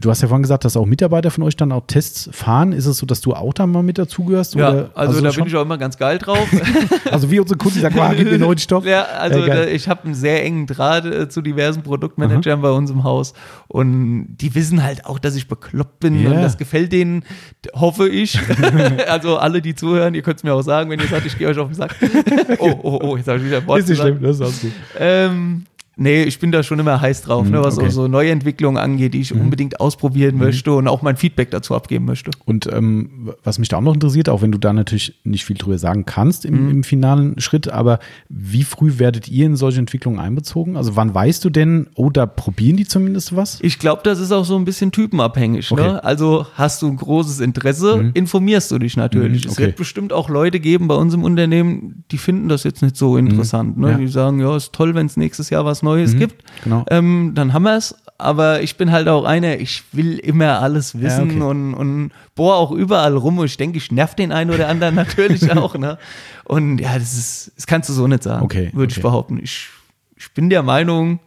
du 0.00 0.10
hast 0.10 0.22
ja 0.22 0.28
vorhin 0.28 0.42
gesagt, 0.42 0.64
dass 0.64 0.76
auch 0.76 0.86
Mitarbeiter 0.86 1.30
von 1.30 1.44
euch 1.44 1.56
dann 1.56 1.72
auch 1.72 1.86
Tests 1.86 2.28
fahren. 2.32 2.72
Ist 2.72 2.86
es 2.86 2.98
so, 2.98 3.06
dass 3.06 3.20
du 3.20 3.34
auch 3.34 3.52
da 3.52 3.66
mal 3.66 3.82
mit 3.82 3.98
dazugehörst? 3.98 4.54
Ja, 4.54 4.68
also, 4.68 4.90
also 4.94 5.20
da 5.20 5.32
schon? 5.32 5.44
bin 5.44 5.52
ich 5.52 5.56
auch 5.56 5.62
immer 5.62 5.78
ganz 5.78 5.98
geil 5.98 6.18
drauf. 6.18 6.48
also 7.10 7.30
wie 7.30 7.38
unsere 7.38 7.58
Kunden 7.58 7.80
sagen, 7.80 7.94
wow, 7.96 8.12
gib 8.16 8.30
mir 8.30 8.38
neuen 8.38 8.58
Stoff. 8.58 8.84
Ja, 8.84 9.02
also 9.02 9.44
ja, 9.44 9.64
ich 9.64 9.88
habe 9.88 10.04
einen 10.04 10.14
sehr 10.14 10.44
engen 10.44 10.66
Draht 10.66 11.04
äh, 11.04 11.28
zu 11.28 11.42
diversen 11.42 11.82
Produktmanagern 11.82 12.60
Aha. 12.60 12.62
bei 12.62 12.70
uns 12.70 12.90
im 12.90 13.04
Haus 13.04 13.34
und 13.68 14.36
die 14.40 14.54
wissen 14.54 14.82
halt 14.82 15.06
auch, 15.06 15.18
dass 15.18 15.34
ich 15.34 15.48
bekloppt 15.48 16.00
bin 16.00 16.18
yeah. 16.18 16.32
und 16.32 16.42
das 16.42 16.56
gefällt 16.56 16.92
denen, 16.92 17.24
hoffe 17.74 18.08
ich. 18.08 18.38
also 19.08 19.36
alle, 19.36 19.60
die 19.62 19.74
zuhören, 19.74 20.14
ihr 20.14 20.22
könnt 20.22 20.38
es 20.38 20.44
mir 20.44 20.54
auch 20.54 20.62
sagen, 20.62 20.90
wenn 20.90 21.00
ihr 21.00 21.08
sagt, 21.08 21.26
ich 21.26 21.36
gehe 21.38 21.48
euch 21.48 21.58
auf 21.58 21.68
den 21.68 21.74
Sack. 21.74 21.96
Oh, 22.58 22.78
oh, 22.82 22.98
oh, 23.02 23.16
jetzt 23.16 23.28
habe 23.28 23.38
ich 23.38 23.44
wieder 23.44 23.64
Wort 23.66 23.80
Ist 23.80 23.88
nicht 23.88 24.00
schlimm, 24.00 24.20
das 24.20 24.36
ist 24.36 24.42
auch 24.42 24.60
gut. 24.60 24.72
Ähm, 24.98 25.64
Nee, 26.02 26.22
ich 26.22 26.38
bin 26.38 26.50
da 26.50 26.62
schon 26.62 26.78
immer 26.78 26.98
heiß 26.98 27.20
drauf, 27.20 27.46
ne, 27.46 27.58
mhm, 27.58 27.62
was 27.62 27.76
okay. 27.76 27.90
so 27.90 28.08
Neuentwicklungen 28.08 28.82
angeht, 28.82 29.12
die 29.12 29.20
ich 29.20 29.34
mhm. 29.34 29.42
unbedingt 29.42 29.80
ausprobieren 29.80 30.36
mhm. 30.36 30.40
möchte 30.40 30.72
und 30.72 30.88
auch 30.88 31.02
mein 31.02 31.18
Feedback 31.18 31.50
dazu 31.50 31.74
abgeben 31.74 32.06
möchte. 32.06 32.30
Und 32.46 32.66
ähm, 32.72 33.34
was 33.44 33.58
mich 33.58 33.68
da 33.68 33.76
auch 33.76 33.82
noch 33.82 33.92
interessiert, 33.92 34.30
auch 34.30 34.40
wenn 34.40 34.50
du 34.50 34.56
da 34.56 34.72
natürlich 34.72 35.20
nicht 35.24 35.44
viel 35.44 35.58
drüber 35.58 35.76
sagen 35.76 36.06
kannst 36.06 36.46
im, 36.46 36.64
mhm. 36.64 36.70
im, 36.70 36.84
finalen 36.84 37.38
Schritt, 37.38 37.68
aber 37.68 37.98
wie 38.30 38.64
früh 38.64 38.94
werdet 38.96 39.28
ihr 39.28 39.44
in 39.44 39.56
solche 39.56 39.78
Entwicklungen 39.78 40.18
einbezogen? 40.18 40.78
Also 40.78 40.96
wann 40.96 41.14
weißt 41.14 41.44
du 41.44 41.50
denn, 41.50 41.88
oh, 41.96 42.08
da 42.08 42.24
probieren 42.24 42.78
die 42.78 42.86
zumindest 42.86 43.36
was? 43.36 43.58
Ich 43.60 43.78
glaube, 43.78 44.00
das 44.02 44.20
ist 44.20 44.32
auch 44.32 44.46
so 44.46 44.56
ein 44.56 44.64
bisschen 44.64 44.92
typenabhängig. 44.92 45.70
Ne? 45.70 45.82
Okay. 45.82 45.92
Ne? 45.92 46.02
Also 46.02 46.46
hast 46.54 46.80
du 46.80 46.86
ein 46.86 46.96
großes 46.96 47.40
Interesse, 47.40 47.98
mhm. 47.98 48.10
informierst 48.14 48.70
du 48.70 48.78
dich 48.78 48.96
natürlich. 48.96 49.44
Mhm, 49.44 49.50
okay. 49.50 49.62
Es 49.62 49.66
wird 49.66 49.76
bestimmt 49.76 50.14
auch 50.14 50.30
Leute 50.30 50.60
geben 50.60 50.88
bei 50.88 50.94
uns 50.94 51.12
im 51.12 51.24
Unternehmen, 51.24 52.04
die 52.10 52.16
finden 52.16 52.48
das 52.48 52.64
jetzt 52.64 52.80
nicht 52.80 52.96
so 52.96 53.18
interessant. 53.18 53.76
Ne? 53.76 53.90
Ja. 53.90 53.98
Die 53.98 54.08
sagen, 54.08 54.40
ja, 54.40 54.56
ist 54.56 54.72
toll, 54.72 54.94
wenn 54.94 55.04
es 55.04 55.18
nächstes 55.18 55.50
Jahr 55.50 55.66
was 55.66 55.82
Neues 55.82 55.89
Neues 55.90 56.14
mhm, 56.14 56.18
gibt, 56.18 56.44
genau. 56.62 56.84
ähm, 56.90 57.32
dann 57.34 57.52
haben 57.52 57.64
wir 57.64 57.76
es. 57.76 57.94
Aber 58.18 58.62
ich 58.62 58.76
bin 58.76 58.92
halt 58.92 59.08
auch 59.08 59.24
einer, 59.24 59.58
ich 59.60 59.82
will 59.92 60.18
immer 60.18 60.60
alles 60.60 61.00
wissen 61.00 61.30
ja, 61.30 61.36
okay. 61.36 61.42
und, 61.42 61.72
und 61.74 62.10
bohr 62.34 62.56
auch 62.56 62.70
überall 62.70 63.16
rum 63.16 63.38
und 63.38 63.46
ich 63.46 63.56
denke, 63.56 63.78
ich 63.78 63.90
nerv 63.90 64.14
den 64.14 64.30
einen 64.30 64.50
oder 64.50 64.68
anderen 64.68 64.94
natürlich 65.04 65.50
auch. 65.56 65.76
Ne? 65.78 65.96
Und 66.44 66.78
ja, 66.78 66.98
das 66.98 67.14
ist, 67.14 67.52
das 67.56 67.66
kannst 67.66 67.88
du 67.88 67.94
so 67.94 68.06
nicht 68.06 68.22
sagen, 68.22 68.44
okay, 68.44 68.70
würde 68.74 68.92
okay. 68.92 68.98
ich 68.98 69.02
behaupten. 69.02 69.40
Ich, 69.42 69.68
ich 70.16 70.32
bin 70.32 70.50
der 70.50 70.62
Meinung, 70.62 71.18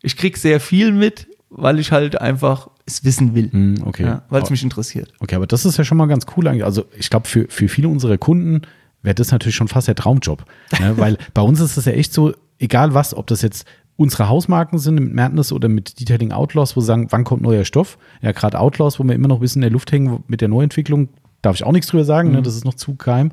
ich 0.00 0.16
krieg 0.16 0.38
sehr 0.38 0.58
viel 0.58 0.90
mit, 0.92 1.26
weil 1.50 1.78
ich 1.78 1.92
halt 1.92 2.18
einfach 2.18 2.68
es 2.86 3.04
wissen 3.04 3.34
will. 3.34 3.50
Mhm, 3.52 3.82
okay. 3.84 4.04
Ja, 4.04 4.22
weil 4.28 4.42
es 4.42 4.50
mich 4.50 4.62
interessiert. 4.62 5.12
Okay, 5.20 5.36
aber 5.36 5.46
das 5.46 5.64
ist 5.64 5.76
ja 5.76 5.84
schon 5.84 5.98
mal 5.98 6.06
ganz 6.06 6.26
cool 6.36 6.48
eigentlich. 6.48 6.64
Also 6.64 6.86
ich 6.96 7.10
glaube, 7.10 7.28
für, 7.28 7.46
für 7.48 7.68
viele 7.68 7.88
unserer 7.88 8.18
Kunden 8.18 8.62
wäre 9.02 9.14
das 9.14 9.30
natürlich 9.30 9.56
schon 9.56 9.68
fast 9.68 9.88
der 9.88 9.94
Traumjob. 9.94 10.44
ne? 10.80 10.96
Weil 10.96 11.18
bei 11.34 11.42
uns 11.42 11.60
ist 11.60 11.76
es 11.76 11.84
ja 11.84 11.92
echt 11.92 12.12
so, 12.12 12.32
egal 12.58 12.94
was, 12.94 13.14
ob 13.14 13.26
das 13.26 13.42
jetzt 13.42 13.66
unsere 13.96 14.28
Hausmarken 14.28 14.78
sind 14.78 14.94
mit 14.96 15.14
Madness 15.14 15.52
oder 15.52 15.68
mit 15.68 16.00
Detailing 16.00 16.32
Outlaws, 16.32 16.76
wo 16.76 16.80
sie 16.80 16.86
sagen, 16.86 17.08
wann 17.10 17.24
kommt 17.24 17.42
neuer 17.42 17.64
Stoff? 17.64 17.98
Ja, 18.20 18.32
gerade 18.32 18.58
Outlaws, 18.58 18.98
wo 18.98 19.04
wir 19.04 19.14
immer 19.14 19.28
noch 19.28 19.36
ein 19.36 19.40
bisschen 19.40 19.62
in 19.62 19.68
der 19.68 19.72
Luft 19.72 19.92
hängen 19.92 20.24
mit 20.26 20.40
der 20.40 20.48
Neuentwicklung, 20.48 21.08
darf 21.42 21.56
ich 21.56 21.64
auch 21.64 21.72
nichts 21.72 21.88
drüber 21.88 22.04
sagen, 22.04 22.28
ne? 22.28 22.34
mhm. 22.34 22.38
ne? 22.38 22.42
das 22.42 22.56
ist 22.56 22.64
noch 22.64 22.74
zu 22.74 22.94
keim. 22.94 23.32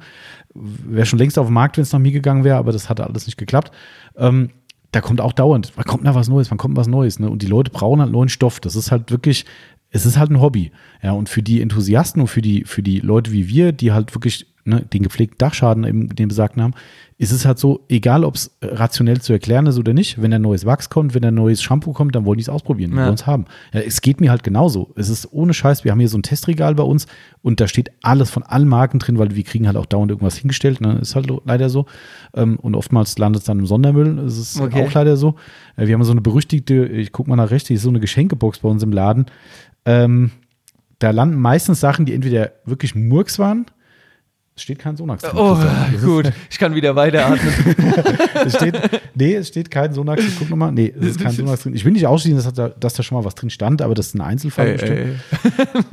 Wäre 0.54 1.06
schon 1.06 1.20
längst 1.20 1.40
auf 1.40 1.48
den 1.48 1.54
Markt, 1.54 1.78
wenn 1.78 1.84
es 1.84 1.94
nach 1.94 2.00
mir 2.00 2.12
gegangen 2.12 2.44
wäre, 2.44 2.58
aber 2.58 2.72
das 2.72 2.90
hatte 2.90 3.06
alles 3.06 3.26
nicht 3.26 3.38
geklappt. 3.38 3.72
Ähm, 4.18 4.50
da 4.92 5.02
kommt 5.02 5.22
auch 5.22 5.34
dauernd, 5.34 5.72
wann 5.76 5.86
kommt 5.86 6.06
da 6.06 6.16
was 6.16 6.28
Neues, 6.28 6.50
wann 6.50 6.58
kommt 6.58 6.76
was 6.76 6.88
Neues, 6.88 7.20
ne? 7.20 7.30
Und 7.30 7.44
die 7.44 7.48
Leute 7.48 7.70
brauchen 7.70 8.02
halt 8.02 8.12
neuen 8.12 8.30
Stoff. 8.30 8.60
Das 8.60 8.76
ist 8.76 8.92
halt 8.92 9.12
wirklich, 9.12 9.46
es 9.92 10.06
ist 10.06 10.18
halt 10.18 10.32
ein 10.32 10.42
Hobby. 10.42 10.72
Ja, 11.04 11.12
und 11.12 11.30
für 11.30 11.44
die 11.44 11.62
Enthusiasten 11.62 12.22
und 12.22 12.28
für 12.28 12.42
die, 12.42 12.64
für 12.66 12.82
die 12.82 13.00
Leute 13.00 13.32
wie 13.32 13.48
wir, 13.48 13.72
die 13.72 13.92
halt 13.92 14.16
wirklich 14.16 14.48
ne, 14.66 14.82
den 14.82 15.04
gepflegten 15.04 15.38
Dachschaden, 15.38 15.84
eben, 15.84 16.10
den 16.16 16.28
besagten 16.28 16.64
haben, 16.64 16.74
ist 17.20 17.34
es 17.34 17.46
halt 17.46 17.60
so, 17.60 17.82
egal 17.90 18.24
ob 18.24 18.36
es 18.36 18.50
rationell 18.62 19.20
zu 19.20 19.34
erklären 19.34 19.68
ist 19.68 19.78
oder 19.78 19.94
nicht, 19.94 20.22
wenn 20.22 20.32
ein 20.32 20.42
neues 20.42 20.66
Wachs 20.66 20.90
kommt, 20.90 21.14
wenn 21.14 21.26
ein 21.26 21.36
neues 21.36 21.62
Shampoo 21.62 21.92
kommt, 21.92 22.16
dann 22.16 22.24
wollen 22.24 22.38
die 22.38 22.44
es 22.44 22.50
ausprobieren, 22.50 22.92
ja. 22.92 23.04
wollen 23.04 23.16
es 23.16 23.28
haben. 23.28 23.44
Ja, 23.74 23.82
es 23.82 24.00
geht 24.00 24.22
mir 24.22 24.32
halt 24.32 24.42
genauso. 24.42 24.94
Es 24.96 25.10
ist 25.10 25.28
ohne 25.34 25.54
Scheiß, 25.54 25.84
wir 25.84 25.92
haben 25.92 26.00
hier 26.00 26.08
so 26.08 26.18
ein 26.18 26.24
Testregal 26.24 26.76
bei 26.76 26.84
uns 26.84 27.08
und 27.42 27.60
da 27.60 27.68
steht 27.68 27.92
alles 28.02 28.30
von 28.30 28.44
allen 28.44 28.70
Marken 28.70 29.00
drin, 29.00 29.20
weil 29.20 29.36
wir 29.36 29.44
kriegen 29.44 29.68
halt 29.68 29.76
auch 29.76 29.86
dauernd 29.86 30.12
irgendwas 30.12 30.38
hingestellt. 30.38 30.80
Ne? 30.80 30.98
Ist 31.02 31.14
halt 31.14 31.30
leider 31.44 31.70
so. 31.70 31.88
Ähm, 32.34 32.58
und 32.58 32.74
oftmals 32.74 33.18
landet 33.18 33.42
es 33.42 33.46
dann 33.46 33.60
im 33.60 33.66
Sondermüll. 33.66 34.16
Das 34.16 34.38
ist 34.38 34.58
okay. 34.58 34.88
auch 34.88 34.94
leider 34.94 35.18
so. 35.18 35.36
Äh, 35.76 35.88
wir 35.88 35.96
haben 35.96 36.04
so 36.06 36.14
eine 36.14 36.22
berüchtigte, 36.22 36.86
ich 36.86 37.12
guck 37.12 37.28
mal 37.28 37.36
nach 37.36 37.52
rechts, 37.52 37.68
die 37.68 37.74
ist 37.74 37.82
so 37.82 37.90
eine 37.90 38.00
Geschenkebox 38.00 38.60
bei 38.60 38.70
uns 38.70 38.82
im 38.82 38.94
Laden. 38.94 39.26
Ähm, 39.84 40.32
da 41.00 41.12
landen 41.12 41.38
meistens 41.38 41.82
Sachen, 41.82 42.06
die 42.06 42.14
entweder 42.14 42.54
wirklich 42.64 42.96
Murks 42.96 43.40
waren, 43.40 43.66
es 44.60 44.64
steht 44.64 44.80
kein 44.80 44.98
Sonax 44.98 45.24
drin. 45.24 45.32
Oh, 45.36 45.58
gut. 46.04 46.32
Ich 46.50 46.60
kann 46.60 46.76
wieder 46.76 46.96
weiteratmen. 46.96 47.40
es 48.46 48.56
steht, 48.56 48.78
nee, 49.16 49.36
es 49.36 49.48
steht 49.48 49.72
kein 49.72 49.94
Sonax. 49.94 50.22
Ich 50.22 50.38
guck 50.38 50.50
nochmal. 50.50 50.74
Nee, 50.74 50.94
es 51.00 51.08
ist 51.08 51.22
kein 51.22 51.32
Sonax 51.32 51.64
drin. 51.64 51.74
Ich 51.76 51.86
will 51.86 51.94
nicht 51.94 52.06
ausschließen, 52.06 52.44
dass 52.44 52.54
da, 52.54 52.70
dass 52.70 52.94
da 52.94 53.04
schon 53.04 53.18
mal 53.18 53.24
was 53.24 53.36
drin 53.36 53.50
stand, 53.50 53.82
aber 53.82 53.96
das 53.96 54.08
ist 54.08 54.16
ein 54.16 54.22
Einzelfall 54.22 54.68
ey, 54.68 54.74
bestimmt. 54.74 55.00
Ey. 55.00 55.16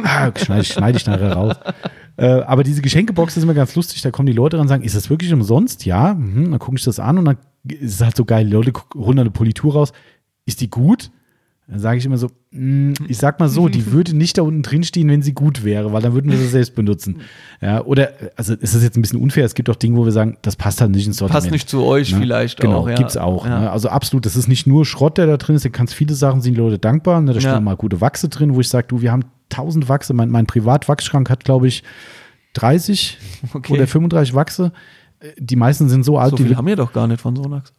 Ah, 0.03 0.33
schneide, 0.37 0.65
schneide 0.65 0.99
ich 0.99 1.07
nachher 1.07 1.33
raus. 1.33 1.57
Äh, 2.17 2.27
aber 2.27 2.65
diese 2.65 2.83
Geschenkebox 2.83 3.37
ist 3.37 3.43
immer 3.45 3.55
ganz 3.55 3.75
lustig. 3.77 4.03
Da 4.03 4.11
kommen 4.11 4.27
die 4.27 4.33
Leute 4.33 4.57
ran 4.57 4.63
und 4.63 4.69
sagen, 4.69 4.83
ist 4.83 4.97
das 4.97 5.09
wirklich 5.09 5.33
umsonst? 5.33 5.87
Ja. 5.87 6.15
Mhm, 6.15 6.51
dann 6.51 6.59
gucke 6.59 6.77
ich 6.77 6.85
das 6.85 6.99
an 6.99 7.19
und 7.19 7.25
dann 7.27 7.39
ist 7.69 7.95
es 7.95 8.01
halt 8.01 8.17
so 8.17 8.25
geil. 8.25 8.47
Die 8.47 8.53
Leute 8.53 8.73
holen 8.97 9.19
eine 9.19 9.31
Politur 9.31 9.75
raus. 9.75 9.93
Ist 10.45 10.61
die 10.61 10.71
gut? 10.71 11.11
Dann 11.69 11.81
sage 11.81 11.99
ich 11.99 12.05
immer 12.07 12.17
so, 12.17 12.31
mh, 12.53 12.95
ich 13.09 13.19
sag 13.19 13.41
mal 13.41 13.49
so, 13.49 13.69
die 13.69 13.87
würde 13.93 14.17
nicht 14.17 14.39
da 14.39 14.43
unten 14.43 14.63
drin 14.63 14.85
stehen, 14.85 15.09
wenn 15.09 15.21
sie 15.23 15.33
gut 15.33 15.65
wäre, 15.65 15.93
weil 15.93 16.01
dann 16.01 16.15
würden 16.15 16.31
wir 16.31 16.39
sie 16.39 16.47
selbst 16.47 16.77
benutzen. 16.77 17.23
Ja, 17.61 17.83
oder, 17.85 18.13
also 18.37 18.55
es 18.61 18.73
ist 18.75 18.85
jetzt 18.85 18.97
ein 18.97 19.03
bisschen 19.03 19.21
unfair, 19.21 19.45
es 19.45 19.55
gibt 19.55 19.69
auch 19.69 19.75
Dinge, 19.75 19.97
wo 19.97 20.05
wir 20.05 20.13
sagen, 20.13 20.37
das 20.43 20.55
passt 20.55 20.81
halt 20.81 20.93
nicht 20.93 21.07
ins 21.09 21.17
Sortiment. 21.17 21.43
Passt 21.43 21.51
nicht 21.51 21.69
zu 21.69 21.83
euch 21.83 22.13
ne? 22.13 22.19
vielleicht 22.21 22.61
genau, 22.61 22.79
auch. 22.83 22.89
Ja. 22.89 22.95
gibt's 22.95 23.17
auch. 23.17 23.45
Ja. 23.47 23.61
Ne? 23.63 23.71
Also 23.73 23.89
absolut, 23.89 24.27
das 24.27 24.37
ist 24.37 24.47
nicht 24.47 24.67
nur 24.69 24.87
Schrott, 24.87 25.19
der 25.19 25.27
da 25.27 25.37
drin 25.39 25.57
ist, 25.57 25.65
da 25.65 25.69
kannst 25.71 25.93
viele 25.95 26.15
Sachen 26.15 26.41
sind 26.41 26.55
die 26.55 26.61
Leute 26.61 26.79
dankbar. 26.79 27.21
Ne? 27.21 27.33
Da 27.33 27.41
stehen 27.41 27.51
Ja. 27.53 27.61
mal 27.61 27.77
gute 27.77 28.01
Wachse 28.01 28.29
drin, 28.29 28.55
wo 28.55 28.61
ich 28.61 28.69
sage, 28.69 28.87
du, 28.89 29.01
wir 29.01 29.11
haben 29.11 29.25
tausend 29.49 29.89
Wachse, 29.89 30.15
mein, 30.15 30.31
mein 30.31 30.47
Privatwachsschrank 30.47 31.29
hat, 31.31 31.45
glaube 31.45 31.67
ich, 31.67 31.83
30 32.55 33.19
Okay. 33.55 33.73
oder 33.73 33.87
35 33.87 34.35
Wachse. 34.35 34.73
Äh, 35.21 35.29
Die 35.39 35.57
meisten 35.57 35.89
sind 35.89 36.05
so 36.05 36.19
alt, 36.19 36.31
So 36.31 36.37
die 36.37 36.45
viel 36.45 36.57
haben 36.57 36.67
wir 36.67 36.77
doch 36.77 36.93
gar 36.93 37.07
nicht 37.07 37.21
von 37.21 37.35
Sonax. 37.37 37.73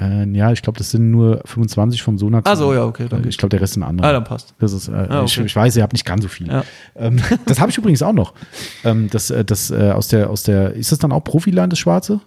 Äh, 0.00 0.26
ja, 0.30 0.50
ich 0.52 0.62
glaube, 0.62 0.78
das 0.78 0.90
sind 0.90 1.10
nur 1.10 1.42
25 1.44 2.02
vom 2.02 2.18
Sonax. 2.18 2.48
Ach 2.50 2.56
so, 2.56 2.72
ja, 2.72 2.84
okay, 2.84 3.06
dann 3.08 3.24
Äh, 3.24 3.28
Ich 3.28 3.36
glaube, 3.38 3.50
der 3.50 3.60
Rest 3.60 3.74
sind 3.74 3.82
andere. 3.82 4.08
Ah, 4.08 4.12
dann 4.12 4.24
passt. 4.24 4.54
Das 4.58 4.72
ist, 4.72 4.88
äh, 4.88 4.92
Ah, 4.92 5.24
ich, 5.24 5.36
okay. 5.38 5.46
ich 5.46 5.54
weiß, 5.56 5.76
ihr 5.76 5.82
habt 5.82 5.92
nicht 5.92 6.06
ganz 6.06 6.22
so 6.22 6.28
viel. 6.28 6.48
Ja. 6.48 6.64
Ähm, 6.96 7.20
das 7.46 7.60
habe 7.60 7.70
ich 7.70 7.78
übrigens 7.78 8.02
auch 8.02 8.12
noch. 8.12 8.32
Ähm, 8.84 9.08
das, 9.10 9.30
äh, 9.30 9.44
das 9.44 9.70
äh, 9.70 9.90
aus 9.92 10.08
der, 10.08 10.30
aus 10.30 10.42
der, 10.44 10.72
ist 10.72 10.92
das 10.92 10.98
dann 10.98 11.12
auch 11.12 11.20
Profiline, 11.24 11.68
das 11.68 11.78
Schwarze? 11.78 12.20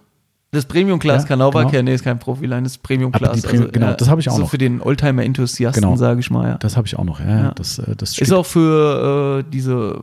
Das 0.52 0.64
Premium-Class 0.64 1.22
Ja, 1.24 1.28
kann 1.28 1.42
auch 1.42 1.50
genau. 1.52 1.82
nee, 1.82 1.92
ist 1.92 2.04
kein 2.04 2.18
Profiline, 2.18 2.62
das 2.62 2.74
die 2.74 2.78
Premium-Class. 2.78 3.42
Premium- 3.42 3.72
genau, 3.72 3.92
das 3.94 4.08
habe 4.08 4.20
ich 4.20 4.28
auch 4.30 4.36
so 4.36 4.42
noch. 4.42 4.50
für 4.50 4.58
den 4.58 4.80
Oldtimer-Enthusiasten, 4.80 5.82
Genau. 5.82 5.96
sage 5.96 6.20
ich 6.20 6.30
mal, 6.30 6.48
ja. 6.48 6.58
Das 6.58 6.76
habe 6.76 6.86
ich 6.86 6.96
auch 6.98 7.04
noch. 7.04 7.20
Ja, 7.20 7.26
Ja. 7.26 7.50
Das, 7.54 7.78
äh, 7.78 7.96
das 7.96 8.16
Ist 8.16 8.32
auch 8.32 8.46
für 8.46 9.40
äh, 9.44 9.50
diese, 9.52 10.00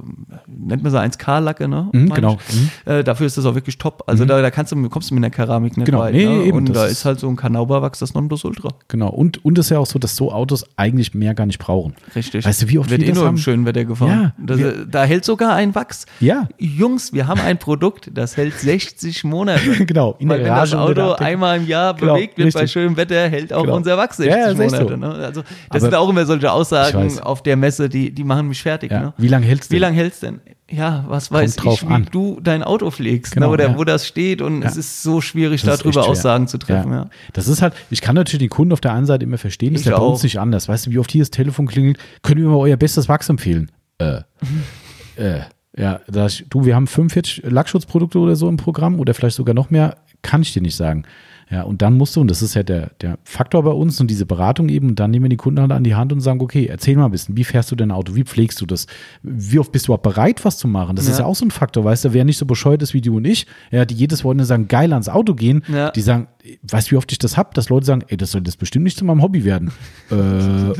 nennt 0.47 0.83
man 0.83 0.91
so 0.91 0.97
1K-Lacke, 0.97 1.67
ne? 1.67 1.87
Mhm, 1.93 2.13
genau. 2.13 2.37
ich. 2.49 2.87
Äh, 2.91 3.03
dafür 3.03 3.25
ist 3.25 3.37
das 3.37 3.45
auch 3.45 3.55
wirklich 3.55 3.77
top. 3.77 4.03
Also 4.05 4.25
da, 4.25 4.41
da 4.41 4.51
kannst 4.51 4.73
du, 4.73 4.89
kommst 4.89 5.09
du 5.11 5.15
mit 5.15 5.23
einer 5.23 5.31
Keramik 5.31 5.77
nicht 5.77 5.85
Genau. 5.85 5.99
weit. 5.99 6.13
Nee, 6.13 6.25
ne? 6.25 6.43
eben, 6.43 6.57
Und 6.57 6.75
da 6.75 6.85
ist- 6.85 7.05
halt 7.05 7.19
so 7.19 7.29
ein 7.29 7.35
Kanauberwachs 7.37 7.99
das 7.99 8.13
Nonplusultra. 8.13 8.69
Genau. 8.89 9.09
Und, 9.09 9.43
und 9.45 9.57
es 9.57 9.67
ist 9.67 9.69
ja 9.69 9.79
auch 9.79 9.85
so, 9.85 9.97
dass 9.97 10.15
so 10.15 10.31
Autos 10.31 10.65
eigentlich 10.75 11.13
mehr 11.13 11.33
gar 11.33 11.45
nicht 11.45 11.57
brauchen. 11.59 11.95
Richtig. 12.15 12.45
Weißt 12.45 12.61
du, 12.63 12.69
wie 12.69 12.79
oft 12.79 12.89
Wird 12.89 13.01
wir 13.01 13.07
eh 13.07 13.11
das 13.11 13.17
nur 13.17 13.27
haben? 13.27 13.35
im 13.35 13.41
schönen 13.41 13.65
Wetter 13.65 13.85
gefahren. 13.85 14.33
Ja, 14.37 14.45
das, 14.45 14.57
wir- 14.59 14.85
da 14.85 15.03
hält 15.05 15.23
sogar 15.25 15.55
ein 15.55 15.73
Wachs. 15.73 16.05
Ja. 16.19 16.47
Jungs, 16.59 17.13
wir 17.13 17.27
haben 17.27 17.39
ein 17.41 17.57
Produkt, 17.57 18.11
das 18.13 18.35
hält 18.37 18.53
60 18.59 19.23
Monate. 19.23 19.63
Genau. 19.85 20.15
In 20.19 20.32
Weil 20.33 20.43
wenn 20.45 20.55
das 20.55 20.73
Auto 20.73 21.11
einmal 21.13 21.57
im 21.57 21.67
Jahr 21.67 21.93
Genau, 21.95 22.13
bewegt 22.15 22.37
wird 22.37 22.53
bei 22.53 22.59
richtig. 22.61 22.71
schönem 22.71 22.97
Wetter, 22.97 23.27
hält 23.29 23.53
auch 23.53 23.63
Genau. 23.63 23.75
unser 23.77 23.97
Wachs 23.97 24.17
Ja, 24.19 24.23
60 24.25 24.39
ja, 24.41 24.47
das 24.47 24.57
Monate. 24.57 24.87
so. 24.89 24.95
Ne? 24.97 25.07
Also 25.25 25.41
das 25.41 25.49
Aber- 25.69 25.79
sind 25.79 25.95
auch 25.95 26.09
immer 26.09 26.25
solche 26.25 26.45
Ich 26.47 26.51
Aussagen 26.51 27.19
auf 27.19 27.43
der 27.43 27.55
Messe, 27.57 27.89
die, 27.89 28.11
die 28.11 28.23
machen 28.23 28.47
mich 28.47 28.61
fertig. 28.61 28.91
Ja. 28.91 28.99
Ne? 29.01 29.13
Wie 29.17 29.27
lange 29.27 29.45
hält's 29.45 29.67
denn? 29.67 29.75
Wie 29.75 29.79
lange 29.79 29.95
hält's 29.97 30.19
denn? 30.19 30.41
Ja, 30.71 31.05
was 31.07 31.31
weiß 31.31 31.55
drauf 31.57 31.83
ich, 31.83 31.89
wie 31.89 31.93
an. 31.93 32.07
du 32.11 32.39
dein 32.41 32.63
Auto 32.63 32.89
pflegst 32.89 33.33
Genau, 33.33 33.47
ne? 33.47 33.53
oder 33.53 33.63
ja. 33.69 33.77
wo 33.77 33.83
das 33.83 34.07
steht 34.07 34.41
und 34.41 34.61
Ja. 34.63 34.69
es 34.69 34.77
ist 34.77 35.03
so 35.03 35.21
schwierig, 35.21 35.61
Das 35.61 35.79
darüber. 35.79 36.07
Aussagen 36.07 36.47
zu 36.47 36.57
treffen. 36.57 36.91
Ja. 36.91 37.09
Das 37.33 37.47
ist 37.47 37.61
halt, 37.61 37.73
ich 37.91 38.01
kann 38.01 38.15
natürlich 38.15 38.39
den 38.39 38.49
Kunden 38.49 38.73
auf 38.73 38.81
der 38.81 38.93
einen 38.93 39.05
Seite 39.05 39.23
immer 39.23 39.37
verstehen, 39.37 39.73
das 39.73 39.81
ist 39.81 39.87
Ich 39.87 39.91
ja 39.91 39.99
bei 39.99 40.03
uns 40.05 40.23
nicht 40.23 40.39
anders. 40.39 40.67
Weißt 40.67 40.87
du, 40.87 40.91
wie 40.91 40.97
oft 40.97 41.11
hier 41.11 41.21
das 41.21 41.29
Telefon 41.31 41.67
klingelt, 41.67 41.97
können 42.23 42.41
wir 42.41 42.49
mal 42.49 42.55
euer 42.57 42.77
bestes 42.77 43.07
Wachs 43.07 43.29
empfehlen? 43.29 43.71
Äh. 43.99 44.21
äh. 45.15 45.41
Ja, 45.75 46.01
da 46.07 46.27
ich, 46.27 46.45
du, 46.49 46.65
wir 46.65 46.75
haben 46.75 46.85
45 46.85 47.43
Lackschutzprodukte 47.49 48.19
oder 48.19 48.35
so 48.35 48.47
im 48.47 48.57
Programm 48.57 48.99
oder 48.99 49.15
vielleicht 49.15 49.35
sogar 49.35 49.55
noch 49.55 49.71
mehr, 49.71 49.95
kann 50.23 50.41
ich 50.41 50.53
dir 50.53 50.61
nicht 50.63 50.75
sagen. 50.75 51.03
Ja, 51.51 51.63
und 51.63 51.83
dann 51.83 51.97
musst 51.97 52.15
du, 52.15 52.21
und 52.21 52.31
das 52.31 52.41
ist 52.41 52.55
ja 52.55 52.63
der, 52.63 52.91
der 53.01 53.19
Faktor 53.25 53.61
bei 53.63 53.69
uns 53.71 53.99
und 54.01 54.09
diese 54.09 54.25
Beratung 54.25 54.69
eben, 54.69 54.87
und 54.89 54.99
dann 54.99 55.11
nehmen 55.11 55.25
wir 55.25 55.29
die 55.29 55.35
Kunden 55.37 55.59
halt 55.59 55.71
an 55.71 55.83
die 55.83 55.93
Hand 55.93 56.11
und 56.11 56.19
sagen, 56.21 56.41
okay, 56.41 56.65
erzähl 56.65 56.95
mal 56.95 57.05
ein 57.05 57.11
bisschen, 57.11 57.37
wie 57.37 57.43
fährst 57.43 57.69
du 57.69 57.75
dein 57.75 57.91
Auto, 57.91 58.15
wie 58.15 58.23
pflegst 58.23 58.59
du 58.59 58.65
das, 58.65 58.87
wie 59.21 59.59
oft 59.59 59.71
bist 59.71 59.85
du 59.85 59.89
überhaupt 59.91 60.03
bereit, 60.03 60.45
was 60.45 60.57
zu 60.57 60.67
machen? 60.67 60.95
Das 60.95 61.05
ist 61.05 61.19
ja 61.19 61.25
Ja. 61.25 61.25
auch 61.29 61.35
so 61.35 61.45
ein 61.45 61.51
Faktor, 61.51 61.83
weißt 61.83 62.05
du, 62.05 62.13
wer 62.13 62.23
nicht 62.25 62.37
so 62.37 62.47
bescheuert 62.47 62.81
ist 62.81 62.95
wie 62.95 63.01
du 63.01 63.17
und 63.17 63.25
ich, 63.25 63.45
ja, 63.69 63.85
die 63.85 63.93
jedes 63.93 64.23
Wochenende 64.23 64.45
sagen, 64.45 64.67
geil 64.67 64.93
ans 64.93 65.09
Auto 65.09 65.35
gehen, 65.35 65.63
Ja. 65.71 65.91
die 65.91 66.01
sagen, 66.01 66.27
weißt 66.63 66.87
du, 66.87 66.91
wie 66.93 66.97
oft 66.97 67.11
ich 67.11 67.19
das 67.19 67.37
hab, 67.37 67.53
dass 67.53 67.69
Leute 67.69 67.85
sagen, 67.85 68.03
ey, 68.07 68.17
das 68.17 68.31
soll 68.31 68.41
das 68.41 68.55
bestimmt 68.57 68.85
nicht 68.85 68.97
zu 68.97 69.05
meinem 69.05 69.21
Hobby 69.21 69.43
werden. 69.43 69.71
äh, 70.09 70.15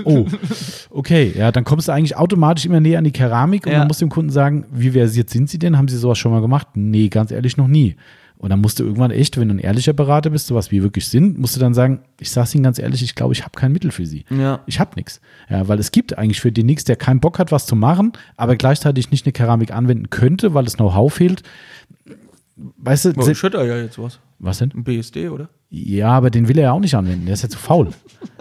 oh, 0.06 0.25
okay, 0.89 1.34
ja, 1.38 1.51
dann 1.51 1.65
kommst 1.65 1.88
du 1.88 1.91
eigentlich 1.91 2.15
automatisch 2.17 2.65
immer 2.65 2.79
näher 2.79 2.97
an 2.97 3.03
die 3.03 3.12
Keramik 3.12 3.67
und 3.67 3.73
Ja. 3.73 3.79
man 3.79 3.88
muss 3.89 3.99
dem 3.99 4.10
Kunden 4.10 4.32
sagen, 4.32 4.65
wie 4.71 4.91
versiert 4.91 5.29
sind 5.29 5.49
sie 5.49 5.60
denn? 5.60 5.77
Haben 5.77 5.88
sie 5.88 5.97
sowas 5.97 6.17
schon 6.17 6.32
mal 6.32 6.41
gemacht? 6.41 6.69
Nee, 6.75 7.10
ganz 7.10 7.32
ehrlich 7.32 7.58
noch 7.58 7.67
nie. 7.67 7.95
Und 8.43 8.49
dann 8.49 8.60
musst 8.60 8.77
du 8.77 8.84
irgendwann 8.84 9.12
echt, 9.12 9.38
wenn 9.39 9.47
du 9.47 9.56
ein 9.56 9.60
ehrlicher 9.60 9.93
Berater 9.93 10.29
bist, 10.29 10.47
sowas 10.47 10.69
wie 10.69 10.75
wir 10.75 10.84
wirklich 10.84 11.08
sind, 11.08 11.39
musst 11.39 11.56
du 11.56 11.62
dann 11.62 11.73
sagen, 11.73 12.01
ich 12.19 12.29
sag's 12.29 12.53
Ihnen 12.53 12.65
ganz 12.65 12.77
ehrlich, 12.77 13.01
ich 13.01 13.15
glaube, 13.15 13.34
ich 13.34 13.43
habe 13.43 13.51
kein 13.58 13.71
Mittel 13.71 13.89
für 13.89 14.06
Sie. 14.06 14.25
Ja. 14.29 14.60
Ich 14.65 14.82
habe 14.82 14.91
nichts. 14.97 15.21
Ja, 15.49 15.65
weil 15.69 15.79
es 15.79 15.91
gibt 15.93 16.17
eigentlich 16.17 16.41
für 16.41 16.51
den 16.51 16.65
nichts, 16.65 16.84
der 16.84 16.97
keinen 16.97 17.21
Bock 17.21 17.39
hat, 17.39 17.53
was 17.53 17.65
zu 17.65 17.77
machen, 17.77 18.12
aber 18.36 18.58
gleichzeitig 18.58 19.12
nicht 19.12 19.25
eine 19.25 19.32
Keramik 19.32 19.71
anwenden 19.73 20.10
könnte, 20.10 20.53
weil 20.53 20.65
das 20.65 20.75
Know-how 20.75 21.13
fehlt. 21.13 21.41
Weißt 22.56 23.06
du, 23.06 23.21
se- 23.21 23.34
Schütter 23.34 23.63
ja 23.63 23.77
jetzt 23.77 23.97
was. 23.97 24.19
was 24.39 24.58
denn? 24.58 24.71
Ein 24.75 24.84
BSD, 24.84 25.29
oder? 25.29 25.47
Ja, 25.69 26.10
aber 26.10 26.29
den 26.29 26.47
will 26.49 26.58
er 26.58 26.65
ja 26.65 26.71
auch 26.73 26.79
nicht 26.82 26.95
anwenden. 26.95 27.25
Der 27.25 27.34
ist 27.36 27.41
ja 27.43 27.49
zu 27.49 27.58
faul. 27.58 27.89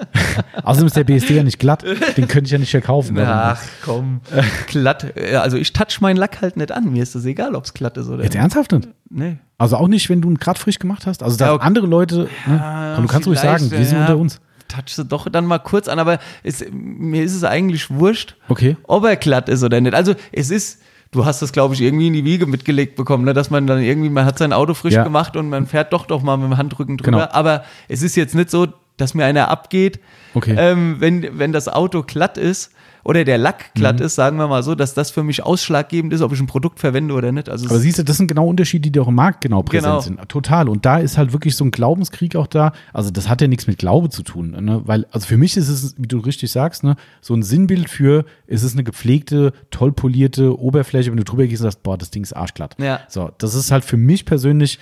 Außerdem 0.65 0.87
ist 0.89 0.97
der 0.97 1.05
BSD 1.05 1.37
ja 1.37 1.43
nicht 1.45 1.59
glatt. 1.59 1.83
Den 2.17 2.29
könnte 2.29 2.47
ich 2.47 2.51
ja 2.51 2.59
nicht 2.59 2.71
verkaufen. 2.73 3.17
Ach 3.19 3.63
komm, 3.83 4.21
glatt. 4.67 5.17
Also 5.37 5.57
ich 5.57 5.73
touch 5.73 6.01
meinen 6.01 6.17
Lack 6.19 6.43
halt 6.43 6.57
nicht 6.59 6.73
an. 6.73 6.93
Mir 6.93 7.03
ist 7.05 7.15
das 7.15 7.25
egal, 7.25 7.55
ob 7.55 7.65
es 7.65 7.73
glatt 7.73 7.97
ist 7.97 8.09
oder 8.09 8.23
Jetzt 8.25 8.35
nicht. 8.35 8.43
ernsthaft 8.43 8.73
nicht? 8.73 8.89
Nee. 9.09 9.39
Also 9.63 9.77
auch 9.77 9.89
nicht, 9.89 10.09
wenn 10.11 10.21
du 10.21 10.29
ihn 10.31 10.39
gerade 10.39 10.59
frisch 10.59 10.79
gemacht 10.79 11.07
hast? 11.07 11.23
Also 11.23 11.37
da 11.37 11.47
Ja, 11.47 11.53
okay. 11.55 11.65
andere 11.65 11.87
Leute, 11.87 12.29
ne? 12.47 12.93
Komm, 12.97 13.07
du 13.07 13.13
kannst 13.13 13.29
ruhig 13.29 13.39
sagen, 13.39 13.71
wir 13.71 13.85
sind 13.85 13.95
ja, 13.97 14.01
unter 14.03 14.17
uns. 14.19 14.41
Touch 14.69 14.89
sie 14.95 15.05
doch 15.05 15.29
dann 15.31 15.47
mal 15.47 15.59
kurz 15.59 15.87
an, 15.89 15.99
aber 15.99 16.19
es, 16.43 16.65
mir 16.73 17.23
ist 17.23 17.35
es 17.35 17.45
eigentlich 17.45 17.91
wurscht, 17.91 18.37
Okay. 18.49 18.77
ob 18.85 19.05
er 19.05 19.17
glatt 19.17 19.49
ist 19.49 19.63
oder 19.63 19.81
nicht. 19.81 19.95
Also 19.95 20.15
es 20.33 20.51
ist, 20.51 20.81
du 21.11 21.25
hast 21.27 21.43
das, 21.43 21.53
glaube 21.53 21.75
ich, 21.75 21.81
irgendwie 21.83 22.07
in 22.09 22.13
die 22.15 22.25
Wiege 22.25 22.47
mitgelegt 22.47 22.97
bekommen, 22.97 23.25
ne? 23.25 23.35
dass 23.35 23.51
man 23.51 23.67
dann 23.67 23.81
irgendwie, 23.83 24.09
man 24.11 24.25
hat 24.25 24.39
sein 24.39 24.53
Auto 24.53 24.75
frisch 24.75 24.95
Ja. 24.95 25.05
gemacht 25.05 25.37
und 25.37 25.49
man 25.49 25.67
fährt 25.67 25.93
doch 25.93 26.07
doch 26.07 26.23
mal 26.23 26.37
mit 26.39 26.47
dem 26.51 26.57
Handrücken 26.57 26.97
drüber. 26.97 27.19
Genau. 27.19 27.33
Aber 27.33 27.65
es 27.89 28.03
ist 28.03 28.17
jetzt 28.17 28.35
nicht 28.35 28.51
so, 28.51 28.67
dass 28.97 29.15
mir 29.15 29.25
einer 29.27 29.49
abgeht, 29.49 30.01
Okay. 30.35 30.55
ähm, 30.59 30.97
wenn, 30.99 31.39
wenn 31.39 31.53
das 31.53 31.69
Auto 31.69 32.03
glatt 32.03 32.37
ist 32.39 32.73
oder 33.05 33.25
der 33.25 33.39
Lack 33.39 33.75
glatt 33.75 33.99
Mhm. 34.01 34.07
ist, 34.07 34.15
sagen 34.15 34.37
wir 34.39 34.47
mal 34.49 34.63
so, 34.63 34.75
dass 34.75 34.95
das 34.95 35.11
für 35.11 35.23
mich 35.23 35.43
ausschlaggebend 35.43 36.13
ist, 36.13 36.21
ob 36.23 36.33
ich 36.33 36.41
ein 36.41 36.47
Produkt 36.47 36.79
verwende 36.81 37.15
oder 37.15 37.33
nicht. 37.33 37.49
Also 37.49 37.67
Aber 37.69 37.79
siehst 37.79 37.99
du, 37.99 38.05
das 38.05 38.17
sind 38.17 38.27
genau 38.29 38.47
Unterschiede, 38.47 38.91
die 38.91 39.01
auch 39.01 39.09
im 39.09 39.15
Markt 39.15 39.41
genau 39.41 39.63
präsent 39.63 39.85
Genau. 39.85 40.01
sind. 40.01 40.29
Total. 40.29 40.69
Und 40.69 40.85
da 40.87 40.99
ist 40.99 41.19
halt 41.19 41.33
wirklich 41.33 41.57
so 41.57 41.65
ein 41.65 41.71
Glaubenskrieg 41.71 42.37
auch 42.37 42.47
da. 42.47 42.73
Also 42.93 43.11
das 43.11 43.29
hat 43.29 43.41
ja 43.41 43.49
nichts 43.49 43.67
mit 43.67 43.79
Glaube 43.79 44.09
zu 44.11 44.23
tun. 44.23 44.51
Ne? 44.61 44.83
Weil, 44.85 45.07
also 45.11 45.27
für 45.27 45.37
mich 45.37 45.57
ist 45.57 45.69
es, 45.69 45.95
wie 45.99 46.07
du 46.07 46.19
richtig 46.19 46.53
sagst, 46.53 46.85
ne, 46.85 46.97
so 47.21 47.35
ein 47.35 47.43
Sinnbild 47.43 47.89
für, 47.91 48.25
es 48.47 48.63
ist 48.63 48.75
eine 48.75 48.85
gepflegte, 48.85 49.53
toll 49.71 49.93
polierte 49.93 50.59
Oberfläche, 50.59 51.11
wenn 51.11 51.17
du 51.19 51.25
drüber 51.25 51.47
gehst 51.47 51.63
und 51.63 51.67
sagst, 51.71 51.83
boah, 51.83 51.99
das 51.99 52.11
Ding 52.11 52.23
ist 52.23 52.33
arschglatt. 52.35 52.77
Ja. 52.79 53.01
So, 53.09 53.31
das 53.39 53.55
ist 53.55 53.71
halt 53.73 53.85
für 53.85 53.97
mich 53.97 54.25
persönlich, 54.25 54.79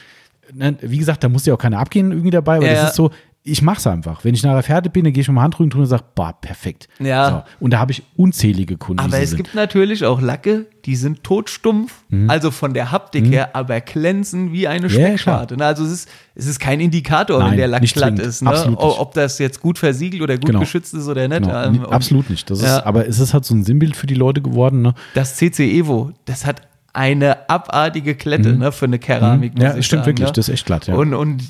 ne, 0.53 0.77
wie 0.81 0.99
gesagt, 0.99 1.25
da 1.25 1.29
muss 1.29 1.47
ja 1.47 1.55
auch 1.55 1.59
keiner 1.59 1.79
abgehen 1.79 2.11
irgendwie 2.11 2.31
dabei, 2.31 2.57
aber 2.57 2.67
Ja, 2.67 2.75
das 2.75 2.91
ist 2.91 2.97
so, 2.97 3.11
ich 3.43 3.63
mach's 3.63 3.87
einfach. 3.87 4.23
Wenn 4.23 4.35
ich 4.35 4.43
nachher 4.43 4.63
fertig 4.63 4.93
bin, 4.93 5.05
dann 5.05 5.15
gehe 5.15 5.23
ich 5.23 5.29
mit 5.29 5.37
dem 5.37 5.41
Handrücken 5.41 5.71
drüber 5.71 5.85
und 5.85 5.89
sage, 5.89 6.05
boah, 6.15 6.33
perfekt. 6.39 6.89
Ja. 6.99 7.31
So. 7.59 7.65
Und 7.65 7.71
da 7.73 7.79
habe 7.79 7.91
ich 7.93 8.03
unzählige 8.15 8.77
Kunden. 8.77 9.01
Aber 9.03 9.19
es 9.19 9.31
sind. 9.31 9.39
gibt 9.39 9.55
natürlich 9.55 10.05
auch 10.05 10.21
Lacke, 10.21 10.67
die 10.85 10.95
sind 10.95 11.25
totstumpf, 11.25 11.93
also 12.29 12.51
von 12.51 12.75
der 12.75 12.91
Haptik 12.93 13.27
her, 13.27 13.57
aber 13.57 13.81
glänzen 13.81 14.53
wie 14.53 14.69
eine 14.69 14.89
Mhm. 14.89 14.95
Ja, 14.95 15.07
Speckscharte. 15.09 15.57
ne? 15.57 15.65
also 15.65 15.85
es 15.85 15.91
ist, 15.93 16.09
es 16.35 16.47
ist 16.47 16.61
kein 16.61 16.81
Indikator, 16.81 17.39
Nein, 17.41 17.53
wenn 17.53 17.57
der 17.59 17.69
Lack 17.69 17.83
glatt 17.83 18.17
zwingend. 18.17 18.21
ist. 18.21 18.43
Ne? 18.43 18.77
Ob 18.79 19.15
das 19.15 19.39
jetzt 19.39 19.61
gut 19.61 19.79
versiegelt 19.79 20.23
oder 20.23 20.35
gut 20.37 20.47
Genau. 20.47 20.61
geschützt 20.61 20.93
ist 20.93 21.09
oder 21.09 21.27
nicht. 21.27 21.43
Genau. 21.43 21.63
Ähm, 21.65 21.85
Absolut 21.87 22.29
nicht. 22.29 22.49
Das 22.51 22.59
ist, 22.59 22.67
Ja. 22.67 22.85
aber 22.85 23.07
es 23.09 23.19
ist 23.19 23.33
halt 23.33 23.47
so 23.47 23.55
ein 23.55 23.65
Sinnbild 23.65 23.97
für 23.97 24.07
die 24.07 24.15
Leute 24.15 24.43
geworden. 24.43 24.83
Ne? 24.83 24.95
Das 25.15 25.37
CC 25.37 25.79
Evo, 25.79 26.13
das 26.27 26.45
hat 26.45 26.63
eine 26.93 27.49
abartige 27.49 28.15
Klette 28.17 28.53
ne, 28.55 28.71
für 28.73 28.85
eine 28.85 28.99
Keramik. 28.99 29.55
Mhm. 29.55 29.61
Ja, 29.63 29.71
stimmt 29.83 30.05
sagen, 30.05 30.07
wirklich. 30.07 30.27
ne? 30.29 30.33
Das 30.35 30.49
ist 30.49 30.53
echt 30.55 30.67
glatt. 30.67 30.89
Ja. 30.89 30.95
Und, 30.95 31.15
und 31.15 31.43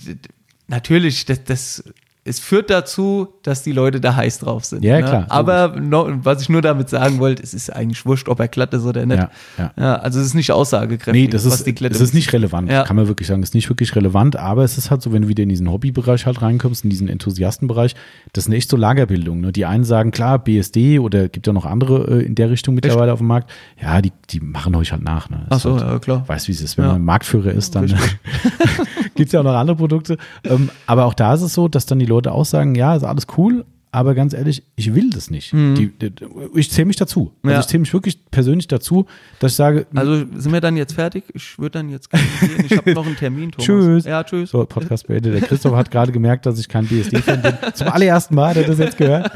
natürlich, 0.71 1.27
das, 1.27 1.45
das, 1.45 1.85
es 2.23 2.39
führt 2.39 2.69
dazu, 2.69 3.29
dass 3.43 3.63
die 3.63 3.73
Leute 3.73 3.99
da 3.99 4.15
heiß 4.15 4.41
drauf 4.41 4.67
sind. 4.67 4.85
Ja, 4.85 4.99
ne? 4.99 5.05
klar, 5.05 5.27
Aber 5.31 5.81
no, 5.81 6.07
was 6.23 6.43
ich 6.43 6.51
nur 6.51 6.61
damit 6.61 6.91
sagen 6.91 7.19
wollte, 7.19 7.43
es 7.43 7.55
ist 7.55 7.71
eigentlich 7.75 8.05
wurscht, 8.05 8.29
ob 8.29 8.39
er 8.41 8.47
glatt 8.49 8.75
ist 8.75 8.85
oder 8.85 9.07
nicht. 9.07 9.27
Ja, 9.59 9.73
ja. 9.77 9.95
also 9.97 10.21
es 10.21 10.27
ist 10.27 10.35
nicht 10.35 10.53
aussagekräftig, 10.53 11.15
Nee, 11.25 11.29
das 11.29 11.47
was 11.47 11.63
ist, 11.63 11.67
die 11.67 11.75
das 11.89 11.99
ist 11.99 12.13
nicht 12.13 12.31
relevant, 12.35 12.71
Ja. 12.71 12.85
kann 12.85 12.95
man 12.97 13.09
wirklich 13.09 13.27
sagen. 13.27 13.41
Das 13.41 13.51
ist 13.51 13.55
nicht 13.55 13.71
wirklich 13.71 13.97
relevant, 13.97 14.37
aber 14.37 14.65
es 14.65 14.77
ist 14.77 14.91
halt 14.91 15.01
so, 15.01 15.13
wenn 15.15 15.23
du 15.23 15.29
wieder 15.29 15.43
in 15.43 15.49
diesen 15.49 15.71
Hobbybereich 15.73 16.27
halt 16.27 16.43
reinkommst, 16.43 16.85
in 16.85 16.91
diesen 16.91 17.09
Enthusiastenbereich, 17.09 17.97
das 18.35 18.47
ist 18.47 18.53
echt 18.53 18.69
so 18.71 18.77
Lagerbildung. 18.77 19.41
Ne? 19.41 19.51
Die 19.51 19.65
einen 19.65 19.85
sagen, 19.85 20.11
klar, 20.11 20.39
BSD 20.39 20.99
oder 20.99 21.31
gibt 21.31 21.47
ja 21.47 21.55
noch 21.55 21.65
andere 21.65 22.19
äh, 22.21 22.27
in 22.27 22.35
der 22.35 22.51
Richtung 22.51 22.75
mittlerweile 22.75 23.15
auf 23.15 23.21
dem 23.21 23.29
Markt. 23.29 23.51
Ja, 23.81 24.03
die, 24.03 24.13
die 24.29 24.41
machen 24.41 24.75
euch 24.75 24.93
halt 24.93 25.03
nach. 25.03 25.31
Ne? 25.31 25.47
Ach 25.49 25.59
so, 25.59 25.73
halt, 25.81 25.91
ja, 25.91 25.99
klar. 25.99 26.25
Weißt 26.29 26.49
wie 26.49 26.53
es 26.53 26.61
ist, 26.61 26.77
wenn 26.77 26.85
Ja. 26.85 26.93
man 26.93 27.03
Marktführer 27.03 27.51
ist, 27.51 27.75
dann 27.75 27.91
gibt 29.21 29.29
es 29.29 29.33
ja 29.33 29.41
auch 29.41 29.45
noch 29.45 29.55
andere 29.55 29.77
Produkte. 29.77 30.17
Ähm, 30.45 30.71
aber 30.87 31.05
auch 31.05 31.15
da 31.15 31.35
ist 31.35 31.43
es 31.43 31.55
so, 31.55 31.69
dass 31.69 31.87
dann 31.87 31.99
die 31.99 32.07
Leute 32.07 32.33
auch 32.33 32.45
sagen, 32.45 32.75
ja, 32.75 32.95
ist 32.97 33.05
alles 33.05 33.27
cool, 33.37 33.65
aber 33.93 34.15
ganz 34.15 34.35
ehrlich, 34.35 34.63
ich 34.77 34.95
will 34.95 35.11
das 35.11 35.31
nicht. 35.31 35.53
Die, 35.53 35.91
die, 36.01 36.13
ich 36.55 36.71
zähle 36.71 36.87
mich 36.87 36.95
dazu. 36.97 37.33
Also 37.33 37.35
Mhm. 37.43 37.51
Ja. 37.51 37.59
ich 37.61 37.67
zähle 37.67 37.81
mich 37.81 37.93
wirklich 37.93 38.31
persönlich 38.31 38.69
dazu, 38.69 39.07
dass 39.41 39.51
ich 39.53 39.57
sage, 39.57 39.87
Also 39.95 40.15
sind 40.37 40.53
wir 40.53 40.61
dann 40.61 40.77
jetzt 40.77 40.93
fertig? 40.93 41.25
Ich 41.35 41.59
würde 41.59 41.73
dann 41.81 41.89
jetzt 41.89 42.09
gehen. 42.11 42.21
Ich 42.65 42.77
habe 42.77 42.95
noch 42.95 43.05
einen 43.05 43.17
Termin, 43.17 43.51
Thomas. 43.51 43.67
Tschüss. 43.67 44.05
Ja, 44.05 44.23
tschüss. 44.23 44.51
So, 44.51 44.65
Podcast 44.65 45.09
beendet. 45.09 45.35
Der 45.35 45.41
Christoph 45.41 45.75
hat 45.75 45.91
gerade 45.91 46.13
gemerkt, 46.13 46.47
dass 46.47 46.59
ich 46.61 46.69
kein 46.69 46.87
BSD-Fan 46.87 47.43
bin. 47.43 47.55
Zum 47.75 47.89
allerersten 47.89 48.35
Mal 48.37 48.51
hat 48.51 48.57
er 48.59 48.65
das 48.65 48.79
jetzt 48.79 48.97
gehört. 48.97 49.31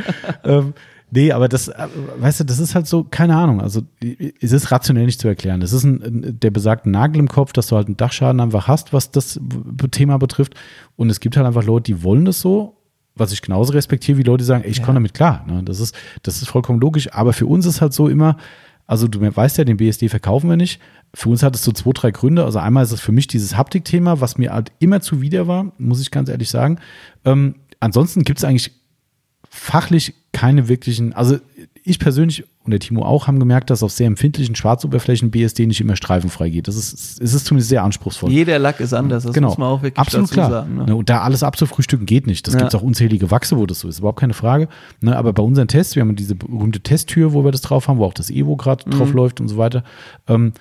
ähm, 0.45 0.73
nee, 1.15 1.33
aber 1.33 1.49
das, 1.49 1.69
äh, 1.69 1.89
weißt 2.19 2.41
du, 2.41 2.45
das 2.45 2.59
ist 2.59 2.75
halt 2.75 2.87
so, 2.87 3.05
keine 3.05 3.37
Ahnung. 3.37 3.61
Also, 3.61 3.83
es 4.41 4.53
ist 4.53 4.71
rationell 4.71 5.07
nicht 5.07 5.21
zu 5.21 5.29
erklären. 5.29 5.63
Es 5.63 5.73
ist 5.73 5.85
ein, 5.85 6.39
der 6.41 6.51
besagte 6.51 6.91
Nagel 6.91 7.21
im 7.21 7.29
Kopf, 7.29 7.53
dass 7.53 7.69
du 7.69 7.77
halt 7.77 7.87
einen 7.87 7.97
Dachschaden 7.97 8.41
einfach 8.41 8.69
hast, 8.69 8.93
was 8.93 9.11
das 9.11 9.41
Thema 9.91 10.19
betrifft. 10.19 10.55
Und 10.97 11.11
es 11.11 11.21
gibt 11.21 11.37
halt 11.37 11.47
einfach 11.47 11.65
Leute, 11.65 11.85
die 11.85 12.03
wollen 12.03 12.25
das 12.25 12.41
so. 12.41 12.77
was 13.17 13.33
ich 13.33 13.43
genauso 13.43 13.73
respektiere, 13.73 14.19
wie 14.19 14.25
Leute 14.25 14.43
sagen, 14.43 14.65
ey, 14.65 14.71
ich 14.71 14.79
ja. 14.79 14.85
komme 14.85 14.97
damit 14.97 15.15
klar. 15.15 15.45
Ne? 15.47 15.63
Das, 15.63 15.79
ist, 15.79 15.95
das 16.23 16.43
ist 16.43 16.49
vollkommen 16.49 16.81
logisch. 16.81 17.13
Aber 17.13 17.33
für 17.33 17.47
uns 17.47 17.65
ist 17.65 17.81
halt 17.81 17.93
so 17.93 18.09
immer, 18.09 18.37
also 18.87 19.07
du 19.07 19.21
weißt 19.21 19.57
ja, 19.59 19.65
den 19.65 19.77
BSD 19.77 20.09
verkaufen 20.09 20.51
wir 20.51 20.57
nicht. 20.57 20.81
Für 21.15 21.29
uns 21.29 21.43
hat 21.43 21.55
es 21.55 21.63
so 21.63 21.73
zwei, 21.73 21.93
drei 21.93 22.11
Gründe. 22.11 22.45
Also 22.45 22.59
einmal 22.59 22.83
ist 22.83 22.93
es 22.93 23.01
für 23.01 23.13
mich 23.13 23.29
dieses 23.29 23.57
Haptik-Thema, 23.57 24.21
was 24.21 24.37
mir 24.37 24.53
halt 24.53 24.73
immer 24.81 25.01
zuwider 25.01 25.47
war, 25.47 25.73
muss 25.79 26.01
ich 26.01 26.11
ganz 26.11 26.29
ehrlich 26.29 26.51
sagen. 26.51 26.79
Ähm, 27.25 27.55
ansonsten 27.79 28.25
gibt 28.25 28.41
es 28.41 28.45
eigentlich 28.45 28.73
fachlich 29.49 30.15
keine 30.35 30.69
wirklichen, 30.69 31.15
also 31.15 31.39
ich 31.87 31.99
persönlich 31.99 32.45
und 32.65 32.71
der 32.71 32.81
Timo 32.81 33.05
auch 33.05 33.27
haben 33.27 33.39
gemerkt, 33.39 33.69
dass 33.69 33.83
auf 33.83 33.93
sehr 33.93 34.07
empfindlichen 34.07 34.57
Schwarzoberflächen 34.57 35.31
BSD 35.31 35.67
nicht 35.67 35.83
immer 35.83 35.97
streifenfrei 35.97 36.49
geht. 36.49 36.67
Das 36.67 36.77
ist, 36.77 37.21
es 37.21 37.35
ist 37.35 37.45
zumindest 37.45 37.69
sehr 37.69 37.83
anspruchsvoll. 37.83 38.31
Jeder 38.31 38.59
Lack 38.59 38.81
ist 38.81 38.95
anders, 38.95 39.25
das 39.25 39.35
genau. 39.35 39.49
muss 39.49 39.59
man 39.59 39.69
auch 39.69 39.83
wirklich 39.83 39.99
Absolut 39.99 40.31
klar. 40.31 40.51
sagen. 40.51 40.77
Ne? 40.77 40.97
Und 40.97 41.11
da 41.11 41.21
alles 41.21 41.43
abzufrühstücken 41.43 42.07
geht 42.07 42.27
nicht. 42.27 42.47
Das 42.47 42.55
ja. 42.55 42.61
gibt 42.61 42.73
es 42.73 42.81
auch 42.81 42.83
unzählige 42.83 43.31
Wachse, 43.31 43.59
wo 43.59 43.67
das 43.67 43.81
so 43.81 43.89
ist, 43.89 43.99
überhaupt 43.99 44.19
keine 44.19 44.33
Frage. 44.33 44.69
Ne, 45.03 45.15
aber 45.17 45.35
bei 45.35 45.43
unseren 45.43 45.69
Tests, 45.69 45.95
wir 45.95 46.03
haben 46.03 46.17
diese 46.17 46.35
berühmte 46.35 46.81
Testtür, 46.81 47.35
wo 47.35 47.45
wir 47.45 47.53
das 47.53 47.61
drauf 47.61 47.87
haben, 47.87 47.99
wo 47.99 48.05
auch 48.05 48.15
das 48.15 48.31
Evo 48.31 48.57
gerade 48.57 48.89
mhm. 48.89 48.93
drauf 48.93 49.13
läuft 49.13 49.41
und 49.41 49.49
so 49.49 49.59
weiter. 49.59 49.85
Ähm, 50.27 50.55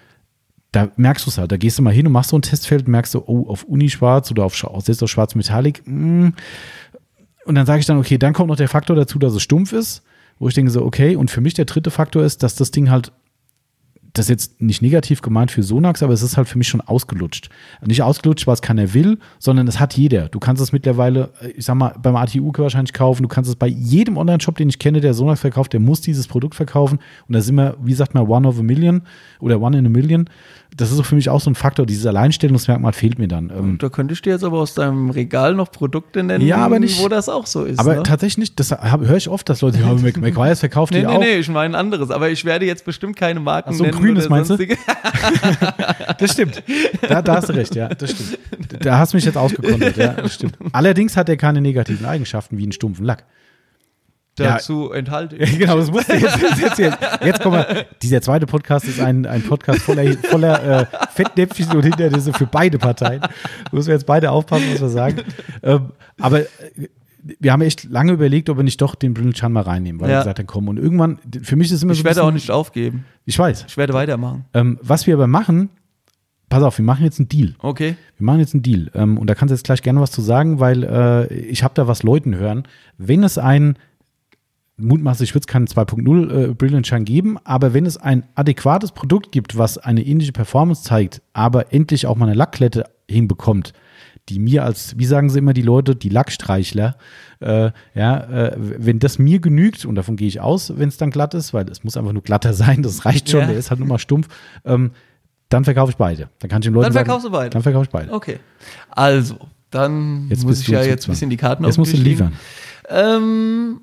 da 0.73 0.89
merkst 0.97 1.25
du 1.25 1.29
es 1.29 1.37
halt. 1.37 1.51
Da 1.53 1.57
gehst 1.57 1.77
du 1.77 1.83
mal 1.83 1.93
hin 1.93 2.05
und 2.05 2.11
machst 2.11 2.31
so 2.31 2.37
ein 2.37 2.41
Testfeld, 2.41 2.87
merkst 2.87 3.13
du, 3.13 3.23
oh, 3.25 3.47
auf 3.47 3.63
Uni 3.63 3.89
schwarz 3.89 4.29
oder 4.29 4.43
auf, 4.43 4.55
selbst 4.55 5.01
auf 5.01 5.09
schwarz 5.09 5.35
Metallic. 5.35 5.83
Mh. 5.85 6.33
Und 7.45 7.55
dann 7.55 7.65
sage 7.65 7.79
ich 7.79 7.85
dann, 7.85 7.97
okay, 7.97 8.17
dann 8.17 8.33
kommt 8.33 8.49
noch 8.49 8.55
der 8.55 8.69
Faktor 8.69 8.95
dazu, 8.95 9.19
dass 9.19 9.33
es 9.33 9.41
stumpf 9.41 9.73
ist 9.73 10.03
wo 10.39 10.47
ich 10.47 10.55
denke 10.55 10.71
so, 10.71 10.83
okay, 10.83 11.15
und 11.15 11.31
für 11.31 11.41
mich 11.41 11.53
der 11.53 11.65
dritte 11.65 11.91
Faktor 11.91 12.23
ist, 12.23 12.43
dass 12.43 12.55
das 12.55 12.71
Ding 12.71 12.89
halt, 12.89 13.11
das 14.11 14.25
ist 14.25 14.29
jetzt 14.29 14.61
nicht 14.61 14.81
negativ 14.83 15.21
gemeint 15.21 15.49
für 15.49 15.63
Sonax, 15.63 16.03
aber 16.03 16.13
es 16.13 16.21
ist 16.21 16.37
halt 16.37 16.47
für 16.47 16.59
mich 16.59 16.67
schon 16.67 16.81
ausgelutscht. 16.81 17.49
Nicht 17.83 18.03
ausgelutscht, 18.03 18.45
weil 18.45 18.53
es 18.53 18.61
keiner 18.61 18.93
will, 18.93 19.17
sondern 19.39 19.67
es 19.67 19.79
hat 19.79 19.95
jeder. 19.95 20.29
Du 20.29 20.39
kannst 20.39 20.61
es 20.61 20.71
mittlerweile, 20.71 21.31
ich 21.55 21.65
sag 21.65 21.75
mal, 21.75 21.95
beim 21.99 22.15
ATU 22.15 22.51
wahrscheinlich 22.55 22.93
kaufen, 22.93 23.23
du 23.23 23.27
kannst 23.27 23.49
es 23.49 23.55
bei 23.55 23.67
jedem 23.67 24.17
Online-Shop, 24.17 24.55
den 24.55 24.69
ich 24.69 24.77
kenne, 24.77 25.01
der 25.01 25.15
Sonax 25.15 25.39
verkauft, 25.39 25.73
der 25.73 25.79
muss 25.79 26.01
dieses 26.01 26.27
Produkt 26.27 26.53
verkaufen. 26.53 26.99
Und 27.27 27.33
da 27.33 27.41
sind 27.41 27.55
wir, 27.55 27.75
wie 27.81 27.93
sagt 27.93 28.13
man, 28.13 28.27
one 28.27 28.47
of 28.47 28.59
a 28.59 28.63
million 28.63 29.01
oder 29.39 29.59
one 29.59 29.77
in 29.77 29.85
a 29.85 29.89
million 29.89 30.29
das 30.77 30.91
ist 30.91 31.05
für 31.05 31.15
mich 31.15 31.29
auch 31.29 31.41
so 31.41 31.49
ein 31.49 31.55
Faktor. 31.55 31.85
Dieses 31.85 32.05
Alleinstellungsmerkmal 32.05 32.93
fehlt 32.93 33.19
mir 33.19 33.27
dann. 33.27 33.49
Ähm, 33.49 33.77
da 33.77 33.89
könnte 33.89 34.13
ich 34.13 34.21
dir 34.21 34.33
jetzt 34.33 34.43
aber 34.43 34.59
aus 34.59 34.73
deinem 34.73 35.09
Regal 35.09 35.53
noch 35.53 35.71
Produkte 35.71 36.23
nennen, 36.23 36.45
ja, 36.45 36.57
aber 36.57 36.79
nicht, 36.79 37.01
wo 37.01 37.07
das 37.07 37.29
auch 37.29 37.45
so 37.45 37.63
ist. 37.63 37.79
Aber 37.79 37.95
ne? 37.95 38.03
tatsächlich 38.03 38.37
nicht. 38.37 38.59
Das 38.59 38.71
höre 38.71 39.17
ich 39.17 39.29
oft, 39.29 39.47
dass 39.49 39.61
Leute 39.61 39.79
sagen, 39.79 40.01
Mac 40.03 40.17
McGuire's 40.17 40.59
verkauft 40.59 40.93
nee, 40.93 41.01
die 41.01 41.05
nee, 41.05 41.11
auch. 41.11 41.19
Nee, 41.19 41.25
nee, 41.25 41.39
ich 41.39 41.49
meine 41.49 41.75
ein 41.77 41.79
anderes. 41.79 42.11
Aber 42.11 42.29
ich 42.29 42.45
werde 42.45 42.65
jetzt 42.65 42.85
bestimmt 42.85 43.15
keine 43.15 43.39
Marken 43.39 43.69
Ach, 43.71 43.75
so 43.75 43.83
nennen. 43.83 43.95
So 43.95 43.99
grünes 43.99 44.29
meinst 44.29 44.49
du? 44.51 44.57
das 46.17 46.31
stimmt. 46.31 46.63
Da, 47.07 47.21
da, 47.21 47.35
hast 47.35 47.49
du 47.49 47.53
recht, 47.53 47.75
ja, 47.75 47.89
das 47.89 48.11
stimmt. 48.11 48.39
Da 48.79 48.97
hast 48.97 49.13
du 49.13 49.17
mich 49.17 49.25
jetzt 49.25 49.37
ausgekonnt, 49.37 49.95
ja, 49.97 50.13
das 50.13 50.35
stimmt. 50.35 50.57
Allerdings 50.71 51.15
hat 51.17 51.29
er 51.29 51.37
keine 51.37 51.61
negativen 51.61 52.05
Eigenschaften 52.05 52.57
wie 52.57 52.63
einen 52.63 52.71
stumpfen 52.71 53.05
Lack 53.05 53.25
dazu 54.35 54.89
ja. 54.91 54.99
enthalte 54.99 55.35
ich. 55.35 55.57
genau, 55.59 55.77
das 55.77 55.91
musst 55.91 56.09
du 56.09 56.13
jetzt, 56.13 56.41
jetzt, 56.41 56.79
jetzt, 56.79 56.97
jetzt 57.23 57.41
kommen 57.41 57.57
wir. 57.57 57.85
Dieser 58.01 58.21
zweite 58.21 58.45
Podcast 58.45 58.85
ist 58.85 58.99
ein, 58.99 59.25
ein 59.25 59.43
Podcast 59.43 59.81
voller, 59.81 60.11
voller 60.29 60.81
äh, 60.81 60.85
Fettnäpfchen 61.13 61.75
und 61.75 61.83
Hindernisse 61.83 62.33
für 62.33 62.47
beide 62.47 62.77
Parteien. 62.77 63.21
Da 63.21 63.29
müssen 63.71 63.87
wir 63.87 63.95
jetzt 63.95 64.05
beide 64.05 64.31
aufpassen, 64.31 64.65
was 64.73 64.81
wir 64.81 64.89
sagen. 64.89 65.21
Ähm, 65.61 65.91
aber 66.19 66.41
äh, 66.41 66.45
wir 67.39 67.51
haben 67.51 67.61
echt 67.61 67.85
lange 67.85 68.11
überlegt, 68.11 68.49
ob 68.49 68.57
wir 68.57 68.63
nicht 68.63 68.81
doch 68.81 68.95
den 68.95 69.13
Brindle 69.13 69.33
Chan 69.33 69.51
mal 69.51 69.61
reinnehmen, 69.61 70.01
weil 70.01 70.09
ja. 70.09 70.15
wir 70.15 70.19
gesagt 70.21 70.39
haben, 70.39 70.47
komm. 70.47 70.67
Und 70.67 70.77
irgendwann, 70.77 71.19
für 71.41 71.55
mich 71.55 71.67
ist 71.67 71.77
es 71.77 71.83
immer 71.83 71.93
ich 71.93 71.99
so. 71.99 72.01
Ich 72.01 72.05
werde 72.05 72.15
bisschen, 72.15 72.27
auch 72.27 72.33
nicht 72.33 72.51
aufgeben. 72.51 73.05
Ich 73.25 73.37
weiß. 73.39 73.65
Ich 73.67 73.77
werde 73.77 73.93
weitermachen. 73.93 74.45
Ähm, 74.53 74.77
was 74.81 75.07
wir 75.07 75.13
aber 75.13 75.27
machen, 75.27 75.69
pass 76.49 76.63
auf, 76.63 76.77
wir 76.77 76.85
machen 76.85 77.05
jetzt 77.05 77.19
einen 77.19 77.29
Deal. 77.29 77.55
Okay. 77.59 77.95
Wir 78.17 78.25
machen 78.25 78.39
jetzt 78.39 78.53
einen 78.53 78.63
Deal. 78.63 78.91
Ähm, 78.93 79.17
und 79.17 79.29
da 79.29 79.35
kannst 79.35 79.51
du 79.51 79.55
jetzt 79.55 79.63
gleich 79.63 79.81
gerne 79.81 80.01
was 80.01 80.11
zu 80.11 80.21
sagen, 80.21 80.59
weil 80.59 80.83
äh, 80.83 81.33
ich 81.33 81.63
habe 81.63 81.73
da 81.75 81.87
was 81.87 82.03
Leuten 82.03 82.35
hören. 82.35 82.63
Wenn 82.97 83.23
es 83.23 83.37
ein 83.37 83.77
mutmaßlich 84.77 85.33
wird 85.33 85.43
es 85.43 85.47
keinen 85.47 85.67
2.0 85.67 86.31
äh, 86.31 86.53
Brilliant 86.53 86.87
Shine 86.87 87.03
geben, 87.03 87.37
aber 87.43 87.73
wenn 87.73 87.85
es 87.85 87.97
ein 87.97 88.23
adäquates 88.35 88.91
Produkt 88.91 89.31
gibt, 89.31 89.57
was 89.57 89.77
eine 89.77 90.03
ähnliche 90.03 90.31
Performance 90.31 90.83
zeigt, 90.83 91.21
aber 91.33 91.71
endlich 91.73 92.07
auch 92.07 92.15
mal 92.15 92.25
eine 92.25 92.35
Lackklette 92.35 92.85
hinbekommt, 93.09 93.73
die 94.29 94.39
mir 94.39 94.63
als, 94.63 94.97
wie 94.97 95.05
sagen 95.05 95.29
sie 95.29 95.39
immer 95.39 95.53
die 95.53 95.61
Leute, 95.61 95.95
die 95.95 96.09
Lackstreichler, 96.09 96.97
äh, 97.41 97.71
ja, 97.93 98.17
äh, 98.17 98.55
wenn 98.57 98.99
das 98.99 99.19
mir 99.19 99.39
genügt, 99.39 99.85
und 99.85 99.95
davon 99.95 100.15
gehe 100.15 100.27
ich 100.27 100.39
aus, 100.39 100.77
wenn 100.77 100.89
es 100.89 100.97
dann 100.97 101.11
glatt 101.11 101.33
ist, 101.33 101.53
weil 101.53 101.69
es 101.69 101.83
muss 101.83 101.97
einfach 101.97 102.13
nur 102.13 102.23
glatter 102.23 102.53
sein, 102.53 102.83
das 102.83 103.05
reicht 103.05 103.29
schon, 103.29 103.41
ja. 103.41 103.47
der 103.47 103.57
ist 103.57 103.69
halt 103.69 103.79
nur 103.79 103.89
mal 103.89 103.99
stumpf, 103.99 104.27
ähm, 104.65 104.91
dann 105.49 105.65
verkaufe 105.65 105.91
ich 105.91 105.97
beide. 105.97 106.29
Dann 106.39 106.49
kann 106.49 106.61
ich 106.61 106.65
den 106.65 106.73
Leuten 106.73 106.85
Dann 106.85 106.93
verkaufst 106.93 107.23
sagen, 107.23 107.33
du 107.33 107.37
beide. 107.37 107.49
Dann 107.51 107.61
verkaufe 107.61 107.83
ich 107.83 107.89
beide. 107.91 108.11
Okay. 108.11 108.39
Also, 108.89 109.37
dann 109.69 110.27
jetzt 110.29 110.45
muss 110.45 110.61
ich 110.61 110.67
ja 110.67 110.81
jetzt 110.81 111.07
ein 111.07 111.11
bisschen 111.11 111.29
die 111.29 111.37
Karten 111.37 111.63
Jetzt 111.63 111.77
musst 111.77 111.93
du 111.93 111.97
liefern. 111.97 112.33
Ähm, 112.89 113.81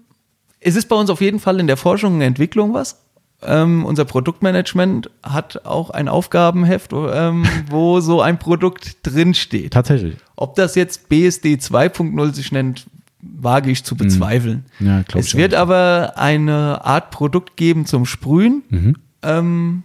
es 0.61 0.77
ist 0.77 0.89
bei 0.89 0.97
uns 0.97 1.11
auf 1.11 1.21
jeden 1.21 1.41
Fall 1.41 1.59
in 1.59 1.67
der 1.67 1.77
Forschung 1.77 2.15
und 2.15 2.21
Entwicklung 2.21 2.75
was. 2.75 3.01
Ähm, 3.43 3.87
unser 3.87 4.05
Produktmanagement 4.05 5.11
hat 5.23 5.65
auch 5.65 5.89
ein 5.91 6.09
Aufgabenheft, 6.09 6.93
ähm, 6.93 7.47
wo 7.71 8.01
so 8.01 8.21
ein 8.21 8.39
Produkt 8.39 8.99
drinsteht. 9.03 9.73
Tatsächlich. 9.73 10.17
Ob 10.37 10.57
das 10.57 10.75
jetzt 10.75 11.09
BSD 11.09 11.55
2.0 11.55 12.35
sich 12.35 12.53
nennt, 12.53 12.87
wage 13.23 13.71
ich 13.71 13.85
zu 13.85 13.95
mhm. 13.95 13.99
bezweifeln. 13.99 14.65
Ja, 14.79 15.03
es 15.15 15.35
wird 15.35 15.55
auch. 15.55 15.61
aber 15.61 16.15
eine 16.17 16.85
Art 16.85 17.11
Produkt 17.11 17.57
geben 17.57 17.87
zum 17.87 18.05
Sprühen, 18.05 18.63
mhm. 18.69 18.97
ähm, 19.23 19.83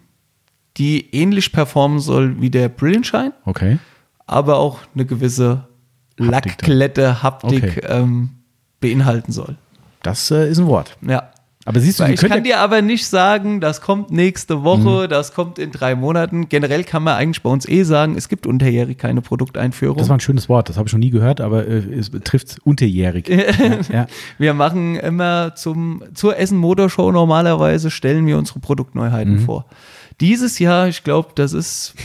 die 0.78 1.14
ähnlich 1.14 1.54
performen 1.54 2.00
soll 2.00 2.42
wie 2.42 2.50
der 2.50 2.68
Brillenschein. 2.68 3.32
Okay. 3.46 3.80
Aber 4.28 4.58
auch 4.58 4.80
eine 4.94 5.06
gewisse 5.06 5.68
Lackklette, 6.18 7.24
Haptik 7.24 7.64
okay. 7.64 7.82
ähm, 7.88 8.30
beinhalten 8.82 9.32
soll. 9.32 9.56
Das 10.06 10.30
äh, 10.30 10.50
ist 10.50 10.60
ein 10.60 10.68
Wort. 10.68 10.98
Ja. 11.02 11.32
Aber 11.68 11.80
siehst 11.80 12.00
du, 12.00 12.04
ich 12.04 12.22
kann 12.22 12.44
dir 12.44 12.60
aber 12.60 12.84
nicht 12.84 13.08
sagen, 13.08 13.60
das 13.60 13.82
kommt 13.82 14.12
nächste 14.12 14.64
Woche, 14.64 15.06
mhm. 15.06 15.10
das 15.10 15.34
kommt 15.34 15.58
in 15.58 15.72
drei 15.72 15.96
Monaten. 15.96 16.48
Generell 16.48 16.84
kann 16.84 17.02
man 17.02 17.16
eigentlich 17.16 17.42
bei 17.42 17.50
uns 17.50 17.68
eh 17.68 17.82
sagen, 17.82 18.16
es 18.16 18.30
gibt 18.30 18.46
unterjährig 18.46 19.00
keine 19.00 19.22
Produkteinführung. 19.22 19.98
Das 19.98 20.08
war 20.08 20.18
ein 20.18 20.20
schönes 20.20 20.48
Wort, 20.48 20.70
das 20.70 20.78
habe 20.78 20.88
ich 20.88 20.94
noch 20.94 21.00
nie 21.00 21.10
gehört, 21.10 21.42
aber 21.42 21.66
äh, 21.66 21.78
es 21.78 22.12
betrifft 22.12 22.60
unterjährig. 22.64 23.28
ja, 23.30 23.80
ja. 23.92 24.08
Wir 24.38 24.54
machen 24.54 24.96
immer 24.96 25.56
zum, 25.56 26.04
zur 26.14 26.38
Essen 26.38 26.60
Motorshow 26.60 27.12
normalerweise, 27.12 27.90
stellen 27.90 28.28
wir 28.28 28.38
unsere 28.38 28.60
Produktneuheiten 28.60 29.38
mhm. 29.38 29.40
vor. 29.40 29.66
Dieses 30.22 30.60
Jahr, 30.60 30.88
ich 30.88 31.04
glaube, 31.04 31.30
das 31.34 31.54
ist 31.54 31.96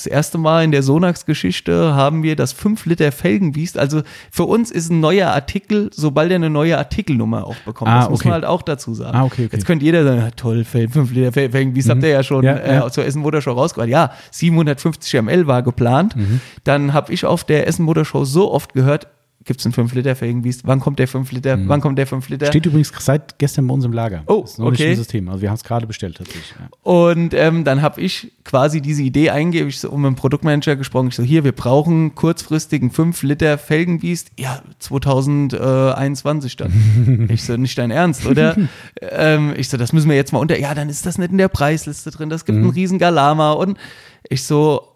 das 0.00 0.06
erste 0.06 0.38
Mal 0.38 0.64
in 0.64 0.72
der 0.72 0.82
Sonax-Geschichte 0.82 1.94
haben 1.94 2.22
wir 2.22 2.34
das 2.34 2.52
5 2.52 2.86
Liter 2.86 3.12
Felgenbiest. 3.12 3.78
Also 3.78 4.02
für 4.30 4.44
uns 4.44 4.70
ist 4.70 4.90
ein 4.90 5.00
neuer 5.00 5.28
Artikel, 5.28 5.90
sobald 5.92 6.30
er 6.30 6.36
eine 6.36 6.48
neue 6.48 6.78
Artikelnummer 6.78 7.46
auch 7.46 7.56
bekommt. 7.66 7.90
Ah, 7.90 8.00
das 8.00 8.10
muss 8.10 8.20
okay. 8.20 8.28
man 8.28 8.34
halt 8.34 8.44
auch 8.46 8.62
dazu 8.62 8.94
sagen. 8.94 9.16
Ah, 9.16 9.24
okay, 9.24 9.44
okay. 9.44 9.56
Jetzt 9.56 9.66
könnte 9.66 9.84
jeder 9.84 10.04
sagen, 10.04 10.30
toll, 10.36 10.64
5 10.64 11.12
Liter 11.12 11.32
Felgenbiest 11.32 11.88
mhm. 11.88 11.92
habt 11.92 12.02
ihr 12.02 12.08
ja 12.08 12.22
schon 12.22 12.44
ja, 12.44 12.56
ja. 12.56 12.86
Äh, 12.86 12.90
zur 12.90 13.04
Essen 13.04 13.20
Motor 13.20 13.42
Show 13.42 13.52
rausgebracht. 13.52 13.90
Ja, 13.90 14.12
750 14.30 15.20
ml 15.22 15.46
war 15.46 15.62
geplant. 15.62 16.16
Mhm. 16.16 16.40
Dann 16.64 16.94
habe 16.94 17.12
ich 17.12 17.26
auf 17.26 17.44
der 17.44 17.66
Essen 17.66 17.84
Motor 17.84 18.06
Show 18.06 18.24
so 18.24 18.50
oft 18.50 18.72
gehört, 18.72 19.06
gibt 19.44 19.60
es 19.60 19.66
einen 19.66 19.74
5-Liter-fähigen 19.74 20.42
Biest? 20.42 20.66
Wann 20.66 20.80
kommt 20.80 20.98
der 20.98 21.08
5 21.08 21.32
Liter? 21.32 21.56
Mhm. 21.56 21.68
Wann 21.68 21.80
kommt 21.80 21.98
der 21.98 22.06
5 22.06 22.28
Liter? 22.28 22.46
Steht 22.46 22.66
übrigens 22.66 22.92
seit 22.98 23.38
gestern 23.38 23.66
bei 23.66 23.74
uns 23.74 23.84
im 23.84 23.92
Lager. 23.92 24.22
Oh, 24.26 24.42
das 24.42 24.52
ist 24.52 24.58
noch 24.58 24.66
okay. 24.66 24.82
nicht 24.82 24.90
im 24.90 24.96
System. 24.96 25.28
Also 25.28 25.40
wir 25.40 25.48
haben 25.48 25.56
es 25.56 25.64
gerade 25.64 25.86
bestellt 25.86 26.18
tatsächlich. 26.18 26.54
Ja. 26.58 26.68
Und 26.82 27.32
ähm, 27.32 27.64
dann 27.64 27.80
habe 27.80 28.00
ich 28.02 28.32
quasi 28.44 28.82
diese 28.82 29.02
Idee 29.02 29.30
eingegeben, 29.30 29.68
ich 29.68 29.80
so 29.80 29.90
um 29.90 30.04
einen 30.04 30.14
Produktmanager 30.14 30.76
gesprochen. 30.76 31.08
Ich 31.08 31.16
so, 31.16 31.22
hier, 31.22 31.42
wir 31.44 31.52
brauchen 31.52 32.14
kurzfristig 32.14 32.82
einen 32.82 32.90
5 32.90 33.22
Liter 33.22 33.56
Felgenbiest. 33.56 34.30
Ja, 34.38 34.62
2021 34.78 36.56
dann. 36.56 37.28
ich 37.30 37.42
so, 37.42 37.56
nicht 37.56 37.78
dein 37.78 37.90
Ernst, 37.90 38.26
oder? 38.26 38.56
ähm, 39.00 39.54
ich 39.56 39.70
so, 39.70 39.78
das 39.78 39.94
müssen 39.94 40.10
wir 40.10 40.16
jetzt 40.16 40.34
mal 40.34 40.38
unter. 40.38 40.58
Ja, 40.58 40.74
dann 40.74 40.90
ist 40.90 41.06
das 41.06 41.16
nicht 41.16 41.30
in 41.30 41.38
der 41.38 41.48
Preisliste 41.48 42.10
drin. 42.10 42.28
Das 42.28 42.44
gibt 42.44 42.58
mhm. 42.58 42.64
einen 42.64 42.72
riesen 42.72 42.98
Galama. 42.98 43.52
Und 43.52 43.78
ich 44.28 44.44
so, 44.44 44.86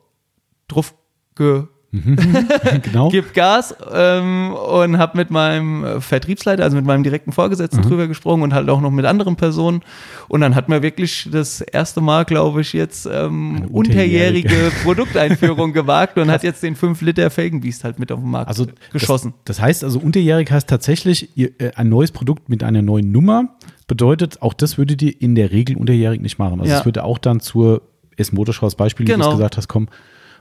drauf 0.68 0.94
ge. 1.34 1.64
genau. 2.82 3.08
Gib 3.08 3.34
Gas 3.34 3.74
ähm, 3.92 4.52
und 4.52 4.98
habe 4.98 5.16
mit 5.16 5.30
meinem 5.30 6.00
Vertriebsleiter, 6.00 6.64
also 6.64 6.76
mit 6.76 6.84
meinem 6.84 7.04
direkten 7.04 7.32
Vorgesetzten 7.32 7.78
mhm. 7.78 7.82
drüber 7.82 8.08
gesprochen 8.08 8.42
und 8.42 8.54
halt 8.54 8.68
auch 8.68 8.80
noch 8.80 8.90
mit 8.90 9.04
anderen 9.04 9.36
Personen. 9.36 9.82
Und 10.28 10.40
dann 10.40 10.54
hat 10.54 10.68
man 10.68 10.82
wirklich 10.82 11.28
das 11.30 11.60
erste 11.60 12.00
Mal, 12.00 12.24
glaube 12.24 12.62
ich, 12.62 12.72
jetzt 12.72 13.06
ähm, 13.10 13.68
unterjährige 13.70 14.72
Produkteinführung 14.82 15.72
gewagt 15.72 16.18
und 16.18 16.30
hat 16.30 16.42
jetzt 16.42 16.62
den 16.62 16.74
5 16.74 17.00
Liter 17.02 17.30
Felgenbiest 17.30 17.84
halt 17.84 17.98
mit 17.98 18.10
auf 18.10 18.20
den 18.20 18.30
Markt 18.30 18.48
also 18.48 18.66
geschossen. 18.92 19.34
Das, 19.44 19.56
das, 19.56 19.64
heißt 19.64 19.84
also, 19.84 20.00
unterjährig 20.00 20.50
heißt 20.50 20.68
tatsächlich 20.68 21.36
äh, 21.38 21.72
ein 21.76 21.88
neues 21.88 22.10
Produkt 22.10 22.48
mit 22.48 22.64
einer 22.64 22.82
neuen 22.82 23.12
Nummer. 23.12 23.56
Bedeutet, 23.86 24.42
auch 24.42 24.54
das 24.54 24.78
würdet 24.78 25.02
ihr 25.02 25.20
in 25.20 25.34
der 25.34 25.52
Regel 25.52 25.76
unterjährig 25.76 26.20
nicht 26.20 26.38
machen. 26.38 26.60
Also 26.60 26.72
es 26.72 26.78
ja. 26.80 26.84
würde 26.84 27.04
auch 27.04 27.18
dann 27.18 27.40
zur 27.40 27.82
S-Motorshow 28.16 28.64
als 28.64 28.74
Beispiel, 28.74 29.06
genau. 29.06 29.16
wie 29.16 29.20
du 29.20 29.24
genau. 29.26 29.36
gesagt 29.36 29.56
hast, 29.56 29.68
kommen. 29.68 29.88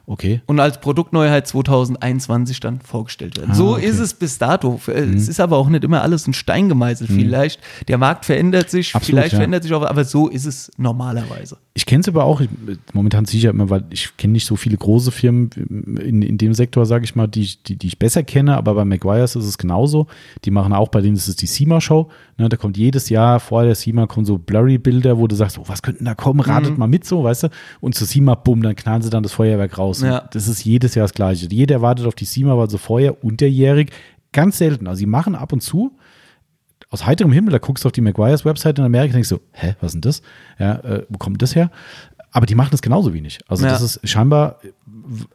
Okay. 0.05 0.41
Und 0.47 0.59
als 0.59 0.81
Produktneuheit 0.81 1.47
2021 1.47 2.59
dann 2.59 2.81
vorgestellt 2.81 3.37
werden. 3.37 3.51
Ah, 3.51 3.55
so 3.55 3.75
okay. 3.75 3.85
ist 3.85 3.99
es 3.99 4.13
bis 4.13 4.37
dato. 4.37 4.79
Äh, 4.87 5.05
mhm. 5.05 5.15
Es 5.15 5.27
ist 5.27 5.39
aber 5.39 5.57
auch 5.57 5.69
nicht 5.69 5.83
immer 5.83 6.01
alles 6.01 6.27
ein 6.27 6.33
Stein 6.33 6.67
gemeißelt. 6.67 7.09
Mhm. 7.09 7.15
Vielleicht, 7.15 7.61
der 7.87 7.97
Markt 7.97 8.25
verändert 8.25 8.69
sich, 8.69 8.95
Absolut, 8.95 9.07
vielleicht 9.07 9.33
ja. 9.33 9.37
verändert 9.37 9.63
sich 9.63 9.73
auch, 9.73 9.83
aber 9.83 10.03
so 10.03 10.27
ist 10.27 10.45
es 10.45 10.71
normalerweise. 10.77 11.57
Ich 11.75 11.87
kenne 11.87 12.01
es 12.01 12.07
aber 12.07 12.25
auch, 12.25 12.39
ich, 12.39 12.49
momentan 12.93 13.25
sicher 13.25 13.49
immer, 13.49 13.67
weil 13.67 13.83
ich 13.89 14.15
kenne 14.15 14.33
nicht 14.33 14.45
so 14.45 14.55
viele 14.55 14.77
große 14.77 15.11
Firmen 15.11 15.49
in, 15.99 16.21
in 16.21 16.37
dem 16.37 16.53
Sektor, 16.53 16.85
sage 16.85 17.03
ich 17.03 17.15
mal, 17.15 17.25
die, 17.25 17.49
die, 17.65 17.77
die 17.77 17.87
ich 17.87 17.97
besser 17.97 18.21
kenne, 18.21 18.55
aber 18.57 18.75
bei 18.75 18.85
McGuire's 18.85 19.35
ist 19.35 19.45
es 19.45 19.57
genauso. 19.57 20.05
Die 20.45 20.51
machen 20.51 20.71
auch, 20.71 20.89
bei 20.89 21.01
denen 21.01 21.15
ist 21.15 21.27
es 21.27 21.35
die 21.35 21.47
SEMA-Show. 21.47 22.09
Ne, 22.37 22.47
da 22.47 22.57
kommt 22.57 22.77
jedes 22.77 23.09
Jahr 23.09 23.39
vor 23.39 23.63
der 23.63 23.73
SEMA 23.73 24.05
kommen 24.05 24.27
so 24.27 24.37
Blurry-Bilder, 24.37 25.17
wo 25.17 25.25
du 25.25 25.35
sagst, 25.35 25.57
oh, 25.57 25.63
was 25.65 25.81
könnten 25.81 26.05
da 26.05 26.13
kommen, 26.13 26.41
ratet 26.41 26.73
mhm. 26.73 26.79
mal 26.79 26.87
mit 26.87 27.05
so, 27.05 27.23
weißt 27.23 27.43
du? 27.43 27.47
Und 27.81 27.95
zur 27.95 28.05
SEMA, 28.05 28.35
bumm, 28.35 28.61
dann 28.61 28.75
knallen 28.75 29.01
sie 29.01 29.09
dann 29.09 29.23
das 29.23 29.33
Feuerwerk 29.33 29.75
raus. 29.79 30.01
Ja. 30.01 30.29
Das 30.31 30.47
ist 30.47 30.63
jedes 30.63 30.93
Jahr 30.93 31.05
das 31.05 31.13
Gleiche. 31.13 31.47
Jeder 31.49 31.81
wartet 31.81 32.05
auf 32.05 32.15
die 32.15 32.25
SEMA, 32.25 32.55
weil 32.55 32.69
so 32.69 32.77
Feuer 32.77 33.17
unterjährig, 33.23 33.91
ganz 34.31 34.59
selten. 34.59 34.85
Also 34.85 34.99
sie 34.99 35.05
machen 35.07 35.33
ab 35.33 35.51
und 35.51 35.61
zu, 35.61 35.91
aus 36.93 37.07
heiterem 37.07 37.31
Himmel, 37.31 37.51
da 37.51 37.57
guckst 37.57 37.83
du 37.83 37.87
auf 37.87 37.91
die 37.91 38.01
Maguires 38.01 38.45
Website 38.45 38.77
in 38.77 38.85
Amerika 38.85 39.07
und 39.07 39.15
denkst 39.15 39.29
so, 39.29 39.41
hä, 39.51 39.75
was 39.81 39.87
ist 39.87 39.93
denn 39.93 40.01
das? 40.01 40.21
Ja, 40.59 40.75
äh, 40.75 41.05
wo 41.09 41.17
kommt 41.17 41.41
das 41.41 41.55
her? 41.55 41.71
Aber 42.31 42.45
die 42.45 42.53
machen 42.53 42.69
das 42.69 42.83
genauso 42.83 43.13
wenig. 43.13 43.39
Also 43.47 43.65
ja. 43.65 43.71
das 43.71 43.81
ist 43.81 44.07
scheinbar, 44.07 44.59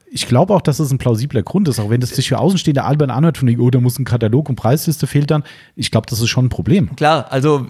ich 0.08 0.28
glaube 0.28 0.54
auch, 0.54 0.60
dass 0.60 0.78
es 0.78 0.86
das 0.86 0.92
ein 0.92 0.98
plausibler 0.98 1.42
Grund 1.42 1.66
ist, 1.66 1.80
auch 1.80 1.90
wenn 1.90 2.00
das 2.00 2.10
sich 2.10 2.28
für 2.28 2.38
Außenstehende 2.38 2.84
albern 2.84 3.10
anhört, 3.10 3.38
von 3.38 3.48
oh, 3.58 3.70
da 3.70 3.80
muss 3.80 3.98
ein 3.98 4.04
Katalog 4.04 4.48
und 4.48 4.54
Preisliste 4.54 5.08
fehlt 5.08 5.32
dann. 5.32 5.42
Ich 5.74 5.90
glaube, 5.90 6.06
das 6.08 6.20
ist 6.20 6.28
schon 6.28 6.46
ein 6.46 6.48
Problem. 6.48 6.94
Klar, 6.94 7.26
also 7.30 7.66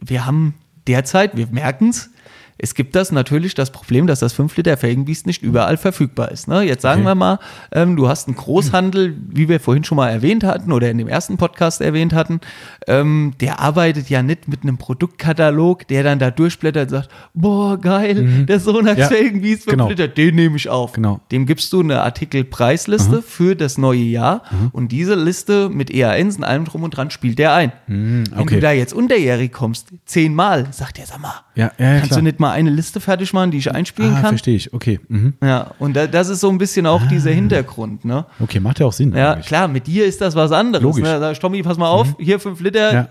wir 0.00 0.26
haben 0.26 0.54
derzeit, 0.88 1.36
wir 1.36 1.46
merken 1.46 1.90
es, 1.90 2.10
es 2.58 2.74
gibt 2.74 2.94
das 2.94 3.10
natürlich 3.10 3.54
das 3.54 3.70
Problem, 3.70 4.06
dass 4.06 4.20
das 4.20 4.32
5 4.32 4.56
Liter 4.56 4.76
Felgenbiest 4.76 5.26
nicht 5.26 5.42
überall 5.42 5.76
verfügbar 5.76 6.30
ist. 6.30 6.46
Ne? 6.46 6.62
Jetzt 6.62 6.82
sagen 6.82 7.00
okay. 7.02 7.10
wir 7.10 7.14
mal, 7.14 7.38
ähm, 7.72 7.96
du 7.96 8.08
hast 8.08 8.28
einen 8.28 8.36
Großhandel, 8.36 9.16
wie 9.28 9.48
wir 9.48 9.58
vorhin 9.60 9.84
schon 9.84 9.96
mal 9.96 10.08
erwähnt 10.08 10.44
hatten 10.44 10.70
oder 10.72 10.90
in 10.90 10.98
dem 10.98 11.08
ersten 11.08 11.36
Podcast 11.36 11.80
erwähnt 11.80 12.12
hatten, 12.12 12.40
ähm, 12.86 13.32
der 13.40 13.60
arbeitet 13.60 14.08
ja 14.08 14.22
nicht 14.22 14.46
mit 14.46 14.62
einem 14.62 14.78
Produktkatalog, 14.78 15.88
der 15.88 16.04
dann 16.04 16.18
da 16.18 16.30
durchblättert 16.30 16.92
und 16.92 16.98
sagt, 16.98 17.10
boah, 17.34 17.78
geil, 17.80 18.22
mhm. 18.22 18.46
der 18.46 18.60
Sonax 18.60 18.98
ja. 18.98 19.08
Felgenbiest 19.08 19.64
5 19.64 19.72
genau. 19.72 19.88
Liter, 19.88 20.08
den 20.08 20.34
nehme 20.36 20.56
ich 20.56 20.68
auf. 20.68 20.92
Genau. 20.92 21.20
Dem 21.32 21.46
gibst 21.46 21.72
du 21.72 21.80
eine 21.80 22.02
Artikelpreisliste 22.02 23.16
mhm. 23.16 23.22
für 23.22 23.56
das 23.56 23.78
neue 23.78 23.98
Jahr 23.98 24.42
mhm. 24.50 24.68
und 24.72 24.92
diese 24.92 25.16
Liste 25.16 25.68
mit 25.70 25.90
EANs 25.90 26.36
und 26.36 26.44
allem 26.44 26.64
drum 26.64 26.84
und 26.84 26.90
dran 26.90 27.10
spielt 27.10 27.38
der 27.38 27.52
ein. 27.52 27.72
Mhm, 27.86 28.24
okay. 28.30 28.38
Wenn 28.38 28.46
du 28.46 28.60
da 28.60 28.72
jetzt 28.72 28.92
unterjährig 28.92 29.52
kommst, 29.52 29.88
zehnmal, 30.06 30.68
sagt 30.70 30.98
der, 30.98 31.06
sag 31.06 31.20
mal, 31.20 31.34
ja, 31.54 31.72
ja, 31.78 31.98
kannst 31.98 32.08
klar. 32.08 32.20
du 32.20 32.24
nicht 32.24 32.40
mal 32.40 32.43
eine 32.52 32.70
Liste 32.70 33.00
fertig 33.00 33.32
machen, 33.32 33.50
die 33.50 33.58
ich 33.58 33.70
einspielen 33.70 34.14
ah, 34.14 34.20
kann. 34.20 34.30
verstehe 34.30 34.56
ich, 34.56 34.72
okay. 34.72 35.00
Mhm. 35.08 35.34
Ja, 35.42 35.72
und 35.78 35.94
da, 35.94 36.06
das 36.06 36.28
ist 36.28 36.40
so 36.40 36.48
ein 36.48 36.58
bisschen 36.58 36.86
auch 36.86 37.02
ah. 37.02 37.06
dieser 37.06 37.30
Hintergrund. 37.30 38.04
Ne? 38.04 38.24
Okay, 38.40 38.60
macht 38.60 38.80
ja 38.80 38.86
auch 38.86 38.92
Sinn. 38.92 39.14
Ja, 39.14 39.32
eigentlich. 39.32 39.46
klar, 39.46 39.68
mit 39.68 39.86
dir 39.86 40.06
ist 40.06 40.20
das 40.20 40.34
was 40.34 40.52
anderes. 40.52 40.82
Logisch. 40.82 41.02
Ne? 41.02 41.20
Da 41.20 41.30
ich, 41.30 41.38
Tommy, 41.38 41.62
pass 41.62 41.78
mal 41.78 41.88
auf, 41.88 42.18
mhm. 42.18 42.24
hier 42.24 42.40
fünf 42.40 42.60
Liter. 42.60 42.92
Ja. 42.92 43.08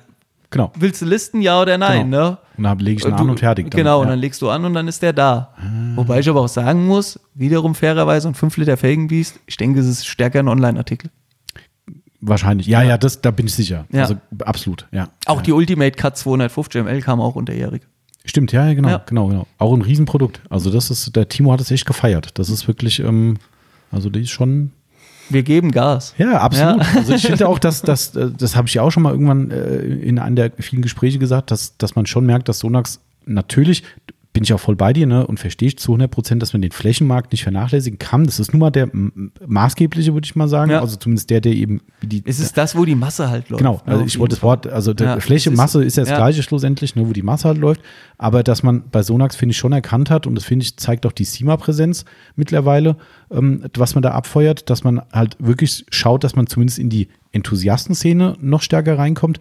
Genau. 0.49 0.71
Willst 0.77 1.01
du 1.01 1.05
listen, 1.05 1.41
ja 1.41 1.59
oder 1.59 1.79
nein? 1.79 2.11
Genau. 2.11 2.29
Ne? 2.29 2.37
Und 2.57 2.63
dann 2.63 2.79
lege 2.79 2.99
ich 2.99 3.05
ihn 3.07 3.13
an 3.13 3.27
und 3.27 3.39
fertig. 3.39 3.65
Damit, 3.65 3.75
genau, 3.75 3.97
ja. 3.97 4.01
und 4.03 4.07
dann 4.09 4.19
legst 4.19 4.39
du 4.41 4.49
an 4.49 4.63
und 4.65 4.75
dann 4.75 4.87
ist 4.87 5.01
der 5.01 5.11
da. 5.11 5.49
Ah. 5.57 5.61
Wobei 5.95 6.19
ich 6.19 6.29
aber 6.29 6.41
auch 6.41 6.47
sagen 6.47 6.85
muss, 6.85 7.19
wiederum 7.33 7.73
fairerweise, 7.73 8.27
ein 8.27 8.35
5 8.35 8.57
Liter 8.57 8.77
Felgenbiest, 8.77 9.39
ich 9.47 9.57
denke, 9.57 9.79
es 9.79 9.87
ist 9.87 10.05
stärker 10.05 10.39
ein 10.39 10.47
Online-Artikel. 10.47 11.09
Wahrscheinlich. 12.21 12.67
Ja, 12.67 12.83
ja, 12.83 12.89
ja, 12.89 12.97
das, 12.97 13.21
da 13.21 13.31
bin 13.31 13.47
ich 13.47 13.53
sicher. 13.53 13.85
Ja. 13.91 14.03
Also 14.03 14.15
absolut, 14.45 14.87
ja. 14.91 15.09
Auch 15.25 15.41
die 15.41 15.51
Ultimate 15.51 15.91
Cut 15.91 16.17
250 16.17 16.83
ml 16.83 17.01
kam 17.01 17.19
auch 17.19 17.35
unterjährig. 17.35 17.81
Stimmt, 18.25 18.51
ja, 18.53 18.73
genau, 18.73 18.89
ja. 18.89 19.03
genau, 19.05 19.27
genau. 19.27 19.47
Auch 19.57 19.73
ein 19.73 19.81
Riesenprodukt. 19.81 20.41
Also 20.49 20.71
das 20.71 20.89
ist, 20.89 21.15
der 21.15 21.27
Timo 21.27 21.51
hat 21.51 21.59
es 21.59 21.71
echt 21.71 21.85
gefeiert. 21.85 22.29
Das 22.35 22.49
ist 22.49 22.67
wirklich, 22.67 22.99
ähm, 22.99 23.37
also 23.91 24.09
die 24.09 24.21
ist 24.21 24.31
schon. 24.31 24.71
Wir 25.29 25.43
geben 25.43 25.71
Gas. 25.71 26.13
Ja, 26.17 26.39
absolut. 26.39 26.81
Ja. 26.81 26.87
Also 26.95 27.13
ich 27.13 27.25
finde 27.25 27.47
auch, 27.49 27.59
dass 27.59 27.81
das, 27.81 28.15
äh, 28.15 28.29
das 28.37 28.55
habe 28.55 28.67
ich 28.67 28.75
ja 28.75 28.81
auch 28.81 28.91
schon 28.91 29.03
mal 29.03 29.11
irgendwann 29.11 29.51
äh, 29.51 29.77
in 29.77 30.19
einem 30.19 30.35
der 30.37 30.51
vielen 30.57 30.81
Gespräche 30.81 31.19
gesagt, 31.19 31.51
dass, 31.51 31.77
dass 31.77 31.95
man 31.95 32.05
schon 32.05 32.25
merkt, 32.25 32.47
dass 32.47 32.59
Sonax 32.59 33.01
natürlich, 33.25 33.83
bin 34.33 34.43
ich 34.43 34.51
auch 34.51 34.59
voll 34.59 34.75
bei 34.75 34.93
dir 34.93 35.05
ne, 35.05 35.25
und 35.27 35.39
verstehe 35.39 35.67
ich 35.67 35.77
zu 35.77 35.91
100 35.91 36.09
Prozent, 36.09 36.41
dass 36.41 36.53
man 36.53 36.61
den 36.63 36.71
Flächenmarkt 36.71 37.31
nicht 37.31 37.43
vernachlässigen 37.43 37.99
kann. 37.99 38.25
Das 38.25 38.39
ist 38.39 38.51
nun 38.51 38.61
mal 38.61 38.71
der 38.71 38.89
maßgebliche, 39.45 40.13
würde 40.13 40.25
ich 40.25 40.35
mal 40.35 40.47
sagen. 40.47 40.71
Ja. 40.71 40.81
Also 40.81 40.97
zumindest 40.97 41.29
der, 41.29 41.39
der 41.39 41.53
eben. 41.53 41.81
Die, 42.01 42.23
es 42.25 42.39
ist 42.39 42.57
das, 42.57 42.75
wo 42.75 42.83
die 42.83 42.95
Masse 42.95 43.29
halt 43.29 43.49
läuft. 43.49 43.59
Genau, 43.59 43.81
also 43.85 44.03
ich 44.03 44.17
wollte 44.17 44.35
das 44.35 44.43
Wort, 44.43 44.65
also 44.65 44.91
ja, 44.93 45.19
Fläche, 45.19 45.51
Masse 45.51 45.83
ist 45.83 45.97
ja 45.97 46.01
das 46.01 46.09
ja. 46.09 46.17
gleiche 46.17 46.41
schlussendlich, 46.41 46.95
ne, 46.95 47.07
wo 47.07 47.13
die 47.13 47.21
Masse 47.21 47.47
halt 47.47 47.59
läuft. 47.59 47.81
Aber 48.17 48.41
dass 48.41 48.63
man 48.63 48.89
bei 48.89 49.03
Sonax, 49.03 49.35
finde 49.35 49.51
ich, 49.51 49.57
schon 49.57 49.71
erkannt 49.71 50.09
hat, 50.09 50.25
und 50.25 50.33
das 50.33 50.45
finde 50.45 50.63
ich, 50.63 50.77
zeigt 50.77 51.05
auch 51.05 51.11
die 51.11 51.25
SIMA-Präsenz 51.25 52.05
mittlerweile, 52.35 52.97
ähm, 53.29 53.65
was 53.75 53.93
man 53.93 54.01
da 54.01 54.11
abfeuert, 54.11 54.67
dass 54.71 54.83
man 54.83 55.03
halt 55.11 55.37
wirklich 55.39 55.85
schaut, 55.89 56.23
dass 56.23 56.35
man 56.35 56.47
zumindest 56.47 56.79
in 56.79 56.89
die 56.89 57.07
Enthusiastenszene 57.33 58.37
noch 58.39 58.61
stärker 58.61 58.97
reinkommt. 58.97 59.39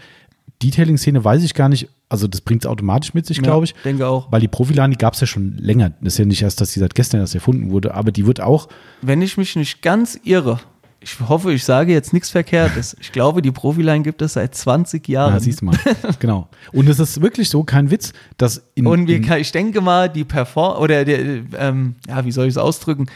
Detailing-Szene 0.62 1.24
weiß 1.24 1.42
ich 1.42 1.54
gar 1.54 1.68
nicht, 1.68 1.88
also 2.08 2.26
das 2.26 2.40
bringt 2.40 2.64
es 2.64 2.70
automatisch 2.70 3.14
mit 3.14 3.26
sich, 3.26 3.38
ja, 3.38 3.42
glaube 3.42 3.64
ich. 3.64 3.74
denke 3.84 4.06
auch. 4.06 4.30
Weil 4.30 4.40
die 4.40 4.48
Profiline, 4.48 4.90
die 4.90 4.98
gab 4.98 5.14
es 5.14 5.20
ja 5.20 5.26
schon 5.26 5.56
länger. 5.56 5.90
Das 6.00 6.14
ist 6.14 6.18
ja 6.18 6.24
nicht 6.24 6.42
erst, 6.42 6.60
dass 6.60 6.72
die 6.72 6.80
seit 6.80 6.94
gestern 6.94 7.20
erst 7.20 7.34
erfunden 7.34 7.70
wurde, 7.70 7.94
aber 7.94 8.12
die 8.12 8.26
wird 8.26 8.40
auch. 8.40 8.68
Wenn 9.00 9.22
ich 9.22 9.36
mich 9.36 9.56
nicht 9.56 9.82
ganz 9.82 10.18
irre, 10.24 10.60
ich 11.02 11.18
hoffe, 11.20 11.52
ich 11.52 11.64
sage 11.64 11.92
jetzt 11.92 12.12
nichts 12.12 12.30
Verkehrtes. 12.30 12.96
Ich 13.00 13.10
glaube, 13.12 13.42
die 13.42 13.50
Profiline 13.50 14.02
gibt 14.02 14.22
es 14.22 14.34
seit 14.34 14.54
20 14.54 15.08
Jahren. 15.08 15.34
Ja, 15.34 15.40
siehst 15.40 15.60
du 15.60 15.66
mal. 15.66 15.76
genau. 16.20 16.48
Und 16.72 16.88
es 16.88 17.00
ist 17.00 17.20
wirklich 17.20 17.48
so, 17.48 17.64
kein 17.64 17.90
Witz, 17.90 18.12
dass 18.36 18.62
in. 18.74 18.86
Und 18.86 19.08
wir, 19.08 19.16
in 19.16 19.32
ich 19.32 19.50
denke 19.52 19.80
mal, 19.80 20.08
die 20.08 20.24
Perform 20.24 20.80
oder 20.80 21.04
der, 21.04 21.18
ähm, 21.58 21.96
ja, 22.06 22.24
wie 22.24 22.32
soll 22.32 22.46
ich 22.46 22.52
es 22.52 22.58
ausdrücken, 22.58 23.06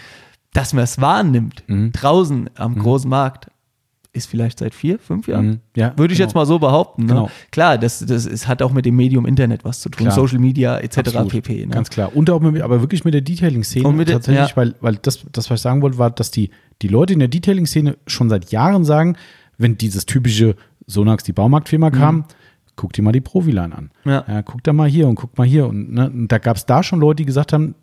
dass 0.53 0.73
man 0.73 0.85
es 0.85 1.01
wahrnimmt, 1.01 1.63
mhm. 1.67 1.93
draußen 1.93 2.51
am 2.57 2.75
mhm. 2.75 2.79
großen 2.79 3.09
Markt 3.09 3.49
ist 4.17 4.27
vielleicht 4.27 4.59
seit 4.59 4.75
vier, 4.75 4.99
fünf 4.99 5.29
Jahren. 5.29 5.47
Mhm. 5.47 5.61
Ja, 5.77 5.93
Würde 5.97 6.13
ich 6.13 6.19
genau. 6.19 6.29
jetzt 6.29 6.35
mal 6.35 6.47
so 6.47 6.59
behaupten. 6.59 7.03
Ne? 7.03 7.09
Genau. 7.09 7.31
Klar, 7.51 7.79
das, 7.79 8.01
das 8.01 8.27
es 8.27 8.49
hat 8.49 8.63
auch 8.63 8.73
mit 8.73 8.87
dem 8.87 8.97
Medium 8.97 9.27
Internet 9.27 9.65
was 9.65 9.81
zu 9.81 9.89
tun, 9.89 10.07
Klar. 10.07 10.15
Social 10.15 10.39
Media 10.39 10.79
etc. 10.79 10.99
Absolut. 10.99 11.29
pp. 11.29 11.67
Ne? 11.67 11.73
Ganz 11.73 11.91
klar. 11.91 12.17
Und 12.17 12.31
auch 12.31 12.41
mit, 12.41 12.63
aber 12.63 12.81
wirklich 12.81 13.05
mit 13.05 13.15
der 13.15 13.21
Detailing-Szene 13.21 14.05
tatsächlich, 14.07 14.51
ja. 14.51 14.57
weil, 14.57 14.75
weil 14.81 14.97
das, 14.97 15.25
das, 15.31 15.51
was 15.51 15.61
ich 15.61 15.63
sagen 15.63 15.83
wollte, 15.83 15.99
war, 15.99 16.11
dass 16.11 16.31
die, 16.31 16.51
die 16.83 16.89
Leute 16.89 17.13
in 17.13 17.19
der 17.19 17.29
Detailing-Szene 17.29 17.97
schon 18.07 18.29
seit 18.29 18.51
Jahren 18.51 18.85
sagen, 18.85 19.17
wenn 19.59 19.79
dieses 19.79 20.07
typische 20.07 20.57
Sonax, 20.87 21.25
die 21.25 21.33
Baumarktfirma 21.33 21.91
kam, 21.91 22.17
mhm. 22.17 22.25
guck 22.77 22.93
dir 22.93 23.03
mal 23.03 23.13
die 23.13 23.21
Profiline 23.21 23.77
an. 23.77 23.91
Ja. 24.05 24.25
ja. 24.27 24.43
guck 24.43 24.63
da 24.65 24.73
mal 24.73 24.89
hier 24.89 25.09
und 25.09 25.17
guck 25.17 25.37
mal 25.37 25.47
hier. 25.47 25.67
Und, 25.67 25.93
ne, 25.93 26.11
und 26.11 26.29
da 26.29 26.39
gab 26.39 26.57
es 26.57 26.67
da 26.67 26.83
schon 26.83 27.01
Leute, 27.01 27.17
die 27.17 27.27
gesagt 27.27 27.53
haben, 27.53 27.75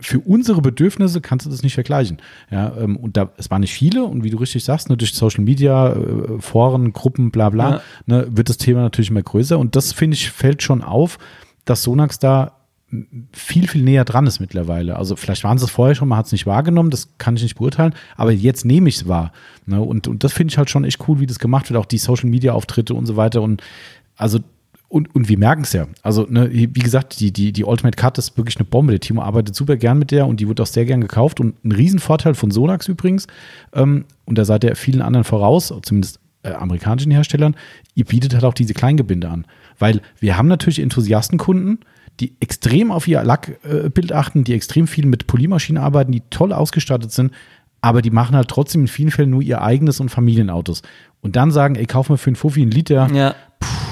für 0.00 0.20
unsere 0.20 0.62
Bedürfnisse 0.62 1.20
kannst 1.20 1.46
du 1.46 1.50
das 1.50 1.62
nicht 1.62 1.74
vergleichen. 1.74 2.18
Ja, 2.50 2.72
ähm, 2.78 2.96
und 2.96 3.16
da, 3.16 3.30
es 3.36 3.50
waren 3.50 3.60
nicht 3.60 3.72
viele 3.72 4.04
und 4.04 4.24
wie 4.24 4.30
du 4.30 4.38
richtig 4.38 4.64
sagst, 4.64 4.88
ne, 4.88 4.96
durch 4.96 5.14
Social 5.14 5.44
Media, 5.44 5.92
äh, 5.92 6.40
Foren, 6.40 6.92
Gruppen, 6.92 7.30
bla 7.30 7.50
bla, 7.50 7.70
ja. 7.70 7.82
ne, 8.06 8.26
wird 8.30 8.48
das 8.48 8.56
Thema 8.56 8.80
natürlich 8.80 9.10
immer 9.10 9.22
größer 9.22 9.58
und 9.58 9.76
das 9.76 9.92
finde 9.92 10.14
ich 10.14 10.30
fällt 10.30 10.62
schon 10.62 10.82
auf, 10.82 11.18
dass 11.64 11.82
Sonax 11.82 12.18
da 12.18 12.52
viel, 13.32 13.68
viel 13.68 13.82
näher 13.82 14.04
dran 14.04 14.26
ist 14.26 14.40
mittlerweile. 14.40 14.96
Also 14.96 15.14
vielleicht 15.14 15.44
waren 15.44 15.58
sie 15.58 15.64
es 15.64 15.70
vorher 15.70 15.94
schon, 15.94 16.08
man 16.08 16.18
hat 16.18 16.26
es 16.26 16.32
nicht 16.32 16.46
wahrgenommen, 16.46 16.90
das 16.90 17.08
kann 17.18 17.36
ich 17.36 17.42
nicht 17.42 17.56
beurteilen, 17.56 17.94
aber 18.16 18.32
jetzt 18.32 18.64
nehme 18.64 18.88
ich 18.88 18.96
es 18.96 19.08
wahr. 19.08 19.32
Ne? 19.66 19.80
Und, 19.80 20.08
und 20.08 20.24
das 20.24 20.32
finde 20.32 20.52
ich 20.52 20.58
halt 20.58 20.70
schon 20.70 20.84
echt 20.84 21.06
cool, 21.06 21.20
wie 21.20 21.26
das 21.26 21.38
gemacht 21.38 21.70
wird, 21.70 21.78
auch 21.78 21.86
die 21.86 21.98
Social-Media-Auftritte 21.98 22.94
und 22.94 23.06
so 23.06 23.16
weiter. 23.16 23.42
Und 23.42 23.62
also 24.16 24.40
und, 24.90 25.14
und 25.14 25.28
wir 25.28 25.38
merken 25.38 25.62
es 25.62 25.72
ja. 25.72 25.86
Also, 26.02 26.26
ne, 26.28 26.50
wie 26.52 26.66
gesagt, 26.66 27.20
die, 27.20 27.32
die, 27.32 27.52
die 27.52 27.64
Ultimate 27.64 27.96
Cut 27.96 28.18
ist 28.18 28.36
wirklich 28.36 28.56
eine 28.56 28.64
Bombe. 28.64 28.90
Der 28.90 28.98
Timo 28.98 29.22
arbeitet 29.22 29.54
super 29.54 29.76
gern 29.76 30.00
mit 30.00 30.10
der 30.10 30.26
und 30.26 30.40
die 30.40 30.48
wird 30.48 30.60
auch 30.60 30.66
sehr 30.66 30.84
gern 30.84 31.00
gekauft. 31.00 31.38
Und 31.38 31.64
ein 31.64 31.70
Riesenvorteil 31.70 32.34
von 32.34 32.50
Sonax 32.50 32.88
übrigens, 32.88 33.28
ähm, 33.72 34.04
und 34.24 34.36
da 34.36 34.44
seid 34.44 34.64
ihr 34.64 34.74
vielen 34.74 35.00
anderen 35.00 35.22
voraus, 35.22 35.72
zumindest 35.82 36.18
äh, 36.42 36.50
amerikanischen 36.50 37.12
Herstellern, 37.12 37.54
ihr 37.94 38.04
bietet 38.04 38.34
halt 38.34 38.42
auch 38.42 38.52
diese 38.52 38.74
Kleingebinde 38.74 39.28
an. 39.28 39.46
Weil 39.78 40.00
wir 40.18 40.36
haben 40.36 40.48
natürlich 40.48 40.80
Enthusiastenkunden, 40.80 41.78
die 42.18 42.34
extrem 42.40 42.90
auf 42.90 43.06
ihr 43.06 43.22
Lackbild 43.22 44.10
äh, 44.10 44.14
achten, 44.14 44.42
die 44.42 44.54
extrem 44.54 44.88
viel 44.88 45.06
mit 45.06 45.28
Polymaschinen 45.28 45.80
arbeiten, 45.80 46.10
die 46.10 46.22
toll 46.30 46.52
ausgestattet 46.52 47.12
sind, 47.12 47.30
aber 47.80 48.02
die 48.02 48.10
machen 48.10 48.34
halt 48.34 48.48
trotzdem 48.48 48.82
in 48.82 48.88
vielen 48.88 49.12
Fällen 49.12 49.30
nur 49.30 49.42
ihr 49.42 49.62
eigenes 49.62 50.00
und 50.00 50.08
Familienautos. 50.08 50.82
Und 51.20 51.36
dann 51.36 51.52
sagen, 51.52 51.76
ey, 51.76 51.86
kauf 51.86 52.10
mir 52.10 52.18
für 52.18 52.30
einen 52.30 52.36
Fuffi 52.36 52.62
einen 52.62 52.72
Liter. 52.72 53.08
Ja. 53.14 53.36
Puh, 53.60 53.89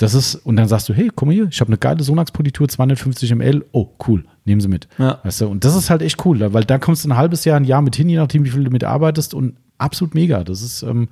das 0.00 0.14
ist, 0.14 0.34
und 0.34 0.56
dann 0.56 0.66
sagst 0.66 0.88
du, 0.88 0.94
hey, 0.94 1.10
guck 1.14 1.26
mal 1.26 1.34
hier, 1.34 1.48
ich 1.50 1.60
habe 1.60 1.68
eine 1.68 1.76
geile 1.76 2.02
Sonax-Politur, 2.02 2.66
250 2.66 3.34
ml, 3.34 3.66
oh, 3.72 3.88
cool, 4.08 4.24
nehmen 4.46 4.62
sie 4.62 4.68
mit. 4.68 4.88
Ja. 4.96 5.18
Weißt 5.22 5.42
du, 5.42 5.48
und 5.48 5.62
das 5.62 5.76
ist 5.76 5.90
halt 5.90 6.00
echt 6.00 6.24
cool, 6.24 6.40
weil 6.54 6.64
da 6.64 6.78
kommst 6.78 7.04
du 7.04 7.10
ein 7.10 7.18
halbes 7.18 7.44
Jahr, 7.44 7.58
ein 7.58 7.64
Jahr 7.64 7.82
mit 7.82 7.96
hin, 7.96 8.08
je 8.08 8.16
nachdem, 8.16 8.46
wie 8.46 8.48
viel 8.48 8.64
du 8.64 8.70
mitarbeitest 8.70 9.34
und 9.34 9.56
absolut 9.76 10.14
mega. 10.14 10.42
Das 10.42 10.62
ist, 10.62 10.82
ähm, 10.82 11.08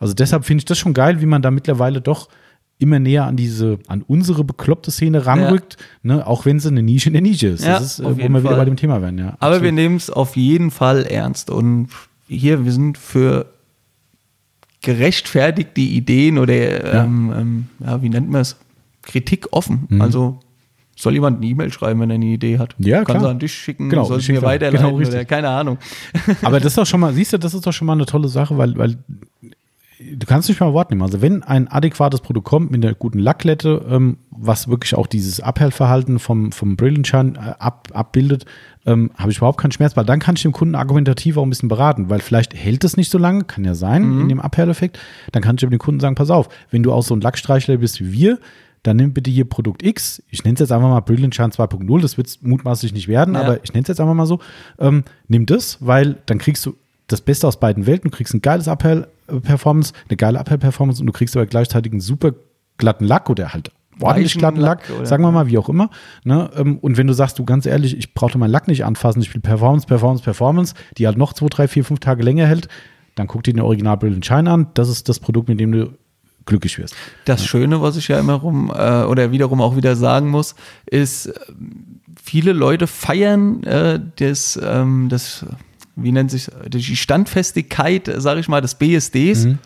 also 0.00 0.12
deshalb 0.12 0.44
finde 0.44 0.62
ich 0.62 0.64
das 0.64 0.76
schon 0.76 0.92
geil, 0.92 1.20
wie 1.20 1.26
man 1.26 1.40
da 1.40 1.52
mittlerweile 1.52 2.00
doch 2.00 2.28
immer 2.78 2.98
näher 2.98 3.26
an 3.26 3.36
diese, 3.36 3.78
an 3.86 4.02
unsere 4.02 4.42
bekloppte 4.42 4.90
Szene 4.90 5.24
ranrückt, 5.24 5.76
ja. 6.02 6.16
ne, 6.16 6.26
auch 6.26 6.44
wenn 6.44 6.58
sie 6.58 6.66
eine 6.66 6.82
Nische 6.82 7.10
in 7.10 7.12
der 7.12 7.22
Nische 7.22 7.46
ist. 7.46 7.64
Ja, 7.64 7.74
das 7.74 8.00
ist, 8.00 8.00
äh, 8.00 8.04
wo 8.06 8.18
wir 8.18 8.28
Fall. 8.28 8.42
wieder 8.42 8.56
bei 8.56 8.64
dem 8.64 8.76
Thema 8.76 9.00
werden, 9.00 9.20
ja. 9.20 9.36
Aber 9.38 9.54
absolut. 9.54 9.62
wir 9.62 9.72
nehmen 9.72 9.94
es 9.94 10.10
auf 10.10 10.36
jeden 10.36 10.72
Fall 10.72 11.04
ernst 11.04 11.48
und 11.48 11.90
hier, 12.26 12.64
wir 12.64 12.72
sind 12.72 12.98
für 12.98 13.46
gerechtfertigte 14.82 15.80
Ideen 15.80 16.38
oder, 16.38 16.54
ja. 16.94 17.04
Ähm, 17.04 17.32
ähm, 17.36 17.66
ja, 17.80 18.02
wie 18.02 18.08
nennt 18.08 18.30
man 18.30 18.42
es? 18.42 18.56
Kritik 19.02 19.48
offen. 19.52 19.86
Mhm. 19.88 20.00
Also 20.00 20.40
soll 20.96 21.14
jemand 21.14 21.38
eine 21.38 21.46
E-Mail 21.46 21.72
schreiben, 21.72 22.00
wenn 22.00 22.10
er 22.10 22.14
eine 22.14 22.26
Idee 22.26 22.58
hat? 22.58 22.74
Ja, 22.78 23.04
Kann 23.04 23.18
klar. 23.18 23.30
an 23.30 23.38
dich 23.38 23.52
schicken, 23.52 23.88
genau, 23.88 24.04
soll 24.04 24.20
sie 24.20 24.32
mir 24.32 24.42
weiterleiten 24.42 24.96
genau, 24.96 25.08
oder 25.08 25.24
keine 25.24 25.48
Ahnung. 25.48 25.78
Aber 26.42 26.58
das 26.60 26.72
ist 26.72 26.78
doch 26.78 26.86
schon 26.86 27.00
mal, 27.00 27.12
siehst 27.12 27.32
du, 27.32 27.38
das 27.38 27.54
ist 27.54 27.66
doch 27.66 27.72
schon 27.72 27.86
mal 27.86 27.94
eine 27.94 28.06
tolle 28.06 28.28
Sache, 28.28 28.58
weil, 28.58 28.76
weil 28.76 28.98
du 29.98 30.26
kannst 30.26 30.48
nicht 30.48 30.60
mal 30.60 30.72
Wort 30.72 30.90
nehmen. 30.90 31.02
Also 31.02 31.22
wenn 31.22 31.42
ein 31.42 31.68
adäquates 31.68 32.20
Produkt 32.20 32.46
kommt 32.46 32.70
mit 32.70 32.84
einer 32.84 32.94
guten 32.94 33.18
Lacklette, 33.18 33.84
ähm, 33.88 34.18
was 34.30 34.68
wirklich 34.68 34.94
auch 34.94 35.06
dieses 35.06 35.40
Abhellverhalten 35.40 36.18
vom, 36.18 36.52
vom 36.52 36.76
Brillenschein 36.76 37.36
äh, 37.36 37.54
ab, 37.58 37.88
abbildet, 37.92 38.44
ähm, 38.86 39.10
habe 39.16 39.30
ich 39.30 39.38
überhaupt 39.38 39.60
keinen 39.60 39.72
Schmerz, 39.72 39.96
weil 39.96 40.04
dann 40.04 40.18
kann 40.18 40.36
ich 40.36 40.42
dem 40.42 40.52
Kunden 40.52 40.74
argumentativ 40.74 41.36
auch 41.36 41.42
ein 41.42 41.50
bisschen 41.50 41.68
beraten, 41.68 42.10
weil 42.10 42.20
vielleicht 42.20 42.54
hält 42.54 42.84
es 42.84 42.96
nicht 42.96 43.10
so 43.10 43.18
lange, 43.18 43.44
kann 43.44 43.64
ja 43.64 43.74
sein, 43.74 44.04
mhm. 44.04 44.20
in 44.22 44.28
dem 44.28 44.40
Abhelleffekt. 44.40 44.98
Dann 45.30 45.42
kann 45.42 45.56
ich 45.56 45.60
dem 45.60 45.78
Kunden 45.78 46.00
sagen, 46.00 46.14
pass 46.14 46.30
auf, 46.30 46.48
wenn 46.70 46.82
du 46.82 46.92
auch 46.92 47.02
so 47.02 47.14
ein 47.14 47.20
Lackstreichler 47.20 47.76
bist 47.78 48.00
wie 48.00 48.12
wir, 48.12 48.38
dann 48.82 48.96
nimm 48.96 49.12
bitte 49.12 49.30
hier 49.30 49.44
Produkt 49.44 49.84
X. 49.84 50.22
Ich 50.28 50.42
nenne 50.44 50.54
es 50.54 50.60
jetzt 50.60 50.72
einfach 50.72 50.88
mal 50.88 51.00
Brilliant 51.00 51.34
Shine 51.34 51.50
2.0. 51.50 52.00
Das 52.00 52.16
wird 52.16 52.26
es 52.26 52.42
mutmaßlich 52.42 52.92
nicht 52.92 53.06
werden, 53.06 53.34
ja. 53.34 53.42
aber 53.42 53.62
ich 53.62 53.72
nenne 53.72 53.82
es 53.82 53.88
jetzt 53.88 54.00
einfach 54.00 54.14
mal 54.14 54.26
so. 54.26 54.40
Ähm, 54.78 55.04
nimm 55.28 55.46
das, 55.46 55.78
weil 55.80 56.16
dann 56.26 56.38
kriegst 56.38 56.66
du 56.66 56.74
das 57.06 57.20
Beste 57.20 57.46
aus 57.46 57.60
beiden 57.60 57.86
Welten. 57.86 58.10
Du 58.10 58.16
kriegst 58.16 58.34
ein 58.34 58.42
geiles 58.42 58.66
Abhell-Performance, 58.66 59.92
eine 60.08 60.16
geile 60.16 60.40
Abhell-Performance 60.40 61.00
und 61.00 61.06
du 61.06 61.12
kriegst 61.12 61.36
aber 61.36 61.46
gleichzeitig 61.46 61.92
einen 61.92 62.00
super 62.00 62.32
glatten 62.78 63.04
Lack 63.04 63.30
oder 63.30 63.52
halt 63.52 63.70
ordentlich 64.00 64.36
glatten 64.38 64.60
Lack, 64.60 64.88
Lack 64.88 65.06
sagen 65.06 65.22
wir 65.22 65.30
mal, 65.30 65.46
wie 65.46 65.58
auch 65.58 65.68
immer. 65.68 65.90
Ne? 66.24 66.50
Ähm, 66.56 66.78
und 66.78 66.96
wenn 66.96 67.06
du 67.06 67.12
sagst, 67.12 67.38
du 67.38 67.44
ganz 67.44 67.66
ehrlich, 67.66 67.96
ich 67.96 68.14
brauche 68.14 68.38
meinen 68.38 68.50
Lack 68.50 68.68
nicht 68.68 68.84
anfassen, 68.84 69.20
ich 69.22 69.32
will 69.34 69.40
Performance, 69.40 69.86
Performance, 69.86 70.24
Performance, 70.24 70.74
die 70.98 71.06
halt 71.06 71.18
noch 71.18 71.32
zwei, 71.32 71.48
drei, 71.48 71.68
vier, 71.68 71.84
fünf 71.84 72.00
Tage 72.00 72.22
länger 72.22 72.46
hält, 72.46 72.68
dann 73.14 73.26
guck 73.26 73.42
dir 73.42 73.52
den 73.52 73.60
Original 73.60 73.96
Brilliant 73.96 74.24
Shine 74.24 74.50
an. 74.50 74.66
Das 74.74 74.88
ist 74.88 75.08
das 75.08 75.20
Produkt, 75.20 75.48
mit 75.48 75.60
dem 75.60 75.72
du 75.72 75.90
glücklich 76.46 76.78
wirst. 76.78 76.94
Das 77.24 77.44
Schöne, 77.44 77.82
was 77.82 77.96
ich 77.96 78.08
ja 78.08 78.18
immer 78.18 78.34
rum 78.34 78.72
äh, 78.74 79.02
oder 79.04 79.30
wiederum 79.30 79.60
auch 79.60 79.76
wieder 79.76 79.96
sagen 79.96 80.28
muss, 80.28 80.54
ist, 80.86 81.26
äh, 81.26 81.32
viele 82.22 82.52
Leute 82.52 82.86
feiern 82.86 83.62
äh, 83.64 84.00
das, 84.16 84.58
ähm, 84.62 85.08
das, 85.08 85.46
wie 85.96 86.12
nennt 86.12 86.30
sich 86.30 86.48
die 86.68 86.96
Standfestigkeit, 86.96 88.10
sage 88.16 88.40
ich 88.40 88.48
mal, 88.48 88.60
des 88.60 88.74
BSDs. 88.74 89.46
Mhm. 89.46 89.58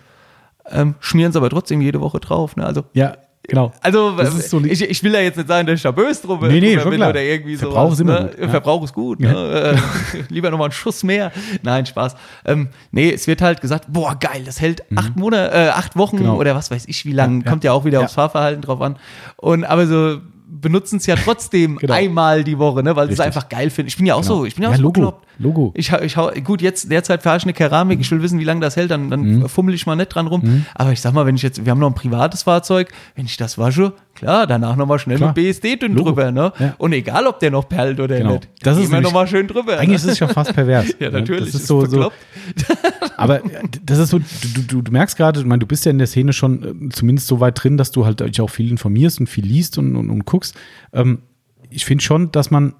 Ähm, 0.68 0.94
schmieren 0.98 1.30
es 1.30 1.36
aber 1.36 1.48
trotzdem 1.48 1.80
jede 1.80 2.00
Woche 2.00 2.18
drauf. 2.18 2.56
Ne? 2.56 2.66
Also 2.66 2.84
ja, 2.92 3.16
Genau. 3.48 3.72
Also, 3.80 4.16
so 4.40 4.60
ich, 4.64 4.82
ich, 4.82 5.02
will 5.02 5.12
da 5.12 5.20
jetzt 5.20 5.36
nicht 5.36 5.48
sagen, 5.48 5.66
dass 5.66 5.76
ich 5.76 5.82
da 5.82 5.90
böse 5.92 6.22
drum 6.22 6.40
nee, 6.48 6.60
nee, 6.60 6.76
bin 6.76 7.02
oder 7.02 7.22
irgendwie 7.22 7.56
so. 7.56 7.66
Verbrauch 7.70 7.92
ist 7.92 8.00
immer 8.00 8.20
ne? 8.20 8.26
gut. 8.30 8.40
Ja. 8.40 8.48
Verbrauch 8.48 8.84
ist 8.84 8.92
gut. 8.92 9.20
Ja. 9.20 9.32
Ne? 9.32 9.78
Äh, 10.18 10.22
lieber 10.28 10.50
nochmal 10.50 10.66
einen 10.66 10.72
Schuss 10.72 11.04
mehr. 11.04 11.30
Nein, 11.62 11.86
Spaß. 11.86 12.16
Ähm, 12.44 12.68
nee, 12.90 13.10
es 13.12 13.26
wird 13.26 13.42
halt 13.42 13.60
gesagt, 13.60 13.86
boah, 13.88 14.16
geil, 14.18 14.42
das 14.44 14.60
hält 14.60 14.82
mhm. 14.90 14.98
acht 14.98 15.16
Monate, 15.16 15.54
äh, 15.54 15.68
acht 15.68 15.96
Wochen 15.96 16.18
genau. 16.18 16.36
oder 16.36 16.54
was 16.54 16.70
weiß 16.70 16.86
ich 16.88 17.04
wie 17.04 17.12
lang. 17.12 17.42
Ja, 17.42 17.50
Kommt 17.50 17.64
ja 17.64 17.72
auch 17.72 17.84
wieder 17.84 18.00
aufs 18.00 18.14
Fahrverhalten 18.14 18.62
drauf 18.62 18.80
an. 18.80 18.96
Und 19.36 19.64
aber 19.64 19.86
so 19.86 20.18
benutzen 20.48 20.96
es 20.96 21.06
ja 21.06 21.16
trotzdem 21.16 21.76
genau. 21.78 21.94
einmal 21.94 22.44
die 22.44 22.58
Woche, 22.58 22.82
ne, 22.82 22.94
weil 22.96 23.08
sie 23.08 23.14
es 23.14 23.20
einfach 23.20 23.48
geil 23.48 23.70
finden. 23.70 23.88
Ich 23.88 23.96
bin 23.96 24.06
ja 24.06 24.14
auch 24.14 24.22
genau. 24.22 24.38
so, 24.38 24.44
ich 24.44 24.54
bin 24.54 24.62
ja 24.62 24.68
auch 24.68 24.72
ja, 24.72 24.78
so 24.78 24.82
Logo. 24.84 25.00
Bekloppt. 25.00 25.26
Logo. 25.38 25.72
Ich, 25.74 25.92
ich 25.92 26.16
hau, 26.16 26.30
gut, 26.42 26.62
jetzt 26.62 26.90
derzeit 26.90 27.22
fahre 27.22 27.36
ich 27.36 27.42
eine 27.42 27.52
Keramik, 27.52 28.00
ich 28.00 28.10
will 28.10 28.22
wissen, 28.22 28.38
wie 28.38 28.44
lange 28.44 28.60
das 28.60 28.76
hält, 28.76 28.90
dann, 28.90 29.10
dann 29.10 29.20
mhm. 29.20 29.48
fummel 29.48 29.74
ich 29.74 29.86
mal 29.86 29.96
nicht 29.96 30.08
dran 30.08 30.26
rum. 30.26 30.40
Mhm. 30.42 30.66
Aber 30.74 30.92
ich 30.92 31.00
sag 31.00 31.12
mal, 31.12 31.26
wenn 31.26 31.36
ich 31.36 31.42
jetzt, 31.42 31.64
wir 31.64 31.70
haben 31.70 31.78
noch 31.78 31.88
ein 31.88 31.94
privates 31.94 32.44
Fahrzeug, 32.44 32.90
wenn 33.16 33.26
ich 33.26 33.36
das 33.36 33.58
wasche, 33.58 33.92
klar, 34.14 34.46
danach 34.46 34.76
nochmal 34.76 34.98
schnell 34.98 35.18
klar. 35.18 35.34
mit 35.36 35.36
BSD 35.36 35.76
dünn 35.76 35.92
Logo. 35.92 36.10
drüber, 36.10 36.32
ne? 36.32 36.52
Ja. 36.58 36.74
Und 36.78 36.92
egal, 36.92 37.26
ob 37.26 37.38
der 37.40 37.50
noch 37.50 37.68
perlt 37.68 38.00
oder 38.00 38.16
genau. 38.16 38.34
nicht. 38.34 38.48
Das 38.62 38.78
ist 38.78 38.90
nochmal 38.90 39.26
schön 39.26 39.46
drüber. 39.46 39.74
Eigentlich 39.78 39.88
ne? 39.88 39.94
ist 39.96 40.04
es 40.06 40.18
schon 40.18 40.28
fast 40.28 40.54
pervers. 40.54 40.86
ja, 40.98 41.10
natürlich. 41.10 41.52
Das 41.52 41.54
ist 41.54 41.66
so, 41.66 41.84
so 41.84 42.10
aber 43.16 43.42
das 43.84 43.98
ist 43.98 44.10
so, 44.10 44.18
du, 44.18 44.62
du, 44.66 44.82
du 44.82 44.92
merkst 44.92 45.16
gerade, 45.16 45.40
ich 45.40 45.46
meine, 45.46 45.60
du 45.60 45.66
bist 45.66 45.84
ja 45.84 45.90
in 45.90 45.98
der 45.98 46.06
Szene 46.06 46.32
schon 46.32 46.88
äh, 46.88 46.88
zumindest 46.90 47.28
so 47.28 47.40
weit 47.40 47.62
drin, 47.62 47.76
dass 47.76 47.90
du 47.90 48.06
halt 48.06 48.20
dich 48.20 48.40
auch 48.40 48.50
viel 48.50 48.70
informierst 48.70 49.20
und 49.20 49.26
viel 49.26 49.44
liest 49.44 49.76
und, 49.76 49.94
und, 49.96 50.08
und 50.08 50.24
guckst. 50.24 50.35
Ähm, 50.92 51.20
ich 51.70 51.84
finde 51.84 52.02
schon, 52.02 52.32
dass 52.32 52.50
man 52.50 52.74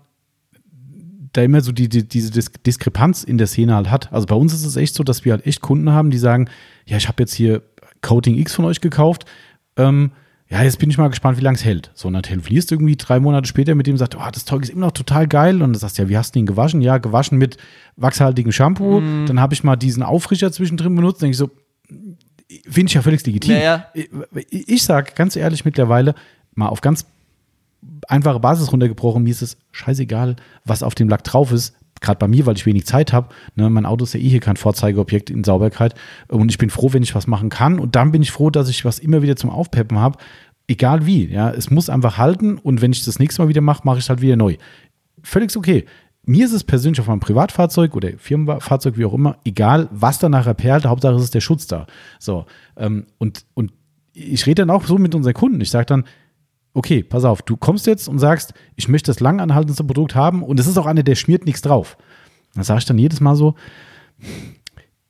da 1.32 1.42
immer 1.42 1.60
so 1.60 1.72
die, 1.72 1.88
die, 1.88 2.08
diese 2.08 2.30
Diskrepanz 2.66 3.22
in 3.22 3.38
der 3.38 3.46
Szene 3.46 3.74
halt 3.74 3.90
hat. 3.90 4.12
Also 4.12 4.26
bei 4.26 4.34
uns 4.34 4.54
ist 4.54 4.64
es 4.64 4.76
echt 4.76 4.94
so, 4.94 5.04
dass 5.04 5.24
wir 5.24 5.32
halt 5.32 5.46
echt 5.46 5.60
Kunden 5.60 5.90
haben, 5.90 6.10
die 6.10 6.18
sagen, 6.18 6.48
ja, 6.86 6.96
ich 6.96 7.08
habe 7.08 7.22
jetzt 7.22 7.34
hier 7.34 7.62
Coating 8.00 8.36
X 8.38 8.54
von 8.54 8.64
euch 8.64 8.80
gekauft. 8.80 9.24
Ähm, 9.76 10.12
ja, 10.48 10.62
jetzt 10.62 10.78
bin 10.78 10.88
ich 10.88 10.96
mal 10.96 11.08
gespannt, 11.08 11.38
wie 11.38 11.42
lange 11.42 11.56
es 11.56 11.64
hält. 11.64 11.90
So, 11.94 12.06
und 12.06 12.14
dann 12.14 12.22
telefonierst 12.22 12.70
du 12.70 12.76
irgendwie 12.76 12.96
drei 12.96 13.18
Monate 13.18 13.48
später 13.48 13.74
mit 13.74 13.86
dem 13.86 13.94
und 13.94 13.98
sagst, 13.98 14.16
oh, 14.16 14.30
das 14.32 14.44
Zeug 14.44 14.62
ist 14.62 14.70
immer 14.70 14.86
noch 14.86 14.92
total 14.92 15.26
geil. 15.26 15.60
Und 15.60 15.72
du 15.72 15.78
sagst, 15.78 15.98
ja, 15.98 16.08
wie 16.08 16.16
hast 16.16 16.34
du 16.34 16.38
ihn 16.38 16.46
gewaschen? 16.46 16.80
Ja, 16.82 16.98
gewaschen 16.98 17.36
mit 17.36 17.56
wachshaltigem 17.96 18.52
Shampoo. 18.52 19.00
Mm. 19.00 19.26
Dann 19.26 19.40
habe 19.40 19.54
ich 19.54 19.64
mal 19.64 19.74
diesen 19.74 20.04
Aufrischer 20.04 20.52
zwischendrin 20.52 20.94
benutzt. 20.94 21.20
Denke 21.20 21.32
ich 21.32 21.38
so, 21.38 21.50
finde 22.68 22.88
ich 22.88 22.94
ja 22.94 23.02
völlig 23.02 23.26
legitim. 23.26 23.56
Ja, 23.56 23.86
Ich, 23.92 24.68
ich 24.68 24.82
sage 24.84 25.12
ganz 25.16 25.34
ehrlich 25.34 25.64
mittlerweile, 25.64 26.14
mal 26.54 26.68
auf 26.68 26.80
ganz 26.80 27.06
einfache 28.08 28.40
Basis 28.40 28.72
runtergebrochen. 28.72 29.22
Mir 29.22 29.30
ist 29.30 29.42
es 29.42 29.56
scheißegal, 29.72 30.36
was 30.64 30.82
auf 30.82 30.94
dem 30.94 31.08
Lack 31.08 31.24
drauf 31.24 31.52
ist. 31.52 31.74
Gerade 32.00 32.18
bei 32.18 32.28
mir, 32.28 32.44
weil 32.44 32.56
ich 32.56 32.66
wenig 32.66 32.86
Zeit 32.86 33.12
habe. 33.12 33.28
Ne, 33.54 33.70
mein 33.70 33.86
Auto 33.86 34.04
ist 34.04 34.12
ja 34.12 34.20
eh 34.20 34.28
hier 34.28 34.40
kein 34.40 34.56
Vorzeigeobjekt 34.56 35.30
in 35.30 35.44
Sauberkeit. 35.44 35.94
Und 36.28 36.50
ich 36.50 36.58
bin 36.58 36.68
froh, 36.68 36.92
wenn 36.92 37.02
ich 37.02 37.14
was 37.14 37.26
machen 37.26 37.48
kann. 37.48 37.78
Und 37.78 37.96
dann 37.96 38.12
bin 38.12 38.22
ich 38.22 38.32
froh, 38.32 38.50
dass 38.50 38.68
ich 38.68 38.84
was 38.84 38.98
immer 38.98 39.22
wieder 39.22 39.36
zum 39.36 39.50
Aufpeppen 39.50 39.98
habe. 39.98 40.18
Egal 40.68 41.06
wie. 41.06 41.26
Ja, 41.26 41.50
es 41.50 41.70
muss 41.70 41.88
einfach 41.88 42.18
halten. 42.18 42.58
Und 42.58 42.82
wenn 42.82 42.92
ich 42.92 43.04
das 43.04 43.18
nächste 43.18 43.42
Mal 43.42 43.48
wieder 43.48 43.62
mache, 43.62 43.82
mache 43.84 43.98
ich 43.98 44.04
es 44.04 44.08
halt 44.10 44.20
wieder 44.20 44.36
neu. 44.36 44.56
Völlig 45.22 45.56
okay. 45.56 45.86
Mir 46.28 46.44
ist 46.44 46.52
es 46.52 46.64
persönlich 46.64 47.00
auf 47.00 47.06
meinem 47.06 47.20
Privatfahrzeug 47.20 47.94
oder 47.94 48.10
Firmenfahrzeug, 48.18 48.98
wie 48.98 49.04
auch 49.04 49.14
immer, 49.14 49.38
egal, 49.44 49.88
was 49.92 50.18
da 50.18 50.28
nachher 50.28 50.54
perlt. 50.54 50.84
Hauptsache, 50.84 51.14
es 51.14 51.22
ist 51.22 51.34
der 51.34 51.40
Schutz 51.40 51.68
da. 51.68 51.86
So. 52.18 52.46
Ähm, 52.76 53.06
und, 53.18 53.46
und 53.54 53.72
ich 54.12 54.44
rede 54.46 54.62
dann 54.62 54.70
auch 54.70 54.84
so 54.84 54.98
mit 54.98 55.14
unseren 55.14 55.34
Kunden. 55.34 55.60
Ich 55.60 55.70
sage 55.70 55.86
dann, 55.86 56.04
okay, 56.76 57.02
pass 57.02 57.24
auf, 57.24 57.40
du 57.40 57.56
kommst 57.56 57.86
jetzt 57.86 58.06
und 58.06 58.18
sagst, 58.18 58.52
ich 58.76 58.88
möchte 58.88 59.10
das 59.10 59.20
langanhaltendste 59.20 59.82
Produkt 59.82 60.14
haben 60.14 60.42
und 60.42 60.60
es 60.60 60.66
ist 60.66 60.76
auch 60.76 60.86
eine, 60.86 61.02
der 61.02 61.14
schmiert 61.14 61.46
nichts 61.46 61.62
drauf. 61.62 61.96
Dann 62.54 62.64
sage 62.64 62.78
ich 62.78 62.84
dann 62.84 62.98
jedes 62.98 63.20
Mal 63.20 63.34
so, 63.34 63.54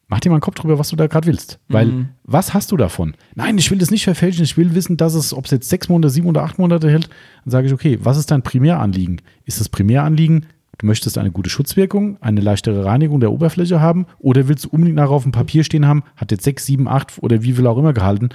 mach 0.06 0.20
dir 0.20 0.30
mal 0.30 0.36
einen 0.36 0.42
Kopf 0.42 0.54
drüber, 0.54 0.78
was 0.78 0.90
du 0.90 0.96
da 0.96 1.08
gerade 1.08 1.26
willst. 1.26 1.58
Weil, 1.68 1.86
mhm. 1.86 2.08
was 2.22 2.54
hast 2.54 2.70
du 2.70 2.76
davon? 2.76 3.14
Nein, 3.34 3.58
ich 3.58 3.70
will 3.72 3.78
das 3.78 3.90
nicht 3.90 4.04
verfälschen, 4.04 4.44
ich 4.44 4.56
will 4.56 4.76
wissen, 4.76 4.96
dass 4.96 5.14
es, 5.14 5.34
ob 5.34 5.46
es 5.46 5.50
jetzt 5.50 5.68
sechs 5.68 5.88
Monate, 5.88 6.10
sieben 6.10 6.28
oder 6.28 6.44
acht 6.44 6.58
Monate 6.60 6.88
hält. 6.88 7.08
Dann 7.44 7.50
sage 7.50 7.66
ich, 7.66 7.72
okay, 7.72 7.98
was 8.00 8.16
ist 8.16 8.30
dein 8.30 8.42
Primäranliegen? 8.42 9.20
Ist 9.44 9.58
das 9.58 9.68
Primäranliegen, 9.68 10.46
du 10.78 10.86
möchtest 10.86 11.18
eine 11.18 11.32
gute 11.32 11.50
Schutzwirkung, 11.50 12.16
eine 12.20 12.42
leichtere 12.42 12.84
Reinigung 12.84 13.18
der 13.18 13.32
Oberfläche 13.32 13.80
haben 13.80 14.06
oder 14.18 14.46
willst 14.46 14.66
du 14.66 14.68
unbedingt 14.68 14.96
nachher 14.96 15.10
auf 15.10 15.24
dem 15.24 15.32
Papier 15.32 15.64
stehen 15.64 15.86
haben, 15.86 16.04
hat 16.14 16.30
jetzt 16.30 16.44
sechs, 16.44 16.64
sieben, 16.64 16.86
acht 16.86 17.14
oder 17.20 17.42
wie 17.42 17.54
viel 17.54 17.66
auch 17.66 17.78
immer 17.78 17.92
gehalten? 17.92 18.28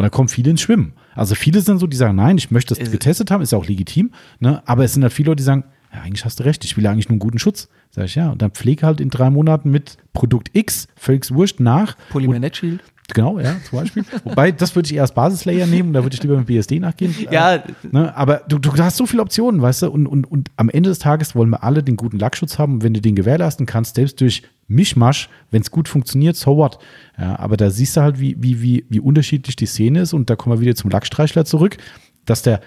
Und 0.00 0.04
da 0.04 0.08
kommen 0.08 0.28
viele 0.28 0.50
ins 0.50 0.62
Schwimmen. 0.62 0.94
Also 1.14 1.34
viele 1.34 1.60
sind 1.60 1.78
so, 1.78 1.86
die 1.86 1.96
sagen, 1.96 2.16
nein, 2.16 2.38
ich 2.38 2.50
möchte 2.50 2.74
das 2.74 2.90
getestet 2.90 3.30
haben, 3.30 3.42
ist 3.42 3.52
ja 3.52 3.58
auch 3.58 3.66
legitim. 3.66 4.12
Ne? 4.38 4.62
Aber 4.66 4.84
es 4.84 4.94
sind 4.94 5.02
halt 5.02 5.12
viele 5.12 5.28
Leute, 5.30 5.36
die 5.36 5.44
sagen, 5.44 5.64
ja, 5.92 6.02
eigentlich 6.02 6.24
hast 6.24 6.40
du 6.40 6.44
recht, 6.44 6.64
ich 6.64 6.76
will 6.76 6.84
ja 6.84 6.92
eigentlich 6.92 7.08
nur 7.08 7.14
einen 7.14 7.20
guten 7.20 7.38
Schutz. 7.38 7.68
Sag 7.90 8.04
ich, 8.04 8.14
ja, 8.14 8.30
und 8.30 8.40
dann 8.42 8.52
pflege 8.52 8.86
halt 8.86 9.00
in 9.00 9.10
drei 9.10 9.30
Monaten 9.30 9.70
mit 9.70 9.96
Produkt 10.12 10.50
X, 10.52 10.86
völlig 10.94 11.30
wurscht, 11.32 11.58
nach. 11.58 11.96
Polymer 12.10 12.40
Shield. 12.52 12.80
Genau, 13.14 13.38
ja, 13.38 13.56
zum 13.68 13.80
Beispiel. 13.80 14.04
Wobei, 14.24 14.52
das 14.52 14.74
würde 14.74 14.86
ich 14.86 14.94
eher 14.94 15.02
als 15.02 15.12
Basislayer 15.12 15.66
nehmen, 15.66 15.92
da 15.92 16.02
würde 16.02 16.14
ich 16.14 16.22
lieber 16.22 16.36
mit 16.36 16.46
BSD 16.46 16.78
nachgehen. 16.78 17.14
Ja. 17.30 17.56
Äh, 17.56 17.62
ne, 17.90 18.16
aber 18.16 18.42
du, 18.48 18.58
du 18.58 18.72
hast 18.78 18.96
so 18.96 19.06
viele 19.06 19.22
Optionen, 19.22 19.62
weißt 19.62 19.82
du, 19.82 19.90
und, 19.90 20.06
und, 20.06 20.30
und 20.30 20.50
am 20.56 20.68
Ende 20.68 20.88
des 20.88 20.98
Tages 20.98 21.34
wollen 21.34 21.50
wir 21.50 21.62
alle 21.62 21.82
den 21.82 21.96
guten 21.96 22.18
Lackschutz 22.18 22.58
haben. 22.58 22.74
Und 22.74 22.82
wenn 22.82 22.94
du 22.94 23.00
den 23.00 23.14
gewährleisten 23.14 23.66
kannst, 23.66 23.96
selbst 23.96 24.20
durch 24.20 24.42
Mischmasch, 24.68 25.28
wenn 25.50 25.62
es 25.62 25.70
gut 25.70 25.88
funktioniert, 25.88 26.36
so 26.36 26.56
what. 26.56 26.78
Ja, 27.18 27.38
aber 27.38 27.56
da 27.56 27.70
siehst 27.70 27.96
du 27.96 28.02
halt, 28.02 28.20
wie, 28.20 28.36
wie, 28.38 28.62
wie, 28.62 28.86
wie 28.88 29.00
unterschiedlich 29.00 29.56
die 29.56 29.66
Szene 29.66 30.00
ist. 30.00 30.12
Und 30.12 30.30
da 30.30 30.36
kommen 30.36 30.56
wir 30.56 30.60
wieder 30.60 30.74
zum 30.74 30.90
Lackstreichler 30.90 31.44
zurück, 31.44 31.76
dass 32.24 32.42
der 32.42 32.60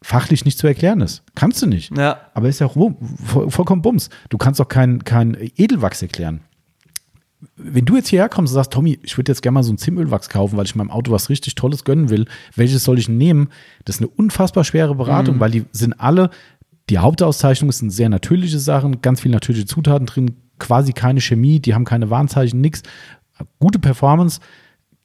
fachlich 0.00 0.44
nicht 0.44 0.58
zu 0.58 0.66
erklären 0.66 1.00
ist. 1.00 1.22
Kannst 1.34 1.60
du 1.60 1.66
nicht. 1.66 1.96
Ja. 1.96 2.20
Aber 2.34 2.48
ist 2.48 2.60
ja 2.60 2.66
auch 2.66 2.76
vollkommen 3.48 3.82
Bums. 3.82 4.10
Du 4.28 4.38
kannst 4.38 4.60
auch 4.60 4.68
kein, 4.68 5.04
kein 5.04 5.36
Edelwachs 5.56 6.02
erklären 6.02 6.40
wenn 7.56 7.84
du 7.84 7.96
jetzt 7.96 8.08
hierher 8.08 8.28
kommst 8.28 8.52
und 8.52 8.54
sagst, 8.54 8.72
Tommy, 8.72 8.98
ich 9.02 9.16
würde 9.16 9.30
jetzt 9.30 9.42
gerne 9.42 9.54
mal 9.54 9.62
so 9.62 9.72
ein 9.72 9.78
Zimölwachs 9.78 10.28
kaufen, 10.28 10.56
weil 10.56 10.64
ich 10.64 10.74
meinem 10.74 10.90
Auto 10.90 11.12
was 11.12 11.28
richtig 11.28 11.54
Tolles 11.54 11.84
gönnen 11.84 12.10
will, 12.10 12.26
welches 12.56 12.82
soll 12.84 12.98
ich 12.98 13.08
nehmen? 13.08 13.50
Das 13.84 13.96
ist 13.96 14.02
eine 14.02 14.08
unfassbar 14.08 14.64
schwere 14.64 14.94
Beratung, 14.94 15.36
mhm. 15.36 15.40
weil 15.40 15.50
die 15.52 15.64
sind 15.72 16.00
alle, 16.00 16.30
die 16.90 16.98
Hauptauszeichnung 16.98 17.70
sind 17.70 17.90
sehr 17.90 18.08
natürliche 18.08 18.58
Sachen, 18.58 19.02
ganz 19.02 19.20
viele 19.20 19.34
natürliche 19.34 19.66
Zutaten 19.66 20.06
drin, 20.06 20.36
quasi 20.58 20.92
keine 20.92 21.20
Chemie, 21.20 21.60
die 21.60 21.74
haben 21.74 21.84
keine 21.84 22.10
Warnzeichen, 22.10 22.60
nichts. 22.60 22.82
Gute 23.60 23.78
Performance. 23.78 24.40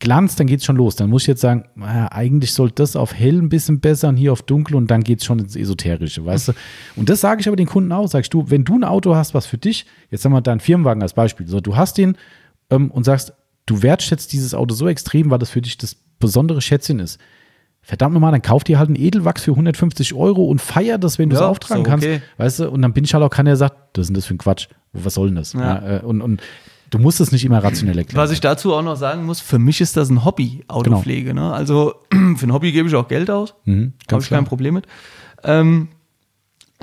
Glanz, 0.03 0.35
dann 0.35 0.47
geht 0.47 0.59
es 0.59 0.65
schon 0.65 0.75
los. 0.75 0.97
Dann 0.97 1.09
muss 1.09 1.21
ich 1.21 1.29
jetzt 1.29 1.39
sagen, 1.39 1.63
naja, 1.75 2.09
eigentlich 2.11 2.51
sollte 2.51 2.75
das 2.75 2.97
auf 2.97 3.13
hell 3.13 3.41
ein 3.41 3.47
bisschen 3.47 3.79
besser 3.79 4.09
und 4.09 4.17
hier 4.17 4.33
auf 4.33 4.41
dunkel 4.41 4.75
und 4.75 4.91
dann 4.91 5.01
geht 5.01 5.19
es 5.19 5.25
schon 5.25 5.39
ins 5.39 5.55
Esoterische, 5.55 6.25
weißt 6.25 6.49
du? 6.49 6.53
Und 6.97 7.07
das 7.07 7.21
sage 7.21 7.39
ich 7.39 7.47
aber 7.47 7.55
den 7.55 7.67
Kunden 7.67 7.93
auch. 7.93 8.07
Sagst 8.09 8.33
du, 8.33 8.49
wenn 8.49 8.65
du 8.65 8.75
ein 8.75 8.83
Auto 8.83 9.15
hast, 9.15 9.33
was 9.33 9.45
für 9.45 9.57
dich, 9.57 9.85
jetzt 10.11 10.25
haben 10.25 10.33
wir 10.33 10.41
deinen 10.41 10.59
Firmenwagen 10.59 11.01
als 11.01 11.13
Beispiel, 11.13 11.47
so, 11.47 11.61
du 11.61 11.77
hast 11.77 11.97
den 11.97 12.17
ähm, 12.69 12.91
und 12.91 13.05
sagst, 13.05 13.31
du 13.65 13.81
wertschätzt 13.81 14.33
dieses 14.33 14.53
Auto 14.53 14.75
so 14.75 14.89
extrem, 14.89 15.29
weil 15.31 15.39
das 15.39 15.51
für 15.51 15.61
dich 15.61 15.77
das 15.77 15.95
besondere 16.19 16.61
Schätzchen 16.61 16.99
ist. 16.99 17.17
Verdammt 17.81 18.13
nochmal, 18.13 18.33
dann 18.33 18.41
kauf 18.41 18.65
dir 18.65 18.79
halt 18.79 18.89
einen 18.89 18.97
Edelwachs 18.97 19.43
für 19.43 19.51
150 19.51 20.13
Euro 20.15 20.43
und 20.43 20.59
feier 20.59 20.97
das, 20.97 21.17
wenn 21.17 21.29
du 21.29 21.37
es 21.37 21.41
ja, 21.41 21.47
auftragen 21.47 21.85
so, 21.85 21.91
okay. 21.91 22.01
kannst. 22.01 22.39
Weißt 22.39 22.59
du, 22.59 22.71
und 22.71 22.81
dann 22.81 22.91
bin 22.91 23.05
ich 23.05 23.13
halt 23.13 23.23
auch 23.23 23.29
keiner, 23.29 23.51
der 23.51 23.57
sagt, 23.57 23.97
das 23.97 24.09
ist 24.09 24.17
das 24.17 24.25
für 24.25 24.33
ein 24.33 24.37
Quatsch. 24.37 24.67
Was 24.91 25.13
soll 25.13 25.27
denn 25.27 25.37
das? 25.37 25.53
Ja. 25.53 25.61
Ja, 25.61 25.97
äh, 25.97 26.01
und, 26.01 26.21
und 26.21 26.41
Du 26.93 26.99
musst 26.99 27.19
es 27.19 27.31
nicht 27.31 27.43
immer 27.43 27.63
rationell 27.63 27.97
erklären. 27.97 28.23
Was 28.23 28.29
ich 28.31 28.39
dazu 28.39 28.73
auch 28.73 28.83
noch 28.83 28.95
sagen 28.95 29.25
muss, 29.25 29.39
für 29.39 29.57
mich 29.57 29.81
ist 29.81 29.97
das 29.97 30.09
ein 30.09 30.23
Hobby, 30.23 30.63
Autopflege. 30.67 31.29
Genau. 31.29 31.49
Ne? 31.49 31.53
Also 31.53 31.95
für 32.37 32.45
ein 32.45 32.53
Hobby 32.53 32.71
gebe 32.71 32.87
ich 32.87 32.95
auch 32.95 33.07
Geld 33.07 33.31
aus. 33.31 33.55
Mhm, 33.65 33.93
Habe 34.11 34.21
ich 34.21 34.29
kein 34.29 34.45
Problem 34.45 34.75
mit. 34.75 34.85
Ähm, 35.43 35.87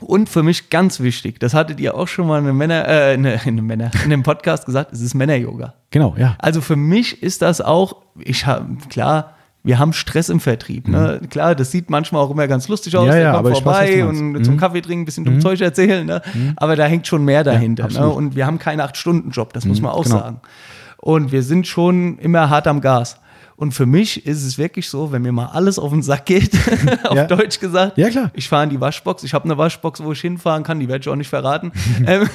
Und 0.00 0.28
für 0.28 0.42
mich 0.42 0.70
ganz 0.70 1.00
wichtig, 1.00 1.38
das 1.38 1.54
hattet 1.54 1.78
ihr 1.78 1.94
auch 1.94 2.08
schon 2.08 2.26
mal 2.26 2.44
in, 2.44 2.56
Männer, 2.56 2.88
äh, 2.88 3.14
in, 3.14 3.24
in, 3.24 3.66
Männer, 3.66 3.90
in 4.04 4.12
einem 4.12 4.22
Podcast 4.22 4.66
gesagt, 4.66 4.92
es 4.92 5.00
ist 5.00 5.14
Männer-Yoga. 5.14 5.74
Genau, 5.90 6.16
ja. 6.18 6.36
Also 6.38 6.61
für 6.61 6.76
mich 6.76 7.22
ist 7.22 7.42
das 7.42 7.61
auch, 7.61 7.96
ich 8.18 8.46
habe, 8.46 8.78
klar, 8.88 9.36
wir 9.62 9.78
haben 9.78 9.92
Stress 9.92 10.28
im 10.28 10.40
Vertrieb. 10.40 10.88
Ne? 10.88 11.20
Mhm. 11.20 11.28
Klar, 11.28 11.54
das 11.54 11.70
sieht 11.70 11.90
manchmal 11.90 12.22
auch 12.22 12.30
immer 12.30 12.48
ganz 12.48 12.68
lustig 12.68 12.96
aus. 12.96 13.06
Ja, 13.06 13.16
ja, 13.16 13.32
kommt 13.32 13.48
vorbei 13.50 13.98
weiß, 13.98 14.08
und 14.08 14.32
mhm. 14.32 14.44
zum 14.44 14.56
Kaffee 14.56 14.80
trinken, 14.80 15.02
ein 15.02 15.04
bisschen 15.04 15.24
dumm 15.24 15.34
mhm. 15.34 15.40
Zeug 15.40 15.61
erzählen. 15.61 16.06
Ne? 16.06 16.22
Mhm. 16.32 16.54
Aber 16.56 16.76
da 16.76 16.86
hängt 16.86 17.06
schon 17.06 17.24
mehr 17.24 17.44
dahinter. 17.44 17.88
Ja, 17.90 18.00
ne? 18.00 18.08
Und 18.08 18.36
wir 18.36 18.46
haben 18.46 18.58
keinen 18.58 18.80
Acht-Stunden-Job, 18.80 19.52
das 19.52 19.66
muss 19.66 19.78
mhm, 19.78 19.84
man 19.84 19.92
auch 19.92 20.04
genau. 20.04 20.18
sagen. 20.18 20.40
Und 20.96 21.32
wir 21.32 21.42
sind 21.42 21.66
schon 21.66 22.18
immer 22.18 22.48
hart 22.48 22.66
am 22.66 22.80
Gas. 22.80 23.18
Und 23.61 23.72
für 23.72 23.84
mich 23.84 24.24
ist 24.24 24.42
es 24.42 24.56
wirklich 24.56 24.88
so, 24.88 25.12
wenn 25.12 25.20
mir 25.20 25.32
mal 25.32 25.48
alles 25.48 25.78
auf 25.78 25.90
den 25.90 26.00
Sack 26.00 26.24
geht, 26.24 26.50
auf 27.04 27.14
ja. 27.14 27.26
Deutsch 27.26 27.61
gesagt, 27.61 27.98
ja, 27.98 28.08
klar. 28.08 28.30
ich 28.32 28.48
fahre 28.48 28.64
in 28.64 28.70
die 28.70 28.80
Waschbox, 28.80 29.22
ich 29.22 29.34
habe 29.34 29.44
eine 29.44 29.58
Waschbox, 29.58 30.02
wo 30.02 30.12
ich 30.12 30.20
hinfahren 30.22 30.62
kann, 30.62 30.80
die 30.80 30.88
werde 30.88 31.02
ich 31.02 31.08
auch 31.11 31.16
nicht 31.16 31.28
verraten, 31.28 31.70
ähm, 32.06 32.26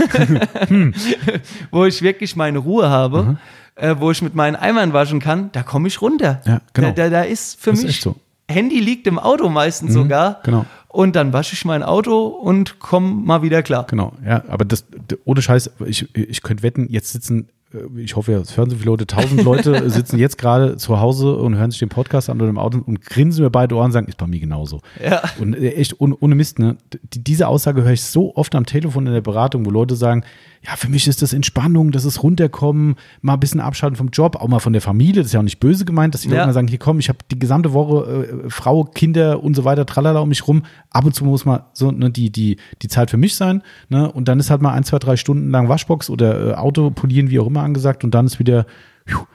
hm. 0.67 0.93
wo 1.71 1.86
ich 1.86 2.03
wirklich 2.03 2.36
meine 2.36 2.59
Ruhe 2.59 2.91
habe, 2.91 3.23
mhm. 3.23 3.38
Äh, 3.76 3.95
wo 3.99 4.11
ich 4.11 4.21
mit 4.21 4.36
meinen 4.36 4.55
Eimern 4.55 4.93
waschen 4.93 5.19
kann, 5.19 5.51
da 5.51 5.63
komme 5.63 5.88
ich 5.88 6.01
runter. 6.01 6.41
Ja, 6.45 6.61
genau. 6.73 6.88
da, 6.89 6.93
da, 6.93 7.09
da 7.09 7.21
ist 7.21 7.59
für 7.59 7.71
das 7.71 7.82
mich, 7.82 7.97
ist 7.97 8.01
so. 8.01 8.15
Handy 8.49 8.80
liegt 8.80 9.07
im 9.07 9.19
Auto 9.19 9.49
meistens 9.49 9.91
mhm, 9.91 9.93
sogar. 9.93 10.39
Genau. 10.43 10.65
Und 10.88 11.15
dann 11.15 11.34
wasche 11.34 11.53
ich 11.53 11.65
mein 11.65 11.84
Auto 11.84 12.28
und 12.28 12.80
komme 12.80 13.09
mal 13.09 13.41
wieder 13.41 13.63
klar. 13.63 13.86
Genau, 13.89 14.13
ja, 14.26 14.43
aber 14.47 14.63
das, 14.63 14.86
ohne 15.26 15.41
Scheiß, 15.41 15.71
ich, 15.86 16.15
ich 16.15 16.41
könnte 16.41 16.63
wetten, 16.63 16.88
jetzt 16.89 17.11
sitzen 17.11 17.49
äh, 17.73 17.99
ich 17.99 18.15
hoffe, 18.15 18.34
es 18.34 18.55
hören 18.55 18.69
so 18.69 18.76
viele 18.76 18.91
Leute, 18.91 19.07
tausend 19.07 19.43
Leute 19.43 19.89
sitzen 19.89 20.17
jetzt 20.17 20.38
gerade 20.38 20.78
zu 20.78 20.99
Hause 20.99 21.36
und 21.36 21.55
hören 21.55 21.71
sich 21.71 21.80
den 21.80 21.89
Podcast 21.89 22.30
an 22.30 22.39
oder 22.39 22.49
im 22.49 22.57
Auto 22.57 22.80
und 22.86 23.01
grinsen 23.01 23.43
mir 23.43 23.49
beide 23.49 23.76
Ohren 23.76 23.86
und 23.86 23.91
sagen, 23.91 24.07
ist 24.07 24.17
bei 24.17 24.28
mir 24.28 24.39
genauso. 24.39 24.82
Ja. 25.03 25.21
Und 25.39 25.55
äh, 25.55 25.71
echt 25.71 25.99
ohne, 25.99 26.15
ohne 26.19 26.36
Mist, 26.36 26.59
ne? 26.59 26.78
Diese 27.13 27.47
Aussage 27.47 27.84
höre 27.84 27.93
ich 27.93 28.03
so 28.03 28.36
oft 28.36 28.55
am 28.55 28.65
Telefon 28.65 29.07
in 29.07 29.13
der 29.13 29.21
Beratung, 29.21 29.65
wo 29.65 29.71
Leute 29.71 29.95
sagen, 29.95 30.23
ja, 30.66 30.76
für 30.76 30.89
mich 30.89 31.07
ist 31.07 31.22
das 31.22 31.34
Entspannung, 31.34 31.91
das 31.91 32.05
ist 32.05 32.24
runterkommen, 32.24 32.95
mal 33.22 33.34
ein 33.34 33.39
bisschen 33.39 33.59
abschalten 33.59 33.95
vom 33.95 34.09
Job, 34.09 34.36
auch 34.36 34.47
mal 34.47 34.59
von 34.59 34.74
der 34.74 34.82
Familie. 34.82 35.22
Das 35.22 35.28
ist 35.28 35.34
ja 35.34 35.39
auch 35.39 35.43
nicht 35.43 35.59
böse 35.59 35.86
gemeint, 35.86 36.13
dass 36.13 36.22
die 36.22 36.30
ja. 36.30 36.36
Leute 36.36 36.47
mal 36.47 36.53
sagen, 36.53 36.68
hier 36.68 36.80
komm, 36.80 36.97
ich 36.97 37.09
habe 37.09 37.20
die 37.30 37.38
gesamte 37.38 37.74
Woche 37.74 38.43
äh, 38.45 38.49
Frau, 38.49 38.84
Kinder 38.84 39.43
und 39.43 39.55
so 39.55 39.63
weiter, 39.63 39.86
tralala 39.86 40.20
um 40.20 40.30
mich 40.30 40.47
rum. 40.47 40.63
Ab 40.89 41.05
und 41.05 41.13
zu 41.13 41.24
muss 41.24 41.45
mal 41.45 41.66
so 41.74 41.91
ne, 41.91 42.09
die, 42.09 42.32
die, 42.32 42.57
die 42.82 42.88
Zeit 42.88 43.11
für 43.11 43.18
mich 43.18 43.36
sein. 43.36 43.61
Ne? 43.89 44.11
Und 44.11 44.28
dann 44.28 44.39
ist 44.39 44.49
halt 44.49 44.61
mal 44.61 44.72
ein, 44.72 44.84
zwei, 44.84 44.97
drei 44.97 45.18
Stunden 45.18 45.51
lang 45.51 45.70
Waschbox 45.70 46.09
oder 46.09 46.51
äh, 46.51 46.53
Auto 46.55 46.89
polieren, 46.89 47.30
wie 47.30 47.39
auch 47.39 47.47
immer 47.47 47.61
angesagt. 47.61 48.03
Und 48.03 48.16
dann 48.16 48.26
ist 48.26 48.39
wieder 48.39 48.66
phew, 49.05 49.28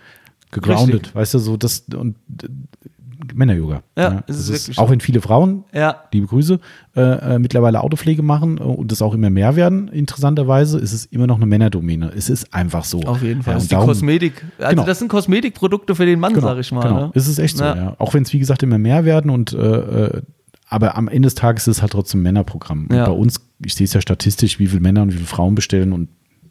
gegroundet, 0.51 1.15
weißt 1.15 1.35
du, 1.35 1.39
so 1.39 1.57
das 1.57 1.85
und 1.95 2.17
Männer-Yoga. 3.35 3.83
Ja, 3.97 4.03
ja, 4.03 4.19
ist 4.27 4.37
es 4.37 4.49
ist, 4.49 4.51
wirklich. 4.51 4.79
Auch 4.79 4.91
wenn 4.91 5.01
viele 5.01 5.21
Frauen, 5.21 5.65
ja. 5.73 6.05
liebe 6.13 6.27
Grüße, 6.27 6.59
äh, 6.97 7.01
äh, 7.01 7.39
mittlerweile 7.39 7.81
Autopflege 7.81 8.23
machen 8.23 8.59
äh, 8.59 8.63
und 8.63 8.91
das 8.91 9.03
auch 9.03 9.15
immer 9.15 9.31
mehr 9.31 9.57
werden, 9.57 9.89
interessanterweise, 9.89 10.79
ist 10.79 10.93
es 10.93 11.07
immer 11.07 11.27
noch 11.27 11.37
eine 11.37 11.47
Männerdomäne. 11.47 12.13
Es 12.17 12.31
ist 12.31 12.53
einfach 12.55 12.85
so. 12.85 13.03
Auf 13.03 13.23
jeden 13.23 13.43
Fall. 13.43 13.53
Ja, 13.53 13.57
das 13.57 13.65
ist 13.65 13.71
die 13.71 13.75
darum, 13.75 13.89
Kosmetik. 13.89 14.45
Also 14.59 14.71
genau. 14.71 14.85
das 14.85 14.99
sind 14.99 15.09
Kosmetikprodukte 15.09 15.95
für 15.95 16.07
den 16.07 16.21
Mann, 16.21 16.35
genau, 16.35 16.49
sag 16.49 16.59
ich 16.59 16.73
mal. 16.73 16.83
Genau. 16.83 17.07
Ne? 17.07 17.13
Es 17.15 17.29
ist 17.29 17.39
echt 17.39 17.57
so, 17.57 17.65
ja. 17.65 17.95
Auch 17.99 18.15
wenn 18.15 18.23
es, 18.23 18.33
wie 18.33 18.39
gesagt, 18.39 18.63
immer 18.63 18.79
mehr 18.79 19.05
werden 19.05 19.31
und 19.31 19.53
äh, 19.53 19.57
äh, 19.59 20.23
aber 20.73 20.97
am 20.97 21.09
Ende 21.09 21.27
des 21.27 21.35
Tages 21.35 21.67
ist 21.67 21.79
es 21.79 21.83
halt 21.83 21.93
trotzdem 21.93 22.21
ein 22.21 22.23
Männerprogramm. 22.23 22.83
Und 22.83 22.89
bei 22.91 23.11
uns, 23.11 23.41
ich 23.59 23.75
sehe 23.75 23.87
es 23.87 23.93
ja 23.93 24.01
statistisch, 24.01 24.61
wie 24.61 24.69
viele 24.69 24.81
Männer 24.81 25.03
und 25.03 25.11
wie 25.11 25.17
viele 25.17 25.27
Frauen 25.27 25.57
bestellen 25.57 25.93
und 25.93 26.11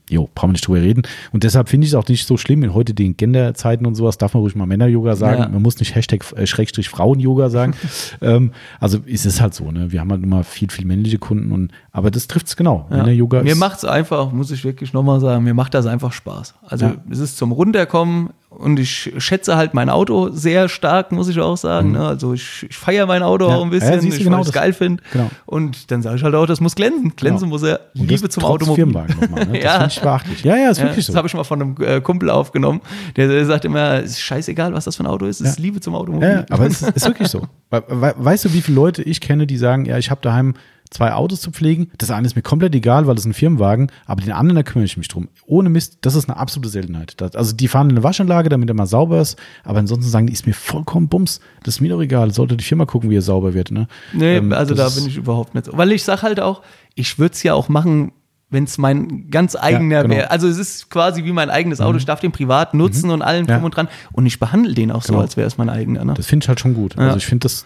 jo, 0.09 0.29
brauchen 0.33 0.49
wir 0.49 0.53
nicht 0.53 0.67
drüber 0.67 0.81
reden. 0.81 1.03
Und 1.31 1.43
deshalb 1.43 1.69
finde 1.69 1.85
ich 1.85 1.91
es 1.91 1.95
auch 1.95 2.07
nicht 2.07 2.27
so 2.27 2.37
schlimm, 2.37 2.63
in 2.63 2.73
heute 2.73 2.93
den 2.93 3.15
Genderzeiten 3.15 3.85
und 3.85 3.95
sowas 3.95 4.17
darf 4.17 4.33
man 4.33 4.41
ruhig 4.41 4.55
mal 4.55 4.65
Männer-Yoga 4.65 5.15
sagen. 5.15 5.41
Ja. 5.41 5.49
Man 5.49 5.61
muss 5.61 5.79
nicht 5.79 5.95
Hashtag 5.95 6.25
äh, 6.35 6.45
Schrägstrich 6.45 6.89
Frauen-Yoga 6.89 7.49
sagen. 7.49 7.73
ähm, 8.21 8.51
also 8.79 8.99
ist 9.05 9.25
es 9.25 9.41
halt 9.41 9.53
so, 9.53 9.71
ne? 9.71 9.91
Wir 9.91 10.01
haben 10.01 10.11
halt 10.11 10.23
immer 10.23 10.43
viel, 10.43 10.69
viel 10.69 10.85
männliche 10.85 11.19
Kunden 11.19 11.51
und 11.51 11.71
aber 11.91 12.11
das 12.11 12.27
trifft 12.27 12.47
es 12.47 12.55
genau. 12.55 12.87
Ja. 12.89 12.97
Männer-Yoga 12.97 13.43
Mir 13.43 13.55
macht 13.55 13.79
es 13.79 13.85
einfach, 13.85 14.31
muss 14.31 14.51
ich 14.51 14.63
wirklich 14.63 14.93
nochmal 14.93 15.19
sagen, 15.19 15.43
mir 15.43 15.53
macht 15.53 15.73
das 15.73 15.85
einfach 15.85 16.11
Spaß. 16.11 16.55
Also 16.63 16.85
ja. 16.85 16.95
es 17.09 17.19
ist 17.19 17.37
zum 17.37 17.51
Runterkommen, 17.51 18.29
und 18.49 18.79
ich 18.79 19.13
schätze 19.19 19.55
halt 19.57 19.75
mein 19.75 19.91
Auto 19.91 20.29
sehr 20.31 20.69
stark, 20.69 21.11
muss 21.11 21.27
ich 21.27 21.39
auch 21.39 21.55
sagen. 21.55 21.89
Mhm. 21.89 21.93
Ne? 21.93 22.07
Also 22.07 22.33
ich, 22.33 22.65
ich 22.67 22.75
feiere 22.75 23.05
mein 23.05 23.21
Auto 23.21 23.47
ja. 23.47 23.55
auch 23.55 23.63
ein 23.63 23.69
bisschen, 23.69 24.01
ja, 24.01 24.15
ich, 24.15 24.23
genau 24.23 24.41
es 24.41 24.51
geil 24.51 24.73
finde. 24.73 25.03
Genau. 25.13 25.29
Und 25.45 25.91
dann 25.91 26.01
sage 26.01 26.15
ich 26.15 26.23
halt 26.23 26.33
auch, 26.33 26.47
das 26.47 26.59
muss 26.59 26.73
glänzen. 26.73 27.15
Glänzen 27.15 27.45
genau. 27.45 27.51
muss 27.51 27.63
er. 27.63 27.79
Und 27.95 28.09
Liebe 28.09 28.27
zum 28.27 28.43
Automobil. 28.43 28.85
Firmenwagen 28.85 29.19
nochmal, 29.19 29.45
ne? 29.45 29.59
Das 29.63 29.95
ja. 29.97 30.21
ich. 30.33 30.43
Ja, 30.43 30.57
ja, 30.57 30.71
ist 30.71 30.81
wirklich 30.81 31.05
so. 31.05 31.13
Das 31.13 31.17
habe 31.17 31.27
ich 31.27 31.33
mal 31.35 31.43
von 31.43 31.61
einem 31.61 31.75
äh, 31.79 32.01
Kumpel 32.01 32.31
aufgenommen. 32.31 32.81
Der, 33.15 33.27
der 33.27 33.45
sagt 33.45 33.65
immer, 33.65 33.99
es 33.99 34.11
ist 34.11 34.21
scheißegal, 34.21 34.73
was 34.73 34.85
das 34.85 34.95
für 34.95 35.03
ein 35.03 35.07
Auto 35.07 35.25
ist. 35.25 35.41
Es 35.41 35.51
ist 35.51 35.59
Liebe 35.59 35.79
zum 35.79 35.93
Automobil. 35.93 36.27
Ja, 36.27 36.45
aber 36.49 36.65
es 36.65 36.81
ist, 36.81 36.95
ist 36.95 37.05
wirklich 37.05 37.27
so. 37.27 37.43
Weißt 37.69 38.45
du, 38.45 38.53
wie 38.53 38.61
viele 38.61 38.75
Leute 38.75 39.03
ich 39.03 39.21
kenne, 39.21 39.45
die 39.45 39.57
sagen, 39.57 39.85
ja, 39.85 39.99
ich 39.99 40.09
habe 40.09 40.21
daheim 40.21 40.55
zwei 40.89 41.13
Autos 41.13 41.41
zu 41.41 41.51
pflegen. 41.51 41.91
Das 41.97 42.11
eine 42.11 42.25
ist 42.25 42.35
mir 42.35 42.41
komplett 42.41 42.73
egal, 42.73 43.05
weil 43.07 43.15
das 43.15 43.23
ist 43.23 43.29
ein 43.29 43.33
Firmenwagen, 43.33 43.91
aber 44.05 44.21
den 44.21 44.31
anderen, 44.31 44.55
da 44.55 44.63
kümmere 44.63 44.85
ich 44.85 44.97
mich 44.97 45.07
drum. 45.07 45.29
Ohne 45.45 45.69
Mist, 45.69 45.99
das 46.01 46.15
ist 46.15 46.29
eine 46.29 46.37
absolute 46.37 46.69
Seltenheit. 46.69 47.13
Das, 47.21 47.35
also 47.35 47.55
die 47.55 47.67
fahren 47.67 47.89
in 47.89 47.97
eine 47.97 48.03
Waschanlage, 48.03 48.49
damit 48.49 48.69
er 48.69 48.75
mal 48.75 48.87
sauber 48.87 49.21
ist, 49.21 49.37
aber 49.63 49.79
ansonsten 49.79 50.09
sagen 50.09 50.27
die, 50.27 50.33
ist 50.33 50.47
mir 50.47 50.53
vollkommen 50.53 51.07
Bums. 51.07 51.41
Das 51.63 51.75
ist 51.75 51.81
mir 51.81 51.89
doch 51.89 52.01
egal. 52.01 52.31
Sollte 52.31 52.57
die 52.57 52.63
Firma 52.63 52.85
gucken, 52.85 53.09
wie 53.09 53.17
er 53.17 53.21
sauber 53.21 53.53
wird. 53.53 53.71
Ne? 53.71 53.87
Nee, 54.13 54.37
ähm, 54.37 54.53
also 54.53 54.73
da 54.73 54.89
bin 54.89 55.05
ich 55.05 55.17
überhaupt 55.17 55.53
nicht 55.53 55.65
so. 55.65 55.77
Weil 55.77 55.91
ich 55.91 56.03
sage 56.03 56.23
halt 56.23 56.39
auch, 56.39 56.63
ich 56.95 57.19
würde 57.19 57.33
es 57.33 57.43
ja 57.43 57.53
auch 57.53 57.69
machen, 57.69 58.11
wenn 58.49 58.63
es 58.63 58.79
mein 58.79 59.29
ganz 59.29 59.55
eigener 59.55 59.97
ja, 59.97 60.01
genau. 60.01 60.15
wäre. 60.15 60.31
Also 60.31 60.47
es 60.47 60.57
ist 60.57 60.89
quasi 60.89 61.23
wie 61.23 61.31
mein 61.31 61.51
eigenes 61.51 61.81
Auto. 61.81 61.93
Mhm. 61.93 61.97
Ich 61.99 62.05
darf 62.05 62.19
den 62.19 62.31
privat 62.31 62.73
nutzen 62.73 63.07
mhm. 63.07 63.13
und 63.13 63.21
allen 63.21 63.45
drum 63.45 63.57
ja. 63.57 63.63
und 63.63 63.75
dran. 63.75 63.87
Und 64.11 64.25
ich 64.25 64.39
behandle 64.39 64.73
den 64.73 64.91
auch 64.91 65.03
genau. 65.05 65.19
so, 65.19 65.21
als 65.21 65.37
wäre 65.37 65.47
es 65.47 65.57
mein 65.57 65.69
eigener. 65.69 66.03
Ne? 66.03 66.15
Das 66.15 66.25
finde 66.25 66.45
ich 66.45 66.49
halt 66.49 66.59
schon 66.59 66.73
gut. 66.73 66.95
Ja. 66.95 67.03
Also 67.03 67.17
ich 67.17 67.27
finde 67.27 67.43
das, 67.43 67.65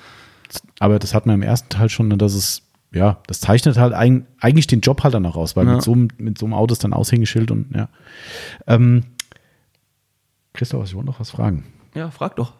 aber 0.79 0.99
das 0.99 1.13
hat 1.13 1.25
man 1.25 1.35
im 1.35 1.41
ersten 1.41 1.69
Teil 1.69 1.87
schon, 1.87 2.09
ne, 2.09 2.17
dass 2.17 2.33
es 2.33 2.62
ja, 2.93 3.21
das 3.27 3.39
zeichnet 3.39 3.77
halt 3.77 3.93
ein, 3.93 4.27
eigentlich 4.39 4.67
den 4.67 4.81
Job 4.81 5.03
halt 5.03 5.13
dann 5.13 5.25
auch 5.25 5.35
aus, 5.35 5.55
weil 5.55 5.65
ja. 5.65 5.73
mit, 5.73 5.81
so, 5.81 5.95
mit 5.95 6.37
so 6.37 6.45
einem 6.45 6.53
Auto 6.53 6.73
ist 6.73 6.83
dann 6.83 6.93
Aushängeschild 6.93 7.51
und 7.51 7.75
ja. 7.75 7.89
Ähm, 8.67 9.03
Christoph, 10.53 10.85
ich 10.85 10.95
wollte 10.95 11.07
noch 11.07 11.19
was 11.19 11.31
fragen. 11.31 11.65
Ja, 11.95 12.09
frag 12.11 12.35
doch. 12.35 12.53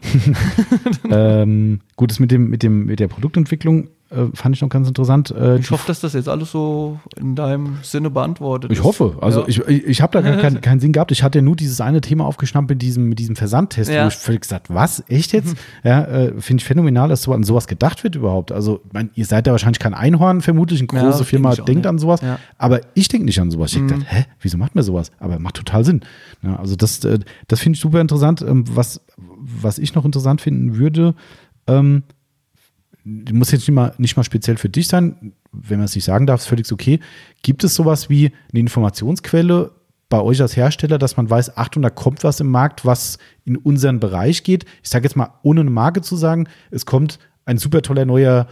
ähm, 1.09 1.81
gut, 1.95 2.11
das 2.11 2.19
mit, 2.19 2.31
dem, 2.31 2.49
mit, 2.49 2.63
dem, 2.63 2.85
mit 2.85 2.99
der 2.99 3.07
Produktentwicklung 3.07 3.89
äh, 4.13 4.35
fand 4.35 4.55
ich 4.55 4.61
noch 4.61 4.69
ganz 4.69 4.87
interessant. 4.87 5.31
Äh, 5.31 5.57
ich 5.57 5.71
hoffe, 5.71 5.87
dass 5.87 5.99
das 5.99 6.13
jetzt 6.13 6.29
alles 6.29 6.51
so 6.51 6.99
in 7.17 7.35
deinem 7.35 7.77
Sinne 7.81 8.09
beantwortet 8.09 8.71
ich 8.71 8.77
ist. 8.77 8.81
Ich 8.81 8.85
hoffe. 8.85 9.17
Also 9.21 9.41
ja. 9.47 9.47
ich, 9.47 9.67
ich 9.67 10.01
habe 10.01 10.21
da 10.21 10.37
keinen 10.37 10.61
kein 10.61 10.79
Sinn 10.79 10.91
gehabt. 10.91 11.11
Ich 11.11 11.23
hatte 11.23 11.39
ja 11.39 11.41
nur 11.41 11.55
dieses 11.55 11.81
eine 11.81 12.01
Thema 12.01 12.25
aufgeschnappt 12.25 12.69
mit 12.69 12.81
diesem, 12.81 13.09
mit 13.09 13.19
diesem 13.19 13.35
Versandtest, 13.35 13.91
ja. 13.91 14.03
wo 14.03 14.07
ich 14.07 14.15
völlig 14.15 14.41
gesagt, 14.41 14.69
was? 14.69 15.03
Echt 15.07 15.33
jetzt? 15.33 15.49
Mhm. 15.49 15.89
Ja, 15.89 16.03
äh, 16.03 16.41
finde 16.41 16.61
ich 16.61 16.65
phänomenal, 16.65 17.09
dass 17.09 17.23
so 17.23 17.33
an 17.33 17.43
sowas 17.43 17.67
gedacht 17.67 18.03
wird 18.03 18.15
überhaupt. 18.15 18.51
Also, 18.51 18.81
ich 18.85 18.93
mein, 18.93 19.09
ihr 19.15 19.25
seid 19.25 19.47
ja 19.47 19.53
wahrscheinlich 19.53 19.79
kein 19.79 19.93
Einhorn, 19.93 20.41
vermutlich. 20.41 20.79
Eine 20.79 20.87
große 20.87 21.19
ja, 21.19 21.25
Firma 21.25 21.55
denkt 21.55 21.69
nicht. 21.69 21.87
an 21.87 21.97
sowas. 21.97 22.21
Aber 22.57 22.81
ich 22.93 23.07
denke 23.07 23.25
nicht 23.25 23.39
an 23.39 23.51
sowas. 23.51 23.73
Ich 23.73 23.81
mhm. 23.81 23.87
dachte, 23.89 24.05
hä, 24.07 24.25
wieso 24.39 24.57
macht 24.57 24.75
man 24.75 24.83
sowas? 24.83 25.11
Aber 25.19 25.39
macht 25.39 25.55
total 25.55 25.83
Sinn. 25.83 26.01
also 26.57 26.75
das, 26.75 27.03
äh, 27.05 27.19
das 27.47 27.59
finde 27.59 27.77
ich 27.77 27.81
super 27.81 28.01
interessant. 28.01 28.41
Ähm, 28.41 28.65
was, 28.73 29.01
was 29.17 29.77
ich 29.77 29.95
noch 29.95 30.05
interessant 30.05 30.41
finden 30.41 30.77
würde, 30.77 31.15
ähm, 31.67 32.03
muss 33.03 33.51
jetzt 33.51 33.61
nicht 33.61 33.75
mal, 33.75 33.93
nicht 33.97 34.17
mal 34.17 34.23
speziell 34.23 34.57
für 34.57 34.69
dich 34.69 34.87
sein, 34.87 35.33
wenn 35.51 35.77
man 35.77 35.85
es 35.85 35.95
nicht 35.95 36.05
sagen 36.05 36.25
darf, 36.25 36.41
ist 36.41 36.47
völlig 36.47 36.71
okay. 36.71 36.99
Gibt 37.41 37.63
es 37.63 37.75
sowas 37.75 38.09
wie 38.09 38.31
eine 38.51 38.59
Informationsquelle 38.59 39.71
bei 40.09 40.21
euch 40.21 40.41
als 40.41 40.55
Hersteller, 40.55 40.97
dass 40.97 41.17
man 41.17 41.29
weiß, 41.29 41.57
Achtung, 41.57 41.81
da 41.81 41.89
kommt 41.89 42.23
was 42.23 42.39
im 42.39 42.49
Markt, 42.49 42.85
was 42.85 43.17
in 43.45 43.57
unseren 43.57 43.99
Bereich 43.99 44.43
geht? 44.43 44.65
Ich 44.83 44.89
sage 44.89 45.05
jetzt 45.05 45.15
mal, 45.15 45.33
ohne 45.41 45.61
eine 45.61 45.69
Marke 45.69 46.01
zu 46.01 46.15
sagen, 46.15 46.47
es 46.71 46.85
kommt 46.85 47.19
ein 47.45 47.57
super 47.57 47.81
toller 47.81 48.05
neuer 48.05 48.47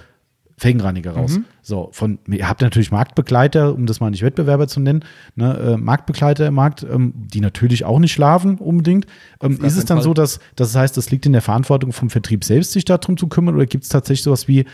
Felgenreiniger 0.61 1.13
raus. 1.13 1.37
Mhm. 1.37 1.45
So, 1.63 1.89
von, 1.91 2.19
ihr 2.27 2.47
habt 2.47 2.61
natürlich 2.61 2.91
Marktbegleiter, 2.91 3.73
um 3.73 3.87
das 3.87 3.99
mal 3.99 4.11
nicht 4.11 4.21
Wettbewerber 4.21 4.67
zu 4.67 4.79
nennen, 4.79 5.03
ne, 5.35 5.57
äh, 5.57 5.77
Marktbegleiter 5.77 6.45
im 6.45 6.53
Markt, 6.53 6.83
ähm, 6.83 7.13
die 7.15 7.41
natürlich 7.41 7.83
auch 7.83 7.97
nicht 7.97 8.11
schlafen 8.11 8.59
unbedingt. 8.59 9.07
Ähm, 9.41 9.59
ist 9.63 9.75
es 9.75 9.85
dann 9.85 9.97
Fall. 9.97 10.03
so, 10.03 10.13
dass, 10.13 10.39
das 10.55 10.75
heißt, 10.75 10.95
das 10.95 11.09
liegt 11.09 11.25
in 11.25 11.31
der 11.31 11.41
Verantwortung 11.41 11.93
vom 11.93 12.11
Vertrieb 12.11 12.43
selbst, 12.43 12.73
sich 12.73 12.85
darum 12.85 13.17
zu 13.17 13.25
kümmern, 13.25 13.55
oder 13.55 13.65
gibt 13.65 13.85
es 13.85 13.89
tatsächlich 13.89 14.21
sowas 14.21 14.47
wie, 14.47 14.65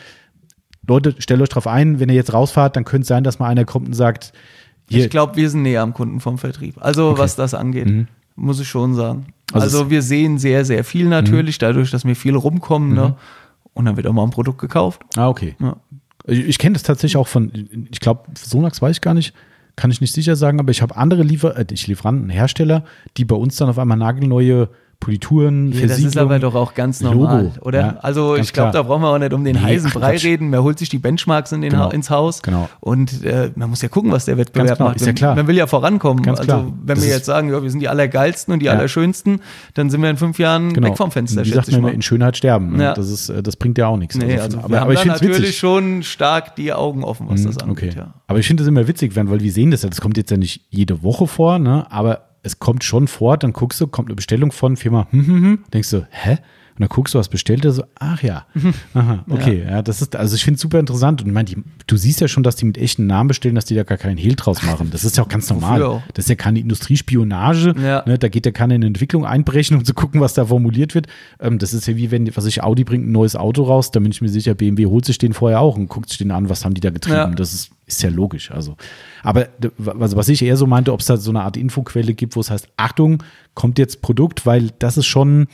Leute, 0.86 1.16
stellt 1.20 1.42
euch 1.42 1.48
drauf 1.48 1.68
ein, 1.68 2.02
wenn 2.02 2.10
ihr 2.10 2.16
jetzt 2.16 2.34
rausfahrt, 2.34 2.76
dann 2.76 2.84
könnte 2.84 3.04
es 3.04 3.08
sein, 3.08 3.24
dass 3.24 3.40
mal 3.40 3.48
einer 3.48 3.64
kommt 3.64 3.88
und 3.88 3.94
sagt, 3.94 4.34
hier. 4.90 5.06
Ich 5.06 5.10
glaube, 5.10 5.38
wir 5.38 5.50
sind 5.50 5.62
näher 5.62 5.84
am 5.84 5.94
Kunden 5.94 6.20
vom 6.20 6.38
Vertrieb. 6.38 6.76
Also, 6.80 7.12
okay. 7.12 7.20
was 7.20 7.38
das 7.38 7.54
angeht, 7.54 7.88
mhm. 7.88 8.08
muss 8.36 8.60
ich 8.60 8.68
schon 8.68 8.94
sagen. 8.94 9.28
Also, 9.54 9.64
also 9.64 9.90
wir 9.90 10.02
sehen 10.02 10.38
sehr, 10.38 10.66
sehr 10.66 10.84
viel 10.84 11.08
natürlich, 11.08 11.60
mhm. 11.60 11.66
dadurch, 11.66 11.92
dass 11.92 12.04
wir 12.04 12.18
viel 12.18 12.36
rumkommen. 12.36 12.94
Ne? 12.94 13.16
Und 13.78 13.86
dann 13.86 13.96
wird 13.96 14.08
auch 14.08 14.14
mal 14.14 14.24
ein 14.24 14.32
Produkt 14.32 14.60
gekauft. 14.60 15.02
Ah, 15.16 15.30
okay. 15.30 15.56
Ja. 15.60 15.78
Ich, 16.26 16.40
ich 16.40 16.58
kenne 16.58 16.74
das 16.74 16.82
tatsächlich 16.82 17.16
auch 17.16 17.28
von, 17.28 17.52
ich 17.92 18.00
glaube, 18.00 18.24
Sonax 18.36 18.82
weiß 18.82 18.96
ich 18.98 19.02
gar 19.02 19.14
nicht, 19.14 19.36
kann 19.76 19.92
ich 19.92 20.02
nicht 20.02 20.14
sicher 20.14 20.36
sagen, 20.36 20.60
aber 20.60 20.72
ich 20.72 20.82
habe 20.82 20.98
andere 20.98 21.22
Liefer 21.22 21.56
äh, 21.56 21.66
Lieferanten, 21.70 22.30
Hersteller, 22.30 22.84
die 23.18 23.26
bei 23.26 23.36
uns 23.36 23.56
dann 23.58 23.70
auf 23.70 23.78
einmal 23.78 23.98
nagelneue 23.98 24.70
Polituren, 25.00 25.72
ja, 25.72 25.88
Das 25.88 26.00
ist 26.00 26.18
aber 26.18 26.40
doch 26.40 26.56
auch 26.56 26.74
ganz 26.74 27.02
normal, 27.02 27.46
Logo, 27.46 27.66
oder? 27.66 27.80
Ja, 27.80 27.98
also 28.02 28.36
ich 28.36 28.52
glaube, 28.52 28.72
da 28.72 28.82
brauchen 28.84 29.04
wir 29.04 29.10
auch 29.10 29.20
nicht 29.20 29.32
um 29.32 29.44
den 29.44 29.56
nee, 29.56 29.62
heißen 29.62 29.92
Brei 29.92 30.14
Quatsch. 30.14 30.26
reden. 30.26 30.50
Man 30.50 30.64
holt 30.64 30.80
sich 30.80 30.90
die 30.90 30.98
Benchmarks 30.98 31.52
in 31.52 31.62
den 31.62 31.72
genau, 31.72 31.86
ha 31.86 31.92
ins 31.92 32.10
Haus 32.10 32.42
genau. 32.42 32.68
und 32.80 33.24
äh, 33.24 33.52
man 33.56 33.70
muss 33.70 33.82
ja 33.82 33.90
gucken, 33.90 34.12
was 34.12 34.26
der 34.26 34.38
Wettbewerb 34.38 34.80
macht. 34.80 34.98
Ist 34.98 35.06
ja 35.06 35.14
klar. 35.14 35.36
Man 35.36 35.48
will 35.48 35.56
ja 35.56 35.68
vorankommen. 35.68 36.24
Ganz 36.24 36.40
also 36.40 36.52
klar. 36.52 36.74
wenn 36.84 36.96
das 36.96 37.06
wir 37.06 37.12
jetzt 37.14 37.26
sagen, 37.26 37.50
ja, 37.50 37.62
wir 37.62 37.70
sind 37.70 37.80
die 37.80 37.88
allergeilsten 37.88 38.54
und 38.54 38.60
die 38.60 38.66
ja. 38.66 38.74
allerschönsten, 38.74 39.40
dann 39.76 39.90
sind 39.90 40.02
wir 40.02 40.10
in 40.10 40.18
fünf 40.18 40.40
Jahren 40.40 40.74
genau. 40.74 40.90
weg 40.90 40.98
vom 40.98 41.12
Fenster. 41.12 41.46
Wie 41.46 41.52
sagt 41.52 41.72
man 41.72 41.80
immer, 41.80 41.94
in 41.94 42.02
Schönheit 42.02 42.36
sterben. 42.36 42.76
Ne? 42.78 42.84
Ja. 42.84 42.94
Das, 42.94 43.10
ist, 43.10 43.30
äh, 43.30 43.44
das 43.44 43.56
bringt 43.56 43.78
ja 43.78 43.88
auch 43.88 43.98
nichts. 43.98 44.16
Nee, 44.16 44.40
also, 44.40 44.58
also 44.58 44.58
wir 44.58 44.64
aber, 44.66 44.80
haben 44.80 44.92
aber 44.92 44.94
da 44.96 45.06
natürlich 45.06 45.40
witzig. 45.40 45.58
schon 45.58 46.04
stark 46.04 46.56
die 46.56 46.74
Augen 46.74 47.04
offen, 47.04 47.28
was 47.30 47.42
mhm, 47.42 47.46
das 47.46 47.58
angeht. 47.60 47.98
Okay. 47.98 48.08
Aber 48.28 48.40
ich 48.40 48.48
finde 48.48 48.64
das 48.64 48.68
immer 48.68 48.88
witzig, 48.88 49.16
weil 49.16 49.40
wir 49.40 49.52
sehen 49.52 49.72
das 49.72 49.84
ja, 49.84 49.90
das 49.90 50.02
kommt 50.02 50.18
jetzt 50.18 50.32
ja 50.32 50.38
nicht 50.38 50.66
jede 50.70 51.04
Woche 51.04 51.28
vor, 51.28 51.60
ne? 51.60 51.86
aber 51.92 52.27
es 52.48 52.60
kommt 52.60 52.84
schon 52.84 53.08
vor, 53.08 53.38
dann 53.38 53.54
guckst 53.54 53.80
du, 53.80 53.88
kommt 53.88 54.10
eine 54.10 54.16
Bestellung 54.16 54.52
von 54.52 54.78
Firma, 54.78 55.08
hm, 55.12 55.28
hm, 55.28 55.44
hm, 55.44 55.60
denkst 55.72 55.92
du, 55.92 56.08
hä? 56.10 56.38
Und 56.78 56.82
dann 56.82 56.90
guckst 56.90 57.16
du, 57.16 57.18
was 57.20 57.28
bestellt 57.28 57.66
er 57.66 57.72
so, 57.72 57.84
ach 57.96 58.22
ja, 58.22 58.46
aha, 58.94 59.26
okay, 59.30 59.64
ja. 59.64 59.78
ja 59.78 59.82
das 59.82 60.04
ist, 60.04 60.16
also 60.16 60.36
ich 60.36 60.44
finde 60.44 60.58
es 60.58 60.62
super 60.62 60.80
interessant 60.80 61.22
und 61.22 61.28
ich 61.28 61.34
meine, 61.34 61.50
du 61.88 61.98
siehst 61.98 62.22
ja 62.22 62.28
schon, 62.28 62.44
dass 62.44 62.56
die 62.56 62.66
mit 62.66 62.78
echten 62.78 63.08
Namen 63.08 63.30
bestellen, 63.30 63.56
dass 63.56 63.66
die 63.66 63.74
da 63.74 63.82
gar 63.82 63.98
keinen 63.98 64.18
Hehl 64.18 64.36
draus 64.36 64.62
machen. 64.62 64.92
Das 64.92 65.04
ist 65.04 65.18
ja 65.18 65.24
auch 65.24 65.28
ganz 65.28 65.50
normal. 65.50 65.82
Auch. 65.82 66.04
Das 66.14 66.26
ist 66.26 66.30
ja 66.30 66.36
keine 66.36 66.60
Industriespionage, 66.60 67.74
ja. 67.82 68.04
ne, 68.06 68.20
da 68.20 68.28
geht 68.28 68.46
ja 68.46 68.52
keiner 68.52 68.76
in 68.76 68.84
Entwicklung 68.84 69.26
einbrechen, 69.26 69.76
um 69.76 69.86
zu 69.86 69.96
gucken, 69.96 70.22
was 70.22 70.36
da 70.36 70.46
formuliert 70.46 70.94
wird. 70.94 71.08
Ähm, 71.40 71.58
das 71.58 71.74
ist 71.74 71.88
ja 71.88 71.96
wie 71.96 72.12
wenn, 72.12 72.36
was 72.38 72.46
ich, 72.46 72.62
Audi 72.62 72.84
bringt 72.84 73.08
ein 73.08 73.12
neues 73.12 73.36
Auto 73.36 73.64
raus, 73.64 73.90
da 73.90 74.00
bin 74.00 74.12
ich 74.12 74.22
mir 74.22 74.30
sicher, 74.30 74.54
BMW 74.54 74.86
holt 74.86 75.06
sich 75.06 75.18
den 75.18 75.34
vorher 75.34 75.62
auch 75.62 75.78
und 75.78 75.88
guckt 75.88 76.10
sich 76.10 76.20
den 76.20 76.30
an, 76.30 76.48
was 76.48 76.64
haben 76.64 76.76
die 76.76 76.82
da 76.82 76.92
getrieben. 76.92 77.18
Ja. 77.18 77.32
Das 77.32 77.56
ist, 77.56 77.72
ist 77.88 78.04
ja 78.04 78.10
logisch. 78.10 78.52
Also, 78.52 78.76
aber 79.24 79.48
was, 79.78 80.16
was 80.16 80.30
ich 80.30 80.44
eher 80.44 80.58
so 80.58 80.68
meinte, 80.68 80.94
ob 80.94 81.00
es 81.00 81.08
da 81.08 81.18
so 81.18 81.32
eine 81.32 81.42
Art 81.42 81.58
Infoquelle 81.58 82.14
gibt, 82.14 82.36
wo 82.36 82.42
es 82.42 82.52
heißt, 82.52 82.68
Achtung, 82.78 83.24
kommt 83.56 83.80
jetzt 83.80 84.02
Produkt, 84.02 84.46
weil 84.46 84.72
das 84.78 84.98
ist 84.98 85.08
schon, 85.08 85.48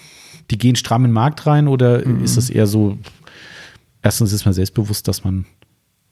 die 0.50 0.58
gehen 0.58 0.76
stramm 0.76 1.06
in 1.06 1.12
den 1.12 1.14
Markt 1.14 1.46
rein 1.46 1.68
oder 1.68 2.06
mhm. 2.06 2.24
ist 2.24 2.38
es 2.38 2.50
eher 2.50 2.68
so, 2.68 2.98
erstens 4.02 4.34
ist 4.34 4.46
man 4.46 4.54
selbstbewusst, 4.54 5.08
dass 5.08 5.24
man 5.24 5.46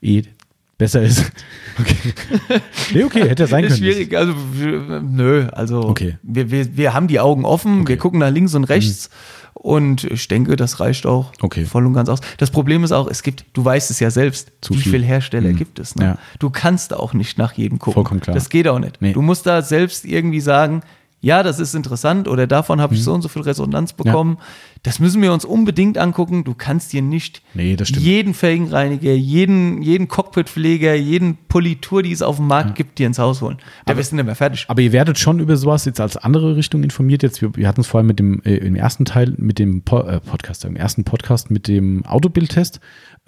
eh 0.02 0.24
besser 0.78 1.02
ist. 1.02 1.32
Okay. 1.80 2.14
Nee, 2.94 3.04
okay, 3.06 3.30
hätte 3.30 3.44
ja 3.44 3.48
sein 3.48 3.64
können. 3.64 3.78
Schwierig, 3.78 4.16
also 4.16 4.34
nö, 5.02 5.48
also 5.54 5.84
okay. 5.84 6.18
wir, 6.22 6.52
wir, 6.52 6.76
wir 6.76 6.94
haben 6.94 7.08
die 7.08 7.22
Augen 7.22 7.46
offen, 7.46 7.82
okay. 7.82 7.90
wir 7.90 7.98
gucken 7.98 8.20
nach 8.20 8.30
links 8.30 8.54
und 8.56 8.66
rechts. 8.66 9.10
Mhm. 9.10 9.41
Und 9.54 10.06
ich 10.06 10.28
denke, 10.28 10.56
das 10.56 10.80
reicht 10.80 11.06
auch 11.06 11.32
okay. 11.42 11.66
voll 11.66 11.86
und 11.86 11.94
ganz 11.94 12.10
aus. 12.10 12.20
Das 12.38 12.50
Problem 12.50 12.84
ist 12.84 12.92
auch, 12.92 13.08
es 13.08 13.22
gibt, 13.22 13.46
du 13.54 13.64
weißt 13.64 13.92
es 13.92 14.00
ja 14.00 14.10
selbst, 14.10 14.52
Zu 14.62 14.74
wie 14.74 14.78
viel. 14.78 14.92
viele 14.94 15.06
Hersteller 15.06 15.50
mhm. 15.50 15.56
gibt 15.56 15.78
es. 15.80 15.96
Ne? 15.96 16.06
Ja. 16.06 16.18
Du 16.40 16.50
kannst 16.50 16.94
auch 16.94 17.14
nicht 17.14 17.38
nach 17.38 17.54
jedem 17.54 17.78
gucken. 17.78 17.94
Vollkommen 17.94 18.22
klar. 18.22 18.34
Das 18.34 18.50
geht 18.50 18.68
auch 18.68 18.80
nicht. 18.80 19.02
Nee. 19.02 19.14
Du 19.14 19.22
musst 19.22 19.46
da 19.46 19.62
selbst 19.62 20.06
irgendwie 20.06 20.42
sagen, 20.42 20.82
ja, 21.24 21.44
das 21.44 21.60
ist 21.60 21.76
interessant 21.76 22.28
oder 22.28 22.48
davon 22.48 22.82
habe 22.82 22.96
ich 22.96 23.02
mhm. 23.02 23.04
so 23.04 23.14
und 23.14 23.22
so 23.22 23.28
viel 23.28 23.44
Resonanz 23.44 23.94
bekommen. 23.94 24.38
Ja. 24.40 24.46
Das 24.82 25.00
müssen 25.00 25.22
wir 25.22 25.32
uns 25.32 25.46
unbedingt 25.46 26.00
angucken. 26.00 26.44
Du 26.44 26.56
kannst 26.56 26.92
dir 26.92 27.04
nicht 27.04 27.44
nee, 27.54 27.78
jeden 27.80 28.34
Felgenreiniger, 28.34 29.14
jeden, 29.14 29.84
jeden 29.84 30.08
Cockpitpfleger, 30.08 30.96
jeden 30.96 31.38
Politur, 31.48 32.02
die 32.02 32.12
es 32.12 32.24
auf 32.24 32.38
dem 32.38 32.48
Markt 32.48 32.70
ja. 32.70 32.76
gibt, 32.76 32.98
dir 32.98 33.06
ins 33.06 33.20
Haus 33.20 33.42
holen. 33.42 33.60
Da 33.86 33.94
bist 33.94 34.12
du 34.12 34.16
nicht 34.16 34.26
mehr 34.26 34.34
fertig. 34.34 34.66
Aber 34.68 34.82
ihr 34.82 34.92
werdet 34.92 35.20
schon 35.20 35.40
über 35.40 35.58
sowas 35.58 35.86
jetzt 35.86 36.02
als 36.02 36.18
andere 36.18 36.56
Richtung 36.56 36.82
informiert. 36.82 37.22
Jetzt, 37.22 37.44
wir, 37.44 37.56
wir 37.56 37.68
hatten 37.68 37.82
es 37.82 37.88
vorhin 37.88 38.08
mit 38.08 38.18
dem, 38.18 38.42
äh, 38.42 38.56
im 38.56 38.76
ersten 38.76 39.06
Teil 39.06 39.36
mit 39.38 39.60
dem 39.60 39.84
po 39.84 40.00
äh, 40.00 40.20
Podcast, 40.20 40.66
im 40.66 40.76
ersten 40.76 41.04
Podcast 41.04 41.52
mit 41.52 41.68
dem 41.68 42.04
Autobildtest. 42.06 42.80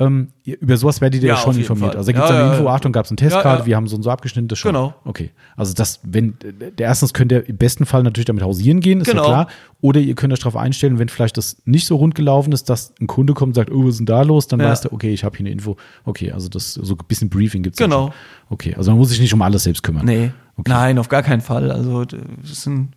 Ähm, 0.05 0.29
über 0.45 0.77
sowas 0.77 1.01
werdet 1.01 1.21
ihr 1.21 1.29
ja, 1.29 1.35
ja 1.35 1.41
schon 1.41 1.57
informiert. 1.57 1.91
Fall. 1.91 1.97
Also 1.97 2.11
da 2.11 2.13
gibt 2.13 2.25
es 2.25 2.31
ja, 2.31 2.45
eine 2.45 2.57
Info, 2.57 2.67
Achtung, 2.69 2.91
gab 2.91 3.05
es 3.05 3.11
einen 3.11 3.17
Testkarte, 3.17 3.65
wir 3.65 3.75
haben 3.75 3.87
so 3.87 3.95
und 3.95 4.03
so 4.03 4.09
abgeschnitten, 4.09 4.47
das 4.47 4.59
schon. 4.59 4.73
Genau. 4.73 4.93
Okay. 5.05 5.31
Also 5.55 5.73
das, 5.73 5.99
wenn, 6.03 6.35
der 6.41 6.87
erstens 6.87 7.13
könnt 7.13 7.31
ihr 7.31 7.47
im 7.47 7.57
besten 7.57 7.85
Fall 7.85 8.03
natürlich 8.03 8.25
damit 8.25 8.43
hausieren 8.43 8.79
gehen, 8.79 9.01
ist 9.01 9.07
genau. 9.07 9.23
ja 9.23 9.29
klar. 9.29 9.47
Oder 9.81 9.99
ihr 9.99 10.15
könnt 10.15 10.31
euch 10.33 10.39
darauf 10.39 10.55
einstellen, 10.55 10.99
wenn 10.99 11.09
vielleicht 11.09 11.37
das 11.37 11.61
nicht 11.65 11.87
so 11.87 11.97
rund 11.97 12.15
gelaufen 12.15 12.53
ist, 12.53 12.69
dass 12.69 12.93
ein 13.01 13.07
Kunde 13.07 13.33
kommt 13.33 13.49
und 13.49 13.55
sagt, 13.55 13.71
oh, 13.71 13.83
was 13.83 13.95
ist 13.95 13.99
denn 13.99 14.05
da 14.05 14.21
los? 14.21 14.47
Dann 14.47 14.59
ja. 14.59 14.69
weißt 14.69 14.85
du, 14.85 14.93
okay, 14.93 15.13
ich 15.13 15.23
habe 15.23 15.35
hier 15.37 15.45
eine 15.45 15.51
Info. 15.51 15.77
Okay, 16.05 16.31
also 16.31 16.49
das, 16.49 16.73
so 16.73 16.93
ein 16.93 17.05
bisschen 17.07 17.29
Briefing 17.29 17.63
gibt 17.63 17.75
es. 17.75 17.83
Genau. 17.83 18.13
Okay, 18.49 18.75
also 18.75 18.91
man 18.91 18.99
muss 18.99 19.09
sich 19.09 19.19
nicht 19.19 19.33
um 19.33 19.41
alles 19.41 19.63
selbst 19.63 19.83
kümmern. 19.83 20.05
Nee. 20.05 20.31
Okay. 20.57 20.71
Nein, 20.71 20.99
auf 20.99 21.09
gar 21.09 21.23
keinen 21.23 21.41
Fall. 21.41 21.71
Also 21.71 22.05
es 22.43 22.63
sind 22.63 22.89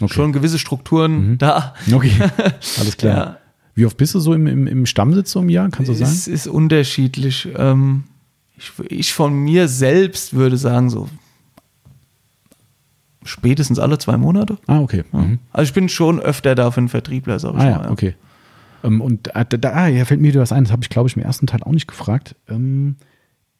okay. 0.00 0.12
schon 0.12 0.32
gewisse 0.32 0.58
Strukturen 0.58 1.32
mhm. 1.32 1.38
da. 1.38 1.74
Okay, 1.92 2.12
alles 2.78 2.96
klar. 2.96 3.38
Wie 3.74 3.86
oft 3.86 3.96
bist 3.96 4.14
du 4.14 4.20
so 4.20 4.34
im, 4.34 4.46
im, 4.46 4.66
im 4.66 4.86
Stammsitz 4.86 5.32
so 5.32 5.40
im 5.40 5.48
Jahr? 5.48 5.70
Kannst 5.70 5.88
du 5.88 5.94
sagen? 5.94 6.10
Es 6.10 6.28
ist 6.28 6.46
unterschiedlich. 6.46 7.48
Ähm, 7.56 8.04
ich, 8.56 8.72
ich 8.88 9.12
von 9.12 9.34
mir 9.34 9.68
selbst 9.68 10.34
würde 10.34 10.56
sagen, 10.56 10.90
so 10.90 11.08
spätestens 13.24 13.78
alle 13.78 13.98
zwei 13.98 14.16
Monate. 14.16 14.58
Ah, 14.66 14.80
okay. 14.80 15.04
Mhm. 15.12 15.38
Also 15.52 15.70
ich 15.70 15.74
bin 15.74 15.88
schon 15.88 16.20
öfter 16.20 16.54
da 16.54 16.70
für 16.70 16.78
einen 16.78 16.88
Vertriebler, 16.88 17.38
sag 17.38 17.54
ich 17.54 17.60
ah, 17.60 17.78
mal. 17.78 17.84
Ja, 17.84 17.90
okay. 17.90 18.14
Ähm, 18.84 19.00
und 19.00 19.30
da, 19.32 19.44
da 19.44 19.70
ah, 19.70 19.86
ja, 19.86 20.04
fällt 20.04 20.20
mir 20.20 20.28
wieder 20.28 20.40
was 20.40 20.52
ein, 20.52 20.64
das 20.64 20.72
habe 20.72 20.82
ich, 20.82 20.90
glaube 20.90 21.08
ich, 21.08 21.16
im 21.16 21.22
ersten 21.22 21.46
Teil 21.46 21.62
auch 21.62 21.72
nicht 21.72 21.86
gefragt. 21.86 22.36
Ähm, 22.48 22.96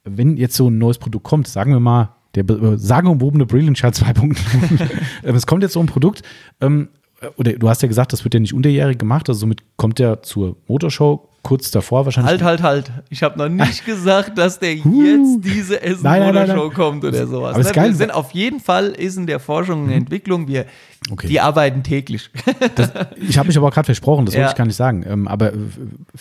wenn 0.05 0.37
jetzt 0.37 0.57
so 0.57 0.69
ein 0.69 0.79
neues 0.79 0.99
Produkt 0.99 1.25
kommt, 1.25 1.49
sagen 1.49 1.73
wir 1.73 1.81
mal, 1.81 2.15
der 2.35 2.49
äh, 2.51 2.79
sagenumwobene 2.79 3.47
Brilliant 3.47 3.79
Shard 3.79 3.95
2.0, 3.95 4.91
ähm, 5.25 5.35
es 5.35 5.47
kommt 5.47 5.63
jetzt 5.63 5.73
so 5.73 5.81
ein 5.81 5.87
Produkt, 5.87 6.23
ähm, 6.61 6.89
oder 7.37 7.53
du 7.53 7.69
hast 7.69 7.83
ja 7.83 7.89
gesagt, 7.89 8.13
das 8.13 8.25
wird 8.25 8.35
ja 8.35 8.41
nicht 8.41 8.55
unterjährig 8.55 8.99
gemacht, 8.99 9.29
also 9.29 9.41
somit 9.41 9.63
kommt 9.77 9.99
der 9.99 10.23
zur 10.23 10.57
Motorshow 10.67 11.29
kurz 11.43 11.71
davor 11.71 12.05
wahrscheinlich. 12.05 12.31
Halt, 12.31 12.43
halt, 12.43 12.63
halt. 12.63 12.93
Ich 13.11 13.23
habe 13.23 13.39
noch 13.39 13.49
nicht 13.49 13.85
gesagt, 13.87 14.39
dass 14.39 14.59
der 14.59 14.75
jetzt 14.75 15.41
diese 15.41 15.83
Essen 15.83 16.03
Motorshow 16.03 16.71
kommt 16.71 17.05
oder 17.05 17.27
sowas. 17.27 17.55
Aber 17.55 17.65
ne? 17.65 17.73
geil. 17.73 17.91
Wir 17.91 17.97
sind 17.97 18.15
auf 18.15 18.31
jeden 18.33 18.61
Fall 18.61 18.89
ist 18.91 19.17
in 19.17 19.27
der 19.27 19.41
Forschung 19.41 19.83
und 19.83 19.87
mhm. 19.87 19.93
Entwicklung. 19.93 20.47
Wir 20.47 20.67
okay. 21.11 21.27
die 21.27 21.41
arbeiten 21.41 21.83
täglich. 21.83 22.31
Das, 22.77 22.93
ich 23.17 23.39
habe 23.39 23.49
mich 23.49 23.57
aber 23.57 23.71
gerade 23.71 23.87
versprochen, 23.87 24.25
das 24.25 24.35
ja. 24.35 24.41
wollte 24.41 24.53
ich 24.53 24.57
gar 24.57 24.67
nicht 24.67 24.77
sagen. 24.77 25.05
Ähm, 25.07 25.29
aber 25.29 25.53
äh, 25.53 25.57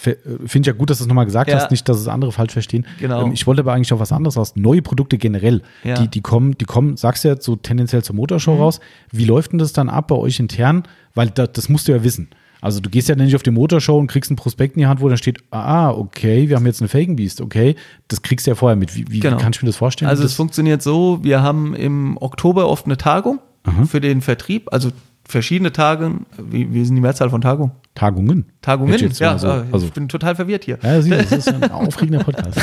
äh, 0.09 0.15
finde 0.45 0.61
ich 0.61 0.67
ja 0.67 0.73
gut, 0.73 0.89
dass 0.89 0.97
du 0.97 1.03
es 1.03 1.07
nochmal 1.07 1.25
gesagt 1.25 1.49
ja. 1.49 1.57
hast, 1.57 1.71
nicht, 1.71 1.87
dass 1.87 1.99
es 1.99 2.07
andere 2.07 2.31
falsch 2.31 2.53
verstehen. 2.53 2.85
Genau. 2.99 3.25
Ähm, 3.25 3.33
ich 3.33 3.45
wollte 3.45 3.61
aber 3.61 3.73
eigentlich 3.73 3.93
auch 3.93 3.99
was 3.99 4.11
anderes 4.11 4.37
raus. 4.37 4.53
Neue 4.55 4.81
Produkte 4.81 5.17
generell, 5.17 5.61
ja. 5.83 5.95
die, 5.95 6.07
die 6.07 6.21
kommen, 6.21 6.57
die 6.57 6.65
kommen, 6.65 6.97
sagst 6.97 7.23
du 7.23 7.29
ja 7.29 7.39
so 7.39 7.55
tendenziell 7.55 8.03
zur 8.03 8.15
Motorshow 8.15 8.55
mhm. 8.55 8.61
raus. 8.61 8.79
Wie 9.11 9.25
läuft 9.25 9.51
denn 9.51 9.59
das 9.59 9.73
dann 9.73 9.89
ab 9.89 10.07
bei 10.07 10.15
euch 10.15 10.39
intern? 10.39 10.83
Weil 11.13 11.29
da, 11.29 11.45
das 11.45 11.69
musst 11.69 11.87
du 11.87 11.91
ja 11.91 12.03
wissen. 12.03 12.29
Also 12.61 12.79
du 12.79 12.89
gehst 12.89 13.09
ja 13.09 13.15
nicht 13.15 13.35
auf 13.35 13.43
die 13.43 13.51
Motorshow 13.51 13.97
und 13.97 14.07
kriegst 14.07 14.31
ein 14.31 14.35
Prospekt 14.35 14.75
in 14.75 14.81
die 14.81 14.87
Hand, 14.87 15.01
wo 15.01 15.09
dann 15.09 15.17
steht, 15.17 15.39
ah, 15.49 15.89
okay, 15.89 16.47
wir 16.47 16.55
haben 16.55 16.65
jetzt 16.67 16.81
eine 16.81 16.89
Faken 16.89 17.15
Beast, 17.15 17.41
okay. 17.41 17.75
Das 18.07 18.21
kriegst 18.21 18.45
du 18.45 18.51
ja 18.51 18.55
vorher 18.55 18.75
mit. 18.75 18.95
Wie, 18.95 19.05
wie 19.09 19.19
genau. 19.19 19.37
kann 19.37 19.51
ich 19.53 19.61
mir 19.61 19.67
das 19.67 19.75
vorstellen? 19.75 20.09
Also 20.09 20.23
es 20.23 20.35
funktioniert 20.35 20.81
so, 20.81 21.23
wir 21.23 21.41
haben 21.41 21.75
im 21.75 22.17
Oktober 22.17 22.69
oft 22.69 22.85
eine 22.85 22.97
Tagung 22.97 23.39
Aha. 23.63 23.85
für 23.85 23.99
den 23.99 24.21
Vertrieb, 24.21 24.71
also 24.71 24.91
verschiedene 25.23 25.71
Tage. 25.71 26.11
Wie, 26.37 26.71
wie 26.73 26.85
sind 26.85 26.95
die 26.95 27.01
Mehrzahl 27.01 27.29
von 27.29 27.41
Tagung? 27.41 27.71
Tagungen. 27.95 28.45
Tagungen, 28.61 29.11
ja, 29.17 29.37
so, 29.37 29.49
also. 29.49 29.85
ich 29.85 29.91
bin 29.91 30.07
total 30.07 30.35
verwirrt 30.35 30.63
hier. 30.63 30.77
Ja, 30.81 31.01
sieh, 31.01 31.09
das 31.09 31.31
ist 31.31 31.49
ein 31.49 31.63
aufregender 31.71 32.23
Podcast. 32.23 32.57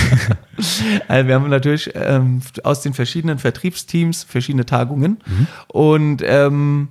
also 1.09 1.28
wir 1.28 1.34
haben 1.34 1.51
natürlich 1.51 1.90
ähm, 1.94 2.40
aus 2.62 2.80
den 2.82 2.94
verschiedenen 2.94 3.38
Vertriebsteams 3.38 4.24
verschiedene 4.24 4.64
Tagungen 4.64 5.18
mhm. 5.26 5.46
und 5.68 6.22
ähm, 6.24 6.88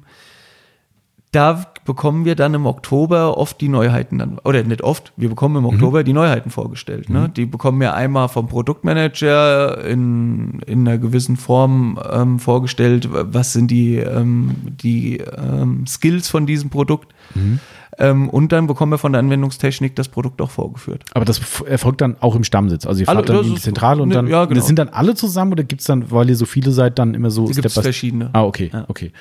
da 1.38 1.65
bekommen 1.85 2.25
wir 2.25 2.33
dann 2.33 2.55
im 2.55 2.65
Oktober 2.65 3.38
oft 3.38 3.61
die 3.61 3.69
Neuheiten 3.69 4.17
dann, 4.17 4.39
oder 4.43 4.63
nicht 4.63 4.81
oft, 4.81 5.13
wir 5.17 5.29
bekommen 5.29 5.57
im 5.57 5.61
mhm. 5.61 5.75
Oktober 5.75 5.99
mhm. 5.99 6.05
die 6.05 6.13
Neuheiten 6.13 6.49
vorgestellt. 6.49 7.11
Ne? 7.11 7.27
Mhm. 7.27 7.33
Die 7.35 7.45
bekommen 7.45 7.79
wir 7.79 7.93
einmal 7.93 8.27
vom 8.27 8.47
Produktmanager 8.47 9.85
in, 9.85 10.61
in 10.65 10.88
einer 10.88 10.97
gewissen 10.97 11.38
Form 11.38 11.99
ähm, 12.11 12.39
vorgestellt, 12.39 13.07
was 13.11 13.53
sind 13.53 13.69
die, 13.69 13.97
ähm, 13.97 14.55
die 14.65 15.17
ähm, 15.17 15.85
Skills 15.85 16.27
von 16.27 16.47
diesem 16.47 16.71
Produkt. 16.71 17.13
Mhm. 17.35 17.59
Ähm, 17.99 18.29
und 18.29 18.51
dann 18.51 18.65
bekommen 18.65 18.93
wir 18.93 18.97
von 18.97 19.11
der 19.11 19.19
Anwendungstechnik 19.19 19.95
das 19.95 20.09
Produkt 20.09 20.41
auch 20.41 20.49
vorgeführt. 20.49 21.03
Aber 21.13 21.23
das 21.23 21.61
erfolgt 21.61 22.01
dann 22.01 22.15
auch 22.19 22.35
im 22.35 22.43
Stammsitz. 22.43 22.88
Also 22.88 23.01
ihr 23.01 23.05
fahrt 23.05 23.29
alle, 23.29 23.38
dann 23.41 23.45
in 23.45 23.53
die 23.53 23.61
Zentrale 23.61 24.01
und 24.01 24.09
ne, 24.09 24.15
dann 24.15 24.27
ja, 24.27 24.45
genau. 24.45 24.61
sind 24.61 24.79
dann 24.79 24.89
alle 24.89 25.13
zusammen 25.13 25.51
oder 25.51 25.63
gibt 25.63 25.81
es 25.81 25.88
dann, 25.88 26.09
weil 26.09 26.29
ihr 26.29 26.35
so 26.35 26.45
viele 26.45 26.71
seid, 26.71 26.97
dann 26.97 27.13
immer 27.13 27.29
so 27.29 27.45
Step 27.45 27.61
gibt 27.61 27.73
verschiedene. 27.73 28.31
Ah, 28.33 28.43
okay, 28.43 28.71
ja. 28.73 28.85
okay. 28.88 29.11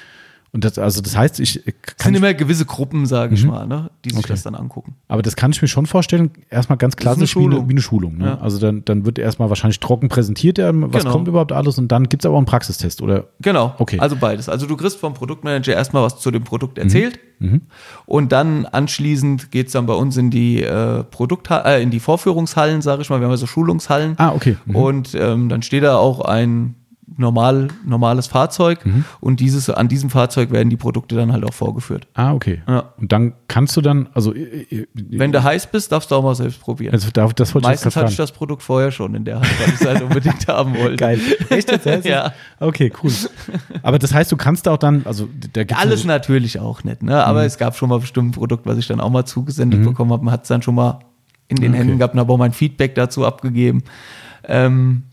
Und 0.52 0.64
das, 0.64 0.78
also 0.78 1.02
das 1.02 1.16
heißt, 1.16 1.40
ich 1.40 1.62
kann. 1.64 1.74
Es 1.98 2.04
sind 2.04 2.14
immer 2.14 2.32
gewisse 2.34 2.64
Gruppen, 2.64 3.06
sage 3.06 3.34
ich 3.34 3.44
mhm. 3.44 3.50
mal, 3.50 3.66
ne, 3.66 3.90
die 4.04 4.10
sich 4.10 4.18
okay. 4.18 4.28
das 4.28 4.42
dann 4.42 4.54
angucken. 4.54 4.94
Aber 5.08 5.22
das 5.22 5.36
kann 5.36 5.50
ich 5.50 5.60
mir 5.60 5.68
schon 5.68 5.86
vorstellen, 5.86 6.30
erstmal 6.50 6.78
ganz 6.78 6.96
klassisch 6.96 7.36
wie 7.36 7.44
eine, 7.44 7.68
wie 7.68 7.72
eine 7.72 7.80
Schulung. 7.80 8.18
Ne? 8.18 8.26
Ja. 8.26 8.38
Also 8.38 8.58
dann, 8.58 8.84
dann 8.84 9.04
wird 9.04 9.18
erstmal 9.18 9.48
wahrscheinlich 9.48 9.80
trocken 9.80 10.08
präsentiert, 10.08 10.58
was 10.58 11.02
genau. 11.02 11.12
kommt 11.12 11.28
überhaupt 11.28 11.52
alles 11.52 11.78
und 11.78 11.88
dann 11.88 12.08
gibt 12.08 12.22
es 12.22 12.26
aber 12.26 12.34
auch 12.34 12.38
einen 12.38 12.46
Praxistest, 12.46 13.02
oder? 13.02 13.26
Genau. 13.40 13.74
Okay. 13.78 13.98
Also 13.98 14.16
beides. 14.16 14.48
Also 14.48 14.66
du 14.66 14.76
kriegst 14.76 14.98
vom 14.98 15.14
Produktmanager 15.14 15.74
erstmal 15.74 16.02
was 16.02 16.18
zu 16.20 16.30
dem 16.30 16.44
Produkt 16.44 16.78
erzählt 16.78 17.18
mhm. 17.38 17.50
Mhm. 17.50 17.60
und 18.06 18.32
dann 18.32 18.64
anschließend 18.66 19.50
geht 19.50 19.66
es 19.66 19.72
dann 19.72 19.86
bei 19.86 19.94
uns 19.94 20.16
in 20.16 20.30
die 20.30 20.62
äh, 20.62 21.04
Produkt 21.04 21.50
äh, 21.50 21.82
in 21.82 21.90
die 21.90 22.00
Vorführungshallen, 22.00 22.80
sage 22.82 23.02
ich 23.02 23.10
mal. 23.10 23.20
Wir 23.20 23.26
haben 23.26 23.32
ja 23.32 23.36
so 23.36 23.46
Schulungshallen. 23.46 24.14
Ah, 24.16 24.32
okay. 24.32 24.56
Mhm. 24.64 24.76
Und 24.76 25.14
ähm, 25.14 25.48
dann 25.48 25.62
steht 25.62 25.82
da 25.82 25.96
auch 25.96 26.20
ein 26.20 26.76
normal, 27.18 27.68
normales 27.84 28.26
Fahrzeug 28.26 28.84
mhm. 28.84 29.04
und 29.20 29.40
dieses, 29.40 29.70
an 29.70 29.88
diesem 29.88 30.10
Fahrzeug 30.10 30.50
werden 30.50 30.70
die 30.70 30.76
Produkte 30.76 31.16
dann 31.16 31.32
halt 31.32 31.44
auch 31.44 31.54
vorgeführt. 31.54 32.06
Ah, 32.14 32.32
okay. 32.32 32.62
Ja. 32.68 32.92
Und 32.98 33.12
dann 33.12 33.34
kannst 33.48 33.76
du 33.76 33.80
dann, 33.80 34.08
also 34.12 34.34
äh, 34.34 34.66
äh, 34.70 34.86
wenn 34.94 35.32
du 35.32 35.42
heiß 35.42 35.68
bist, 35.68 35.92
darfst 35.92 36.10
du 36.10 36.14
auch 36.14 36.22
mal 36.22 36.34
selbst 36.34 36.60
probieren. 36.60 36.92
Also, 36.92 37.10
das, 37.10 37.34
das 37.34 37.54
Meistens 37.54 37.96
hatte 37.96 38.10
ich 38.10 38.16
das 38.16 38.32
Produkt 38.32 38.62
vorher 38.62 38.90
schon 38.90 39.14
in 39.14 39.24
der 39.24 39.36
Hand, 39.36 39.60
weil 39.60 39.68
ich 39.68 39.80
es 39.80 39.86
halt 39.86 40.02
unbedingt 40.02 40.46
haben 40.48 40.76
wollte. 40.76 40.96
Geil. 40.96 41.20
Echt 41.48 41.70
jetzt? 41.70 42.04
ja. 42.06 42.32
Okay, 42.60 42.92
cool. 43.02 43.12
Aber 43.82 43.98
das 43.98 44.12
heißt, 44.12 44.30
du 44.30 44.36
kannst 44.36 44.68
auch 44.68 44.78
dann, 44.78 45.02
also 45.04 45.28
da 45.52 45.62
alles 45.76 46.00
also, 46.00 46.08
natürlich 46.08 46.60
auch 46.60 46.84
nicht, 46.84 47.02
ne? 47.02 47.24
Aber 47.24 47.40
mhm. 47.40 47.46
es 47.46 47.58
gab 47.58 47.76
schon 47.76 47.88
mal 47.88 48.00
bestimmt 48.00 48.28
ein 48.28 48.32
Produkt, 48.32 48.66
was 48.66 48.78
ich 48.78 48.86
dann 48.86 49.00
auch 49.00 49.10
mal 49.10 49.24
zugesendet 49.24 49.80
mhm. 49.80 49.86
bekommen 49.86 50.12
habe. 50.12 50.24
Man 50.24 50.32
hat 50.32 50.42
es 50.42 50.48
dann 50.48 50.62
schon 50.62 50.74
mal 50.74 51.00
in 51.48 51.56
den 51.56 51.72
okay. 51.72 51.78
Händen 51.78 51.98
gehabt 51.98 52.14
und 52.14 52.20
habe 52.20 52.32
auch 52.32 52.38
mein 52.38 52.52
Feedback 52.52 52.94
dazu 52.94 53.24
abgegeben. 53.24 53.84
Ähm, 54.44 55.04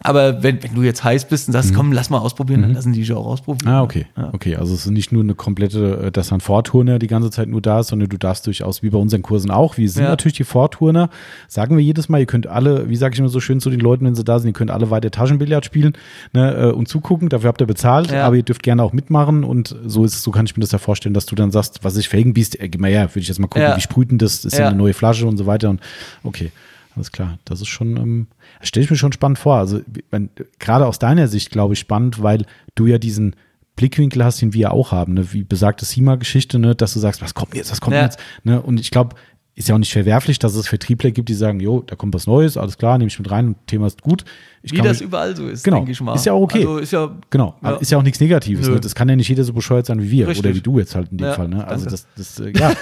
aber 0.00 0.44
wenn, 0.44 0.62
wenn 0.62 0.74
du 0.74 0.82
jetzt 0.82 1.02
heiß 1.02 1.26
bist 1.26 1.48
und 1.48 1.52
sagst, 1.52 1.72
mhm. 1.72 1.76
komm, 1.76 1.92
lass 1.92 2.08
mal 2.08 2.18
ausprobieren, 2.18 2.60
dann 2.62 2.70
mhm. 2.70 2.76
lassen 2.76 2.92
die 2.92 3.00
dich 3.00 3.12
auch 3.12 3.26
ausprobieren. 3.26 3.72
Ah, 3.72 3.82
okay. 3.82 4.06
Ja. 4.16 4.30
Okay, 4.32 4.54
also 4.54 4.72
es 4.72 4.86
ist 4.86 4.92
nicht 4.92 5.10
nur 5.10 5.24
eine 5.24 5.34
komplette, 5.34 6.04
äh, 6.04 6.10
dass 6.12 6.32
ein 6.32 6.40
Vorturner 6.40 7.00
die 7.00 7.08
ganze 7.08 7.30
Zeit 7.30 7.48
nur 7.48 7.60
da 7.60 7.80
ist, 7.80 7.88
sondern 7.88 8.08
du 8.08 8.16
darfst 8.16 8.46
durchaus, 8.46 8.82
wie 8.84 8.90
bei 8.90 8.98
unseren 8.98 9.22
Kursen 9.22 9.50
auch, 9.50 9.76
wir 9.76 9.90
sind 9.90 10.04
ja. 10.04 10.10
natürlich 10.10 10.36
die 10.36 10.44
Vorturner, 10.44 11.10
sagen 11.48 11.76
wir 11.76 11.82
jedes 11.82 12.08
Mal, 12.08 12.20
ihr 12.20 12.26
könnt 12.26 12.46
alle, 12.46 12.88
wie 12.88 12.94
sage 12.94 13.14
ich 13.14 13.18
immer 13.18 13.28
so 13.28 13.40
schön 13.40 13.58
zu 13.58 13.70
den 13.70 13.80
Leuten, 13.80 14.04
wenn 14.04 14.14
sie 14.14 14.22
da 14.22 14.38
sind, 14.38 14.50
ihr 14.50 14.52
könnt 14.52 14.70
alle 14.70 14.90
weiter 14.90 15.10
Taschenbillard 15.10 15.64
spielen 15.64 15.94
ne, 16.32 16.54
äh, 16.54 16.70
und 16.70 16.86
zugucken, 16.86 17.28
dafür 17.28 17.48
habt 17.48 17.60
ihr 17.60 17.66
bezahlt, 17.66 18.12
ja. 18.12 18.24
aber 18.24 18.36
ihr 18.36 18.44
dürft 18.44 18.62
gerne 18.62 18.84
auch 18.84 18.92
mitmachen 18.92 19.42
und 19.42 19.74
so 19.84 20.04
ist 20.04 20.22
so 20.22 20.30
kann 20.30 20.46
ich 20.46 20.56
mir 20.56 20.60
das 20.60 20.70
ja 20.70 20.78
vorstellen, 20.78 21.14
dass 21.14 21.26
du 21.26 21.34
dann 21.34 21.50
sagst, 21.50 21.80
was 21.82 21.96
ich 21.96 22.08
Felgenbiest, 22.08 22.60
äh, 22.60 22.68
gib 22.68 22.80
mal 22.80 22.90
her, 22.90 23.08
würde 23.10 23.20
ich 23.20 23.28
jetzt 23.28 23.40
mal 23.40 23.48
gucken, 23.48 23.72
wie 23.74 23.80
sprüht 23.80 24.08
das, 24.22 24.44
ist 24.44 24.56
ja 24.56 24.68
eine 24.68 24.76
neue 24.76 24.94
Flasche 24.94 25.26
und 25.26 25.36
so 25.36 25.46
weiter 25.46 25.70
und 25.70 25.80
okay. 26.22 26.52
Alles 26.98 27.12
klar, 27.12 27.38
das 27.44 27.60
ist 27.60 27.68
schon, 27.68 27.96
ähm, 27.96 28.26
stelle 28.60 28.82
ich 28.82 28.90
mir 28.90 28.96
schon 28.96 29.12
spannend 29.12 29.38
vor. 29.38 29.54
Also 29.54 29.82
wenn, 30.10 30.30
gerade 30.58 30.84
aus 30.84 30.98
deiner 30.98 31.28
Sicht, 31.28 31.52
glaube 31.52 31.74
ich, 31.74 31.78
spannend, 31.78 32.20
weil 32.20 32.44
du 32.74 32.86
ja 32.86 32.98
diesen 32.98 33.36
Blickwinkel 33.76 34.24
hast, 34.24 34.42
den 34.42 34.52
wir 34.52 34.72
auch 34.72 34.90
haben, 34.90 35.14
ne? 35.14 35.32
wie 35.32 35.44
besagte 35.44 35.84
SIMA-Geschichte, 35.84 36.58
ne? 36.58 36.74
dass 36.74 36.94
du 36.94 36.98
sagst, 36.98 37.22
was 37.22 37.34
kommt 37.34 37.54
jetzt, 37.54 37.70
was 37.70 37.80
kommt 37.80 37.94
ja. 37.94 38.02
jetzt? 38.02 38.18
Ne? 38.42 38.60
Und 38.60 38.80
ich 38.80 38.90
glaube, 38.90 39.14
ist 39.54 39.68
ja 39.68 39.76
auch 39.76 39.78
nicht 39.78 39.92
verwerflich, 39.92 40.40
dass 40.40 40.56
es 40.56 40.66
Vertriebler 40.66 41.12
gibt, 41.12 41.28
die 41.28 41.34
sagen, 41.34 41.60
jo, 41.60 41.82
da 41.82 41.94
kommt 41.94 42.14
was 42.14 42.26
Neues, 42.26 42.56
alles 42.56 42.78
klar, 42.78 42.98
nehme 42.98 43.08
ich 43.08 43.18
mit 43.18 43.30
rein 43.30 43.54
Thema 43.66 43.86
ist 43.86 44.02
gut. 44.02 44.24
Ich 44.62 44.72
Wie 44.72 44.78
das 44.78 44.98
mich, 44.98 45.08
überall 45.08 45.36
so 45.36 45.46
ist, 45.46 45.62
genau, 45.62 45.78
denke 45.78 45.92
ich 45.92 46.00
mal. 46.00 46.14
Ist 46.14 46.26
ja 46.26 46.32
auch 46.32 46.42
okay. 46.42 46.60
Also 46.60 46.78
ist 46.78 46.92
ja, 46.92 47.16
genau, 47.30 47.56
ja. 47.62 47.76
ist 47.76 47.90
ja 47.90 47.98
auch 47.98 48.02
nichts 48.02 48.20
Negatives. 48.20 48.68
Ne? 48.68 48.78
Das 48.78 48.94
kann 48.94 49.08
ja 49.08 49.16
nicht 49.16 49.28
jeder 49.28 49.42
so 49.42 49.52
bescheuert 49.52 49.86
sein 49.86 50.00
wie 50.00 50.10
wir 50.10 50.28
Richtig. 50.28 50.46
oder 50.46 50.54
wie 50.54 50.60
du 50.60 50.78
jetzt 50.78 50.94
halt 50.94 51.10
in 51.10 51.18
dem 51.18 51.26
ja, 51.26 51.32
Fall. 51.32 51.48
Ne? 51.48 51.66
Also 51.66 51.86
danke. 51.86 52.02
das, 52.16 52.36
das, 52.36 52.40
äh, 52.40 52.52
ja, 52.56 52.72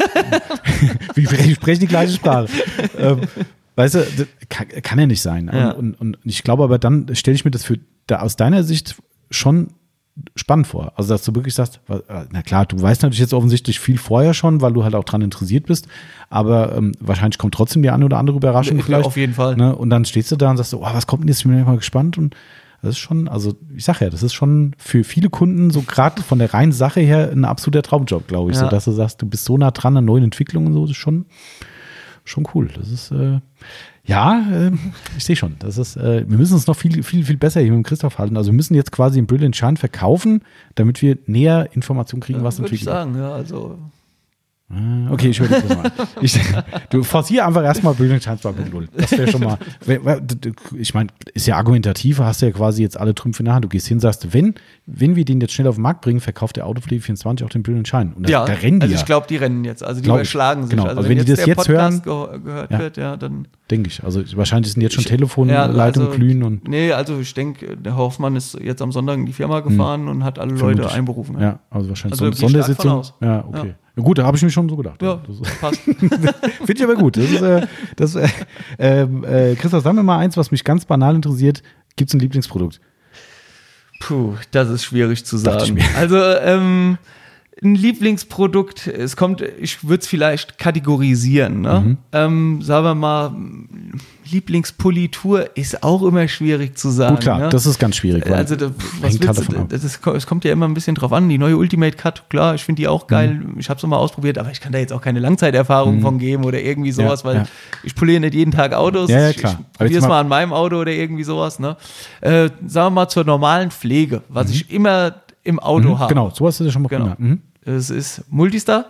wir 1.15 1.55
sprechen 1.55 1.81
die 1.81 1.87
gleiche 1.87 2.13
Sprache. 2.13 2.49
ähm, 2.99 3.21
Weißt 3.77 3.95
du, 3.95 4.27
kann, 4.49 4.69
kann 4.69 4.99
ja 4.99 5.07
nicht 5.07 5.23
sein. 5.23 5.51
Ja. 5.53 5.71
Und, 5.71 5.95
und, 6.01 6.17
und, 6.17 6.19
ich 6.25 6.43
glaube 6.43 6.65
aber, 6.65 6.79
dann 6.79 7.15
stelle 7.15 7.35
ich 7.35 7.45
mir 7.45 7.51
das 7.51 7.65
für 7.65 7.79
da 8.07 8.21
aus 8.21 8.37
deiner 8.37 8.65
Sicht 8.65 8.97
schon 9.31 9.69
spannend 10.35 10.67
vor. 10.67 10.93
Also, 10.97 11.13
dass 11.13 11.25
du 11.25 11.35
wirklich 11.35 11.55
sagst, 11.55 11.81
äh, 11.89 12.25
na 12.31 12.43
klar, 12.43 12.65
du 12.65 12.81
weißt 12.81 13.03
natürlich 13.03 13.21
jetzt 13.21 13.35
offensichtlich 13.35 13.79
viel 13.79 13.99
vorher 13.99 14.33
schon, 14.33 14.63
weil 14.63 14.73
du 14.73 14.83
halt 14.83 14.95
auch 14.95 15.05
dran 15.05 15.21
interessiert 15.21 15.67
bist, 15.67 15.89
aber 16.31 16.75
ähm, 16.75 16.93
wahrscheinlich 17.01 17.39
kommt 17.39 17.55
trotzdem 17.55 17.83
die 17.83 17.91
eine 17.91 18.05
oder 18.05 18.19
andere 18.19 18.37
Überraschung 18.37 18.81
vielleicht. 18.83 19.05
Auf 19.05 19.17
jeden 19.17 19.35
Fall. 19.35 19.57
Ne? 19.57 19.77
Und 19.77 19.91
dann 19.91 20.05
stehst 20.05 20.33
du 20.33 20.37
da 20.37 20.51
und 20.51 20.57
sagst 20.57 20.71
so, 20.71 20.81
oh, 20.81 20.89
was 20.91 21.07
kommt 21.07 21.23
denn 21.23 21.29
jetzt? 21.29 21.41
Ich 21.41 21.45
bin 21.45 21.63
mal 21.63 21.77
gespannt 21.77 22.17
und 22.17 22.35
das 22.83 22.93
ist 22.93 22.99
schon, 22.99 23.29
also 23.29 23.55
ich 23.75 23.85
sag 23.85 24.01
ja, 24.01 24.11
das 24.11 24.23
ist 24.23 24.35
schon 24.35 24.75
für 24.79 25.03
viele 25.03 25.29
Kunden 25.29 25.71
so 25.71 25.83
gerade 25.83 26.23
von 26.23 26.39
der 26.39 26.55
reinen 26.55 26.73
Sache 26.73 27.01
her 27.01 27.31
ein 27.33 27.45
absoluter 27.45 27.83
Traumjob, 27.83 28.29
glaube 28.29 28.51
ich. 28.51 28.57
Ja. 28.57 28.65
So, 28.65 28.71
dass 28.71 28.85
du 28.85 28.93
sagst, 28.93 29.21
du 29.21 29.27
bist 29.27 29.45
so 29.45 29.59
nah 29.59 29.71
dran 29.71 29.97
an 29.97 30.05
neuen 30.05 30.25
Entwicklungen 30.25 30.69
und 30.69 30.75
so, 30.75 30.83
das 30.83 30.91
ist 30.93 30.97
schon, 30.97 31.27
schon 32.29 32.47
cool. 32.55 32.69
Das 32.75 32.91
ist, 32.91 33.11
äh, 33.11 33.41
ja, 34.05 34.45
äh, 34.53 34.73
ich 35.17 35.25
sehe 35.25 35.37
schon. 35.37 35.57
Das 35.59 35.79
ist, 35.79 35.97
äh, 35.97 36.29
wir 36.29 36.39
müssen 36.39 36.55
uns 36.55 36.67
noch 36.67 36.77
viel, 36.77 37.03
viel, 37.03 37.25
viel 37.25 37.37
besser 37.37 37.61
hier 37.61 37.71
mit 37.71 37.79
dem 37.79 37.83
Christoph 37.85 38.19
halten. 38.19 38.37
Also 38.37 38.51
wir 38.51 38.57
müssen 38.57 38.75
jetzt 38.75 38.93
quasi 38.93 39.19
einen 39.19 39.27
Brilliant 39.27 39.57
Shine 39.57 39.77
verkaufen, 39.77 40.43
damit 40.75 41.03
wir 41.03 41.19
näher 41.27 41.71
Informationen 41.73 42.23
kriegen, 42.23 42.41
ja, 42.41 42.45
was 42.45 42.59
natürlich. 42.59 42.83
Ich 42.83 42.85
sagen, 42.85 43.17
ja, 43.17 43.33
also 43.33 43.79
Ah, 44.69 45.13
okay, 45.13 45.29
ich 45.29 45.39
höre 45.39 45.47
dich 45.47 45.69
mal. 45.69 45.93
Ich, 46.21 46.41
du 46.91 47.05
forcier 47.05 47.47
einfach 47.47 47.63
erstmal 47.63 47.95
Bildung 47.95 48.19
Chance 48.19 48.53
bei 48.53 48.69
Null. 48.69 48.89
Das 48.97 49.13
wäre 49.13 49.31
schon 49.31 49.43
mal. 49.43 49.59
Ich 50.77 50.93
meine, 50.93 51.11
ist 51.35 51.47
ja 51.47 51.57
argumentativ, 51.57 52.19
hast 52.19 52.43
ja 52.43 52.51
quasi 52.51 52.83
jetzt 52.83 52.99
alle 52.99 53.15
Trümpfe 53.15 53.43
in 53.43 53.45
der 53.45 53.55
Hand. 53.55 53.65
Du 53.65 53.69
gehst 53.69 53.87
hin, 53.87 54.01
sagst, 54.01 54.33
wenn, 54.33 54.55
wenn 54.89 55.17
wir 55.17 55.25
den 55.25 55.41
jetzt 55.41 55.53
schnell 55.53 55.67
auf 55.67 55.75
den 55.75 55.83
Markt 55.83 56.01
bringen, 56.01 56.21
verkauft 56.21 56.57
der 56.57 56.65
Autopflege 56.65 57.03
24 57.03 57.45
auch 57.45 57.51
den 57.51 57.65
Bildung 57.65 57.85
Schein. 57.85 58.13
Und 58.13 58.23
das, 58.23 58.31
ja, 58.31 58.45
da 58.45 58.53
rennen 58.53 58.79
die. 58.79 58.85
Also 58.85 58.95
ich 58.95 59.05
glaube, 59.05 59.27
die 59.29 59.37
rennen 59.37 59.65
jetzt. 59.65 59.83
Also 59.83 60.01
die 60.01 60.05
glaub 60.05 60.19
überschlagen 60.19 60.63
sich. 60.63 60.71
Genau. 60.71 60.85
Also, 60.85 60.99
also 60.99 61.09
wenn, 61.09 61.19
wenn 61.19 61.25
die 61.25 61.33
das 61.33 61.45
jetzt 61.45 61.69
hören, 61.69 62.03
gehört 62.03 62.71
ja. 62.71 62.79
wird, 62.79 62.97
ja, 62.97 63.17
dann. 63.17 63.49
Denke 63.69 63.89
ich. 63.89 64.05
Also 64.05 64.23
wahrscheinlich 64.37 64.73
sind 64.73 64.83
jetzt 64.83 64.95
schon 64.95 65.05
Telefonleitungen 65.05 65.77
ja, 65.77 65.83
also, 65.83 66.11
glühen 66.11 66.45
und. 66.45 66.69
Nee, 66.69 66.93
also 66.93 67.19
ich 67.19 67.35
denke, 67.35 67.77
der 67.77 67.97
Hoffmann 67.97 68.37
ist 68.37 68.59
jetzt 68.61 68.81
am 68.81 68.93
Sonntag 68.93 69.19
in 69.19 69.27
die 69.27 69.33
Firma 69.33 69.59
gefahren 69.59 70.03
hm. 70.03 70.09
und 70.09 70.25
hat 70.25 70.39
alle 70.39 70.55
Leute 70.55 70.89
einberufen. 70.93 71.41
Ja, 71.41 71.59
also 71.69 71.89
wahrscheinlich 71.89 72.21
also 72.21 72.33
so 72.33 72.47
Sondersitzung. 72.47 73.03
Ja, 73.21 73.45
okay. 73.45 73.75
Ja, 73.97 74.03
gut, 74.03 74.19
da 74.19 74.25
habe 74.25 74.37
ich 74.37 74.43
mir 74.45 74.51
schon 74.51 74.69
so 74.69 74.77
gedacht. 74.77 75.03
Ja, 75.03 75.21
das 75.27 75.59
passt. 75.59 75.81
Finde 75.81 76.73
ich 76.75 76.85
aber 76.85 76.95
gut. 76.95 77.17
Das 77.17 77.25
ist, 77.25 77.43
äh, 77.43 77.67
das, 77.97 78.15
äh, 78.15 78.29
ähm, 78.79 79.25
äh, 79.25 79.55
Christoph, 79.57 79.83
sag 79.83 79.95
mir 79.95 80.03
mal 80.03 80.19
eins, 80.19 80.37
was 80.37 80.51
mich 80.51 80.63
ganz 80.63 80.85
banal 80.85 81.17
interessiert. 81.17 81.63
Gibt 81.97 82.11
es 82.11 82.15
ein 82.15 82.21
Lieblingsprodukt? 82.21 82.81
Puh, 83.99 84.35
das 84.51 84.69
ist 84.71 84.85
schwierig 84.85 85.25
zu 85.25 85.37
sagen. 85.37 85.79
Also, 85.97 86.17
ähm, 86.19 86.99
ein 87.63 87.75
Lieblingsprodukt, 87.75 88.87
es 88.87 89.17
kommt, 89.17 89.41
ich 89.41 89.83
würde 89.89 90.03
es 90.03 90.07
vielleicht 90.07 90.59
kategorisieren. 90.59 91.63
Ne? 91.63 91.81
Mhm. 91.81 91.97
Ähm, 92.13 92.63
sagen 92.63 92.85
wir 92.85 92.95
mal, 92.95 93.35
Lieblingspolitur 94.31 95.57
ist 95.57 95.83
auch 95.83 96.03
immer 96.03 96.29
schwierig 96.29 96.77
zu 96.77 96.91
sagen. 96.91 97.15
Gut, 97.15 97.23
klar, 97.23 97.39
ne? 97.39 97.49
das 97.49 97.65
ist 97.65 97.79
ganz 97.79 97.97
schwierig. 97.97 98.31
Also, 98.31 98.57
das, 98.57 98.73
was 99.01 99.21
willst 99.21 99.53
du, 99.53 99.67
das, 99.69 99.85
es 99.85 100.27
kommt 100.27 100.45
ja 100.45 100.53
immer 100.53 100.69
ein 100.69 100.75
bisschen 100.75 100.97
drauf 100.97 101.15
an. 101.15 101.31
Die 101.31 101.39
neue 101.39 101.57
Ultimate 101.57 101.97
Cut, 101.97 102.29
klar, 102.29 102.55
ich 102.55 102.63
finde 102.63 102.83
die 102.83 102.89
auch 102.89 103.07
geil. 103.07 103.35
Mhm. 103.35 103.59
Ich 103.59 103.71
habe 103.71 103.79
es 103.79 103.87
mal 103.87 103.97
ausprobiert, 103.97 104.37
aber 104.37 104.51
ich 104.51 104.61
kann 104.61 104.73
da 104.73 104.79
jetzt 104.79 104.93
auch 104.93 105.01
keine 105.01 105.21
Langzeiterfahrung 105.21 105.97
mhm. 105.97 106.03
von 106.03 106.19
geben 106.19 106.45
oder 106.45 106.61
irgendwie 106.61 106.93
sowas, 106.93 107.23
ja, 107.23 107.29
weil 107.29 107.37
ja. 107.37 107.45
ich 107.85 107.95
poliere 107.95 108.21
nicht 108.21 108.35
jeden 108.35 108.53
Tag 108.53 108.75
Autos. 108.75 109.09
Ja, 109.09 109.29
ja 109.29 109.33
klar. 109.33 109.53
Ich, 109.53 109.59
ich 109.61 109.79
probiere 109.79 110.01
es 110.01 110.09
mal 110.09 110.21
an 110.21 110.29
meinem 110.29 110.53
Auto 110.53 110.77
oder 110.77 110.93
irgendwie 110.93 111.25
sowas. 111.25 111.59
Ne? 111.59 111.79
Äh, 112.21 112.51
sagen 112.67 112.87
wir 112.89 112.91
mal 112.91 113.09
zur 113.09 113.25
normalen 113.25 113.71
Pflege, 113.71 114.23
was 114.29 114.49
mhm. 114.49 114.53
ich 114.53 114.71
immer 114.71 115.15
im 115.47 115.59
Auto 115.59 115.91
mhm, 115.91 115.99
habe. 115.99 116.13
Genau, 116.13 116.31
so 116.31 116.47
hast 116.47 116.61
du 116.61 116.65
das 116.65 116.73
schon 116.73 116.83
mal 116.83 116.89
genau. 116.89 117.15
Mhm. 117.17 117.41
Es 117.65 117.91
ist 117.91 118.25
Multistar. 118.31 118.87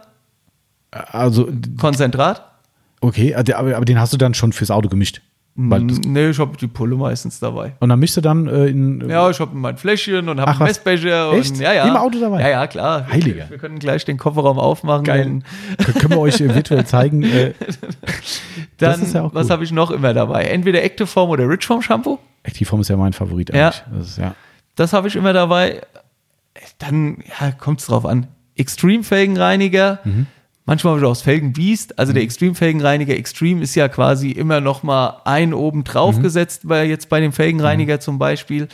Also 0.90 1.48
Konzentrat. 1.78 2.42
Okay, 3.00 3.34
aber, 3.34 3.76
aber 3.76 3.84
den 3.84 4.00
hast 4.00 4.12
du 4.12 4.16
dann 4.16 4.34
schon 4.34 4.52
fürs 4.52 4.70
Auto 4.70 4.88
gemischt. 4.88 5.20
Weil 5.58 5.80
nee, 5.80 6.28
ich 6.28 6.38
habe 6.38 6.54
die 6.58 6.66
Pulle 6.66 6.96
meistens 6.96 7.40
dabei. 7.40 7.76
Und 7.80 7.88
dann 7.88 7.98
mischst 7.98 8.18
du 8.18 8.20
dann 8.20 8.46
äh, 8.46 8.66
in. 8.66 9.08
Ja, 9.08 9.30
ich 9.30 9.40
habe 9.40 9.56
mein 9.56 9.78
Fläschchen 9.78 10.28
und 10.28 10.38
habe 10.38 10.50
einen 10.50 10.62
Messbecher. 10.64 11.32
Echt? 11.32 11.52
Und, 11.52 11.60
ja, 11.60 11.72
ja. 11.72 11.88
Im 11.88 11.96
Auto 11.96 12.20
dabei? 12.20 12.42
Ja, 12.42 12.48
ja, 12.48 12.66
klar. 12.66 13.06
Heiliger. 13.10 13.44
Wir, 13.44 13.50
wir 13.50 13.58
können 13.58 13.78
gleich 13.78 14.04
den 14.04 14.18
Kofferraum 14.18 14.58
aufmachen. 14.58 15.04
Geil. 15.04 15.40
können 15.78 16.10
wir 16.10 16.18
euch 16.18 16.38
virtuell 16.40 16.84
zeigen. 16.84 17.22
Äh, 17.22 17.54
dann, 18.76 19.10
ja 19.10 19.24
cool. 19.24 19.30
was 19.32 19.48
habe 19.48 19.64
ich 19.64 19.72
noch 19.72 19.90
immer 19.90 20.12
dabei? 20.12 20.44
Entweder 20.44 20.82
Activeform 20.82 21.30
oder 21.30 21.48
Richform 21.48 21.80
Shampoo. 21.80 22.18
Activeform 22.42 22.82
ist 22.82 22.88
ja 22.88 22.98
mein 22.98 23.14
Favorit 23.14 23.50
eigentlich. 23.50 23.82
Ja. 23.90 23.98
Das, 23.98 24.16
ja. 24.18 24.34
das 24.74 24.92
habe 24.92 25.08
ich 25.08 25.16
immer 25.16 25.32
dabei. 25.32 25.80
Dann 26.78 27.18
ja, 27.40 27.52
kommt 27.52 27.80
es 27.80 27.86
drauf 27.86 28.04
an. 28.04 28.26
Extreme-Felgenreiniger. 28.56 30.00
Mhm. 30.04 30.26
Manchmal 30.66 30.94
habe 30.94 31.00
ich 31.00 31.06
auch 31.06 31.12
das 31.12 31.22
Felgenbeast. 31.22 31.96
Also 31.98 32.10
mhm. 32.10 32.14
der 32.14 32.24
Extreme-Felgenreiniger 32.24 33.16
Extreme 33.16 33.62
ist 33.62 33.76
ja 33.76 33.86
quasi 33.88 34.32
immer 34.32 34.60
noch 34.60 34.82
mal 34.82 35.20
ein 35.24 35.54
oben 35.54 35.84
drauf 35.84 36.18
mhm. 36.18 36.22
gesetzt, 36.22 36.62
bei, 36.64 36.84
jetzt 36.84 37.08
bei 37.08 37.20
dem 37.20 37.32
Felgenreiniger 37.32 37.94
mhm. 37.94 38.00
zum 38.00 38.18
Beispiel. 38.18 38.68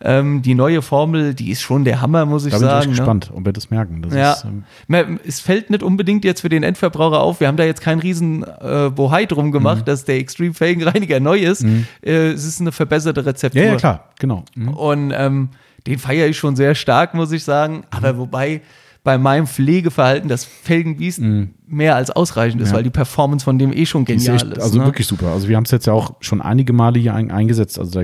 Ähm, 0.00 0.42
die 0.42 0.54
neue 0.54 0.82
Formel, 0.82 1.34
die 1.34 1.50
ist 1.50 1.62
schon 1.62 1.84
der 1.84 2.00
Hammer, 2.02 2.26
muss 2.26 2.44
ich 2.44 2.52
da 2.52 2.58
sagen. 2.58 2.70
Da 2.70 2.80
bin 2.80 2.90
ich 2.90 2.96
ne? 2.98 3.02
gespannt, 3.02 3.30
ob 3.32 3.44
wir 3.44 3.52
das 3.52 3.70
merken. 3.70 4.02
Das 4.02 4.14
ja. 4.14 4.32
Ist, 4.32 4.44
ähm 4.44 5.18
es 5.24 5.40
fällt 5.40 5.70
nicht 5.70 5.82
unbedingt 5.84 6.24
jetzt 6.24 6.40
für 6.40 6.48
den 6.48 6.64
Endverbraucher 6.64 7.20
auf. 7.20 7.38
Wir 7.38 7.46
haben 7.46 7.56
da 7.56 7.64
jetzt 7.64 7.80
keinen 7.80 8.00
riesen 8.00 8.42
äh, 8.42 8.90
Bohai 8.90 9.26
drum 9.26 9.52
gemacht, 9.52 9.82
mhm. 9.82 9.84
dass 9.84 10.04
der 10.04 10.16
Extreme 10.16 10.52
Felgenreiniger 10.52 11.20
neu 11.20 11.38
ist. 11.38 11.62
Mhm. 11.62 11.86
Äh, 12.02 12.32
es 12.32 12.44
ist 12.44 12.60
eine 12.60 12.72
verbesserte 12.72 13.24
Rezeptur. 13.24 13.62
Ja, 13.62 13.68
ja 13.68 13.76
klar, 13.76 14.08
genau. 14.18 14.44
Mhm. 14.54 14.68
Und 14.70 15.12
ähm, 15.16 15.50
den 15.86 15.98
feiere 15.98 16.26
ich 16.26 16.36
schon 16.36 16.56
sehr 16.56 16.74
stark, 16.74 17.14
muss 17.14 17.32
ich 17.32 17.44
sagen. 17.44 17.84
Aber 17.90 18.18
wobei 18.18 18.62
bei 19.06 19.18
meinem 19.18 19.46
Pflegeverhalten 19.46 20.28
das 20.28 20.44
Felgenbiest 20.44 21.20
mhm. 21.20 21.54
mehr 21.64 21.94
als 21.94 22.10
ausreichend 22.10 22.60
ist, 22.60 22.70
ja. 22.70 22.76
weil 22.76 22.82
die 22.82 22.90
Performance 22.90 23.44
von 23.44 23.56
dem 23.56 23.72
eh 23.72 23.86
schon 23.86 24.04
genial 24.04 24.34
ist. 24.34 24.42
Echt, 24.42 24.56
ist 24.56 24.62
also 24.64 24.80
ne? 24.80 24.84
wirklich 24.84 25.06
super. 25.06 25.28
Also 25.28 25.46
wir 25.48 25.56
haben 25.56 25.62
es 25.62 25.70
jetzt 25.70 25.86
ja 25.86 25.92
auch 25.92 26.16
schon 26.20 26.42
einige 26.42 26.72
Male 26.72 26.98
hier 26.98 27.14
ein, 27.14 27.30
eingesetzt. 27.30 27.78
Also 27.78 27.92
da, 27.92 28.00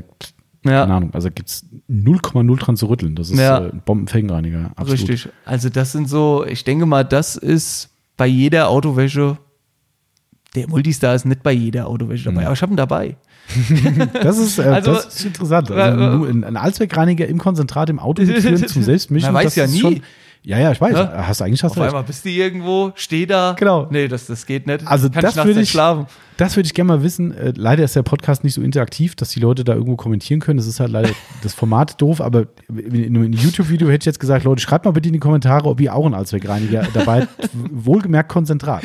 ja. 0.65 0.83
keine 0.83 0.95
Ahnung, 0.95 1.11
also 1.13 1.29
gibt 1.29 1.49
es 1.49 1.67
0,0 1.91 2.57
dran 2.57 2.77
zu 2.77 2.87
rütteln. 2.87 3.17
Das 3.17 3.31
ist 3.31 3.39
ja. 3.41 3.59
äh, 3.59 3.71
ein 3.73 3.83
Bombenfelgenreiniger. 3.85 4.71
Absolut. 4.77 4.93
Richtig. 4.93 5.29
Also 5.45 5.71
das 5.71 5.91
sind 5.91 6.09
so, 6.09 6.47
ich 6.47 6.63
denke 6.63 6.87
mal, 6.87 7.05
das 7.05 7.35
ist 7.35 7.91
bei 8.17 8.29
jeder 8.29 8.69
Autowäsche, 8.69 9.39
der 10.55 10.69
Multistar 10.69 11.17
ist 11.17 11.25
nicht 11.25 11.43
bei 11.43 11.53
jeder 11.53 11.89
Autowäsche 11.89 12.27
dabei, 12.27 12.43
mhm. 12.43 12.47
aber 12.47 12.55
ich 12.55 12.63
habe 12.63 12.73
ihn 12.73 12.77
dabei. 12.77 13.17
das, 14.23 14.39
ist, 14.39 14.59
äh, 14.59 14.63
also, 14.63 14.95
das 14.95 15.07
ist 15.07 15.25
interessant. 15.27 15.71
Also, 15.71 16.27
äh, 16.27 16.31
ein, 16.31 16.45
ein 16.45 16.57
Allzweckreiniger 16.57 17.27
im 17.27 17.39
Konzentrat 17.39 17.91
im 17.91 17.99
Auto 17.99 18.23
mitführen 18.23 18.57
zum 18.67 18.83
Selbstmischen. 18.83 19.33
Man 19.33 19.45
weiß 19.45 19.57
ja 19.57 19.67
nie. 19.67 19.81
Schon, 19.81 20.03
Ja, 20.43 20.59
ja, 20.59 20.73
ich 20.73 20.81
weiß. 20.81 20.95
Ja? 20.95 21.27
Hast 21.27 21.43
eigentlich 21.43 21.63
hast 21.63 21.73
Auf 21.73 21.81
einmal 21.81 22.03
bist 22.03 22.25
du 22.25 22.31
irgendwo, 22.31 22.93
steh 22.95 23.27
da. 23.27 23.55
Genau. 23.59 23.89
Nee, 23.91 24.09
das, 24.09 24.27
das 24.27 24.47
geht 24.47 24.67
nicht. 24.67 24.87
Also 24.87 25.11
Kann 25.11 25.23
das 25.23 25.37
würde 25.37 25.61
ich, 25.61 25.71
schlafen. 25.71 26.07
Das 26.37 26.57
würde 26.57 26.67
ich 26.67 26.75
gerne 26.75 26.89
mal 26.89 27.03
wissen. 27.03 27.33
Äh, 27.37 27.53
leider 27.57 27.85
ist 27.85 27.95
der 27.95 28.03
Podcast 28.03 28.43
nicht 28.43 28.55
so 28.55 28.63
interaktiv, 28.63 29.15
dass 29.15 29.29
die 29.31 29.41
Leute 29.41 29.65
da 29.65 29.75
irgendwo 29.75 29.97
kommentieren 29.97 30.41
können. 30.41 30.57
Das 30.57 30.67
ist 30.67 30.81
halt 30.81 30.91
leider 30.91 31.11
das 31.43 31.55
Format 31.55 32.01
doof, 32.01 32.21
aber 32.21 32.47
in 32.69 33.17
einem 33.17 33.33
YouTube-Video 33.33 33.89
hätte 33.89 34.03
ich 34.03 34.07
jetzt 34.07 34.21
gesagt, 34.21 34.45
Leute, 34.45 34.63
schreibt 34.63 34.85
mal 34.85 34.93
bitte 34.93 35.09
in 35.09 35.13
die 35.13 35.21
Kommentare, 35.21 35.69
ob 35.69 35.81
ihr 35.81 35.95
auch 35.95 36.07
einen 36.07 36.15
Allzweckreiniger 36.15 36.89
dabei 36.95 37.23
habt. 37.23 37.51
Wohlgemerkt 37.53 38.29
Konzentrat. 38.31 38.83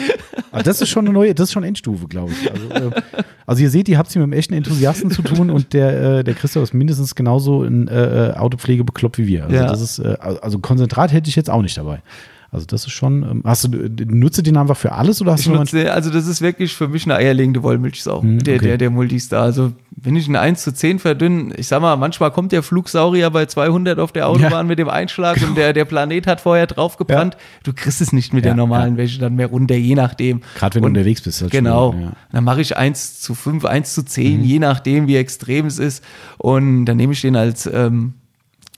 Aber 0.51 0.63
das 0.63 0.81
ist 0.81 0.89
schon 0.89 1.05
eine 1.05 1.13
neue, 1.13 1.33
das 1.33 1.49
ist 1.49 1.53
schon 1.53 1.63
Endstufe, 1.63 2.07
glaube 2.07 2.31
ich. 2.31 2.51
Also, 2.51 2.89
äh, 2.89 3.01
also, 3.47 3.63
ihr 3.63 3.69
seht, 3.69 3.87
ihr 3.87 3.97
habt 3.97 4.07
es 4.07 4.13
hier 4.13 4.19
mit 4.19 4.25
einem 4.25 4.37
echten 4.37 4.53
Enthusiasten 4.53 5.09
zu 5.09 5.21
tun 5.21 5.49
und 5.49 5.71
der, 5.73 6.19
äh, 6.19 6.23
der 6.25 6.33
Christoph 6.33 6.63
ist 6.63 6.73
mindestens 6.73 7.15
genauso 7.15 7.63
in 7.63 7.87
äh, 7.87 8.33
Autopflege 8.35 8.83
bekloppt 8.83 9.17
wie 9.17 9.25
wir. 9.25 9.45
Also, 9.45 9.55
ja. 9.55 9.65
das 9.67 9.79
ist, 9.79 9.99
äh, 9.99 10.17
also 10.19 10.59
Konzentrat 10.59 11.13
hätte 11.13 11.29
ich 11.29 11.37
jetzt 11.37 11.49
auch 11.49 11.61
nicht 11.61 11.77
dabei. 11.77 12.01
Also 12.49 12.65
das 12.65 12.85
ist 12.85 12.93
schon, 12.93 13.23
ähm, 13.23 13.41
hast 13.43 13.65
du, 13.65 13.89
nutze 14.05 14.41
den 14.41 14.55
einfach 14.55 14.77
für 14.77 14.93
alles 14.93 15.21
oder 15.21 15.33
hast 15.33 15.41
ich 15.41 15.47
du 15.47 15.53
nutze, 15.53 15.91
Also 15.91 16.09
das 16.09 16.27
ist 16.27 16.41
wirklich 16.41 16.73
für 16.73 16.87
mich 16.87 17.05
eine 17.05 17.15
eierlegende 17.15 17.61
Wollmilchsau, 17.61 18.21
hm, 18.21 18.43
der, 18.43 18.55
okay. 18.55 18.65
der, 18.67 18.77
der 18.77 18.89
Multistar. 18.89 19.43
Also 19.43 19.73
wenn 19.91 20.15
ich 20.15 20.29
eine 20.29 20.39
1 20.39 20.63
zu 20.63 20.73
10 20.73 20.99
verdünne, 20.99 21.55
ich 21.55 21.67
sag 21.67 21.81
mal, 21.81 21.97
manchmal 21.97 22.31
kommt 22.31 22.53
der 22.53 22.63
Flugsaurier 22.63 23.29
bei 23.31 23.47
200 23.47 23.99
auf 23.99 24.13
der 24.13 24.29
Autobahn 24.29 24.51
ja. 24.51 24.63
mit 24.63 24.79
dem 24.79 24.89
Einschlag 24.89 25.41
und 25.41 25.57
der, 25.57 25.73
der 25.73 25.85
Planet 25.85 26.25
hat 26.25 26.39
vorher 26.39 26.67
draufgebrannt. 26.67 27.33
Ja. 27.33 27.39
Du 27.63 27.73
kriegst 27.73 27.99
es 27.99 28.13
nicht 28.13 28.33
mit 28.33 28.45
ja, 28.45 28.51
der 28.51 28.55
normalen 28.55 28.95
Wäsche 28.95 29.19
dann 29.19 29.35
mehr 29.35 29.47
runter, 29.47 29.75
je 29.75 29.95
nachdem. 29.95 30.41
Gerade 30.55 30.75
wenn 30.75 30.85
und, 30.85 30.93
du 30.93 30.99
unterwegs 30.99 31.21
bist. 31.21 31.43
Genau. 31.49 31.95
Dann 32.31 32.43
mache 32.43 32.61
ich 32.61 32.77
1 32.77 33.19
zu 33.19 33.35
5, 33.35 33.65
1 33.65 33.93
zu 33.93 34.05
10, 34.05 34.39
mhm. 34.39 34.43
je 34.45 34.59
nachdem, 34.59 35.07
wie 35.07 35.17
extrem 35.17 35.65
es 35.65 35.79
ist. 35.79 36.03
Und 36.37 36.85
dann 36.85 36.95
nehme 36.95 37.11
ich 37.11 37.21
den 37.21 37.35
als, 37.35 37.65
ähm, 37.65 38.13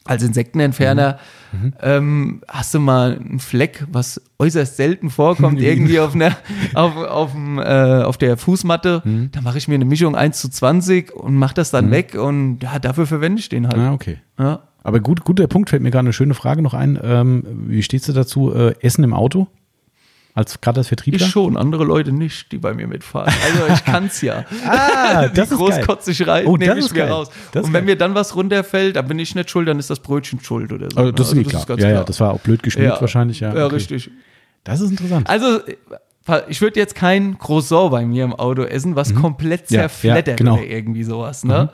als 0.09 0.23
Insektenentferner. 0.23 1.13
Mhm 1.13 1.39
Mhm. 1.51 1.73
Ähm, 1.81 2.41
hast 2.47 2.73
du 2.73 2.79
mal 2.79 3.17
einen 3.17 3.39
Fleck, 3.39 3.85
was 3.91 4.21
äußerst 4.37 4.77
selten 4.77 5.09
vorkommt, 5.09 5.61
irgendwie 5.61 5.99
auf, 5.99 6.15
einer, 6.15 6.35
auf, 6.73 6.95
auf, 6.95 7.31
äh, 7.35 8.03
auf 8.03 8.17
der 8.17 8.37
Fußmatte? 8.37 9.01
Mhm. 9.03 9.29
Da 9.31 9.41
mache 9.41 9.57
ich 9.57 9.67
mir 9.67 9.75
eine 9.75 9.85
Mischung 9.85 10.15
1 10.15 10.39
zu 10.39 10.49
20 10.49 11.13
und 11.13 11.35
mache 11.35 11.53
das 11.53 11.71
dann 11.71 11.87
mhm. 11.87 11.91
weg 11.91 12.15
und 12.15 12.59
ja, 12.61 12.79
dafür 12.79 13.07
verwende 13.07 13.39
ich 13.39 13.49
den 13.49 13.67
halt. 13.67 13.77
Ah, 13.77 13.93
okay. 13.93 14.17
Ja. 14.37 14.61
Aber 14.81 15.01
gut, 15.01 15.25
guter 15.25 15.47
Punkt, 15.47 15.69
fällt 15.69 15.83
mir 15.83 15.91
gerade 15.91 16.05
eine 16.05 16.13
schöne 16.13 16.33
Frage 16.33 16.61
noch 16.61 16.73
ein. 16.73 16.97
Ähm, 17.03 17.43
wie 17.67 17.83
stehst 17.83 18.07
du 18.07 18.13
dazu? 18.13 18.53
Äh, 18.53 18.75
Essen 18.81 19.03
im 19.03 19.13
Auto? 19.13 19.47
Als 20.39 20.61
gerade 20.61 20.79
als 20.79 20.87
Vertriebler? 20.87 21.25
Ich 21.25 21.31
schon, 21.31 21.57
andere 21.57 21.83
Leute 21.83 22.13
nicht, 22.13 22.53
die 22.53 22.59
bei 22.59 22.73
mir 22.73 22.87
mitfahren. 22.87 23.33
Also 23.43 23.73
ich 23.73 23.83
kann 23.83 24.05
es 24.05 24.21
ja. 24.21 24.45
ah, 24.65 25.27
das 25.33 25.33
die 25.33 25.41
ist 25.41 25.59
großkotzig 25.59 26.27
rein, 26.27 26.45
oh, 26.45 26.55
nehme 26.55 26.79
ich 26.79 26.89
mir 26.93 26.99
geil. 26.99 27.11
raus. 27.11 27.29
Das 27.51 27.65
und 27.65 27.73
wenn 27.73 27.81
geil. 27.81 27.95
mir 27.95 27.97
dann 27.97 28.15
was 28.15 28.37
runterfällt, 28.37 28.95
dann 28.95 29.05
bin 29.05 29.19
ich 29.19 29.35
nicht 29.35 29.49
schuld, 29.49 29.67
dann 29.67 29.79
ist 29.79 29.89
das 29.89 29.99
Brötchen 29.99 30.39
schuld 30.39 30.71
oder 30.71 30.87
so. 30.89 30.97
Also 30.97 31.11
das, 31.11 31.27
also, 31.27 31.41
ist, 31.41 31.53
das 31.53 31.61
ist 31.61 31.67
ganz 31.67 31.81
ja, 31.81 31.89
klar. 31.89 31.99
Ja, 31.99 32.05
das 32.05 32.21
war 32.21 32.31
auch 32.31 32.39
blöd 32.39 32.63
geschmiert 32.63 32.95
ja. 32.95 33.01
wahrscheinlich. 33.01 33.41
Ja, 33.41 33.53
ja 33.53 33.65
okay. 33.65 33.75
richtig. 33.75 34.11
Das 34.63 34.79
ist 34.79 34.91
interessant. 34.91 35.29
Also 35.29 35.59
ich 36.47 36.61
würde 36.61 36.79
jetzt 36.79 36.95
kein 36.95 37.37
Croissant 37.37 37.91
bei 37.91 38.05
mir 38.05 38.23
im 38.23 38.33
Auto 38.33 38.63
essen, 38.63 38.95
was 38.95 39.13
mhm. 39.13 39.21
komplett 39.21 39.67
zerfleddert 39.67 40.27
ja, 40.27 40.31
ja, 40.31 40.37
genau. 40.37 40.53
oder 40.53 40.63
irgendwie 40.63 41.03
sowas. 41.03 41.43
Ne? 41.43 41.63
Mhm. 41.63 41.69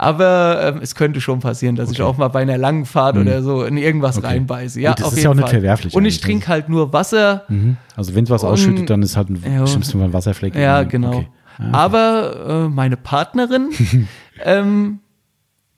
Aber 0.00 0.60
ähm, 0.62 0.80
es 0.80 0.94
könnte 0.94 1.20
schon 1.20 1.40
passieren, 1.40 1.74
dass 1.74 1.88
okay. 1.88 1.96
ich 1.96 2.02
auch 2.02 2.16
mal 2.16 2.28
bei 2.28 2.40
einer 2.40 2.56
langen 2.56 2.86
Fahrt 2.86 3.16
mhm. 3.16 3.22
oder 3.22 3.42
so 3.42 3.64
in 3.64 3.76
irgendwas 3.76 4.16
okay. 4.16 4.28
reinbeiße. 4.28 4.80
Ja, 4.80 4.94
Gut, 4.94 5.04
das 5.04 5.12
ist 5.14 5.24
ja 5.24 5.30
auch 5.30 5.34
nicht 5.34 5.48
verwerflich. 5.48 5.92
Und 5.92 6.04
ich 6.04 6.20
trinke 6.20 6.46
halt 6.46 6.68
nur 6.68 6.92
Wasser. 6.92 7.42
Mhm. 7.48 7.78
Also 7.96 8.14
wenn 8.14 8.22
es 8.22 8.30
was 8.30 8.44
ausschüttet, 8.44 8.88
dann 8.88 9.02
ist 9.02 9.16
halt 9.16 9.28
ein, 9.28 9.42
ja, 9.44 9.66
schlimmsten 9.66 10.00
ein 10.00 10.12
Wasserfleck. 10.12 10.54
Ja, 10.54 10.84
genau. 10.84 11.16
Okay. 11.16 11.28
Ah, 11.58 11.70
Aber 11.72 12.66
äh, 12.66 12.68
meine 12.68 12.96
Partnerin, 12.96 13.70
ähm, 14.44 15.00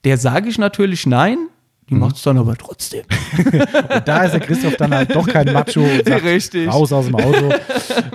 der 0.05 0.19
sage 0.19 0.51
ich 0.51 0.59
natürlich 0.59 1.07
nein. 1.07 1.49
Die 1.91 1.95
mhm. 1.95 2.01
macht 2.01 2.17
es 2.17 2.23
dann 2.23 2.39
aber 2.39 2.57
trotzdem. 2.57 3.03
und 3.37 4.09
da 4.09 4.23
ist 4.23 4.33
der 4.33 4.41
Christoph 4.41 4.77
dann 4.77 4.95
halt 4.95 5.15
doch 5.15 5.27
kein 5.27 5.53
Macho 5.53 5.81
und 5.81 6.07
sagt, 6.07 6.25
Richtig. 6.25 6.73
raus 6.73 6.93
aus 6.93 7.07
dem 7.07 7.17
Auto. 7.17 7.51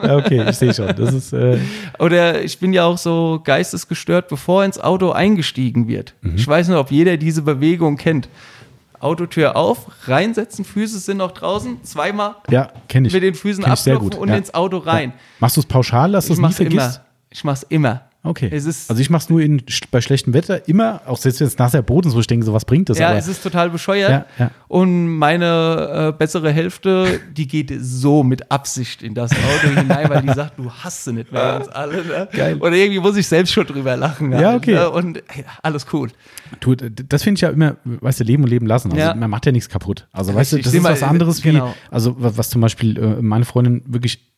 okay, 0.01 0.49
ich 0.49 0.55
sehe 0.55 0.73
schon. 0.73 0.95
Das 0.95 1.13
ist, 1.13 1.34
äh 1.34 1.59
Oder 1.99 2.41
ich 2.41 2.57
bin 2.57 2.71
ja 2.71 2.86
auch 2.86 2.97
so 2.97 3.41
geistesgestört, 3.43 4.30
bevor 4.30 4.63
ins 4.63 4.80
Auto 4.80 5.11
eingestiegen 5.11 5.89
wird. 5.89 6.13
Mhm. 6.21 6.36
Ich 6.38 6.47
weiß 6.47 6.69
nicht, 6.69 6.78
ob 6.78 6.89
jeder 6.89 7.17
diese 7.17 7.41
Bewegung 7.41 7.97
kennt. 7.97 8.30
Autotür 9.01 9.57
auf, 9.57 9.88
reinsetzen, 10.07 10.63
Füße 10.63 10.97
sind 10.99 11.17
noch 11.17 11.32
draußen, 11.32 11.84
zweimal 11.84 12.38
ja, 12.49 12.71
ich. 12.88 13.13
mit 13.13 13.21
den 13.21 13.36
Füßen 13.36 13.63
ablaufen 13.65 14.13
und 14.13 14.30
ja. 14.30 14.38
ins 14.38 14.53
Auto 14.53 14.78
rein. 14.78 15.09
Ja. 15.09 15.15
Machst 15.41 15.57
du 15.57 15.61
es 15.61 15.67
pauschal, 15.67 16.13
dass 16.13 16.28
du 16.28 16.34
es 16.34 16.39
nie 16.39 16.51
vergisst? 16.51 16.95
Immer. 16.95 17.05
Ich 17.30 17.43
mach's 17.43 17.63
immer. 17.69 18.01
Okay. 18.26 18.49
also 18.51 18.99
ich 18.99 19.09
mache 19.09 19.23
es 19.23 19.30
nur 19.30 19.39
in, 19.41 19.61
bei 19.91 20.01
schlechtem 20.01 20.34
Wetter 20.34 20.67
immer, 20.67 21.01
auch 21.05 21.17
selbst 21.17 21.39
wenn 21.39 21.47
es 21.47 21.57
nasser 21.57 21.82
Boden 21.82 22.07
ist, 22.07 22.15
wo 22.15 22.19
ich 22.19 22.28
denke, 22.28 22.45
so 22.45 22.53
was 22.53 22.65
bringt 22.65 22.89
das. 22.89 22.97
Ja, 22.97 23.09
aber, 23.09 23.17
es 23.17 23.28
ist 23.28 23.43
total 23.43 23.69
bescheuert. 23.69 24.09
Ja, 24.09 24.26
ja. 24.38 24.51
Und 24.67 25.07
meine 25.07 26.13
äh, 26.13 26.17
bessere 26.17 26.51
Hälfte, 26.51 27.19
die 27.36 27.47
geht 27.47 27.71
so 27.80 28.23
mit 28.23 28.51
Absicht 28.51 29.03
in 29.03 29.13
das 29.13 29.32
Auto 29.32 29.80
hinein, 29.80 30.09
weil 30.09 30.21
die 30.23 30.34
sagt, 30.34 30.57
du 30.57 30.71
hast 30.71 31.05
sie 31.05 31.13
nicht 31.13 31.32
mehr 31.32 31.57
uns 31.57 31.69
alle. 31.69 32.03
Ne? 32.03 32.28
Geil. 32.32 32.57
Und 32.59 32.73
irgendwie 32.73 32.99
muss 32.99 33.15
ich 33.15 33.28
selbst 33.28 33.53
schon 33.53 33.67
drüber 33.67 33.95
lachen. 33.95 34.32
Ja, 34.32 34.49
halt, 34.49 34.57
okay. 34.57 34.73
Ne? 34.73 34.89
Und 34.89 35.23
hey, 35.28 35.45
alles 35.61 35.86
cool. 35.93 36.09
Du, 36.59 36.76
das 36.76 37.23
finde 37.23 37.38
ich 37.38 37.41
ja 37.41 37.49
immer, 37.49 37.78
weißt 37.84 38.19
du, 38.19 38.23
leben 38.23 38.43
und 38.43 38.49
leben 38.49 38.65
lassen. 38.65 38.91
Also 38.91 39.03
ja. 39.03 39.15
man 39.15 39.30
macht 39.30 39.45
ja 39.45 39.51
nichts 39.51 39.69
kaputt. 39.69 40.07
Also 40.11 40.34
weißt 40.34 40.53
du, 40.53 40.57
das 40.57 40.73
ist 40.73 40.84
was 40.84 41.03
anderes 41.03 41.43
wie, 41.43 41.51
genau. 41.51 41.73
also 41.91 42.15
was 42.17 42.49
zum 42.49 42.61
Beispiel 42.61 42.97
äh, 42.97 43.21
meine 43.21 43.45
Freundin 43.45 43.84
wirklich 43.86 44.34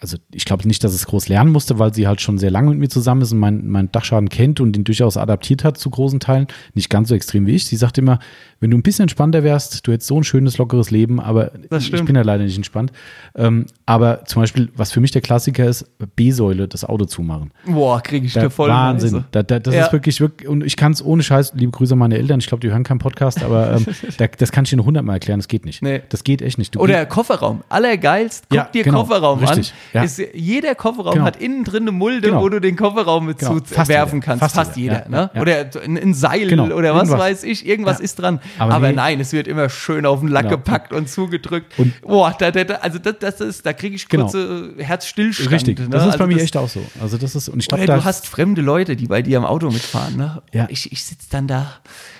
also 0.00 0.16
ich 0.32 0.44
glaube 0.44 0.66
nicht, 0.66 0.82
dass 0.84 0.94
es 0.94 1.06
groß 1.06 1.28
lernen 1.28 1.52
musste, 1.52 1.78
weil 1.78 1.94
sie 1.94 2.06
halt 2.06 2.20
schon 2.20 2.38
sehr 2.38 2.50
lange 2.50 2.70
mit 2.70 2.78
mir 2.78 2.88
zusammen 2.88 3.22
ist 3.22 3.32
und 3.32 3.38
meinen 3.38 3.68
mein 3.68 3.92
Dachschaden 3.92 4.28
kennt 4.28 4.60
und 4.60 4.76
ihn 4.76 4.84
durchaus 4.84 5.16
adaptiert 5.16 5.64
hat 5.64 5.78
zu 5.78 5.90
großen 5.90 6.20
Teilen. 6.20 6.46
Nicht 6.74 6.90
ganz 6.90 7.08
so 7.08 7.14
extrem 7.14 7.46
wie 7.46 7.54
ich. 7.54 7.66
Sie 7.66 7.76
sagt 7.76 7.98
immer, 7.98 8.18
wenn 8.60 8.70
du 8.70 8.76
ein 8.76 8.82
bisschen 8.82 9.04
entspannter 9.04 9.44
wärst, 9.44 9.86
du 9.86 9.92
hättest 9.92 10.08
so 10.08 10.18
ein 10.18 10.24
schönes, 10.24 10.58
lockeres 10.58 10.90
Leben, 10.90 11.20
aber 11.20 11.52
ich 11.70 11.90
bin 11.90 12.16
ja 12.16 12.22
leider 12.22 12.42
nicht 12.42 12.56
entspannt. 12.56 12.92
Ähm, 13.36 13.66
aber 13.86 14.24
zum 14.24 14.42
Beispiel, 14.42 14.70
was 14.74 14.90
für 14.90 15.00
mich 15.00 15.12
der 15.12 15.22
Klassiker 15.22 15.66
ist, 15.66 15.86
B-Säule, 16.16 16.66
das 16.66 16.84
Auto 16.84 17.04
zumachen. 17.04 17.52
Boah, 17.66 18.00
kriege 18.00 18.26
ich 18.26 18.32
da 18.32 18.50
voll 18.50 18.70
Wahnsinn. 18.70 19.24
Da, 19.30 19.44
da, 19.44 19.60
das 19.60 19.74
ja. 19.74 19.86
ist 19.86 19.92
wirklich, 19.92 20.20
wirklich, 20.20 20.48
und 20.48 20.64
ich 20.64 20.76
kann 20.76 20.92
es 20.92 21.04
ohne 21.04 21.22
Scheiß, 21.22 21.52
liebe 21.54 21.70
Grüße 21.70 21.92
an 21.92 21.98
meine 21.98 22.18
Eltern, 22.18 22.40
ich 22.40 22.48
glaube, 22.48 22.60
die 22.60 22.70
hören 22.70 22.82
keinen 22.82 22.98
Podcast, 22.98 23.44
aber 23.44 23.74
ähm, 23.76 23.86
da, 24.18 24.26
das 24.26 24.50
kann 24.50 24.64
ich 24.64 24.70
dir 24.70 24.76
nur 24.76 24.86
hundertmal 24.86 25.16
erklären, 25.16 25.38
das 25.38 25.46
geht 25.46 25.64
nicht. 25.64 25.80
Nee. 25.82 26.02
Das 26.08 26.24
geht 26.24 26.42
echt 26.42 26.58
nicht. 26.58 26.74
Du 26.74 26.80
Oder 26.80 27.06
Kofferraum, 27.06 27.62
allergeilst, 27.68 28.46
guck 28.48 28.56
ja, 28.56 28.64
dir 28.64 28.82
genau, 28.82 29.02
Kofferraum 29.02 29.38
richtig, 29.38 29.72
an. 29.92 30.00
Ja. 30.00 30.02
Ist, 30.02 30.20
jeder 30.34 30.74
Kofferraum 30.74 31.14
genau. 31.14 31.26
hat 31.26 31.36
innen 31.36 31.62
drin 31.62 31.82
eine 31.82 31.92
Mulde, 31.92 32.28
genau. 32.28 32.42
wo 32.42 32.48
du 32.48 32.60
den 32.60 32.74
Kofferraum 32.74 33.26
mit 33.26 33.38
genau. 33.38 33.60
werfen 33.86 34.20
kannst. 34.20 34.40
Fast, 34.40 34.56
Fast 34.56 34.76
jeder. 34.76 35.04
jeder 35.06 35.30
ne? 35.34 35.40
Oder 35.40 35.70
ein, 35.84 36.14
Seil 36.14 36.48
genau. 36.48 36.64
oder 36.74 36.94
was 36.94 37.10
weiß 37.10 37.44
ich, 37.44 37.66
irgendwas 37.66 38.00
ist 38.00 38.16
dran. 38.16 38.40
Aber, 38.58 38.74
aber 38.74 38.88
nee. 38.88 38.94
nein, 38.94 39.20
es 39.20 39.32
wird 39.32 39.48
immer 39.48 39.68
schön 39.68 40.06
auf 40.06 40.20
den 40.20 40.28
Lack 40.28 40.44
genau. 40.44 40.56
gepackt 40.56 40.92
und 40.92 41.08
zugedrückt. 41.08 41.78
Und 41.78 42.00
Boah, 42.02 42.34
da, 42.38 42.50
da, 42.50 42.74
also 42.76 42.98
das, 42.98 43.16
das 43.20 43.40
ist, 43.40 43.66
da 43.66 43.72
kriege 43.72 43.96
ich 43.96 44.08
genau. 44.08 44.24
kurze 44.24 44.72
genau. 44.72 44.82
Herzstillstand. 44.84 45.50
Richtig, 45.50 45.78
ne? 45.78 45.88
das 45.88 46.02
ist 46.02 46.06
also 46.12 46.18
bei 46.18 46.26
mir 46.26 46.40
echt 46.40 46.56
auch 46.56 46.68
so. 46.68 46.82
Also 47.00 47.18
das 47.18 47.34
ist, 47.34 47.48
und 47.48 47.60
ich 47.60 47.68
glaub, 47.68 47.84
du 47.84 48.04
hast 48.04 48.26
fremde 48.26 48.62
Leute, 48.62 48.96
die 48.96 49.06
bei 49.06 49.22
dir 49.22 49.38
im 49.38 49.44
Auto 49.44 49.70
mitfahren. 49.70 50.16
Ne? 50.16 50.42
Ja. 50.52 50.66
Ich, 50.70 50.92
ich 50.92 51.04
sitze 51.04 51.28
dann 51.30 51.46
da. 51.46 51.74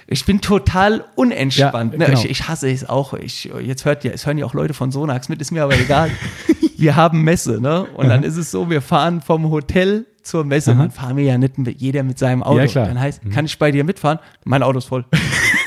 Ich 0.06 0.24
bin 0.24 0.40
total 0.40 1.04
unentspannt. 1.16 1.92
Ja, 1.92 1.98
ne? 1.98 2.06
genau. 2.06 2.18
ich, 2.18 2.30
ich, 2.30 2.48
hasse 2.48 2.70
es 2.70 2.88
auch. 2.88 3.14
Ich, 3.14 3.50
jetzt 3.62 3.84
hört 3.84 4.04
ja, 4.04 4.10
es 4.10 4.26
hören 4.26 4.38
ja 4.38 4.46
auch 4.46 4.54
Leute 4.54 4.74
von 4.74 4.90
Sonax 4.90 5.28
mit, 5.28 5.40
ist 5.40 5.50
mir 5.50 5.62
aber 5.62 5.78
egal. 5.78 6.10
wir 6.78 6.96
haben 6.96 7.22
Messe, 7.22 7.60
ne? 7.60 7.84
Und 7.94 8.08
dann 8.08 8.22
ist 8.22 8.36
es 8.36 8.50
so, 8.50 8.70
wir 8.70 8.80
fahren 8.80 9.20
vom 9.20 9.50
Hotel 9.50 10.06
zur 10.22 10.44
Messe. 10.44 10.72
Aha. 10.72 10.82
Dann 10.82 10.90
fahren 10.90 11.16
wir 11.16 11.24
ja 11.24 11.38
nicht 11.38 11.54
jeder 11.76 12.02
mit 12.02 12.18
seinem 12.18 12.42
Auto. 12.42 12.60
Ja, 12.60 12.66
klar. 12.66 12.86
Dann 12.86 13.00
heißt, 13.00 13.24
mhm. 13.24 13.30
kann 13.30 13.44
ich 13.46 13.58
bei 13.58 13.70
dir 13.70 13.84
mitfahren? 13.84 14.18
Mein 14.44 14.62
Auto 14.62 14.78
ist 14.78 14.84
voll. 14.86 15.04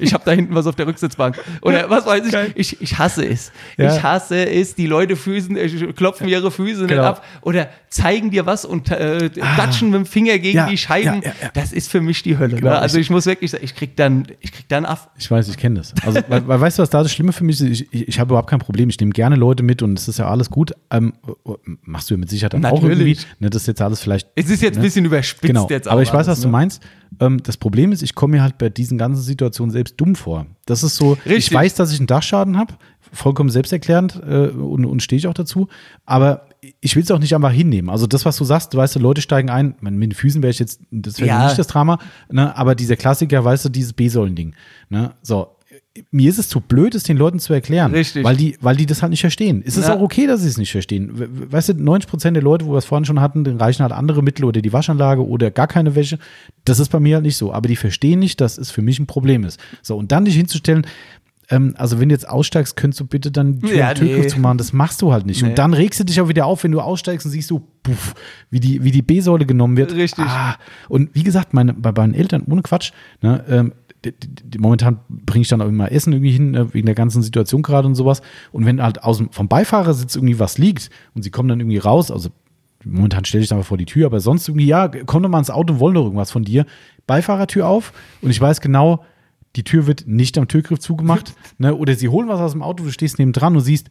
ich 0.00 0.14
habe 0.14 0.24
da 0.24 0.32
hinten 0.32 0.54
was 0.54 0.66
auf 0.66 0.76
der 0.76 0.86
Rücksitzbank. 0.86 1.38
Oder 1.62 1.88
was 1.90 2.06
weiß 2.06 2.26
ich. 2.26 2.56
Ich, 2.56 2.80
ich 2.82 2.98
hasse 2.98 3.24
es. 3.26 3.52
Ja. 3.76 3.94
Ich 3.94 4.02
hasse 4.02 4.48
es. 4.48 4.74
Die 4.74 4.86
Leute 4.86 5.16
Füßen, 5.16 5.56
äh, 5.56 5.68
klopfen 5.92 6.28
ihre 6.28 6.50
Füße 6.50 6.86
genau. 6.86 7.02
nicht 7.02 7.08
ab 7.08 7.24
oder 7.42 7.68
zeigen 7.88 8.30
dir 8.30 8.46
was 8.46 8.64
und 8.64 8.90
äh, 8.90 9.30
ah. 9.40 9.54
klatschen 9.54 9.90
mit 9.90 9.98
dem 9.98 10.06
Finger 10.06 10.38
gegen 10.38 10.56
ja. 10.56 10.68
die 10.68 10.78
Scheiben. 10.78 11.22
Ja, 11.22 11.32
das 11.54 11.72
ist 11.72 11.90
für 11.90 12.00
mich 12.00 12.22
die 12.22 12.38
Hölle. 12.38 12.54
Ne? 12.54 12.60
Genau. 12.60 12.72
Ne? 12.72 12.78
Also 12.78 12.98
ich 12.98 13.10
muss 13.10 13.26
wirklich 13.26 13.50
sagen, 13.50 13.64
ich 13.64 13.74
krieg 13.74 13.96
dann, 13.96 14.26
ich 14.40 14.52
krieg 14.52 14.68
dann 14.68 14.84
ab. 14.84 15.12
Ich 15.18 15.30
weiß, 15.30 15.48
ich 15.48 15.56
kenne 15.56 15.76
das. 15.80 15.94
Also, 16.04 16.20
weil, 16.28 16.46
weil, 16.46 16.60
weißt 16.60 16.78
du, 16.78 16.82
was 16.82 16.90
da 16.90 17.02
das 17.02 17.12
Schlimme 17.12 17.32
für 17.32 17.44
mich 17.44 17.60
ist? 17.60 17.68
Ich, 17.68 17.92
ich, 17.92 18.08
ich 18.08 18.20
habe 18.20 18.28
überhaupt 18.28 18.48
kein 18.48 18.60
Problem. 18.60 18.88
Ich 18.88 19.00
nehme 19.00 19.12
gerne 19.12 19.36
Leute 19.36 19.62
mit 19.62 19.82
und 19.82 19.98
es 19.98 20.08
ist 20.08 20.18
ja 20.18 20.28
alles 20.28 20.50
gut. 20.50 20.72
Ähm, 20.90 21.14
machst 21.82 22.10
du 22.10 22.14
ja 22.14 22.18
mit 22.18 22.30
Sicherheit 22.30 22.54
dann 22.54 22.60
Natürlich. 22.60 22.84
auch 22.84 22.88
irgendwie. 22.88 23.18
Ne, 23.40 23.50
das 23.50 23.62
ist 23.62 23.68
jetzt 23.68 23.82
alles 23.82 24.00
vielleicht. 24.00 24.28
Es 24.36 24.48
ist 24.48 24.62
jetzt 24.62 24.76
ne? 24.76 24.80
ein 24.80 24.84
bisschen 24.84 25.04
überspitzt 25.04 25.42
genau. 25.42 25.66
jetzt 25.68 25.88
auch. 25.88 25.92
Aber 25.92 26.02
ich 26.02 26.12
weiß, 26.12 26.26
was 26.26 26.38
ne? 26.38 26.44
du 26.44 26.48
meinst. 26.50 26.82
Ähm, 27.18 27.42
das 27.42 27.56
Problem 27.56 27.92
ist, 27.92 28.02
ich 28.02 28.14
komme 28.14 28.36
mir 28.36 28.42
halt 28.42 28.58
bei 28.58 28.68
diesen 28.68 28.98
ganzen 28.98 29.22
Situationen 29.22 29.72
selbst 29.72 29.94
dumm 30.00 30.14
vor. 30.14 30.46
Das 30.66 30.82
ist 30.82 30.96
so, 30.96 31.12
Richtig. 31.12 31.38
ich 31.38 31.52
weiß, 31.52 31.74
dass 31.74 31.92
ich 31.92 31.98
einen 31.98 32.06
Dachschaden 32.06 32.56
habe, 32.56 32.74
vollkommen 33.12 33.50
selbsterklärend 33.50 34.20
äh, 34.24 34.48
und, 34.48 34.84
und 34.84 35.02
stehe 35.02 35.18
ich 35.18 35.26
auch 35.26 35.34
dazu, 35.34 35.68
aber 36.06 36.46
ich 36.80 36.94
will 36.94 37.02
es 37.02 37.10
auch 37.10 37.18
nicht 37.18 37.34
einfach 37.34 37.52
hinnehmen. 37.52 37.90
Also 37.90 38.06
das, 38.06 38.24
was 38.24 38.36
du 38.36 38.44
sagst, 38.44 38.74
du 38.74 38.78
weißt, 38.78 38.96
Leute 38.96 39.22
steigen 39.22 39.50
ein, 39.50 39.74
mit 39.80 39.94
den 39.94 40.12
Füßen 40.12 40.42
wäre 40.42 40.50
ich 40.50 40.58
jetzt, 40.58 40.80
das 40.90 41.18
wäre 41.18 41.28
ja. 41.28 41.46
nicht 41.46 41.58
das 41.58 41.66
Drama, 41.66 41.98
ne? 42.30 42.56
aber 42.56 42.74
dieser 42.74 42.96
Klassiker, 42.96 43.44
weißt 43.44 43.64
du, 43.64 43.68
dieses 43.70 43.92
B-Säulen-Ding. 43.94 44.54
Ne? 44.90 45.14
So, 45.22 45.56
mir 46.12 46.30
ist 46.30 46.38
es 46.38 46.48
zu 46.48 46.60
blöd, 46.60 46.94
es 46.94 47.02
den 47.02 47.16
Leuten 47.16 47.40
zu 47.40 47.52
erklären. 47.52 47.92
Richtig. 47.92 48.22
Weil 48.24 48.36
die, 48.36 48.56
weil 48.60 48.76
die 48.76 48.86
das 48.86 49.02
halt 49.02 49.10
nicht 49.10 49.20
verstehen. 49.20 49.62
Es 49.66 49.76
ist 49.76 49.88
ja. 49.88 49.96
auch 49.96 50.00
okay, 50.00 50.26
dass 50.26 50.42
sie 50.42 50.48
es 50.48 50.56
nicht 50.56 50.70
verstehen. 50.70 51.10
Weißt 51.50 51.70
du, 51.70 51.74
90 51.74 52.08
Prozent 52.08 52.36
der 52.36 52.44
Leute, 52.44 52.66
wo 52.66 52.72
wir 52.72 52.78
es 52.78 52.84
vorhin 52.84 53.04
schon 53.04 53.20
hatten, 53.20 53.42
den 53.42 53.56
reichen 53.56 53.82
halt 53.82 53.92
andere 53.92 54.22
Mittel 54.22 54.44
oder 54.44 54.62
die 54.62 54.72
Waschanlage 54.72 55.26
oder 55.26 55.50
gar 55.50 55.66
keine 55.66 55.96
Wäsche. 55.96 56.18
Das 56.64 56.78
ist 56.78 56.90
bei 56.90 57.00
mir 57.00 57.16
halt 57.16 57.24
nicht 57.24 57.36
so. 57.36 57.52
Aber 57.52 57.66
die 57.66 57.76
verstehen 57.76 58.20
nicht, 58.20 58.40
dass 58.40 58.56
es 58.56 58.70
für 58.70 58.82
mich 58.82 59.00
ein 59.00 59.06
Problem 59.06 59.44
ist. 59.44 59.58
So, 59.82 59.96
und 59.96 60.12
dann 60.12 60.24
dich 60.24 60.36
hinzustellen, 60.36 60.86
ähm, 61.50 61.74
also 61.76 61.98
wenn 61.98 62.08
du 62.08 62.14
jetzt 62.14 62.28
aussteigst, 62.28 62.76
könntest 62.76 63.00
du 63.00 63.06
bitte 63.06 63.30
dann 63.30 63.58
die 63.58 63.66
Tür 63.66 63.76
Ja, 63.76 63.94
Türgriff 63.94 64.24
nee. 64.24 64.28
zumachen. 64.28 64.58
Das 64.58 64.72
machst 64.72 65.02
du 65.02 65.12
halt 65.12 65.26
nicht. 65.26 65.42
Nee. 65.42 65.50
Und 65.50 65.58
dann 65.58 65.74
regst 65.74 65.98
du 65.98 66.04
dich 66.04 66.20
auch 66.20 66.28
wieder 66.28 66.46
auf, 66.46 66.62
wenn 66.64 66.70
du 66.70 66.80
aussteigst 66.80 67.26
und 67.26 67.32
siehst 67.32 67.50
du, 67.50 67.66
puff, 67.82 68.14
wie 68.50 68.60
die, 68.60 68.84
wie 68.84 68.92
die 68.92 69.02
B-Säule 69.02 69.46
genommen 69.46 69.76
wird. 69.76 69.94
Richtig. 69.94 70.24
Ah. 70.24 70.56
Und 70.88 71.10
wie 71.14 71.24
gesagt, 71.24 71.52
meine, 71.52 71.74
bei 71.74 71.92
meinen 71.92 72.14
Eltern, 72.14 72.44
ohne 72.48 72.62
Quatsch, 72.62 72.92
ne, 73.20 73.44
ähm, 73.48 73.72
momentan 74.58 75.00
bringe 75.08 75.42
ich 75.42 75.48
dann 75.48 75.60
auch 75.60 75.68
immer 75.68 75.92
Essen 75.92 76.12
irgendwie 76.12 76.32
hin, 76.32 76.52
ne, 76.52 76.72
wegen 76.72 76.86
der 76.86 76.94
ganzen 76.94 77.22
Situation 77.22 77.62
gerade 77.62 77.86
und 77.86 77.94
sowas. 77.94 78.22
Und 78.52 78.66
wenn 78.66 78.82
halt 78.82 79.02
aus 79.02 79.18
dem, 79.18 79.30
vom 79.30 79.48
Beifahrersitz 79.48 80.16
irgendwie 80.16 80.38
was 80.38 80.58
liegt 80.58 80.90
und 81.14 81.22
sie 81.22 81.30
kommen 81.30 81.48
dann 81.48 81.60
irgendwie 81.60 81.78
raus, 81.78 82.10
also 82.10 82.30
momentan 82.84 83.24
stelle 83.24 83.42
ich 83.42 83.48
dann 83.48 83.58
einfach 83.58 83.68
vor 83.68 83.78
die 83.78 83.86
Tür, 83.86 84.06
aber 84.06 84.20
sonst 84.20 84.48
irgendwie, 84.48 84.66
ja, 84.66 84.88
komm 84.88 85.22
doch 85.22 85.28
mal 85.28 85.38
ins 85.38 85.50
Auto 85.50 85.74
und 85.74 85.80
wollen 85.80 85.94
doch 85.94 86.04
irgendwas 86.04 86.30
von 86.30 86.44
dir. 86.44 86.64
Beifahrertür 87.06 87.66
auf 87.66 87.92
und 88.22 88.30
ich 88.30 88.40
weiß 88.40 88.60
genau, 88.60 89.04
die 89.56 89.64
Tür 89.64 89.86
wird 89.86 90.06
nicht 90.06 90.38
am 90.38 90.48
Türgriff 90.48 90.78
zugemacht. 90.78 91.34
ne? 91.58 91.74
Oder 91.74 91.94
sie 91.94 92.08
holen 92.08 92.28
was 92.28 92.40
aus 92.40 92.52
dem 92.52 92.62
Auto, 92.62 92.84
du 92.84 92.90
stehst 92.90 93.18
neben 93.18 93.32
dran 93.32 93.54
und 93.54 93.62
siehst, 93.62 93.90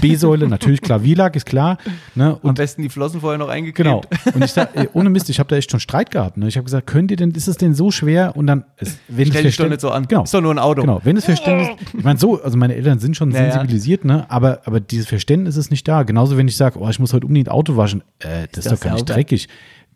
B-Säule, 0.00 0.48
natürlich 0.48 0.80
Klavierlack, 0.80 1.36
ist 1.36 1.46
klar. 1.46 1.78
Ne? 2.14 2.38
Am 2.42 2.48
Und 2.50 2.54
besten 2.56 2.82
die 2.82 2.88
Flossen 2.88 3.20
vorher 3.20 3.38
noch 3.38 3.48
eingeklebt. 3.48 3.76
Genau. 3.76 4.02
Und 4.34 4.44
ich 4.44 4.52
sag, 4.52 4.76
ey, 4.76 4.88
ohne 4.92 5.10
Mist, 5.10 5.28
ich 5.30 5.38
habe 5.38 5.48
da 5.48 5.56
echt 5.56 5.70
schon 5.70 5.80
Streit 5.80 6.10
gehabt. 6.10 6.36
Ne? 6.36 6.48
Ich 6.48 6.56
habe 6.56 6.64
gesagt, 6.64 6.86
könnt 6.86 7.10
ihr 7.10 7.16
denn, 7.16 7.32
ist 7.32 7.48
es 7.48 7.56
denn 7.56 7.74
so 7.74 7.90
schwer? 7.90 8.36
Und 8.36 8.46
dann, 8.46 8.64
ist, 8.78 8.98
wenn 9.08 9.26
Stell 9.26 9.42
dich 9.42 9.56
doch 9.56 9.68
nicht 9.68 9.80
so 9.80 9.90
an. 9.90 10.06
Genau. 10.06 10.22
Ist 10.24 10.32
doch 10.32 10.40
nur 10.40 10.54
ein 10.54 10.58
Auto. 10.58 10.82
Genau, 10.82 11.00
wenn 11.04 11.16
das 11.16 11.24
Verständnis, 11.24 11.68
ich 11.96 12.04
meine 12.04 12.18
so, 12.18 12.42
also 12.42 12.56
meine 12.56 12.74
Eltern 12.74 12.98
sind 12.98 13.16
schon 13.16 13.30
Ja, 13.32 13.42
ja. 13.44 13.52
sensibilisiert, 13.52 14.04
ne, 14.04 14.30
aber, 14.30 14.60
aber 14.64 14.80
dieses 14.80 15.06
Verständnis 15.08 15.56
ist 15.56 15.70
nicht 15.70 15.86
da. 15.86 16.02
Genauso, 16.04 16.36
wenn 16.36 16.48
ich 16.48 16.56
sage, 16.56 16.78
oh, 16.78 16.88
ich 16.88 16.98
muss 16.98 17.12
heute 17.12 17.26
unbedingt 17.26 17.50
Auto 17.50 17.76
waschen, 17.76 18.02
äh, 18.20 18.46
das 18.52 18.64
ist, 18.64 18.72
das 18.72 18.78
doch 18.78 18.80
gar 18.80 18.92
nicht 18.92 19.00
sauber? 19.08 19.14
dreckig. 19.14 19.48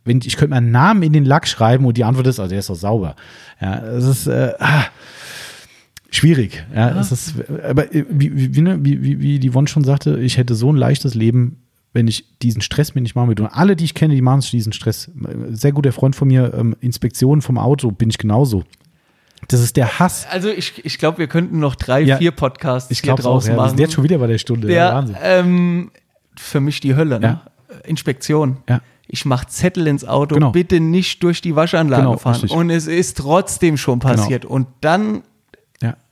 Wenn, 0.05 0.21
ich 0.25 0.37
könnte 0.37 0.55
meinen 0.55 0.71
Namen 0.71 1.03
in 1.03 1.13
den 1.13 1.25
Lack 1.25 1.49
schreiben 1.49 1.85
und 1.85 1.97
die 1.97 2.05
Antwort 2.05 2.27
ist, 2.29 2.39
also 2.39 2.51
der 2.51 2.61
ist 2.61 2.71
doch 2.71 2.77
sauber. 2.77 3.17
Ja, 3.61 3.81
das 3.81 4.05
ist, 4.05 4.27
äh, 4.29 4.53
ah, 4.61 4.85
schwierig. 6.17 6.65
Ja, 6.75 6.99
es 6.99 7.13
ist, 7.13 7.35
aber 7.69 7.95
äh, 7.95 8.05
wie, 8.11 8.37
wie, 8.37 8.55
wie, 8.57 8.61
ne, 8.63 8.79
wie, 8.83 9.03
wie, 9.03 9.21
wie 9.21 9.39
die 9.39 9.55
Won 9.55 9.67
schon 9.67 9.85
sagte, 9.85 10.19
ich 10.21 10.37
hätte 10.39 10.55
so 10.55 10.73
ein 10.73 10.77
leichtes 10.77 11.15
Leben, 11.15 11.63
wenn 11.93 12.09
ich 12.09 12.39
diesen 12.43 12.61
Stress 12.61 12.95
mir 12.95 13.01
nicht 13.01 13.15
machen 13.15 13.29
würde. 13.29 13.45
Und 13.45 13.49
alle, 13.51 13.77
die 13.77 13.85
ich 13.85 13.95
kenne, 13.95 14.15
die 14.15 14.21
machen 14.23 14.41
diesen 14.53 14.73
Stress. 14.73 15.11
Sehr 15.51 15.73
guter 15.73 15.93
Freund 15.93 16.15
von 16.17 16.29
mir, 16.29 16.53
ähm, 16.55 16.77
Inspektionen 16.81 17.41
vom 17.43 17.57
Auto, 17.59 17.91
bin 17.91 18.11
ich 18.11 18.19
genauso. 18.19 18.65
Das 19.49 19.61
ist 19.61 19.77
der 19.77 19.99
Hass. 19.99 20.27
Also 20.31 20.49
ich, 20.49 20.85
ich 20.85 20.99
glaube, 20.99 21.19
wir 21.19 21.27
könnten 21.27 21.59
noch 21.59 21.75
drei, 21.77 22.01
Ja. 22.01 22.17
vier 22.17 22.33
Podcasts 22.33 22.91
Ich 22.91 22.99
hier 23.01 23.15
glaube 23.15 23.21
auch. 23.23 23.35
draus 23.35 23.47
Ja, 23.47 23.53
wir 23.53 23.57
machen. 23.59 23.69
sind 23.71 23.81
jetzt 23.81 23.95
schon 23.95 24.05
wieder 24.05 24.19
bei 24.19 24.27
der 24.27 24.39
Stunde. 24.39 24.67
der, 24.69 24.93
Wahnsinn. 24.95 25.17
ähm, 25.23 25.91
für 26.37 26.61
mich 26.61 26.81
die 26.81 26.97
Hölle, 26.97 27.21
ne? 27.21 27.41
Inspektion. 27.85 28.59
Ja. 28.69 28.81
Ich 29.09 29.25
mache 29.25 29.47
Zettel 29.47 29.87
ins 29.87 30.05
Auto, 30.05 30.35
Genau. 30.35 30.51
bitte 30.51 30.81
nicht 30.81 31.23
durch 31.23 31.41
die 31.41 31.55
Waschanlage 31.55 32.03
Genau, 32.03 32.17
fahren. 32.17 32.33
richtig. 32.41 32.51
Und 32.51 32.71
es 32.71 32.87
ist 32.89 33.19
trotzdem 33.19 33.77
schon 33.77 34.01
passiert. 34.01 34.45
Und 34.45 34.67
dann, 34.81 35.15
Ja. 35.17 35.21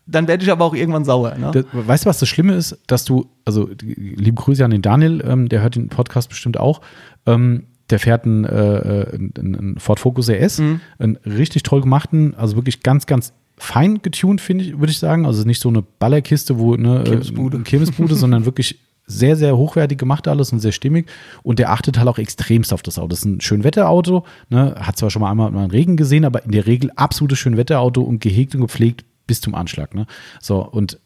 Dann 0.06 0.28
werde 0.28 0.44
ich 0.44 0.50
aber 0.50 0.64
auch 0.64 0.74
irgendwann 0.74 1.04
sauer. 1.04 1.34
Ne? 1.36 1.50
Das, 1.52 1.64
weißt 1.72 2.04
du, 2.04 2.08
was 2.08 2.18
das 2.18 2.28
Schlimme 2.28 2.54
ist? 2.54 2.78
Dass 2.86 3.04
du, 3.04 3.26
also 3.44 3.68
liebe 3.82 4.40
Grüße 4.40 4.64
an 4.64 4.70
den 4.70 4.82
Daniel, 4.82 5.22
ähm, 5.26 5.48
der 5.48 5.62
hört 5.62 5.76
den 5.76 5.88
Podcast 5.88 6.28
bestimmt 6.28 6.58
auch. 6.58 6.80
Ähm, 7.26 7.64
der 7.90 7.98
fährt 7.98 8.24
einen, 8.24 8.44
äh, 8.44 8.48
einen, 8.48 9.32
einen 9.36 9.78
Ford 9.78 10.00
Focus 10.00 10.28
RS, 10.30 10.58
Mhm. 10.58 10.80
einen 10.98 11.16
richtig 11.24 11.62
toll 11.62 11.80
gemachten, 11.82 12.34
also 12.36 12.56
wirklich 12.56 12.82
ganz, 12.82 13.06
ganz 13.06 13.32
fein 13.56 14.00
getuned, 14.02 14.40
finde 14.40 14.64
ich, 14.64 14.78
würde 14.78 14.90
ich 14.90 14.98
sagen. 14.98 15.26
Also 15.26 15.44
nicht 15.44 15.60
so 15.60 15.68
eine 15.68 15.82
Ballerkiste, 15.82 16.58
wo 16.58 16.74
ne, 16.76 17.00
äh, 17.00 17.04
Kirmesbude. 17.04 17.56
eine 17.58 17.64
Kirmesbude, 17.64 18.14
sondern 18.14 18.44
wirklich 18.46 18.78
sehr, 19.06 19.36
sehr 19.36 19.56
hochwertig 19.56 19.98
gemacht 19.98 20.26
alles 20.28 20.50
und 20.52 20.60
sehr 20.60 20.72
stimmig. 20.72 21.06
Und 21.42 21.58
der 21.58 21.70
achtet 21.70 21.98
halt 21.98 22.08
auch 22.08 22.16
extremst 22.18 22.72
auf 22.72 22.82
das 22.82 22.98
Auto. 22.98 23.08
Das 23.08 23.18
ist 23.20 23.26
ein 23.26 23.40
Schönwetterauto, 23.42 24.24
ne? 24.48 24.74
hat 24.78 24.96
zwar 24.96 25.10
schon 25.10 25.20
mal 25.20 25.30
einmal 25.30 25.50
mal 25.50 25.60
einen 25.60 25.70
Regen 25.70 25.96
gesehen, 25.98 26.24
aber 26.24 26.42
in 26.44 26.52
der 26.52 26.66
Regel 26.66 26.90
absolutes 26.96 27.38
Schönwetterauto 27.38 28.00
und 28.00 28.20
gehegt 28.20 28.54
und 28.54 28.62
gepflegt 28.62 29.04
bis 29.26 29.40
zum 29.40 29.54
Anschlag. 29.54 29.94
Ne? 29.94 30.06
So, 30.40 30.64
und 30.66 31.00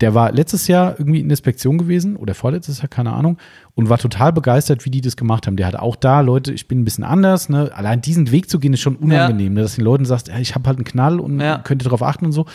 der 0.00 0.14
war 0.14 0.32
letztes 0.32 0.68
Jahr 0.68 0.98
irgendwie 0.98 1.20
in 1.20 1.28
Inspektion 1.28 1.76
gewesen 1.76 2.16
oder 2.16 2.34
vorletztes 2.34 2.78
Jahr, 2.78 2.88
keine 2.88 3.12
Ahnung, 3.12 3.36
und 3.74 3.90
war 3.90 3.98
total 3.98 4.32
begeistert, 4.32 4.86
wie 4.86 4.90
die 4.90 5.02
das 5.02 5.16
gemacht 5.16 5.46
haben. 5.46 5.56
Der 5.56 5.66
hat 5.66 5.76
auch 5.76 5.96
da, 5.96 6.22
Leute, 6.22 6.50
ich 6.54 6.66
bin 6.66 6.80
ein 6.80 6.84
bisschen 6.84 7.04
anders, 7.04 7.50
ne? 7.50 7.70
Allein 7.74 8.00
diesen 8.00 8.30
Weg 8.32 8.48
zu 8.48 8.58
gehen, 8.58 8.72
ist 8.72 8.80
schon 8.80 8.96
unangenehm, 8.96 9.52
ne? 9.52 9.60
dass 9.60 9.74
den 9.76 9.84
Leuten 9.84 10.06
sagst, 10.06 10.28
ja, 10.28 10.38
ich 10.38 10.54
habe 10.54 10.66
halt 10.66 10.78
einen 10.78 10.86
Knall 10.86 11.20
und 11.20 11.38
Ja. 11.40 11.58
könnt 11.58 11.82
ihr 11.82 11.84
darauf 11.84 12.02
achten 12.02 12.24
und 12.24 12.32
so. 12.32 12.46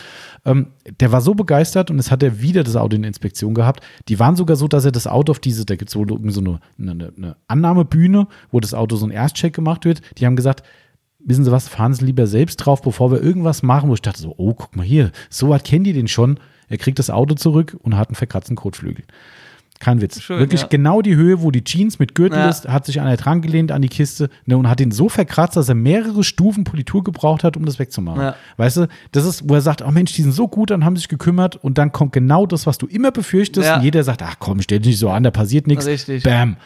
Ähm, 0.44 0.66
der 0.98 1.12
war 1.12 1.20
so 1.20 1.34
begeistert 1.36 1.92
und 1.92 2.00
es 2.00 2.10
hat 2.10 2.24
er 2.24 2.40
wieder 2.40 2.64
das 2.64 2.74
Auto 2.74 2.96
in 2.96 3.04
Inspektion 3.04 3.54
gehabt. 3.54 3.84
Die 4.08 4.18
waren 4.18 4.34
sogar 4.34 4.56
so, 4.56 4.66
dass 4.66 4.84
er 4.84 4.90
das 4.92 5.06
Auto 5.06 5.30
auf 5.30 5.38
diese, 5.38 5.64
da 5.64 5.76
gibt 5.76 5.90
es 5.90 5.96
wohl 5.96 6.10
irgendwie 6.10 6.32
so 6.32 6.40
eine, 6.40 6.58
eine, 6.80 7.12
eine 7.16 7.36
Annahmebühne, 7.46 8.26
wo 8.50 8.58
das 8.58 8.74
Auto 8.74 8.96
so 8.96 9.06
ein 9.06 9.12
Erstcheck 9.12 9.54
gemacht 9.54 9.84
wird. 9.84 10.00
Die 10.18 10.26
haben 10.26 10.34
gesagt, 10.34 10.64
wissen 11.20 11.44
Sie 11.44 11.52
was, 11.52 11.68
fahren 11.68 11.94
Sie 11.94 12.04
lieber 12.04 12.26
selbst 12.26 12.56
drauf, 12.56 12.82
bevor 12.82 13.10
wir 13.10 13.22
irgendwas 13.22 13.62
machen, 13.62 13.88
wo 13.88 13.94
ich 13.94 14.02
dachte 14.02 14.20
so, 14.20 14.34
oh, 14.36 14.54
guck 14.54 14.76
mal 14.76 14.84
hier, 14.86 15.10
so 15.30 15.48
weit 15.48 15.64
kennen 15.64 15.84
die 15.84 15.92
den 15.92 16.08
schon. 16.08 16.38
Er 16.68 16.78
kriegt 16.78 16.98
das 16.98 17.10
Auto 17.10 17.34
zurück 17.34 17.76
und 17.82 17.96
hat 17.96 18.08
einen 18.08 18.14
verkratzten 18.16 18.56
Kotflügel. 18.56 19.04
Kein 19.80 20.00
Witz. 20.00 20.20
Schön, 20.20 20.40
Wirklich 20.40 20.62
ja. 20.62 20.66
genau 20.66 21.02
die 21.02 21.14
Höhe, 21.14 21.40
wo 21.40 21.52
die 21.52 21.62
Jeans 21.62 22.00
mit 22.00 22.16
Gürtel 22.16 22.38
Ja. 22.38 22.48
ist, 22.48 22.68
hat 22.68 22.84
sich 22.84 23.00
einer 23.00 23.16
dran 23.16 23.42
gelehnt 23.42 23.70
an 23.70 23.80
die 23.80 23.88
Kiste 23.88 24.28
ne, 24.44 24.58
und 24.58 24.68
hat 24.68 24.80
ihn 24.80 24.90
so 24.90 25.08
verkratzt, 25.08 25.56
dass 25.56 25.68
er 25.68 25.76
mehrere 25.76 26.24
Stufen 26.24 26.64
Politur 26.64 27.04
gebraucht 27.04 27.44
hat, 27.44 27.56
um 27.56 27.64
das 27.64 27.78
wegzumachen. 27.78 28.20
Ja. 28.20 28.34
Weißt 28.56 28.78
du, 28.78 28.88
das 29.12 29.24
ist, 29.24 29.48
wo 29.48 29.54
er 29.54 29.60
sagt, 29.60 29.82
oh 29.82 29.90
Mensch, 29.92 30.12
die 30.14 30.22
sind 30.22 30.32
so 30.32 30.48
gut, 30.48 30.70
dann 30.70 30.84
haben 30.84 30.96
sich 30.96 31.06
gekümmert 31.08 31.54
und 31.56 31.78
dann 31.78 31.92
kommt 31.92 32.12
genau 32.12 32.44
das, 32.44 32.66
was 32.66 32.76
du 32.78 32.86
immer 32.86 33.12
befürchtest. 33.12 33.70
Und 33.70 33.82
jeder 33.82 34.02
sagt, 34.02 34.22
ach 34.22 34.36
komm, 34.40 34.60
stell 34.62 34.80
dich 34.80 34.88
nicht 34.88 34.98
so 34.98 35.10
an, 35.10 35.22
da 35.22 35.30
passiert 35.30 35.68
nichts. 35.68 35.86
Richtig. 35.86 36.24
Bam. 36.24 36.56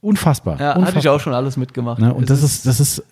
Unfassbar. 0.00 0.60
ja, 0.60 0.68
Unfassbar. 0.70 0.86
hatte 0.86 0.98
ich 0.98 1.08
auch 1.08 1.20
schon 1.20 1.32
alles 1.34 1.56
mitgemacht. 1.56 2.00
Ne? 2.00 2.12
Und 2.14 2.24
Es 2.24 2.28
das 2.28 2.42
ist, 2.42 2.66
das 2.66 2.80
ist, 2.80 3.02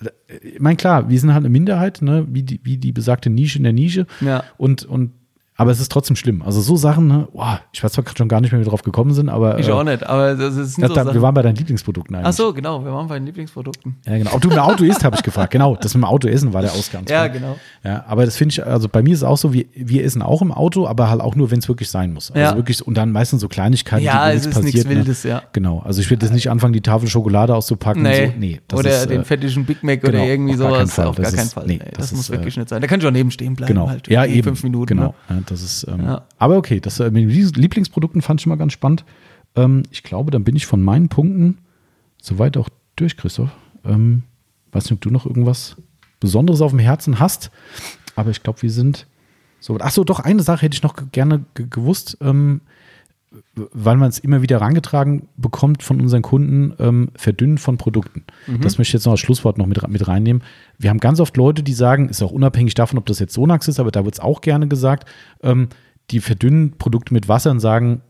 ich 0.42 0.60
meine, 0.60 0.76
klar, 0.76 1.08
wir 1.08 1.18
sind 1.18 1.32
halt 1.32 1.42
eine 1.42 1.48
Minderheit, 1.50 2.02
ne? 2.02 2.26
wie, 2.30 2.42
die, 2.42 2.60
wie 2.62 2.76
die 2.76 2.92
besagte 2.92 3.30
Nische 3.30 3.58
in 3.58 3.64
der 3.64 3.72
Nische. 3.72 4.06
Ja. 4.20 4.44
Und, 4.58 4.84
und, 4.84 5.12
aber 5.56 5.70
es 5.70 5.78
ist 5.80 5.92
trotzdem 5.92 6.16
schlimm. 6.16 6.42
Also 6.42 6.60
so 6.60 6.76
Sachen, 6.76 7.06
ne? 7.06 7.28
Boah, 7.32 7.60
ich 7.72 7.82
weiß 7.84 7.92
zwar 7.92 8.04
schon 8.16 8.28
gar 8.28 8.40
nicht 8.40 8.50
mehr, 8.50 8.60
wie 8.60 8.64
wir 8.64 8.70
drauf 8.70 8.82
gekommen 8.82 9.12
sind, 9.14 9.28
aber. 9.28 9.58
Ich 9.58 9.68
äh, 9.68 9.72
auch 9.72 9.84
nicht, 9.84 10.04
aber 10.04 10.34
das 10.34 10.56
ist 10.56 10.78
das, 10.80 10.88
so 10.88 10.94
da, 10.94 11.14
wir 11.14 11.22
waren 11.22 11.34
bei 11.34 11.42
deinen 11.42 11.54
Lieblingsprodukten 11.56 12.16
eigentlich. 12.16 12.28
Ach 12.28 12.32
so, 12.32 12.52
genau, 12.52 12.84
wir 12.84 12.92
waren 12.92 13.06
bei 13.06 13.18
den 13.18 13.26
Lieblingsprodukten. 13.26 13.96
Ja, 14.06 14.18
genau. 14.18 14.32
Ob 14.34 14.40
du 14.40 14.50
im 14.50 14.58
Auto 14.58 14.82
isst, 14.84 15.04
habe 15.04 15.14
ich 15.16 15.22
gefragt. 15.22 15.52
Genau, 15.52 15.76
das 15.76 15.94
mit 15.94 16.02
dem 16.02 16.06
Auto 16.06 16.26
essen 16.28 16.52
war 16.52 16.62
der 16.62 16.72
Ausgang. 16.74 17.04
Ja, 17.08 17.28
genau. 17.28 17.56
Ja, 17.84 18.04
aber 18.08 18.24
das 18.24 18.36
finde 18.36 18.52
ich, 18.52 18.66
also 18.66 18.88
bei 18.88 19.02
mir 19.02 19.12
ist 19.12 19.20
es 19.20 19.24
auch 19.24 19.38
so, 19.38 19.52
wir, 19.52 19.64
wir 19.74 20.04
essen 20.04 20.22
auch 20.22 20.42
im 20.42 20.50
Auto, 20.50 20.86
aber 20.88 21.08
halt 21.08 21.20
auch 21.20 21.36
nur, 21.36 21.50
wenn 21.52 21.60
es 21.60 21.68
wirklich 21.68 21.88
sein 21.90 22.12
muss. 22.12 22.30
Also 22.30 22.40
Ja. 22.40 22.56
wirklich, 22.56 22.84
und 22.86 22.94
dann 22.96 23.12
meistens 23.12 23.40
so 23.40 23.48
Kleinigkeiten, 23.48 24.04
Ja, 24.04 24.26
wo 24.26 24.36
es 24.36 24.46
ist 24.46 24.62
nichts 24.62 24.88
Wildes, 24.88 25.22
ja. 25.22 25.42
Genau. 25.52 25.80
Also 25.84 26.00
ich 26.00 26.10
würde 26.10 26.26
jetzt 26.26 26.32
nicht 26.34 26.50
anfangen, 26.50 26.72
die 26.72 26.80
Tafel 26.80 27.08
Schokolade 27.08 27.54
auszupacken. 27.54 28.02
Nee, 28.02 28.26
so. 28.26 28.32
nee 28.38 28.60
oder 28.72 28.90
ist, 28.90 29.08
den 29.08 29.20
äh, 29.20 29.24
fettigen 29.24 29.64
Big 29.64 29.82
Mac 29.84 30.00
genau, 30.00 30.18
oder 30.18 30.26
irgendwie 30.26 30.54
auf 30.54 30.58
gar 30.58 30.70
keinen 30.70 30.86
sowas. 30.86 30.94
Fall. 30.94 31.06
Auf 31.06 31.16
gar 31.16 31.24
Das 31.26 31.34
keinen 31.34 31.44
ist- 31.46 31.52
Fall. 31.54 31.64
nee, 31.66 31.78
das 31.78 31.88
das, 31.96 32.06
ist, 32.06 32.16
muss 32.16 32.30
äh, 32.30 32.32
wirklich 32.32 32.56
nicht 32.56 32.68
sein. 32.68 32.80
Da 32.80 32.86
kann 32.88 33.00
ich 33.00 33.06
auch 33.06 33.10
nebenstehen 33.10 33.54
bleiben. 33.54 33.72
Genau. 33.74 33.88
Halt, 33.88 34.08
ja, 34.08 34.24
eben. 34.24 34.42
Fünf 34.44 34.62
Minuten. 34.64 34.86
Genau. 34.96 35.14
Ja, 35.44 35.50
das 35.50 35.62
ist, 35.62 35.86
ähm, 35.88 36.02
Ja. 36.04 36.22
Aber 36.38 36.56
okay, 36.56 36.80
das 36.80 37.00
äh, 37.00 37.10
mit 37.10 37.30
diesen 37.30 37.54
Lieblingsprodukten 37.54 38.22
fand 38.22 38.40
ich 38.40 38.46
mal 38.46 38.56
ganz 38.56 38.72
spannend. 38.72 39.04
Ähm, 39.56 39.82
ich 39.90 40.02
glaube, 40.02 40.30
dann 40.30 40.44
bin 40.44 40.56
ich 40.56 40.66
von 40.66 40.82
meinen 40.82 41.08
Punkten 41.08 41.58
soweit 42.20 42.56
auch 42.56 42.68
durch, 42.96 43.16
Christoph. 43.16 43.50
Ähm, 43.84 44.22
weiß 44.72 44.84
nicht, 44.84 44.92
ob 44.94 45.00
du 45.02 45.10
noch 45.10 45.26
irgendwas 45.26 45.76
Besonderes 46.20 46.60
auf 46.60 46.70
dem 46.72 46.78
Herzen 46.80 47.18
hast, 47.18 47.50
aber 48.16 48.30
ich 48.30 48.42
glaube, 48.42 48.62
wir 48.62 48.70
sind 48.70 49.06
so. 49.60 49.76
Ach 49.80 49.90
so, 49.90 50.04
doch, 50.04 50.20
eine 50.20 50.42
Sache 50.42 50.62
hätte 50.66 50.74
ich 50.76 50.82
noch 50.82 50.96
ge- 50.96 51.06
gerne 51.12 51.44
ge 51.54 51.66
gewusst. 51.68 52.16
Ähm, 52.20 52.60
weil 53.54 53.96
man 53.96 54.08
es 54.08 54.18
immer 54.18 54.42
wieder 54.42 54.60
herangetragen 54.60 55.28
bekommt 55.36 55.82
von 55.82 56.00
unseren 56.00 56.22
Kunden, 56.22 56.74
ähm, 56.78 57.08
Verdünnen 57.16 57.58
von 57.58 57.76
Produkten. 57.78 58.24
Das 58.60 58.78
möchte 58.78 58.90
ich 58.90 58.92
jetzt 58.94 59.04
noch 59.04 59.12
als 59.12 59.20
Schlusswort 59.20 59.58
noch 59.58 59.66
mit, 59.66 59.86
mit 59.88 60.06
reinnehmen. 60.06 60.42
Wir 60.78 60.90
haben 60.90 60.98
ganz 61.00 61.20
oft 61.20 61.36
Leute, 61.36 61.62
die 61.62 61.72
sagen, 61.72 62.08
ist 62.08 62.22
auch 62.22 62.30
unabhängig 62.30 62.74
davon, 62.74 62.98
ob 62.98 63.06
das 63.06 63.18
jetzt 63.18 63.34
Sonax 63.34 63.68
ist, 63.68 63.80
aber 63.80 63.90
da 63.90 64.04
wird 64.04 64.14
es 64.14 64.20
auch 64.20 64.40
gerne 64.40 64.68
gesagt, 64.68 65.08
ähm, 65.42 65.68
die 66.10 66.20
verdünnen 66.20 66.72
Produkte 66.78 67.14
mit 67.14 67.28
Wasser 67.28 67.50
und 67.50 67.60
sagen, 67.60 68.02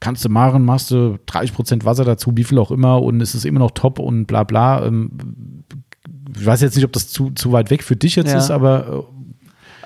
kannst 0.00 0.24
du 0.24 0.28
machen, 0.28 0.64
machst 0.64 0.90
du 0.90 1.18
30% 1.26 1.84
Wasser 1.84 2.04
dazu, 2.04 2.32
wie 2.34 2.44
viel 2.44 2.58
auch 2.58 2.70
immer 2.70 3.02
und 3.02 3.20
es 3.20 3.34
ist 3.34 3.44
immer 3.44 3.60
noch 3.60 3.70
top 3.72 3.98
und 3.98 4.26
bla 4.26 4.44
bla. 4.44 4.84
Ähm, 4.86 5.10
ich 6.38 6.44
weiß 6.44 6.60
jetzt 6.60 6.76
nicht, 6.76 6.84
ob 6.84 6.92
das 6.92 7.08
zu, 7.08 7.30
zu 7.30 7.52
weit 7.52 7.70
weg 7.70 7.82
für 7.82 7.96
dich 7.96 8.16
jetzt 8.16 8.32
Ja. 8.32 8.38
ist, 8.38 8.50
aber 8.50 9.06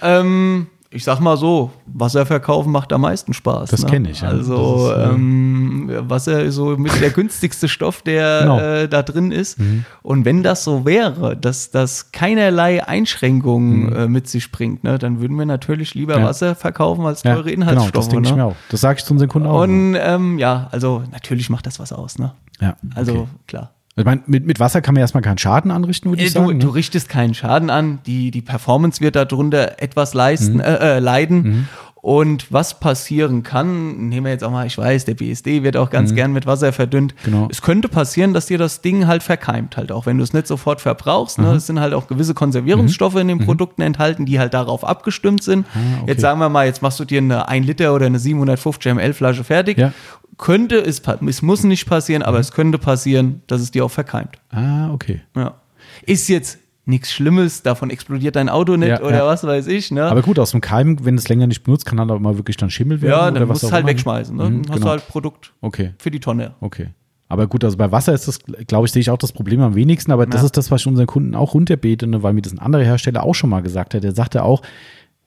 Ähm, 0.03 0.67
ich 0.93 1.05
sag 1.05 1.21
mal 1.21 1.37
so, 1.37 1.71
Wasser 1.87 2.27
verkaufen 2.27 2.73
macht 2.73 2.93
am 2.93 3.03
meisten 3.03 3.33
Spaß. 3.33 3.71
Das 3.71 3.85
ne? 3.85 3.91
kenn 3.91 4.05
ich, 4.07 4.23
ja. 4.23 4.29
Also 4.29 4.91
ist, 4.91 4.97
äh, 4.99 5.11
ähm, 5.11 5.89
Wasser 6.09 6.43
ist 6.43 6.57
so 6.57 6.77
mit 6.77 7.01
der 7.01 7.11
günstigste 7.11 7.69
Stoff, 7.69 8.03
der 8.03 8.41
Genau. 8.41 8.59
äh, 8.59 8.89
da 8.89 9.03
drin 9.03 9.31
ist. 9.31 9.61
Mhm. 9.61 9.85
Und 10.03 10.25
wenn 10.25 10.43
das 10.43 10.65
so 10.65 10.85
wäre, 10.85 11.37
dass 11.37 11.71
das 11.71 12.11
keinerlei 12.11 12.85
Einschränkungen 12.87 13.87
Mhm. 13.87 13.93
äh, 13.97 14.09
mit 14.09 14.29
sich 14.29 14.51
bringt, 14.51 14.83
ne, 14.83 14.99
dann 14.99 15.21
würden 15.21 15.39
wir 15.39 15.47
natürlich 15.47 15.95
lieber 15.95 16.19
Ja. 16.19 16.25
Wasser 16.25 16.55
verkaufen 16.57 17.07
als 17.07 17.23
ja, 17.23 17.35
teure 17.35 17.51
genau, 17.51 17.71
Inhaltsstoffe. 17.71 17.93
das 17.93 18.09
denke 18.09 18.25
ich 18.27 18.31
ne? 18.33 18.37
mir 18.39 18.45
auch. 18.47 18.57
Das 18.71 18.81
sage 18.81 18.99
ich 18.99 19.05
zu 19.05 19.13
unseren 19.13 19.29
Kunden 19.29 19.47
auch. 19.49 19.63
Und 19.63 19.95
ähm, 19.97 20.39
ja, 20.41 20.69
also 20.73 21.05
natürlich 21.13 21.51
macht 21.51 21.67
das 21.67 21.79
was 21.79 21.93
aus. 21.93 22.19
Ne? 22.19 22.33
ja, 22.61 22.75
Also 22.97 23.13
okay. 23.13 23.27
klar. 23.47 23.71
Ich 23.97 24.05
meine, 24.05 24.23
mit, 24.27 24.47
mit 24.47 24.61
Wasser 24.61 24.81
kann 24.81 24.95
man 24.95 25.01
erstmal 25.01 25.23
keinen 25.23 25.39
Schaden 25.39 25.71
anrichten, 25.71 26.11
würde 26.11 26.23
ich 26.23 26.31
Äh, 26.31 26.39
Du, 26.39 26.47
sagen. 26.47 26.61
du 26.61 26.69
ne? 26.69 26.75
richtest 26.75 27.09
keinen 27.09 27.35
Schaden 27.35 27.71
an, 27.71 27.99
die, 28.07 28.31
die 28.31 28.41
Performance 28.43 29.01
wird 29.01 29.17
darunter 29.17 29.83
etwas 29.83 30.15
leisten, 30.15 30.55
Mhm. 30.55 30.61
äh, 30.61 30.97
äh, 30.97 30.99
leiden. 31.01 31.69
Und 32.03 32.51
was 32.51 32.81
passieren 32.81 33.43
kann, 33.43 34.09
nehmen 34.09 34.25
wir 34.25 34.33
jetzt 34.33 34.43
auch 34.43 34.51
mal, 34.51 34.67
ich 34.67 34.79
weiß, 34.79 35.05
der 35.05 35.13
BSD 35.15 35.63
wird 35.63 35.77
auch 35.77 35.91
ganz 35.91 36.13
mhm. 36.13 36.17
gern 36.17 36.33
mit 36.33 36.47
Wasser 36.47 36.73
verdünnt. 36.73 37.15
Genau. 37.25 37.47
Es 37.51 37.61
könnte 37.61 37.91
passieren, 37.91 38.33
dass 38.33 38.47
dir 38.47 38.57
das 38.57 38.81
Ding 38.81 39.07
halt 39.07 39.23
verkeimt, 39.23 39.77
halt 39.77 39.93
auch 39.93 40.07
wenn 40.07 40.17
du 40.17 40.25
es 40.25 40.33
nicht 40.33 40.47
sofort 40.47 40.81
verbrauchst. 40.81 41.39
Ne? 41.39 41.53
Es 41.57 41.67
sind 41.67 41.79
halt 41.79 41.93
auch 41.93 42.07
gewisse 42.07 42.33
Konservierungsstoffe 42.33 43.13
mhm. 43.17 43.21
in 43.21 43.29
den 43.29 43.39
mhm. 43.39 43.45
Produkten 43.45 43.83
enthalten, 43.83 44.25
die 44.25 44.39
halt 44.39 44.55
darauf 44.55 44.83
abgestimmt 44.83 45.43
sind. 45.43 45.67
Ah, 45.75 45.79
okay. 46.01 46.13
Jetzt 46.13 46.23
sagen 46.23 46.41
wir 46.41 46.49
mal, 46.49 46.65
jetzt 46.65 46.81
machst 46.81 46.99
du 47.01 47.05
dir 47.05 47.19
eine 47.19 47.49
1 47.49 47.67
Liter 47.67 47.93
oder 47.93 48.07
eine 48.07 48.19
750 48.19 48.95
ml 48.95 49.13
Flasche 49.13 49.45
fertig. 49.45 49.77
Ja. 49.77 49.93
Könnte 50.41 50.81
es, 50.81 51.03
es 51.27 51.43
muss 51.43 51.65
nicht 51.65 51.87
passieren, 51.87 52.23
aber 52.23 52.39
mhm. 52.39 52.41
es 52.41 52.53
könnte 52.53 52.79
passieren, 52.79 53.43
dass 53.47 53.61
es 53.61 53.71
dir 53.71 53.85
auch 53.85 53.91
verkeimt. 53.91 54.39
Ah, 54.49 54.91
okay. 54.91 55.21
Ja. 55.37 55.61
Ist 56.07 56.29
jetzt 56.29 56.59
nichts 56.87 57.13
Schlimmes, 57.13 57.63
davon 57.63 57.91
explodiert 57.91 58.37
dein 58.37 58.49
Auto 58.49 58.77
nicht 58.77 58.89
ja, 58.89 59.03
oder 59.03 59.19
ja. 59.19 59.27
was 59.27 59.45
weiß 59.45 59.67
ich. 59.67 59.91
Ne? 59.91 60.03
Aber 60.03 60.23
gut, 60.23 60.39
aus 60.39 60.53
dem 60.53 60.63
Keim, 60.63 61.05
wenn 61.05 61.17
es 61.17 61.29
länger 61.29 61.47
nicht 61.47 61.63
benutzt, 61.63 61.85
kann 61.85 61.99
dann 61.99 62.11
aber 62.11 62.21
mal 62.21 62.39
wirklich 62.39 62.57
dann 62.57 62.71
Schimmel 62.71 63.03
werden. 63.03 63.13
Ja, 63.13 63.31
dann 63.31 63.49
musst 63.49 63.63
du 63.65 63.71
halt 63.71 63.87
wegschmeißen. 63.87 64.35
Ne? 64.35 64.45
Mhm, 64.45 64.49
dann 64.49 64.59
hast 64.71 64.75
genau. 64.77 64.87
du 64.87 64.91
halt 64.91 65.09
Produkt 65.09 65.53
okay. 65.61 65.93
für 65.99 66.11
die 66.11 66.21
Tonne. 66.21 66.55
Okay. 66.61 66.89
Aber 67.29 67.47
gut, 67.47 67.63
also 67.63 67.77
bei 67.77 67.93
Wasser 67.93 68.15
ist 68.15 68.27
das, 68.27 68.41
glaube 68.67 68.87
ich, 68.87 68.93
sehe 68.93 69.01
ich 69.01 69.11
auch 69.11 69.19
das 69.19 69.33
Problem 69.33 69.61
am 69.61 69.77
wenigsten, 69.77 70.11
aber 70.11 70.27
das 70.27 70.43
ist 70.43 70.57
das, 70.57 70.71
was 70.73 70.81
ich 70.81 70.87
unseren 70.89 71.07
Kunden 71.07 71.37
auch 71.37 71.55
runterbete, 71.55 72.09
ne? 72.09 72.25
weil 72.25 72.33
mir 72.33 72.43
das 72.43 72.53
ein 72.53 72.59
anderer 72.59 72.83
Hersteller 72.83 73.23
auch 73.23 73.35
schon 73.35 73.51
mal 73.51 73.61
gesagt 73.61 73.95
hat. 73.95 74.03
Der 74.03 74.13
sagte 74.13 74.43
auch, 74.43 74.63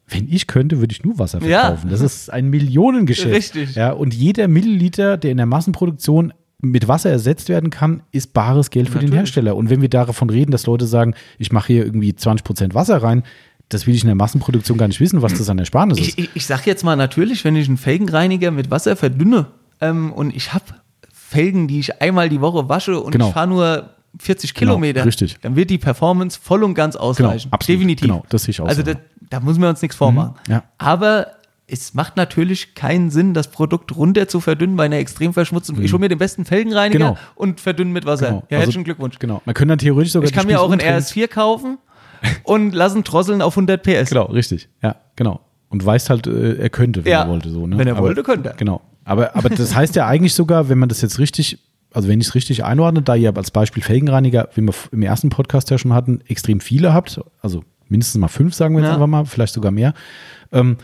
wenn 0.07 0.27
ich 0.29 0.47
könnte, 0.47 0.79
würde 0.79 0.91
ich 0.91 1.03
nur 1.03 1.17
Wasser 1.17 1.41
verkaufen. 1.41 1.87
Ja. 1.87 1.91
Das 1.91 2.01
ist 2.01 2.31
ein 2.31 2.49
Millionengeschäft. 2.49 3.55
Richtig. 3.55 3.75
Ja, 3.75 3.91
und 3.91 4.13
jeder 4.13 4.47
Milliliter, 4.47 5.17
der 5.17 5.31
in 5.31 5.37
der 5.37 5.45
Massenproduktion 5.45 6.33
mit 6.59 6.87
Wasser 6.87 7.09
ersetzt 7.09 7.49
werden 7.49 7.69
kann, 7.69 8.03
ist 8.11 8.33
bares 8.33 8.69
Geld 8.69 8.87
für 8.87 8.95
Natürlich. 8.95 9.11
den 9.11 9.17
Hersteller. 9.17 9.55
Und 9.55 9.69
wenn 9.69 9.81
wir 9.81 9.89
davon 9.89 10.29
reden, 10.29 10.51
dass 10.51 10.65
Leute 10.65 10.85
sagen, 10.85 11.13
ich 11.37 11.51
mache 11.51 11.67
hier 11.67 11.85
irgendwie 11.85 12.15
20 12.15 12.43
Prozent 12.43 12.73
Wasser 12.73 13.03
rein, 13.03 13.23
das 13.69 13.87
will 13.87 13.95
ich 13.95 14.03
in 14.03 14.07
der 14.07 14.15
Massenproduktion 14.15 14.77
gar 14.77 14.87
nicht 14.87 14.99
wissen, 14.99 15.21
was 15.21 15.33
das 15.37 15.49
an 15.49 15.59
Ersparnis 15.59 15.99
ist. 15.99 16.07
Ich, 16.09 16.17
ich, 16.17 16.29
ich 16.35 16.45
sage 16.45 16.63
jetzt 16.65 16.83
mal 16.83 16.95
natürlich, 16.95 17.43
wenn 17.43 17.55
ich 17.55 17.67
einen 17.67 17.77
Felgenreiniger 17.77 18.51
mit 18.51 18.71
Wasser 18.71 18.95
verdünne 18.95 19.47
ähm, 19.81 20.13
und 20.13 20.35
ich 20.35 20.53
habe 20.53 20.65
Felgen, 21.11 21.67
die 21.67 21.79
ich 21.79 22.01
einmal 22.01 22.29
die 22.29 22.41
Woche 22.41 22.69
wasche 22.69 22.99
und 22.99 23.11
genau. 23.11 23.29
ich 23.29 23.33
fahre 23.33 23.47
nur 23.47 23.89
40 24.19 24.53
genau, 24.53 24.73
Kilometer, 24.73 25.05
richtig. 25.05 25.37
dann 25.41 25.55
wird 25.55 25.69
die 25.69 25.77
Performance 25.77 26.39
voll 26.41 26.63
und 26.63 26.75
ganz 26.75 26.95
ausreichen. 26.95 27.49
Genau, 27.49 27.55
absolut, 27.55 27.79
Definitiv. 27.79 28.07
Genau, 28.07 28.23
das 28.29 28.43
sehe 28.43 28.51
ich 28.51 28.61
auch 28.61 28.67
Also 28.67 28.83
so. 28.83 28.93
da, 28.93 28.99
da 29.29 29.39
müssen 29.39 29.61
wir 29.61 29.69
uns 29.69 29.81
nichts 29.81 29.95
vormachen. 29.95 30.35
Mhm, 30.47 30.53
ja. 30.53 30.63
Aber 30.77 31.27
es 31.67 31.93
macht 31.93 32.17
natürlich 32.17 32.75
keinen 32.75 33.09
Sinn, 33.09 33.33
das 33.33 33.49
Produkt 33.49 33.95
runter 33.95 34.27
zu 34.27 34.39
verdünnen 34.39 34.75
bei 34.75 34.85
einer 34.85 34.97
extrem 34.97 35.33
verschmutzten. 35.33 35.77
Mhm. 35.77 35.85
Ich 35.85 35.93
hole 35.93 36.01
mir 36.01 36.09
den 36.09 36.19
besten 36.19 36.45
Felgenreiniger 36.45 36.99
genau. 36.99 37.17
und 37.35 37.59
verdünne 37.59 37.91
mit 37.91 38.05
Wasser. 38.05 38.27
Genau. 38.27 38.37
Ja, 38.49 38.57
also, 38.57 38.57
herzlichen 38.57 38.83
Glückwunsch. 38.83 39.17
Genau. 39.19 39.41
Man 39.45 39.55
könnte 39.55 39.71
dann 39.71 39.79
theoretisch 39.79 40.13
sogar. 40.13 40.27
Ich 40.27 40.35
kann 40.35 40.45
mir 40.45 40.61
auch 40.61 40.71
ein 40.71 40.79
RS4 40.79 41.27
kaufen 41.27 41.79
und 42.43 42.73
lassen 42.73 43.03
drosseln 43.03 43.41
auf 43.41 43.57
100 43.57 43.81
PS. 43.81 44.09
Genau, 44.09 44.25
richtig. 44.25 44.69
Ja, 44.81 44.97
genau. 45.15 45.39
Und 45.69 45.83
weiß 45.83 46.09
halt, 46.09 46.27
äh, 46.27 46.57
er 46.57 46.69
könnte, 46.69 47.03
wenn 47.03 47.11
ja, 47.11 47.23
er 47.23 47.29
wollte. 47.29 47.49
So, 47.49 47.65
ne? 47.65 47.77
Wenn 47.77 47.87
er 47.87 47.95
aber, 47.95 48.03
wollte, 48.07 48.21
könnte 48.23 48.49
er. 48.49 48.55
Genau. 48.55 48.81
Aber, 49.05 49.35
aber 49.35 49.49
das 49.49 49.75
heißt 49.75 49.95
ja 49.95 50.05
eigentlich 50.05 50.33
sogar, 50.33 50.69
wenn 50.69 50.77
man 50.77 50.89
das 50.89 51.01
jetzt 51.01 51.17
richtig, 51.17 51.59
also 51.93 52.07
wenn 52.09 52.19
ich 52.19 52.27
es 52.27 52.35
richtig 52.35 52.63
einordne, 52.63 53.01
da 53.01 53.15
ihr 53.15 53.35
als 53.35 53.51
Beispiel 53.51 53.83
Felgenreiniger, 53.83 54.49
wie 54.55 54.61
wir 54.61 54.73
im 54.91 55.01
ersten 55.01 55.29
Podcast 55.29 55.69
ja 55.69 55.77
schon 55.77 55.93
hatten, 55.93 56.21
extrem 56.27 56.59
viele 56.59 56.93
habt, 56.93 57.21
also 57.41 57.63
mindestens 57.87 58.19
mal 58.19 58.27
fünf, 58.27 58.53
sagen 58.53 58.75
wir 58.75 58.81
jetzt 58.81 58.89
ja. 58.89 58.95
einfach 58.95 59.07
mal, 59.07 59.25
vielleicht 59.25 59.53
sogar 59.53 59.71
mehr. 59.71 59.93
Ähm, 60.51 60.77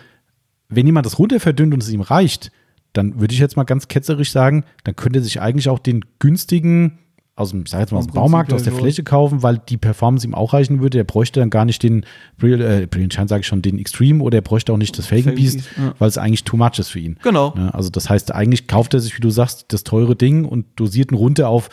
wenn 0.70 0.86
jemand 0.86 1.06
das 1.06 1.18
runter 1.18 1.40
verdünnt 1.40 1.74
und 1.74 1.82
es 1.82 1.90
ihm 1.90 2.02
reicht, 2.02 2.52
dann 2.94 3.20
würde 3.20 3.34
ich 3.34 3.40
jetzt 3.40 3.58
mal 3.58 3.64
ganz 3.64 3.88
ketzerisch 3.88 4.32
sagen, 4.32 4.64
dann 4.84 4.96
könnte 4.96 5.20
er 5.20 5.24
sich 5.24 5.42
eigentlich 5.42 5.70
auch 5.70 5.80
den 5.80 6.06
günstigen 6.20 7.00
aus 7.40 7.52
dem, 7.52 7.64
ich 7.64 7.70
sag 7.70 7.80
jetzt 7.80 7.92
mal, 7.92 8.00
aus 8.00 8.08
dem 8.08 8.14
Baumarkt, 8.14 8.54
aus 8.54 8.64
der 8.64 8.74
Fläche 8.74 9.04
kaufen, 9.04 9.44
weil 9.44 9.58
die 9.58 9.78
Performance 9.78 10.26
ihm 10.26 10.36
auch 10.36 10.54
reichen 10.54 10.82
würde. 10.82 10.98
Er 10.98 11.04
bräuchte 11.04 11.40
dann 11.40 11.50
gar 11.50 11.66
nicht 11.66 11.82
den 11.84 12.06
Brilliant, 12.38 12.84
äh, 12.84 12.88
Brilliant 12.88 13.14
Shine, 13.14 13.28
sage 13.28 13.42
ich 13.42 13.48
schon, 13.48 13.62
den 13.62 13.80
Extreme 13.80 14.24
oder 14.24 14.40
er 14.40 14.42
bräuchte 14.42 14.74
auch 14.74 14.78
nicht 14.78 14.98
das 14.98 15.08
Felgen 15.08 15.36
Beast, 15.36 15.62
ja. 15.78 15.94
weil 16.00 16.10
es 16.10 16.18
eigentlich 16.18 16.44
too 16.44 16.58
much 16.58 16.80
ist 16.80 16.90
für 16.90 17.00
ihn. 17.00 17.18
Genau. 17.24 17.54
Ja, 17.58 17.70
also 17.70 17.90
das 17.90 18.10
heißt, 18.10 18.34
eigentlich 18.34 18.68
kauft 18.68 18.94
er 18.94 19.00
sich, 19.00 19.16
wie 19.16 19.22
du 19.22 19.30
sagst, 19.30 19.66
das 19.70 19.84
teure 19.84 20.16
Ding 20.16 20.46
und 20.46 20.66
dosiert 20.76 21.12
ihn 21.12 21.16
runter 21.16 21.50
auf, 21.50 21.70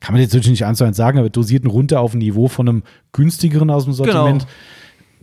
kann 0.00 0.12
man 0.12 0.20
jetzt 0.20 0.34
natürlich 0.34 0.50
nicht 0.50 0.66
eins 0.66 0.78
zu 0.78 0.84
eins 0.84 0.96
sagen, 0.96 1.18
aber 1.18 1.30
dosiert 1.30 1.64
ihn 1.64 1.70
runter 1.70 2.00
auf 2.00 2.14
ein 2.14 2.18
Niveau 2.18 2.48
von 2.48 2.68
einem 2.68 2.82
günstigeren 3.12 3.70
aus 3.70 3.84
dem 3.84 3.94
Sortiment. 3.94 4.42
Genau 4.42 4.52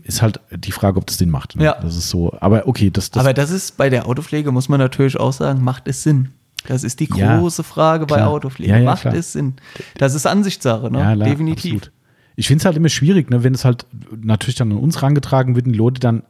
ist 0.03 0.21
halt 0.21 0.39
die 0.51 0.71
Frage, 0.71 0.97
ob 0.97 1.05
das 1.05 1.17
Sinn 1.17 1.29
macht. 1.29 1.55
Ne? 1.55 1.65
Ja. 1.65 1.77
Das 1.81 1.95
ist 1.95 2.09
so. 2.09 2.35
Aber 2.39 2.67
okay, 2.67 2.89
das, 2.89 3.11
das. 3.11 3.21
Aber 3.21 3.33
das 3.33 3.51
ist 3.51 3.77
bei 3.77 3.89
der 3.89 4.07
Autopflege, 4.07 4.51
muss 4.51 4.69
man 4.69 4.79
natürlich 4.79 5.19
auch 5.19 5.33
sagen, 5.33 5.63
macht 5.63 5.87
es 5.87 6.03
Sinn. 6.03 6.29
Das 6.67 6.83
ist 6.83 6.99
die 6.99 7.07
große 7.07 7.61
ja, 7.61 7.67
Frage 7.67 8.05
bei 8.05 8.17
klar. 8.17 8.29
Autopflege. 8.29 8.71
Ja, 8.71 8.77
ja, 8.79 8.85
macht 8.85 9.01
klar. 9.01 9.15
es 9.15 9.33
Sinn? 9.33 9.55
Das 9.97 10.15
ist 10.15 10.25
Ansichtssache, 10.25 10.91
ne? 10.91 10.99
Ja, 10.99 11.15
klar, 11.15 11.27
Definitiv. 11.27 11.75
Absolut. 11.75 11.91
Ich 12.35 12.47
finde 12.47 12.61
es 12.61 12.65
halt 12.65 12.77
immer 12.77 12.89
schwierig, 12.89 13.29
ne, 13.29 13.43
wenn 13.43 13.53
es 13.53 13.65
halt 13.65 13.85
natürlich 14.21 14.55
dann 14.55 14.71
an 14.71 14.77
uns 14.77 15.01
rangetragen 15.01 15.55
wird 15.55 15.67
und 15.67 15.75
Leute 15.75 15.99
dann. 15.99 16.23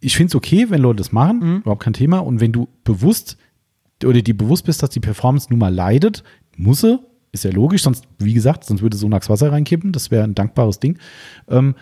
Ich 0.00 0.16
finde 0.16 0.28
es 0.28 0.34
okay, 0.34 0.66
wenn 0.70 0.82
Leute 0.82 0.98
das 0.98 1.12
machen, 1.12 1.38
mhm. 1.38 1.56
überhaupt 1.58 1.82
kein 1.82 1.92
Thema. 1.92 2.18
Und 2.18 2.40
wenn 2.40 2.52
du 2.52 2.68
bewusst 2.84 3.36
oder 4.04 4.20
dir 4.20 4.36
bewusst 4.36 4.64
bist, 4.64 4.82
dass 4.82 4.90
die 4.90 5.00
Performance 5.00 5.46
nun 5.50 5.58
mal 5.58 5.72
leidet, 5.72 6.24
muss 6.56 6.80
sie, 6.80 6.98
ist 7.32 7.44
ja 7.44 7.50
logisch, 7.50 7.82
sonst, 7.82 8.06
wie 8.18 8.34
gesagt, 8.34 8.64
sonst 8.64 8.82
würde 8.82 8.96
Sonax 8.96 9.28
Wasser 9.28 9.52
reinkippen, 9.52 9.92
das 9.92 10.10
wäre 10.10 10.24
ein 10.24 10.34
dankbares 10.34 10.78
Ding. 10.78 10.98
Ähm, 11.48 11.74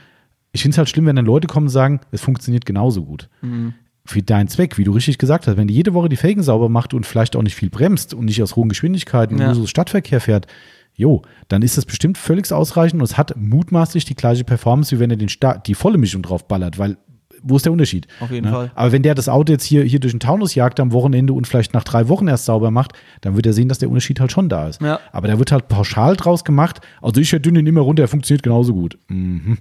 ich 0.52 0.62
finde 0.62 0.74
es 0.74 0.78
halt 0.78 0.88
schlimm, 0.88 1.06
wenn 1.06 1.16
dann 1.16 1.24
Leute 1.24 1.46
kommen 1.46 1.66
und 1.66 1.70
sagen, 1.70 2.00
es 2.10 2.20
funktioniert 2.20 2.66
genauso 2.66 3.04
gut. 3.04 3.28
Mhm. 3.40 3.74
Für 4.04 4.22
deinen 4.22 4.48
Zweck, 4.48 4.78
wie 4.78 4.84
du 4.84 4.92
richtig 4.92 5.18
gesagt 5.18 5.46
hast, 5.46 5.56
wenn 5.56 5.68
du 5.68 5.74
jede 5.74 5.94
Woche 5.94 6.08
die 6.08 6.16
Felgen 6.16 6.42
sauber 6.42 6.68
macht 6.68 6.92
und 6.92 7.06
vielleicht 7.06 7.36
auch 7.36 7.42
nicht 7.42 7.54
viel 7.54 7.70
bremst 7.70 8.14
und 8.14 8.24
nicht 8.24 8.42
aus 8.42 8.56
hohen 8.56 8.68
Geschwindigkeiten 8.68 9.38
ja. 9.38 9.46
nur 9.46 9.54
so 9.54 9.66
Stadtverkehr 9.66 10.20
fährt, 10.20 10.46
jo, 10.94 11.22
dann 11.48 11.62
ist 11.62 11.76
das 11.76 11.86
bestimmt 11.86 12.18
völlig 12.18 12.50
ausreichend 12.52 13.00
und 13.00 13.04
es 13.04 13.16
hat 13.16 13.36
mutmaßlich 13.36 14.04
die 14.04 14.14
gleiche 14.14 14.44
Performance, 14.44 14.94
wie 14.94 15.00
wenn 15.00 15.10
er 15.10 15.16
den 15.16 15.30
die 15.66 15.74
volle 15.74 15.98
Mischung 15.98 16.22
drauf 16.22 16.48
ballert, 16.48 16.78
weil 16.78 16.96
wo 17.42 17.56
ist 17.56 17.64
der 17.64 17.72
Unterschied? 17.72 18.06
Auf 18.20 18.30
jeden 18.30 18.46
ne? 18.46 18.52
Fall. 18.52 18.70
Aber 18.74 18.92
wenn 18.92 19.02
der 19.02 19.14
das 19.14 19.28
Auto 19.28 19.52
jetzt 19.52 19.64
hier, 19.64 19.82
hier 19.84 20.00
durch 20.00 20.12
den 20.12 20.20
Taunus 20.20 20.54
jagt 20.54 20.80
am 20.80 20.92
Wochenende 20.92 21.32
und 21.32 21.46
vielleicht 21.46 21.74
nach 21.74 21.84
drei 21.84 22.08
Wochen 22.08 22.28
erst 22.28 22.44
sauber 22.44 22.70
macht, 22.70 22.92
dann 23.20 23.36
wird 23.36 23.46
er 23.46 23.52
sehen, 23.52 23.68
dass 23.68 23.78
der 23.78 23.88
Unterschied 23.88 24.20
halt 24.20 24.32
schon 24.32 24.48
da 24.48 24.68
ist. 24.68 24.80
Ja. 24.80 25.00
Aber 25.12 25.28
da 25.28 25.38
wird 25.38 25.52
halt 25.52 25.68
pauschal 25.68 26.16
draus 26.16 26.44
gemacht. 26.44 26.80
Also 27.00 27.20
ich 27.20 27.30
verdünne 27.30 27.60
ihn 27.60 27.66
immer 27.66 27.80
runter, 27.80 28.02
er 28.02 28.08
funktioniert 28.08 28.42
genauso 28.42 28.74
gut. 28.74 28.98
Mhm. 29.08 29.58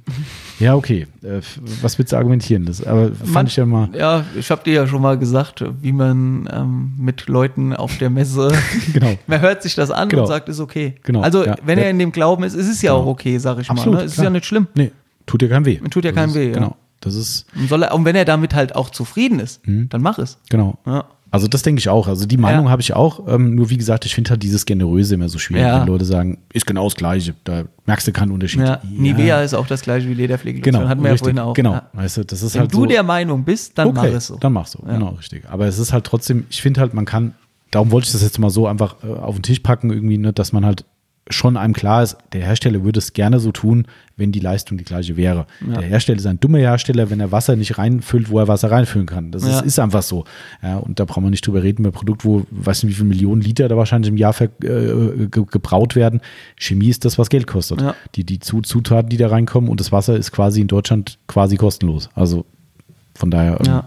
Ja, 0.60 0.76
okay. 0.76 1.08
Äh, 1.24 1.42
was 1.82 1.98
willst 1.98 2.14
du 2.14 2.18
argumentieren? 2.18 2.66
Das, 2.66 2.86
aber 2.86 3.12
fand 3.14 3.34
man, 3.34 3.48
ich 3.48 3.56
ja 3.56 3.66
mal. 3.66 3.90
Ja, 3.98 4.26
ich 4.38 4.50
habe 4.52 4.64
dir 4.64 4.74
ja 4.74 4.88
schon 4.88 5.02
mal 5.02 5.18
gesagt, 5.18 5.64
wie 5.82 5.92
man 5.92 6.50
ähm, 6.52 6.92
mit 6.98 7.28
Leuten 7.28 7.74
auf 7.74 7.98
der 7.98 8.10
Messe. 8.10 8.52
genau. 8.94 9.12
Man 9.28 9.42
hört 9.42 9.64
sich 9.64 9.76
das 9.76 9.92
an 9.92 10.10
genau. 10.10 10.24
und 10.24 10.28
sagt, 10.28 10.50
ist 10.50 10.60
okay. 10.60 10.96
Genau. 11.04 11.22
Also, 11.22 11.46
ja. 11.46 11.56
wenn 11.64 11.78
er 11.78 11.90
in 11.90 12.00
dem 12.00 12.12
Glauben 12.12 12.44
ist, 12.44 12.54
ist 12.54 12.70
es 12.70 12.82
ja 12.82 12.92
genau. 12.92 13.04
auch 13.04 13.08
okay, 13.08 13.38
sag 13.38 13.60
ich 13.60 13.70
Absolut, 13.70 13.94
mal. 13.94 14.00
Ne? 14.02 14.06
Es 14.06 14.18
ist 14.18 14.24
ja 14.24 14.30
nicht 14.30 14.46
schlimm. 14.46 14.68
Nee, 14.76 14.92
tut 15.26 15.42
dir 15.42 15.50
keinem 15.50 15.66
weh. 15.66 15.78
Tut 15.90 16.04
dir 16.04 16.14
keinem 16.14 16.34
weh. 16.34 16.48
Ja. 16.48 16.54
Genau. 16.54 16.76
Das 17.02 17.16
ist. 17.16 17.46
Und, 17.56 17.68
soll 17.68 17.84
er, 17.84 17.94
und 17.94 18.06
wenn 18.06 18.16
er 18.16 18.26
damit 18.26 18.56
halt 18.56 18.76
auch 18.76 18.90
zufrieden 18.90 19.40
ist, 19.40 19.66
mhm. 19.68 19.90
dann 19.90 20.02
mach 20.02 20.18
es. 20.20 20.38
Genau. 20.50 20.78
Ja. 20.86 21.06
Also 21.34 21.48
das 21.48 21.62
denke 21.62 21.80
ich 21.80 21.88
auch. 21.88 22.08
Also 22.08 22.26
die 22.26 22.38
Meinung 22.38 22.66
ja. 22.66 22.72
habe 22.72 22.82
ich 22.82 22.94
auch. 22.94 23.26
Ähm, 23.28 23.56
nur 23.56 23.70
wie 23.70 23.78
gesagt, 23.78 24.06
ich 24.06 24.14
finde 24.14 24.32
halt 24.32 24.44
dieses 24.44 24.66
Generöse 24.66 25.16
immer 25.16 25.30
so 25.30 25.40
schwierig, 25.40 25.64
ja. 25.64 25.80
wenn 25.80 25.88
Leute 25.88 26.04
sagen, 26.04 26.40
ist 26.52 26.68
genau 26.68 26.84
das 26.84 26.96
Gleiche. 26.96 27.34
Da 27.46 27.64
merkst 27.86 28.06
du 28.06 28.12
keinen 28.12 28.32
Unterschied. 28.32 28.60
Ja. 28.60 28.82
Nivea 28.84 29.42
ist 29.42 29.54
auch 29.54 29.66
das 29.66 29.82
Gleiche 29.82 30.10
wie 30.10 30.14
Lederpflege. 30.14 30.60
Genau. 30.60 30.90
Hatten 30.90 31.02
wir 31.02 31.14
richtig, 31.14 31.30
ja 31.30 31.36
vorhin 31.36 31.50
auch. 31.50 31.54
Genau. 31.54 31.82
Weißt 31.94 32.18
du, 32.18 32.26
das 32.26 32.44
ist 32.44 32.54
wenn 32.54 32.62
halt 32.62 32.74
du 32.74 32.82
so, 32.82 32.86
der 32.86 33.04
Meinung 33.04 33.46
bist, 33.46 33.78
dann 33.78 33.88
okay, 33.88 34.10
mach 34.10 34.18
es 34.18 34.28
so. 34.28 34.36
Dann 34.36 34.52
machst 34.52 34.76
du. 34.76 34.80
Genau, 34.80 35.10
richtig. 35.12 35.46
Aber 35.50 35.68
es 35.68 35.80
ist 35.80 35.94
halt 35.94 36.04
trotzdem, 36.04 36.46
ich 36.50 36.62
finde 36.62 36.82
halt, 36.82 36.94
man 36.94 37.06
kann, 37.06 37.34
darum 37.72 37.92
wollte 37.92 38.08
ich 38.08 38.12
das 38.12 38.24
jetzt 38.24 38.38
mal 38.38 38.50
so 38.50 38.68
einfach 38.68 38.98
äh, 39.02 39.08
auf 39.08 39.36
den 39.36 39.44
Tisch 39.44 39.60
packen, 39.60 39.90
irgendwie, 39.90 40.18
ne, 40.18 40.34
dass 40.34 40.52
man 40.52 40.66
halt 40.66 40.84
schon 41.30 41.56
einem 41.56 41.74
klar 41.74 42.04
ist, 42.04 42.18
der 42.34 42.42
Hersteller 42.42 42.84
würde 42.84 43.00
es 43.00 43.14
gerne 43.14 43.40
so 43.40 43.52
tun, 43.52 43.86
wenn 44.18 44.32
die 44.32 44.40
Leistung 44.40 44.78
die 44.78 44.84
gleiche 44.84 45.18
wäre. 45.18 45.46
Ja. 45.66 45.80
Der 45.80 45.88
Hersteller 45.88 46.18
ist 46.18 46.26
ein 46.26 46.40
dummer 46.40 46.58
Hersteller, 46.58 47.10
wenn 47.10 47.20
er 47.20 47.32
Wasser 47.32 47.56
nicht 47.56 47.78
reinfüllt, 47.78 48.30
wo 48.30 48.40
er 48.40 48.48
Wasser 48.48 48.72
reinfüllen 48.72 49.08
kann. 49.08 49.32
Das 49.32 49.44
ja. 49.44 49.60
ist, 49.60 49.66
ist, 49.66 49.80
einfach 49.80 50.02
so. 50.02 50.26
Ja, 50.62 50.78
und 50.78 51.00
da 51.00 51.06
brauchen 51.06 51.24
wir 51.24 51.30
nicht 51.30 51.46
drüber 51.46 51.64
reden, 51.64 51.84
bei 51.84 51.92
Produkt, 51.92 52.26
wo, 52.26 52.46
weiß 52.50 52.84
nicht, 52.84 52.94
wie 52.94 52.96
viele 52.98 53.10
Millionen 53.10 53.42
Liter 53.42 53.68
da 53.68 53.78
wahrscheinlich 53.78 54.10
im 54.10 54.18
Jahr 54.18 54.40
äh, 54.42 54.48
ge 54.60 55.46
gebraut 55.50 55.96
werden. 55.96 56.22
Chemie 56.56 56.90
ist 56.90 57.06
das, 57.06 57.18
was 57.18 57.30
Geld 57.30 57.48
kostet. 57.48 57.84
Die, 58.16 58.24
die 58.24 58.40
Zutaten, 58.40 59.10
die 59.10 59.18
da 59.18 59.30
reinkommen 59.30 59.70
und 59.70 59.80
das 59.80 59.92
Wasser 59.92 60.16
ist 60.16 60.32
quasi 60.32 60.62
in 60.62 60.68
Deutschland 60.68 61.18
quasi 61.28 61.56
kostenlos. 61.56 62.10
Also 62.16 62.46
von 63.16 63.32
daher, 63.32 63.60
ähm, 63.66 63.82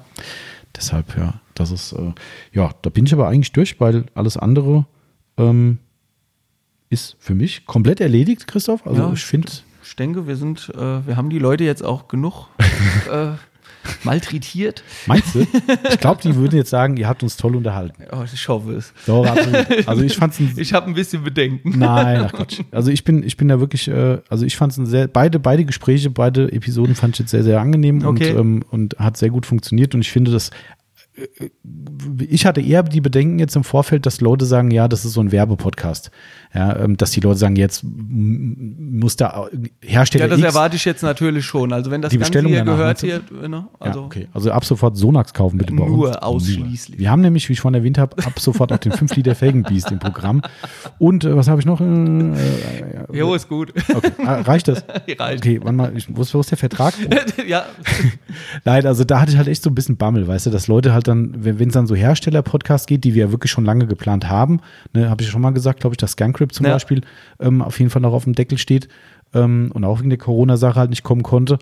deshalb, 0.77 1.17
ja, 1.17 1.35
das 1.55 1.71
ist, 1.71 1.93
äh, 1.93 2.13
ja, 2.53 2.71
da 2.83 2.91
bin 2.91 3.07
ich 3.07 3.13
aber 3.13 3.29
eigentlich 3.29 3.53
durch, 3.53 3.81
weil 3.81 4.05
alles 4.15 4.37
andere, 4.37 4.87
ähm, 5.37 5.79
ist 6.95 7.17
für 7.19 7.35
mich 7.35 7.67
komplett 7.67 8.01
erledigt, 8.01 8.47
Christoph. 8.47 8.87
Also 8.87 9.03
ja, 9.03 9.13
ich 9.13 9.25
finde. 9.25 9.53
Ich 9.85 9.97
denke, 9.97 10.27
wir 10.27 10.37
sind, 10.37 10.73
äh, 10.75 11.07
wir 11.07 11.17
haben 11.17 11.29
die 11.29 11.39
Leute 11.39 11.65
jetzt 11.65 11.85
auch 11.85 12.09
genug 12.09 12.47
äh, 13.13 13.33
malträtiert. 14.03 14.83
Meinst 15.07 15.35
du? 15.35 15.47
Ich 15.91 16.01
glaube, 16.01 16.23
die 16.23 16.35
würden 16.37 16.57
jetzt 16.57 16.71
sagen, 16.71 16.97
ihr 16.97 17.09
habt 17.09 17.23
uns 17.23 17.37
toll 17.37 17.57
unterhalten. 17.57 18.03
Oh, 18.13 18.25
ich 18.33 18.49
hoffe 18.49 18.73
es. 18.73 18.93
Doch. 19.07 19.27
Also 19.87 20.03
ich 20.03 20.17
fand's 20.17 20.41
Ich 20.57 20.73
habe 20.73 20.87
ein 20.87 20.95
bisschen 20.95 21.23
Bedenken. 21.23 21.79
Nein, 21.79 22.23
ach 22.27 22.33
Quatsch. 22.33 22.61
Also 22.71 22.91
ich 22.91 23.05
bin, 23.05 23.23
ich 23.23 23.37
bin 23.37 23.49
da 23.49 23.61
wirklich, 23.61 23.89
äh, 23.89 24.19
also 24.29 24.47
ich 24.47 24.57
fand 24.57 24.77
es 24.77 24.89
sehr, 24.89 25.07
beide, 25.09 25.39
beide 25.39 25.65
Gespräche, 25.65 26.11
beide 26.11 26.51
Episoden 26.53 26.95
fand 26.95 27.15
ich 27.15 27.21
jetzt 27.21 27.31
sehr, 27.31 27.45
sehr 27.45 27.61
angenehm 27.61 28.05
okay. 28.05 28.33
und, 28.33 28.41
ähm, 28.41 28.65
und 28.71 28.99
hat 28.99 29.17
sehr 29.17 29.31
gut 29.31 29.47
funktioniert 29.47 29.95
und 29.95 30.01
ich 30.01 30.13
finde 30.13 30.31
das 30.31 30.51
ich 32.19 32.45
hatte 32.45 32.61
eher 32.61 32.83
die 32.83 33.01
Bedenken 33.01 33.39
jetzt 33.39 33.55
im 33.55 33.63
Vorfeld, 33.63 34.05
dass 34.05 34.21
Leute 34.21 34.45
sagen, 34.45 34.71
ja, 34.73 34.89
das 34.89 35.05
ist 35.05 35.13
so 35.13 35.21
ein 35.21 35.31
Werbepodcast. 35.31 36.11
Ja, 36.55 36.77
ähm, 36.79 36.97
dass 36.97 37.11
die 37.11 37.21
Leute 37.21 37.39
sagen, 37.39 37.57
jetzt 37.57 37.85
muss 37.85 39.17
da 39.17 39.49
Hersteller. 39.83 40.27
Ja, 40.27 40.29
das 40.29 40.39
X 40.39 40.47
erwarte 40.47 40.77
ich 40.77 40.85
jetzt 40.85 41.03
natürlich 41.03 41.45
schon. 41.45 41.73
Also 41.73 41.91
wenn 41.91 42.01
das 42.01 42.11
die 42.11 42.19
Bestellung 42.19 42.53
hier 42.53 42.61
danach, 42.61 42.77
gehört 42.77 43.01
hier, 43.01 43.23
ne? 43.49 43.67
also, 43.81 44.01
ja, 44.01 44.07
okay. 44.07 44.29
also 44.33 44.53
ab 44.53 44.65
sofort 44.65 44.97
Sonax 44.97 45.35
kaufen 45.35 45.59
bitte 45.59 45.75
bei 45.75 45.83
uns. 45.83 45.93
Nur 45.93 46.23
ausschließlich. 46.23 47.01
Wir 47.01 47.11
haben 47.11 47.23
nämlich, 47.23 47.49
wie 47.49 47.55
ich 47.55 47.61
vorhin 47.61 47.79
erwähnt 47.79 47.99
habe, 47.99 48.17
ab 48.25 48.39
sofort 48.39 48.73
auch 48.73 48.79
den 48.79 48.93
5 48.93 49.17
Liter 49.17 49.35
Felgenbiest 49.35 49.91
im 49.91 49.99
Programm. 49.99 50.43
Und 50.99 51.25
äh, 51.25 51.35
was 51.37 51.49
habe 51.49 51.61
ich 51.61 51.67
noch? 51.67 51.81
Äh, 51.81 51.85
äh, 51.85 53.19
jo, 53.19 53.35
ist 53.35 53.49
gut. 53.49 53.73
Okay. 53.93 54.13
Ah, 54.25 54.41
reicht 54.43 54.69
das? 54.69 54.85
reicht. 55.19 55.45
Okay, 55.45 55.61
wann 55.61 55.75
mal, 55.75 55.93
ich, 55.97 56.07
wo, 56.09 56.23
ist, 56.23 56.33
wo 56.35 56.41
ist 56.41 56.53
der 56.53 56.59
Vertrag? 56.59 56.95
ja. 57.49 57.65
Nein, 58.65 58.87
also 58.87 59.03
da 59.03 59.21
hatte 59.21 59.33
ich 59.33 59.39
halt 59.39 59.49
echt 59.49 59.63
so 59.65 59.71
ein 59.71 59.75
bisschen 59.75 59.97
Bammel, 59.97 60.29
weißt 60.29 60.47
du, 60.47 60.51
dass 60.51 60.69
Leute 60.69 60.93
halt 60.93 61.09
dann, 61.09 61.33
wenn 61.37 61.67
es 61.67 61.75
dann 61.75 61.89
so 61.89 61.97
Hersteller-Podcasts 61.97 62.87
geht, 62.87 63.03
die 63.03 63.15
wir 63.15 63.27
ja 63.27 63.31
wirklich 63.33 63.51
schon 63.51 63.65
lange 63.65 63.87
geplant 63.87 64.29
haben, 64.29 64.61
ne, 64.93 65.11
habe 65.11 65.23
ich 65.23 65.29
schon 65.29 65.43
mal 65.43 65.51
gesagt, 65.51 65.81
glaube 65.81 65.95
ich, 65.95 65.99
dass 65.99 66.17
Scancrypt 66.45 66.55
zum 66.55 66.67
ja. 66.67 66.73
Beispiel 66.73 67.01
ähm, 67.41 67.63
auf 67.63 67.79
jeden 67.79 67.91
Fall 67.91 68.03
noch 68.03 68.13
auf 68.13 68.25
dem 68.25 68.35
Deckel 68.35 68.59
steht 68.59 68.89
ähm, 69.33 69.71
und 69.73 69.85
auch 69.85 70.01
wegen 70.01 70.11
der 70.11 70.19
Corona-Sache 70.19 70.79
halt 70.79 70.91
nicht 70.91 71.03
kommen 71.03 71.23
konnte. 71.23 71.59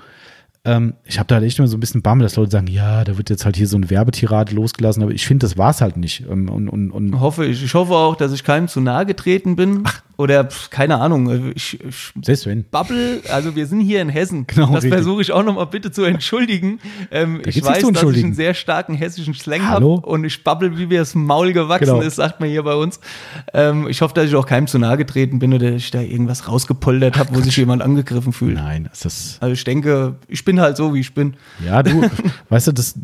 Ähm, 0.64 0.94
ich 1.05 1.18
habe 1.18 1.26
da 1.26 1.36
halt 1.36 1.44
echt 1.44 1.59
immer 1.59 1.66
so 1.66 1.76
ein 1.76 1.80
bisschen 1.80 2.02
Bammel, 2.02 2.22
dass 2.22 2.36
Leute 2.36 2.52
sagen, 2.52 2.68
ja, 2.68 3.02
da 3.02 3.16
wird 3.16 3.30
jetzt 3.30 3.44
halt 3.44 3.56
hier 3.56 3.66
so 3.66 3.76
ein 3.76 3.90
Werbetirade 3.90 4.55
losgelassen, 4.55 5.02
aber 5.02 5.10
ich 5.10 5.26
finde, 5.26 5.44
das 5.44 5.59
war 5.59 5.70
es 5.70 5.80
halt 5.80 5.97
nicht. 5.97 6.24
Ähm, 6.30 6.48
und, 6.48 6.68
und, 6.68 6.93
und 6.93 7.20
hoffe 7.20 7.44
ich. 7.47 7.64
Ich 7.64 7.74
hoffe 7.74 7.94
auch, 7.94 8.14
dass 8.14 8.32
ich 8.32 8.44
keinem 8.44 8.68
zu 8.68 8.80
nahe 8.80 9.05
getreten 9.05 9.56
bin. 9.56 9.80
Ach, 9.82 10.02
oder 10.22 10.48
keine 10.70 11.01
Ahnung, 11.01 11.28
äh, 11.28 11.52
ich, 11.56 11.80
ich 11.82 12.12
Selbst 12.22 12.47
wenn. 12.47 12.64
Bubble, 12.64 13.22
also 13.30 13.56
wir 13.56 13.66
sind 13.66 13.80
hier 13.80 14.01
in 14.01 14.09
Hessen. 14.09 14.47
Genau, 14.52 14.74
das 14.74 14.84
versuche 14.84 15.22
ich 15.22 15.32
auch 15.32 15.43
nochmal 15.43 15.66
bitte 15.66 15.90
zu 15.90 16.02
entschuldigen. 16.02 16.78
Ähm, 17.10 17.40
ich 17.47 17.64
weiß, 17.64 17.84
dass 17.90 18.02
ich 18.02 18.22
einen 18.22 18.34
sehr 18.34 18.52
starken 18.52 18.94
hessischen 18.94 19.32
Slang 19.32 19.66
habe 19.66 19.86
und 19.86 20.24
ich 20.24 20.44
bubble, 20.44 20.76
wie 20.76 20.86
mir 20.86 20.98
das 20.98 21.14
Maul 21.14 21.55
gewachsen 21.55 21.86
genau. 21.86 22.01
ist, 22.01 22.16
sagt 22.16 22.40
man 22.40 22.51
hier 22.51 22.62
bei 22.62 22.74
uns. 22.74 23.01
Ähm, 23.55 23.89
ich 23.89 24.02
hoffe, 24.02 24.14
dass 24.14 24.26
ich 24.26 24.34
auch 24.36 24.47
keinem 24.47 24.66
zu 24.66 24.78
nahe 24.78 24.98
getreten 24.98 25.39
bin 25.39 25.55
oder 25.55 25.72
ich 25.72 25.90
da 25.90 26.01
irgendwas 26.02 26.48
rausgepoltert 26.48 27.16
habe, 27.16 27.34
wo 27.34 27.40
sich 27.40 27.56
jemand 27.56 27.80
angegriffen 27.80 28.34
fühlt. 28.34 28.56
Nein, 28.56 28.90
ist 28.93 29.06
das. 29.06 29.39
Also 29.40 29.55
ich 29.55 29.64
denke, 29.64 30.16
ich 30.28 30.44
bin 30.44 30.52
halt 30.61 30.77
so, 30.77 30.95
wie 30.95 31.01
ich 31.01 31.15
bin. 31.15 31.35
Ja, 31.65 31.83
du, 31.83 32.03
weißt 32.49 32.69
du, 32.69 32.73
das, 32.73 32.95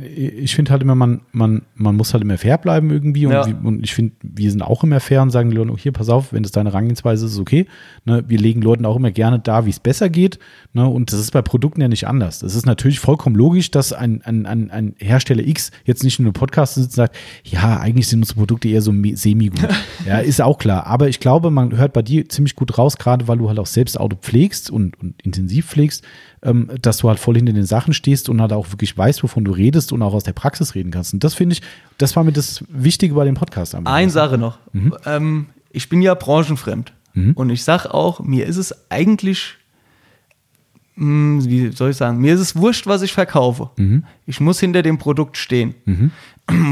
ich 0.00 0.54
finde 0.54 0.70
halt 0.70 0.82
immer, 0.82 0.94
man, 0.94 1.22
man, 1.32 1.62
man 1.74 1.96
muss 1.96 2.12
halt 2.12 2.22
immer 2.22 2.38
fair 2.38 2.58
bleiben 2.58 2.90
irgendwie 2.90 3.26
und, 3.26 3.32
ja. 3.32 3.46
wie, 3.46 3.54
und 3.54 3.82
ich 3.82 3.94
finde, 3.94 4.14
wir 4.22 4.50
sind 4.50 4.62
auch 4.62 4.84
immer 4.84 5.00
fair 5.00 5.22
und 5.22 5.30
sagen 5.30 5.50
die 5.50 5.56
Leute, 5.56 5.70
oh, 5.70 5.78
hier, 5.78 5.92
pass 5.92 6.08
auf, 6.08 6.32
wenn 6.32 6.42
das 6.42 6.52
deine 6.52 6.70
Herangehensweise 6.70 7.26
ist, 7.26 7.32
ist 7.32 7.38
okay. 7.38 7.66
Ne, 8.04 8.24
wir 8.26 8.38
legen 8.38 8.62
Leuten 8.62 8.86
auch 8.86 8.96
immer 8.96 9.10
gerne 9.10 9.38
da, 9.38 9.66
wie 9.66 9.70
es 9.70 9.80
besser 9.80 10.10
geht. 10.10 10.38
Ne, 10.72 10.86
und 10.86 11.12
das 11.12 11.20
ist 11.20 11.30
bei 11.30 11.42
Produkten 11.42 11.80
ja 11.80 11.88
nicht 11.88 12.06
anders. 12.06 12.42
Es 12.42 12.54
ist 12.54 12.66
natürlich 12.66 13.00
vollkommen 13.00 13.36
logisch, 13.36 13.70
dass 13.70 13.92
ein, 13.92 14.22
ein, 14.22 14.46
ein, 14.46 14.70
ein 14.70 14.94
Hersteller 14.98 15.46
X 15.46 15.70
jetzt 15.84 16.04
nicht 16.04 16.18
nur 16.18 16.28
im 16.28 16.34
Podcast 16.34 16.74
sitzt 16.74 16.88
und 16.88 16.94
sagt, 16.94 17.16
ja, 17.44 17.78
eigentlich 17.78 18.08
sind 18.08 18.20
unsere 18.20 18.38
Produkte 18.38 18.68
eher 18.68 18.82
so 18.82 18.92
semi-gut. 19.14 19.68
ja, 20.06 20.18
ist 20.18 20.40
auch 20.40 20.58
klar. 20.58 20.86
Aber 20.86 21.08
ich 21.08 21.20
glaube, 21.20 21.50
man 21.50 21.76
hört 21.76 21.92
bei 21.92 22.02
dir 22.02 22.28
ziemlich 22.28 22.56
gut 22.56 22.78
raus, 22.78 22.96
gerade 22.96 23.28
weil 23.28 23.38
du 23.38 23.48
halt 23.48 23.58
auch 23.58 23.66
selbst 23.66 23.98
Auto 23.98 24.16
pflegst 24.16 24.70
und, 24.70 24.98
und 25.00 25.20
intensiv 25.22 25.66
pflegst, 25.66 26.04
ähm, 26.68 26.78
dass 26.80 26.98
du 26.98 27.08
halt 27.08 27.18
voll 27.18 27.36
hinter 27.36 27.52
den 27.52 27.66
Sachen 27.66 27.94
stehst 27.94 28.28
und 28.28 28.40
halt 28.40 28.52
auch 28.52 28.70
wirklich 28.70 28.96
weißt, 28.96 29.22
wovon 29.22 29.44
du 29.44 29.52
redest 29.52 29.92
und 29.92 30.02
auch 30.02 30.14
aus 30.14 30.24
der 30.24 30.32
Praxis 30.32 30.74
reden 30.74 30.90
kannst. 30.90 31.14
Und 31.14 31.24
das 31.24 31.34
finde 31.34 31.54
ich, 31.54 31.62
das 31.98 32.16
war 32.16 32.24
mir 32.24 32.32
das 32.32 32.64
Wichtige 32.68 33.14
bei 33.14 33.24
dem 33.24 33.34
Podcast. 33.34 33.74
Eine 33.74 34.10
Sache 34.10 34.38
noch. 34.38 34.58
Mhm. 34.72 34.94
Ähm, 35.06 35.46
ich 35.70 35.88
bin 35.88 36.02
ja 36.02 36.14
branchenfremd. 36.14 36.92
Mhm. 37.14 37.32
Und 37.32 37.50
ich 37.50 37.64
sage 37.64 37.92
auch, 37.92 38.20
mir 38.20 38.46
ist 38.46 38.56
es 38.56 38.90
eigentlich, 38.90 39.56
mh, 40.96 41.42
hm, 41.42 41.48
wie 41.48 41.72
soll 41.72 41.90
ich 41.90 41.96
sagen, 41.96 42.18
mir 42.18 42.34
ist 42.34 42.40
es 42.40 42.56
wurscht, 42.56 42.86
was 42.86 43.02
ich 43.02 43.12
verkaufe. 43.12 43.70
Mhm. 43.76 44.04
Ich 44.26 44.40
muss 44.40 44.60
hinter 44.60 44.82
dem 44.82 44.98
Produkt 44.98 45.36
stehen. 45.36 45.74
Mhm. 45.84 46.10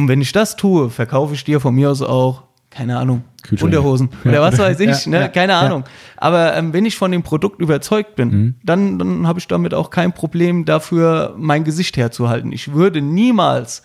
Wenn 0.09 0.21
ich 0.21 0.33
das 0.33 0.57
tue, 0.57 0.91
verkaufe 0.91 1.35
ich 1.35 1.45
dir 1.45 1.61
von 1.61 1.75
mir 1.75 1.91
aus 1.91 2.03
auch, 2.03 2.45
keine 2.71 2.99
Ahnung, 2.99 3.25
Unterhosen 3.61 4.11
ja. 4.25 4.31
oder 4.31 4.43
was 4.43 4.59
weiß 4.59 4.79
ich, 4.81 5.07
ja, 5.07 5.11
ne? 5.11 5.31
keine 5.31 5.57
Ahnung. 5.57 5.85
Aber 6.17 6.57
ähm, 6.57 6.73
wenn 6.73 6.87
ich 6.87 6.97
von 6.97 7.11
dem 7.11 7.23
Produkt 7.23 7.61
überzeugt 7.61 8.15
bin, 8.15 8.29
mhm. 8.29 8.55
dann, 8.63 8.99
dann 8.99 9.27
habe 9.27 9.41
ich 9.41 9.49
damit 9.49 9.75
auch 9.75 9.91
kein 9.91 10.13
Problem 10.13 10.65
dafür, 10.65 11.35
mein 11.37 11.65
Gesicht 11.65 11.97
herzuhalten. 11.97 12.53
Ich 12.53 12.73
würde 12.73 13.03
niemals 13.03 13.83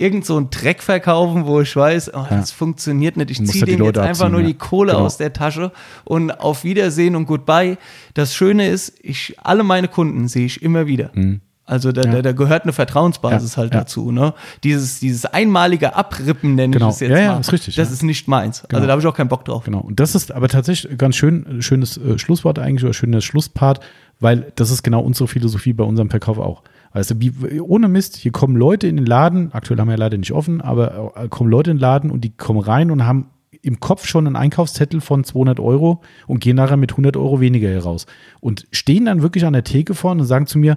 irgend 0.00 0.24
so 0.24 0.36
einen 0.36 0.50
Dreck 0.50 0.82
verkaufen, 0.82 1.46
wo 1.46 1.60
ich 1.60 1.76
weiß, 1.76 2.14
oh, 2.14 2.26
das 2.28 2.50
ja. 2.50 2.56
funktioniert 2.56 3.16
nicht. 3.16 3.30
Ich 3.30 3.46
ziehe 3.46 3.64
dem 3.64 3.84
jetzt 3.84 3.98
einfach 3.98 4.26
abziehen, 4.26 4.32
nur 4.32 4.42
die 4.42 4.54
Kohle 4.54 4.92
genau. 4.92 5.04
aus 5.04 5.18
der 5.18 5.32
Tasche 5.32 5.72
und 6.04 6.30
auf 6.30 6.64
Wiedersehen 6.64 7.16
und 7.16 7.26
Goodbye. 7.26 7.76
Das 8.14 8.34
Schöne 8.34 8.68
ist, 8.68 8.94
ich, 9.02 9.36
alle 9.42 9.62
meine 9.62 9.88
Kunden 9.88 10.26
sehe 10.26 10.46
ich 10.46 10.62
immer 10.62 10.86
wieder. 10.86 11.10
Mhm. 11.14 11.42
Also 11.70 11.92
da, 11.92 12.02
ja. 12.02 12.10
da, 12.10 12.22
da, 12.22 12.32
gehört 12.32 12.64
eine 12.64 12.72
Vertrauensbasis 12.72 13.52
ja, 13.52 13.58
halt 13.58 13.72
ja. 13.72 13.80
dazu. 13.80 14.10
Ne? 14.10 14.34
Dieses, 14.64 14.98
dieses 14.98 15.24
einmalige 15.24 15.94
Abrippen 15.94 16.56
nenne 16.56 16.72
genau. 16.72 16.88
ich 16.88 16.94
es 16.94 17.00
jetzt 17.00 17.10
ja, 17.16 17.34
mal. 17.34 17.40
Ist 17.40 17.52
richtig, 17.52 17.76
das 17.76 17.92
ist 17.92 18.02
nicht 18.02 18.26
meins. 18.26 18.62
Also 18.62 18.68
genau. 18.68 18.78
Also 18.78 18.86
da 18.88 18.92
habe 18.92 19.02
ich 19.02 19.06
auch 19.06 19.14
keinen 19.14 19.28
Bock 19.28 19.44
drauf. 19.44 19.64
Genau. 19.64 19.78
Und 19.78 20.00
das 20.00 20.16
ist 20.16 20.32
aber 20.32 20.48
tatsächlich 20.48 20.98
ganz 20.98 21.14
schön, 21.14 21.62
schönes 21.62 21.96
äh, 21.96 22.18
Schlusswort 22.18 22.58
eigentlich 22.58 22.82
oder 22.82 22.92
schönes 22.92 23.24
Schlusspart, 23.24 23.78
weil 24.18 24.52
das 24.56 24.72
ist 24.72 24.82
genau 24.82 25.00
unsere 25.00 25.28
Philosophie 25.28 25.72
bei 25.72 25.84
unserem 25.84 26.10
Verkauf 26.10 26.38
auch. 26.38 26.64
Weißt 26.92 27.12
du, 27.12 27.20
wie, 27.20 27.60
ohne 27.60 27.86
Mist, 27.86 28.16
hier 28.16 28.32
kommen 28.32 28.56
Leute 28.56 28.88
in 28.88 28.96
den 28.96 29.06
Laden, 29.06 29.52
aktuell 29.52 29.78
haben 29.78 29.86
wir 29.86 29.92
ja 29.92 29.98
leider 29.98 30.18
nicht 30.18 30.32
offen, 30.32 30.60
aber 30.60 31.12
äh, 31.14 31.28
kommen 31.28 31.50
Leute 31.50 31.70
in 31.70 31.76
den 31.76 31.80
Laden 31.80 32.10
und 32.10 32.22
die 32.22 32.30
kommen 32.30 32.58
rein 32.58 32.90
und 32.90 33.06
haben 33.06 33.26
im 33.62 33.78
Kopf 33.78 34.06
schon 34.06 34.26
einen 34.26 34.34
Einkaufszettel 34.34 35.00
von 35.00 35.22
200 35.22 35.60
Euro 35.60 36.00
und 36.26 36.40
gehen 36.40 36.56
nachher 36.56 36.76
mit 36.76 36.92
100 36.92 37.16
Euro 37.16 37.40
weniger 37.40 37.68
heraus. 37.68 38.06
Und 38.40 38.66
stehen 38.72 39.04
dann 39.04 39.22
wirklich 39.22 39.44
an 39.44 39.52
der 39.52 39.62
Theke 39.62 39.94
vorne 39.94 40.22
und 40.22 40.26
sagen 40.26 40.46
zu 40.46 40.58
mir, 40.58 40.76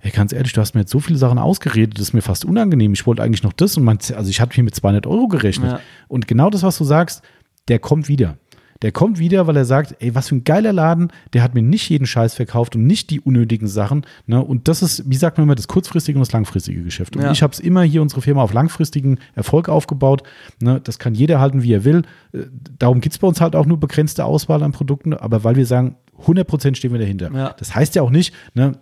Hey, 0.00 0.12
ganz 0.12 0.32
ehrlich, 0.32 0.52
du 0.52 0.60
hast 0.60 0.74
mir 0.74 0.82
jetzt 0.82 0.92
so 0.92 1.00
viele 1.00 1.18
Sachen 1.18 1.38
ausgeredet, 1.38 1.94
das 1.94 2.08
ist 2.08 2.12
mir 2.12 2.22
fast 2.22 2.44
unangenehm. 2.44 2.92
Ich 2.92 3.06
wollte 3.06 3.22
eigentlich 3.22 3.42
noch 3.42 3.52
das 3.52 3.76
und 3.76 3.84
mein, 3.84 3.98
also 4.14 4.30
ich 4.30 4.40
hatte 4.40 4.54
hier 4.54 4.64
mit 4.64 4.74
200 4.74 5.06
Euro 5.06 5.28
gerechnet. 5.28 5.72
Ja. 5.72 5.80
Und 6.06 6.28
genau 6.28 6.50
das, 6.50 6.62
was 6.62 6.78
du 6.78 6.84
sagst, 6.84 7.22
der 7.68 7.78
kommt 7.78 8.08
wieder. 8.08 8.36
Der 8.82 8.92
kommt 8.92 9.18
wieder, 9.18 9.48
weil 9.48 9.56
er 9.56 9.64
sagt, 9.64 9.96
ey, 9.98 10.14
was 10.14 10.28
für 10.28 10.36
ein 10.36 10.44
geiler 10.44 10.72
Laden, 10.72 11.08
der 11.32 11.42
hat 11.42 11.54
mir 11.54 11.62
nicht 11.62 11.88
jeden 11.88 12.06
Scheiß 12.06 12.34
verkauft 12.34 12.76
und 12.76 12.86
nicht 12.86 13.10
die 13.10 13.20
unnötigen 13.20 13.66
Sachen. 13.66 14.06
Ne? 14.26 14.42
Und 14.42 14.68
das 14.68 14.82
ist, 14.82 15.10
wie 15.10 15.16
sagt 15.16 15.36
man 15.36 15.46
immer, 15.46 15.56
das 15.56 15.66
kurzfristige 15.66 16.16
und 16.16 16.20
das 16.20 16.32
langfristige 16.32 16.82
Geschäft. 16.84 17.16
Und 17.16 17.22
ja. 17.22 17.32
ich 17.32 17.42
habe 17.42 17.52
es 17.52 17.58
immer 17.58 17.82
hier 17.82 18.02
unsere 18.02 18.22
Firma 18.22 18.42
auf 18.42 18.52
langfristigen 18.52 19.18
Erfolg 19.34 19.68
aufgebaut. 19.68 20.22
Ne? 20.60 20.80
Das 20.82 21.00
kann 21.00 21.14
jeder 21.14 21.40
halten, 21.40 21.64
wie 21.64 21.72
er 21.72 21.84
will. 21.84 22.02
Äh, 22.32 22.44
darum 22.78 23.00
gibt 23.00 23.14
es 23.14 23.18
bei 23.18 23.26
uns 23.26 23.40
halt 23.40 23.56
auch 23.56 23.66
nur 23.66 23.80
begrenzte 23.80 24.24
Auswahl 24.24 24.62
an 24.62 24.70
Produkten, 24.70 25.12
aber 25.12 25.42
weil 25.42 25.56
wir 25.56 25.66
sagen, 25.66 25.96
100% 26.26 26.74
stehen 26.74 26.92
wir 26.92 26.98
dahinter. 26.98 27.30
Ja. 27.32 27.54
Das 27.58 27.74
heißt 27.74 27.94
ja 27.94 28.02
auch 28.02 28.10
nicht, 28.10 28.34
ne, 28.54 28.72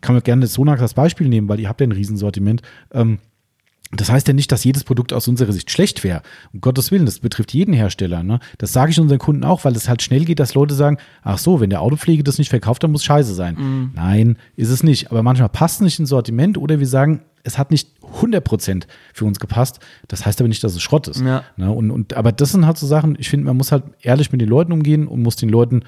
kann 0.00 0.14
man 0.14 0.22
gerne 0.22 0.46
Sonax 0.46 0.80
als 0.80 0.94
Beispiel 0.94 1.28
nehmen, 1.28 1.48
weil 1.48 1.60
ihr 1.60 1.68
habt 1.68 1.80
ja 1.80 1.86
ein 1.86 1.92
Riesensortiment. 1.92 2.62
Ähm, 2.92 3.18
das 3.96 4.10
heißt 4.10 4.26
ja 4.28 4.34
nicht, 4.34 4.50
dass 4.50 4.64
jedes 4.64 4.84
Produkt 4.84 5.12
aus 5.12 5.28
unserer 5.28 5.52
Sicht 5.52 5.70
schlecht 5.70 6.02
wäre. 6.04 6.22
Um 6.52 6.60
Gottes 6.60 6.90
Willen, 6.90 7.06
das 7.06 7.20
betrifft 7.20 7.52
jeden 7.52 7.74
Hersteller. 7.74 8.22
Ne? 8.22 8.40
Das 8.58 8.72
sage 8.72 8.90
ich 8.90 9.00
unseren 9.00 9.18
Kunden 9.18 9.44
auch, 9.44 9.64
weil 9.64 9.76
es 9.76 9.88
halt 9.88 10.02
schnell 10.02 10.24
geht, 10.24 10.40
dass 10.40 10.54
Leute 10.54 10.74
sagen, 10.74 10.98
ach 11.22 11.38
so, 11.38 11.60
wenn 11.60 11.70
der 11.70 11.80
Autopflege 11.80 12.24
das 12.24 12.38
nicht 12.38 12.48
verkauft, 12.48 12.82
dann 12.82 12.90
muss 12.90 13.04
scheiße 13.04 13.34
sein. 13.34 13.54
Mhm. 13.56 13.90
Nein, 13.94 14.36
ist 14.56 14.70
es 14.70 14.82
nicht. 14.82 15.10
Aber 15.10 15.22
manchmal 15.22 15.48
passt 15.48 15.76
es 15.76 15.80
nicht 15.82 15.98
ins 16.00 16.08
Sortiment 16.08 16.58
oder 16.58 16.80
wir 16.80 16.86
sagen, 16.86 17.22
es 17.44 17.58
hat 17.58 17.70
nicht 17.70 17.90
100% 18.20 18.84
für 19.12 19.26
uns 19.26 19.38
gepasst. 19.38 19.80
Das 20.08 20.26
heißt 20.26 20.40
aber 20.40 20.48
nicht, 20.48 20.64
dass 20.64 20.74
es 20.74 20.82
Schrott 20.82 21.08
ist. 21.08 21.20
Ja. 21.20 21.44
Ne? 21.56 21.70
Und, 21.70 21.90
und, 21.90 22.14
aber 22.14 22.32
das 22.32 22.52
sind 22.52 22.66
halt 22.66 22.78
so 22.78 22.86
Sachen, 22.86 23.16
ich 23.18 23.28
finde, 23.28 23.46
man 23.46 23.56
muss 23.56 23.70
halt 23.70 23.84
ehrlich 24.00 24.32
mit 24.32 24.40
den 24.40 24.48
Leuten 24.48 24.72
umgehen 24.72 25.06
und 25.06 25.22
muss 25.22 25.36
den 25.36 25.50
Leuten 25.50 25.82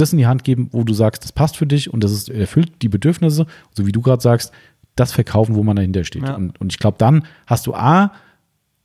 das 0.00 0.12
in 0.12 0.18
die 0.18 0.26
Hand 0.26 0.44
geben, 0.44 0.68
wo 0.72 0.84
du 0.84 0.94
sagst, 0.94 1.24
das 1.24 1.32
passt 1.32 1.56
für 1.56 1.66
dich 1.66 1.92
und 1.92 2.02
das 2.02 2.12
ist, 2.12 2.28
erfüllt 2.28 2.82
die 2.82 2.88
Bedürfnisse, 2.88 3.46
so 3.72 3.86
wie 3.86 3.92
du 3.92 4.00
gerade 4.00 4.22
sagst, 4.22 4.52
das 4.96 5.12
verkaufen, 5.12 5.54
wo 5.54 5.62
man 5.62 5.76
dahinter 5.76 6.04
steht. 6.04 6.22
Ja. 6.22 6.34
Und, 6.34 6.60
und 6.60 6.72
ich 6.72 6.78
glaube, 6.78 6.96
dann 6.98 7.24
hast 7.46 7.66
du 7.66 7.74
A, 7.74 8.12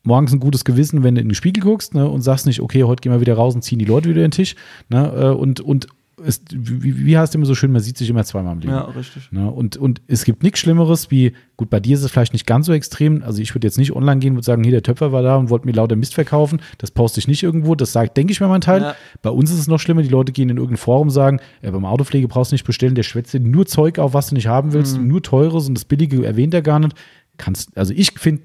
morgens 0.03 0.33
ein 0.33 0.39
gutes 0.39 0.65
Gewissen, 0.65 1.03
wenn 1.03 1.15
du 1.15 1.21
in 1.21 1.29
den 1.29 1.35
Spiegel 1.35 1.63
guckst 1.63 1.95
ne, 1.95 2.07
und 2.07 2.21
sagst 2.21 2.45
nicht, 2.45 2.61
okay, 2.61 2.83
heute 2.83 3.01
gehen 3.01 3.11
wir 3.11 3.21
wieder 3.21 3.35
raus 3.35 3.55
und 3.55 3.63
ziehen 3.63 3.79
die 3.79 3.85
Leute 3.85 4.09
wieder 4.09 4.23
in 4.23 4.29
den 4.29 4.31
Tisch. 4.31 4.55
Ne, 4.89 5.11
äh, 5.15 5.29
und, 5.29 5.59
und 5.59 5.87
ist, 6.25 6.53
wie, 6.53 7.05
wie 7.05 7.17
heißt 7.17 7.31
es 7.31 7.35
immer 7.35 7.45
so 7.45 7.55
schön, 7.55 7.71
man 7.71 7.81
sieht 7.81 7.97
sich 7.97 8.09
immer 8.09 8.23
zweimal 8.23 8.53
im 8.53 8.59
Leben. 8.59 8.73
Ja, 8.73 8.81
richtig. 8.85 9.31
Ne? 9.31 9.49
Und, 9.49 9.77
und 9.77 10.01
es 10.07 10.25
gibt 10.25 10.43
nichts 10.43 10.59
Schlimmeres 10.59 11.11
wie, 11.11 11.33
gut, 11.57 11.69
bei 11.69 11.79
dir 11.79 11.95
ist 11.95 12.03
es 12.03 12.11
vielleicht 12.11 12.33
nicht 12.33 12.45
ganz 12.45 12.65
so 12.65 12.73
extrem. 12.73 13.23
Also 13.23 13.41
ich 13.41 13.53
würde 13.55 13.67
jetzt 13.67 13.77
nicht 13.77 13.95
online 13.95 14.19
gehen 14.19 14.35
und 14.35 14.43
sagen, 14.43 14.63
hier, 14.63 14.71
der 14.71 14.83
Töpfer 14.83 15.11
war 15.11 15.21
da 15.21 15.35
und 15.37 15.49
wollte 15.49 15.65
mir 15.65 15.73
lauter 15.73 15.95
Mist 15.95 16.13
verkaufen. 16.13 16.61
Das 16.77 16.91
poste 16.91 17.19
ich 17.19 17.27
nicht 17.27 17.43
irgendwo. 17.43 17.75
Das 17.75 17.91
sagt, 17.91 18.17
denke 18.17 18.31
ich 18.31 18.41
mir 18.41 18.47
mein 18.47 18.61
Teil. 18.61 18.81
Ja. 18.81 18.95
Bei 19.21 19.29
uns 19.29 19.51
ist 19.51 19.59
es 19.59 19.67
noch 19.67 19.79
schlimmer, 19.79 20.01
die 20.01 20.09
Leute 20.09 20.31
gehen 20.31 20.49
in 20.49 20.57
irgendein 20.57 20.77
Forum 20.77 21.07
und 21.07 21.13
sagen, 21.13 21.39
ja, 21.61 21.71
beim 21.71 21.85
Autopflege 21.85 22.27
brauchst 22.27 22.51
du 22.51 22.55
nicht 22.55 22.65
bestellen, 22.65 22.95
der 22.95 23.03
schwätzt 23.03 23.33
dir 23.33 23.39
nur 23.39 23.65
Zeug 23.65 23.99
auf, 23.99 24.13
was 24.13 24.27
du 24.27 24.35
nicht 24.35 24.47
haben 24.47 24.73
willst, 24.73 24.97
mhm. 24.97 25.07
nur 25.07 25.21
teures 25.21 25.67
und 25.67 25.75
das 25.75 25.85
Billige 25.85 26.25
erwähnt 26.25 26.53
er 26.53 26.61
gar 26.61 26.79
nicht. 26.79 26.95
Kannst, 27.37 27.77
also 27.77 27.93
ich 27.93 28.11
finde, 28.17 28.43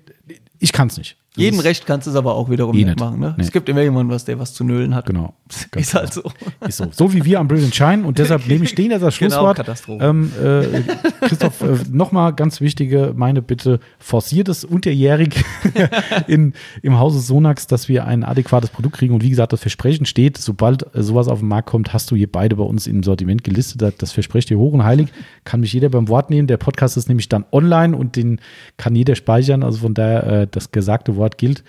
ich 0.59 0.73
kann 0.73 0.89
es 0.89 0.99
nicht. 0.99 1.17
Jedem 1.37 1.61
Recht 1.61 1.87
kannst 1.87 2.09
du 2.09 2.11
es 2.11 2.17
aber 2.17 2.35
auch 2.35 2.51
wiederum 2.51 2.77
eh 2.77 2.85
nicht 2.85 2.99
machen. 2.99 3.21
Ne? 3.21 3.35
Nee. 3.37 3.45
Es 3.45 3.53
gibt 3.53 3.69
immer 3.69 3.83
jemanden, 3.83 4.13
was, 4.13 4.25
der 4.25 4.41
was 4.41 4.53
zu 4.53 4.65
nölen 4.65 4.97
hat. 4.97 5.07
Genau. 5.07 5.35
Ist 5.77 5.95
halt 5.95 6.13
so. 6.13 6.23
Ist 6.67 6.79
so. 6.79 6.89
So 6.91 7.13
wie 7.13 7.25
wir 7.25 7.39
am 7.39 7.47
Brilliant 7.47 7.75
Shine 7.75 8.05
und 8.05 8.19
deshalb 8.19 8.49
nehme 8.49 8.65
ich 8.65 8.75
den 8.75 8.93
als 8.93 9.01
genau, 9.01 9.11
Schlusswort. 9.11 9.57
Genau, 9.57 9.67
Katastrophe. 9.67 10.05
Ähm, 10.05 10.33
äh, 10.43 11.27
Christoph, 11.29 11.61
äh, 11.63 11.77
nochmal 11.93 12.35
ganz 12.35 12.61
wichtige, 12.61 13.13
meine 13.15 13.43
Bitte, 13.43 13.79
forciert 14.01 14.49
es 14.49 14.65
unterjährig 14.65 15.45
in, 16.27 16.53
im 16.83 16.99
Hause 16.99 17.21
Sonax, 17.21 17.69
dass 17.69 17.89
wir 17.89 18.07
ein 18.07 18.25
adäquates 18.25 18.71
Produkt 18.71 18.97
kriegen. 18.97 19.15
Und 19.15 19.23
wie 19.23 19.31
gesagt, 19.31 19.53
das 19.53 19.61
Versprechen 19.61 20.07
steht, 20.07 20.37
sobald 20.37 20.93
äh, 20.97 21.03
sowas 21.03 21.29
auf 21.29 21.39
den 21.39 21.49
Markt 21.49 21.69
kommt, 21.69 21.93
hast 21.93 22.11
du 22.11 22.17
hier 22.17 22.31
beide 22.31 22.57
bei 22.57 22.65
uns 22.65 22.89
im 22.89 23.05
Sortiment 23.05 23.45
gelistet. 23.45 23.95
Das 23.99 24.11
verspricht 24.11 24.51
dir 24.51 24.59
hoch 24.59 24.73
und 24.73 24.83
heilig. 24.83 25.09
Kann 25.45 25.61
mich 25.61 25.73
jeder 25.73 25.91
beim 25.91 26.09
Wort 26.09 26.29
nehmen. 26.29 26.49
Der 26.49 26.57
Podcast 26.57 26.97
ist 26.97 27.09
nämlich 27.09 27.29
dann 27.29 27.45
online 27.53 27.97
und 27.97 28.17
den 28.17 28.41
kann 28.79 28.97
jeder 28.97 29.15
speichern. 29.15 29.63
Also 29.63 29.79
von 29.79 29.95
daher, 29.95 30.27
äh, 30.27 30.47
das 30.51 30.73
gesagte 30.73 31.20
Wort 31.21 31.39
gilt. 31.39 31.63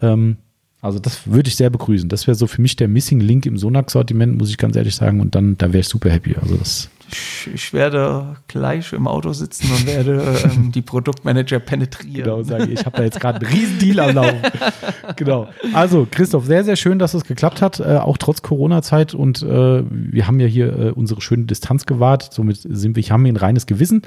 Ähm, 0.00 0.38
also 0.82 0.98
das 0.98 1.26
würde 1.26 1.48
ich 1.48 1.56
sehr 1.56 1.70
begrüßen. 1.70 2.08
Das 2.08 2.26
wäre 2.26 2.34
so 2.34 2.46
für 2.46 2.60
mich 2.60 2.76
der 2.76 2.88
Missing 2.88 3.20
Link 3.20 3.46
im 3.46 3.56
Sonax-Sortiment, 3.56 4.36
muss 4.36 4.50
ich 4.50 4.58
ganz 4.58 4.76
ehrlich 4.76 4.94
sagen. 4.94 5.20
Und 5.20 5.34
dann, 5.34 5.56
da 5.56 5.68
wäre 5.68 5.80
ich 5.80 5.88
super 5.88 6.10
happy. 6.10 6.36
Also 6.40 6.56
das 6.56 6.90
ich, 7.08 7.48
ich, 7.54 7.72
werde 7.72 8.36
gleich 8.48 8.92
im 8.92 9.06
Auto 9.06 9.32
sitzen 9.32 9.70
und 9.70 9.86
werde 9.86 10.22
ähm, 10.44 10.72
die 10.72 10.82
Produktmanager 10.82 11.60
penetrieren. 11.60 12.24
Genau, 12.24 12.42
sage 12.42 12.64
ich, 12.64 12.80
ich 12.80 12.86
habe 12.86 12.96
da 12.96 13.04
jetzt 13.04 13.20
gerade 13.20 13.46
einen 13.46 13.54
riesen 13.54 13.78
Deal 13.78 14.00
am 14.00 14.14
Laufen. 14.16 14.42
genau. 15.16 15.48
Also, 15.72 16.06
Christoph, 16.10 16.46
sehr, 16.46 16.64
sehr 16.64 16.76
schön, 16.76 16.98
dass 16.98 17.14
es 17.14 17.24
geklappt 17.24 17.62
hat, 17.62 17.78
äh, 17.78 17.98
auch 17.98 18.18
trotz 18.18 18.42
Corona-Zeit. 18.42 19.14
Und 19.14 19.42
äh, 19.42 19.84
wir 19.88 20.26
haben 20.26 20.40
ja 20.40 20.46
hier 20.46 20.78
äh, 20.78 20.90
unsere 20.90 21.20
schöne 21.20 21.44
Distanz 21.44 21.86
gewahrt. 21.86 22.32
Somit 22.32 22.58
sind 22.58 22.96
wir, 22.96 23.00
ich 23.00 23.12
habe 23.12 23.22
ein 23.22 23.36
reines 23.36 23.66
Gewissen. 23.66 24.02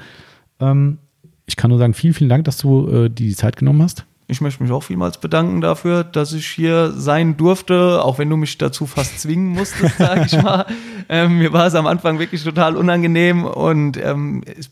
Ähm, 0.60 0.98
ich 1.46 1.56
kann 1.56 1.70
nur 1.70 1.78
sagen, 1.78 1.94
vielen, 1.94 2.14
vielen 2.14 2.30
Dank, 2.30 2.44
dass 2.44 2.58
du 2.58 2.88
äh, 2.88 3.08
die 3.08 3.34
Zeit 3.34 3.56
genommen 3.56 3.82
hast. 3.82 4.04
Ich 4.30 4.40
möchte 4.40 4.62
mich 4.62 4.70
auch 4.70 4.82
vielmals 4.82 5.18
bedanken 5.18 5.60
dafür, 5.60 6.04
dass 6.04 6.32
ich 6.32 6.46
hier 6.46 6.92
sein 6.92 7.36
durfte, 7.36 8.02
auch 8.04 8.18
wenn 8.18 8.30
du 8.30 8.36
mich 8.36 8.58
dazu 8.58 8.86
fast 8.86 9.20
zwingen 9.20 9.48
musstest, 9.48 9.98
sage 9.98 10.26
ich 10.26 10.42
mal. 10.42 10.66
Ähm, 11.08 11.38
mir 11.38 11.52
war 11.52 11.66
es 11.66 11.74
am 11.74 11.86
Anfang 11.86 12.20
wirklich 12.20 12.44
total 12.44 12.76
unangenehm 12.76 13.44
und 13.44 13.96
ähm, 13.96 14.42
es, 14.46 14.70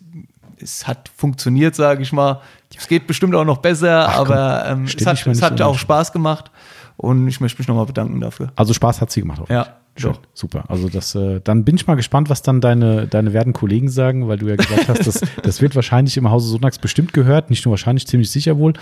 es, 0.61 0.87
hat 0.87 1.11
funktioniert, 1.17 1.75
sage 1.75 2.03
ich 2.03 2.13
mal. 2.13 2.41
Es 2.77 2.87
geht 2.87 3.09
bestimmt 3.09 3.35
auch 3.35 3.45
noch 3.45 3.59
besser, 3.59 4.09
Ach, 4.09 4.19
aber 4.19 4.65
ähm, 4.67 4.85
es 4.85 5.05
hat, 5.05 5.27
es 5.27 5.43
hat 5.43 5.61
auch 5.61 5.77
Spaß 5.77 6.13
gemacht 6.13 6.53
und 6.97 7.27
ich 7.27 7.41
möchte 7.41 7.61
mich 7.61 7.67
nochmal 7.67 7.87
bedanken 7.87 8.21
dafür. 8.21 8.53
Also 8.55 8.73
Spaß 8.73 9.01
hat 9.01 9.11
sie 9.11 9.21
gemacht. 9.21 9.43
Ja. 9.49 9.67
Schön, 9.99 10.13
Doch. 10.13 10.21
super. 10.33 10.65
Also 10.69 10.89
das, 10.89 11.15
äh, 11.15 11.41
dann 11.43 11.65
bin 11.65 11.77
ich 11.77 11.87
mal 11.87 11.97
gespannt, 11.97 12.31
was 12.31 12.43
dann 12.43 12.61
deine, 12.61 13.07
deine 13.07 13.33
werten 13.33 13.53
Kollegen 13.53 13.89
sagen, 13.89 14.29
weil 14.29 14.39
du 14.39 14.49
ja 14.49 14.57
gesagt 14.57 14.89
hast, 14.89 15.07
das, 15.07 15.21
das 15.43 15.61
wird 15.61 15.75
wahrscheinlich 15.75 16.17
im 16.17 16.31
Hause 16.31 16.49
Sonax 16.49 16.79
bestimmt 16.79 17.13
gehört, 17.13 17.51
nicht 17.51 17.65
nur 17.65 17.73
wahrscheinlich, 17.73 18.07
ziemlich 18.07 18.31
sicher 18.31 18.59
wohl. 18.59 18.75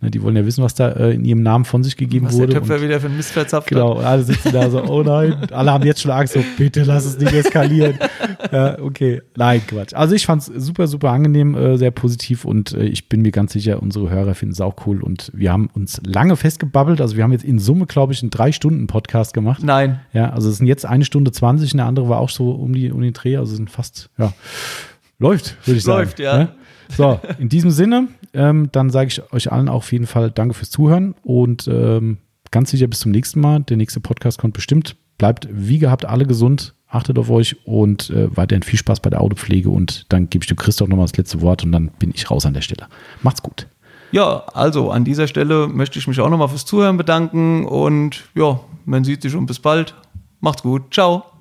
Ne, 0.00 0.10
die 0.10 0.22
wollen 0.22 0.36
ja 0.36 0.44
wissen, 0.44 0.64
was 0.64 0.74
da 0.74 0.90
äh, 0.90 1.14
in 1.14 1.24
ihrem 1.24 1.42
Namen 1.42 1.64
von 1.64 1.84
sich 1.84 1.96
gegeben 1.96 2.26
was 2.26 2.34
wurde. 2.34 2.48
Was 2.48 2.54
der 2.54 2.62
Töpfer 2.62 2.82
wieder 2.82 3.00
für 3.00 3.06
ein 3.06 3.16
Mist 3.16 3.30
verzapft 3.30 3.68
Genau, 3.68 3.98
und 3.98 4.04
alle 4.04 4.22
sitzen 4.22 4.52
da 4.52 4.68
so, 4.68 4.82
oh 4.82 5.02
nein, 5.02 5.36
alle 5.52 5.72
haben 5.72 5.84
jetzt 5.84 6.00
schon 6.00 6.10
Angst, 6.10 6.34
so, 6.34 6.40
bitte 6.56 6.82
lass 6.82 7.04
es 7.04 7.18
nicht 7.18 7.32
eskalieren. 7.32 7.98
ja, 8.52 8.78
okay, 8.80 9.22
nein, 9.36 9.62
Quatsch. 9.66 9.94
Also 9.94 10.14
ich 10.14 10.26
fand 10.26 10.42
es 10.42 10.46
super, 10.46 10.86
super 10.88 11.10
angenehm, 11.10 11.54
äh, 11.54 11.76
sehr 11.78 11.92
positiv 11.92 12.44
und 12.44 12.72
äh, 12.72 12.84
ich 12.84 13.08
bin 13.08 13.22
mir 13.22 13.30
ganz 13.30 13.52
sicher, 13.52 13.80
unsere 13.82 14.10
Hörer 14.10 14.34
finden 14.34 14.52
es 14.54 14.60
auch 14.60 14.74
cool 14.86 15.02
und 15.02 15.30
wir 15.32 15.52
haben 15.52 15.68
uns 15.74 16.00
lange 16.04 16.36
festgebabbelt, 16.36 17.00
also 17.00 17.16
wir 17.16 17.22
haben 17.22 17.32
jetzt 17.32 17.44
in 17.44 17.58
Summe, 17.58 17.86
glaube 17.86 18.12
ich, 18.12 18.22
einen 18.22 18.30
drei 18.30 18.50
Stunden 18.50 18.86
Podcast 18.86 19.32
gemacht. 19.34 19.62
Nein. 19.62 20.00
Ja, 20.12 20.30
also 20.30 20.48
es 20.48 20.60
sind 20.64 20.68
jetzt 20.68 20.86
eine 20.86 21.04
Stunde 21.04 21.30
20, 21.30 21.74
eine 21.74 21.84
andere 21.84 22.08
war 22.08 22.18
auch 22.18 22.30
so 22.30 22.50
um 22.50 22.72
die, 22.72 22.90
um 22.90 23.02
den 23.02 23.12
Dreh, 23.12 23.36
also 23.36 23.54
sind 23.54 23.70
fast, 23.70 24.08
ja, 24.18 24.32
läuft, 25.18 25.56
würde 25.66 25.78
ich 25.78 25.84
sagen. 25.84 26.04
Läuft, 26.04 26.18
ja. 26.18 26.38
ja? 26.40 26.48
So, 26.88 27.20
in 27.38 27.48
diesem 27.48 27.70
Sinne, 27.70 28.08
ähm, 28.32 28.68
dann 28.72 28.90
sage 28.90 29.08
ich 29.08 29.32
euch 29.32 29.52
allen 29.52 29.68
auch 29.68 29.76
auf 29.76 29.92
jeden 29.92 30.06
Fall 30.06 30.30
Danke 30.30 30.54
fürs 30.54 30.70
Zuhören 30.70 31.14
und 31.22 31.68
ähm, 31.68 32.18
ganz 32.50 32.70
sicher 32.70 32.86
bis 32.86 33.00
zum 33.00 33.12
nächsten 33.12 33.40
Mal. 33.40 33.60
Der 33.60 33.76
nächste 33.76 34.00
Podcast 34.00 34.38
kommt 34.38 34.54
bestimmt. 34.54 34.96
Bleibt 35.18 35.48
wie 35.50 35.78
gehabt 35.78 36.04
alle 36.04 36.26
gesund, 36.26 36.74
achtet 36.88 37.18
auf 37.18 37.30
euch 37.30 37.56
und 37.66 38.10
äh, 38.10 38.34
weiterhin 38.36 38.62
viel 38.62 38.78
Spaß 38.78 39.00
bei 39.00 39.10
der 39.10 39.20
Autopflege 39.20 39.70
und 39.70 40.06
dann 40.12 40.30
gebe 40.30 40.42
ich 40.42 40.48
dem 40.48 40.56
Christoph 40.56 40.88
nochmal 40.88 41.06
das 41.06 41.16
letzte 41.16 41.40
Wort 41.40 41.64
und 41.64 41.72
dann 41.72 41.90
bin 41.98 42.12
ich 42.14 42.30
raus 42.30 42.46
an 42.46 42.54
der 42.54 42.62
Stelle. 42.62 42.86
Macht's 43.22 43.42
gut. 43.42 43.66
Ja, 44.12 44.44
also 44.52 44.90
an 44.90 45.04
dieser 45.04 45.26
Stelle 45.26 45.68
möchte 45.68 45.98
ich 45.98 46.06
mich 46.06 46.20
auch 46.20 46.30
nochmal 46.30 46.48
fürs 46.48 46.64
Zuhören 46.64 46.96
bedanken 46.96 47.64
und 47.64 48.24
ja, 48.34 48.60
man 48.84 49.04
sieht 49.04 49.22
sich 49.22 49.34
und 49.34 49.46
bis 49.46 49.58
bald. 49.58 49.94
Macht's 50.44 50.62
gut. 50.62 50.92
Ciao. 50.92 51.33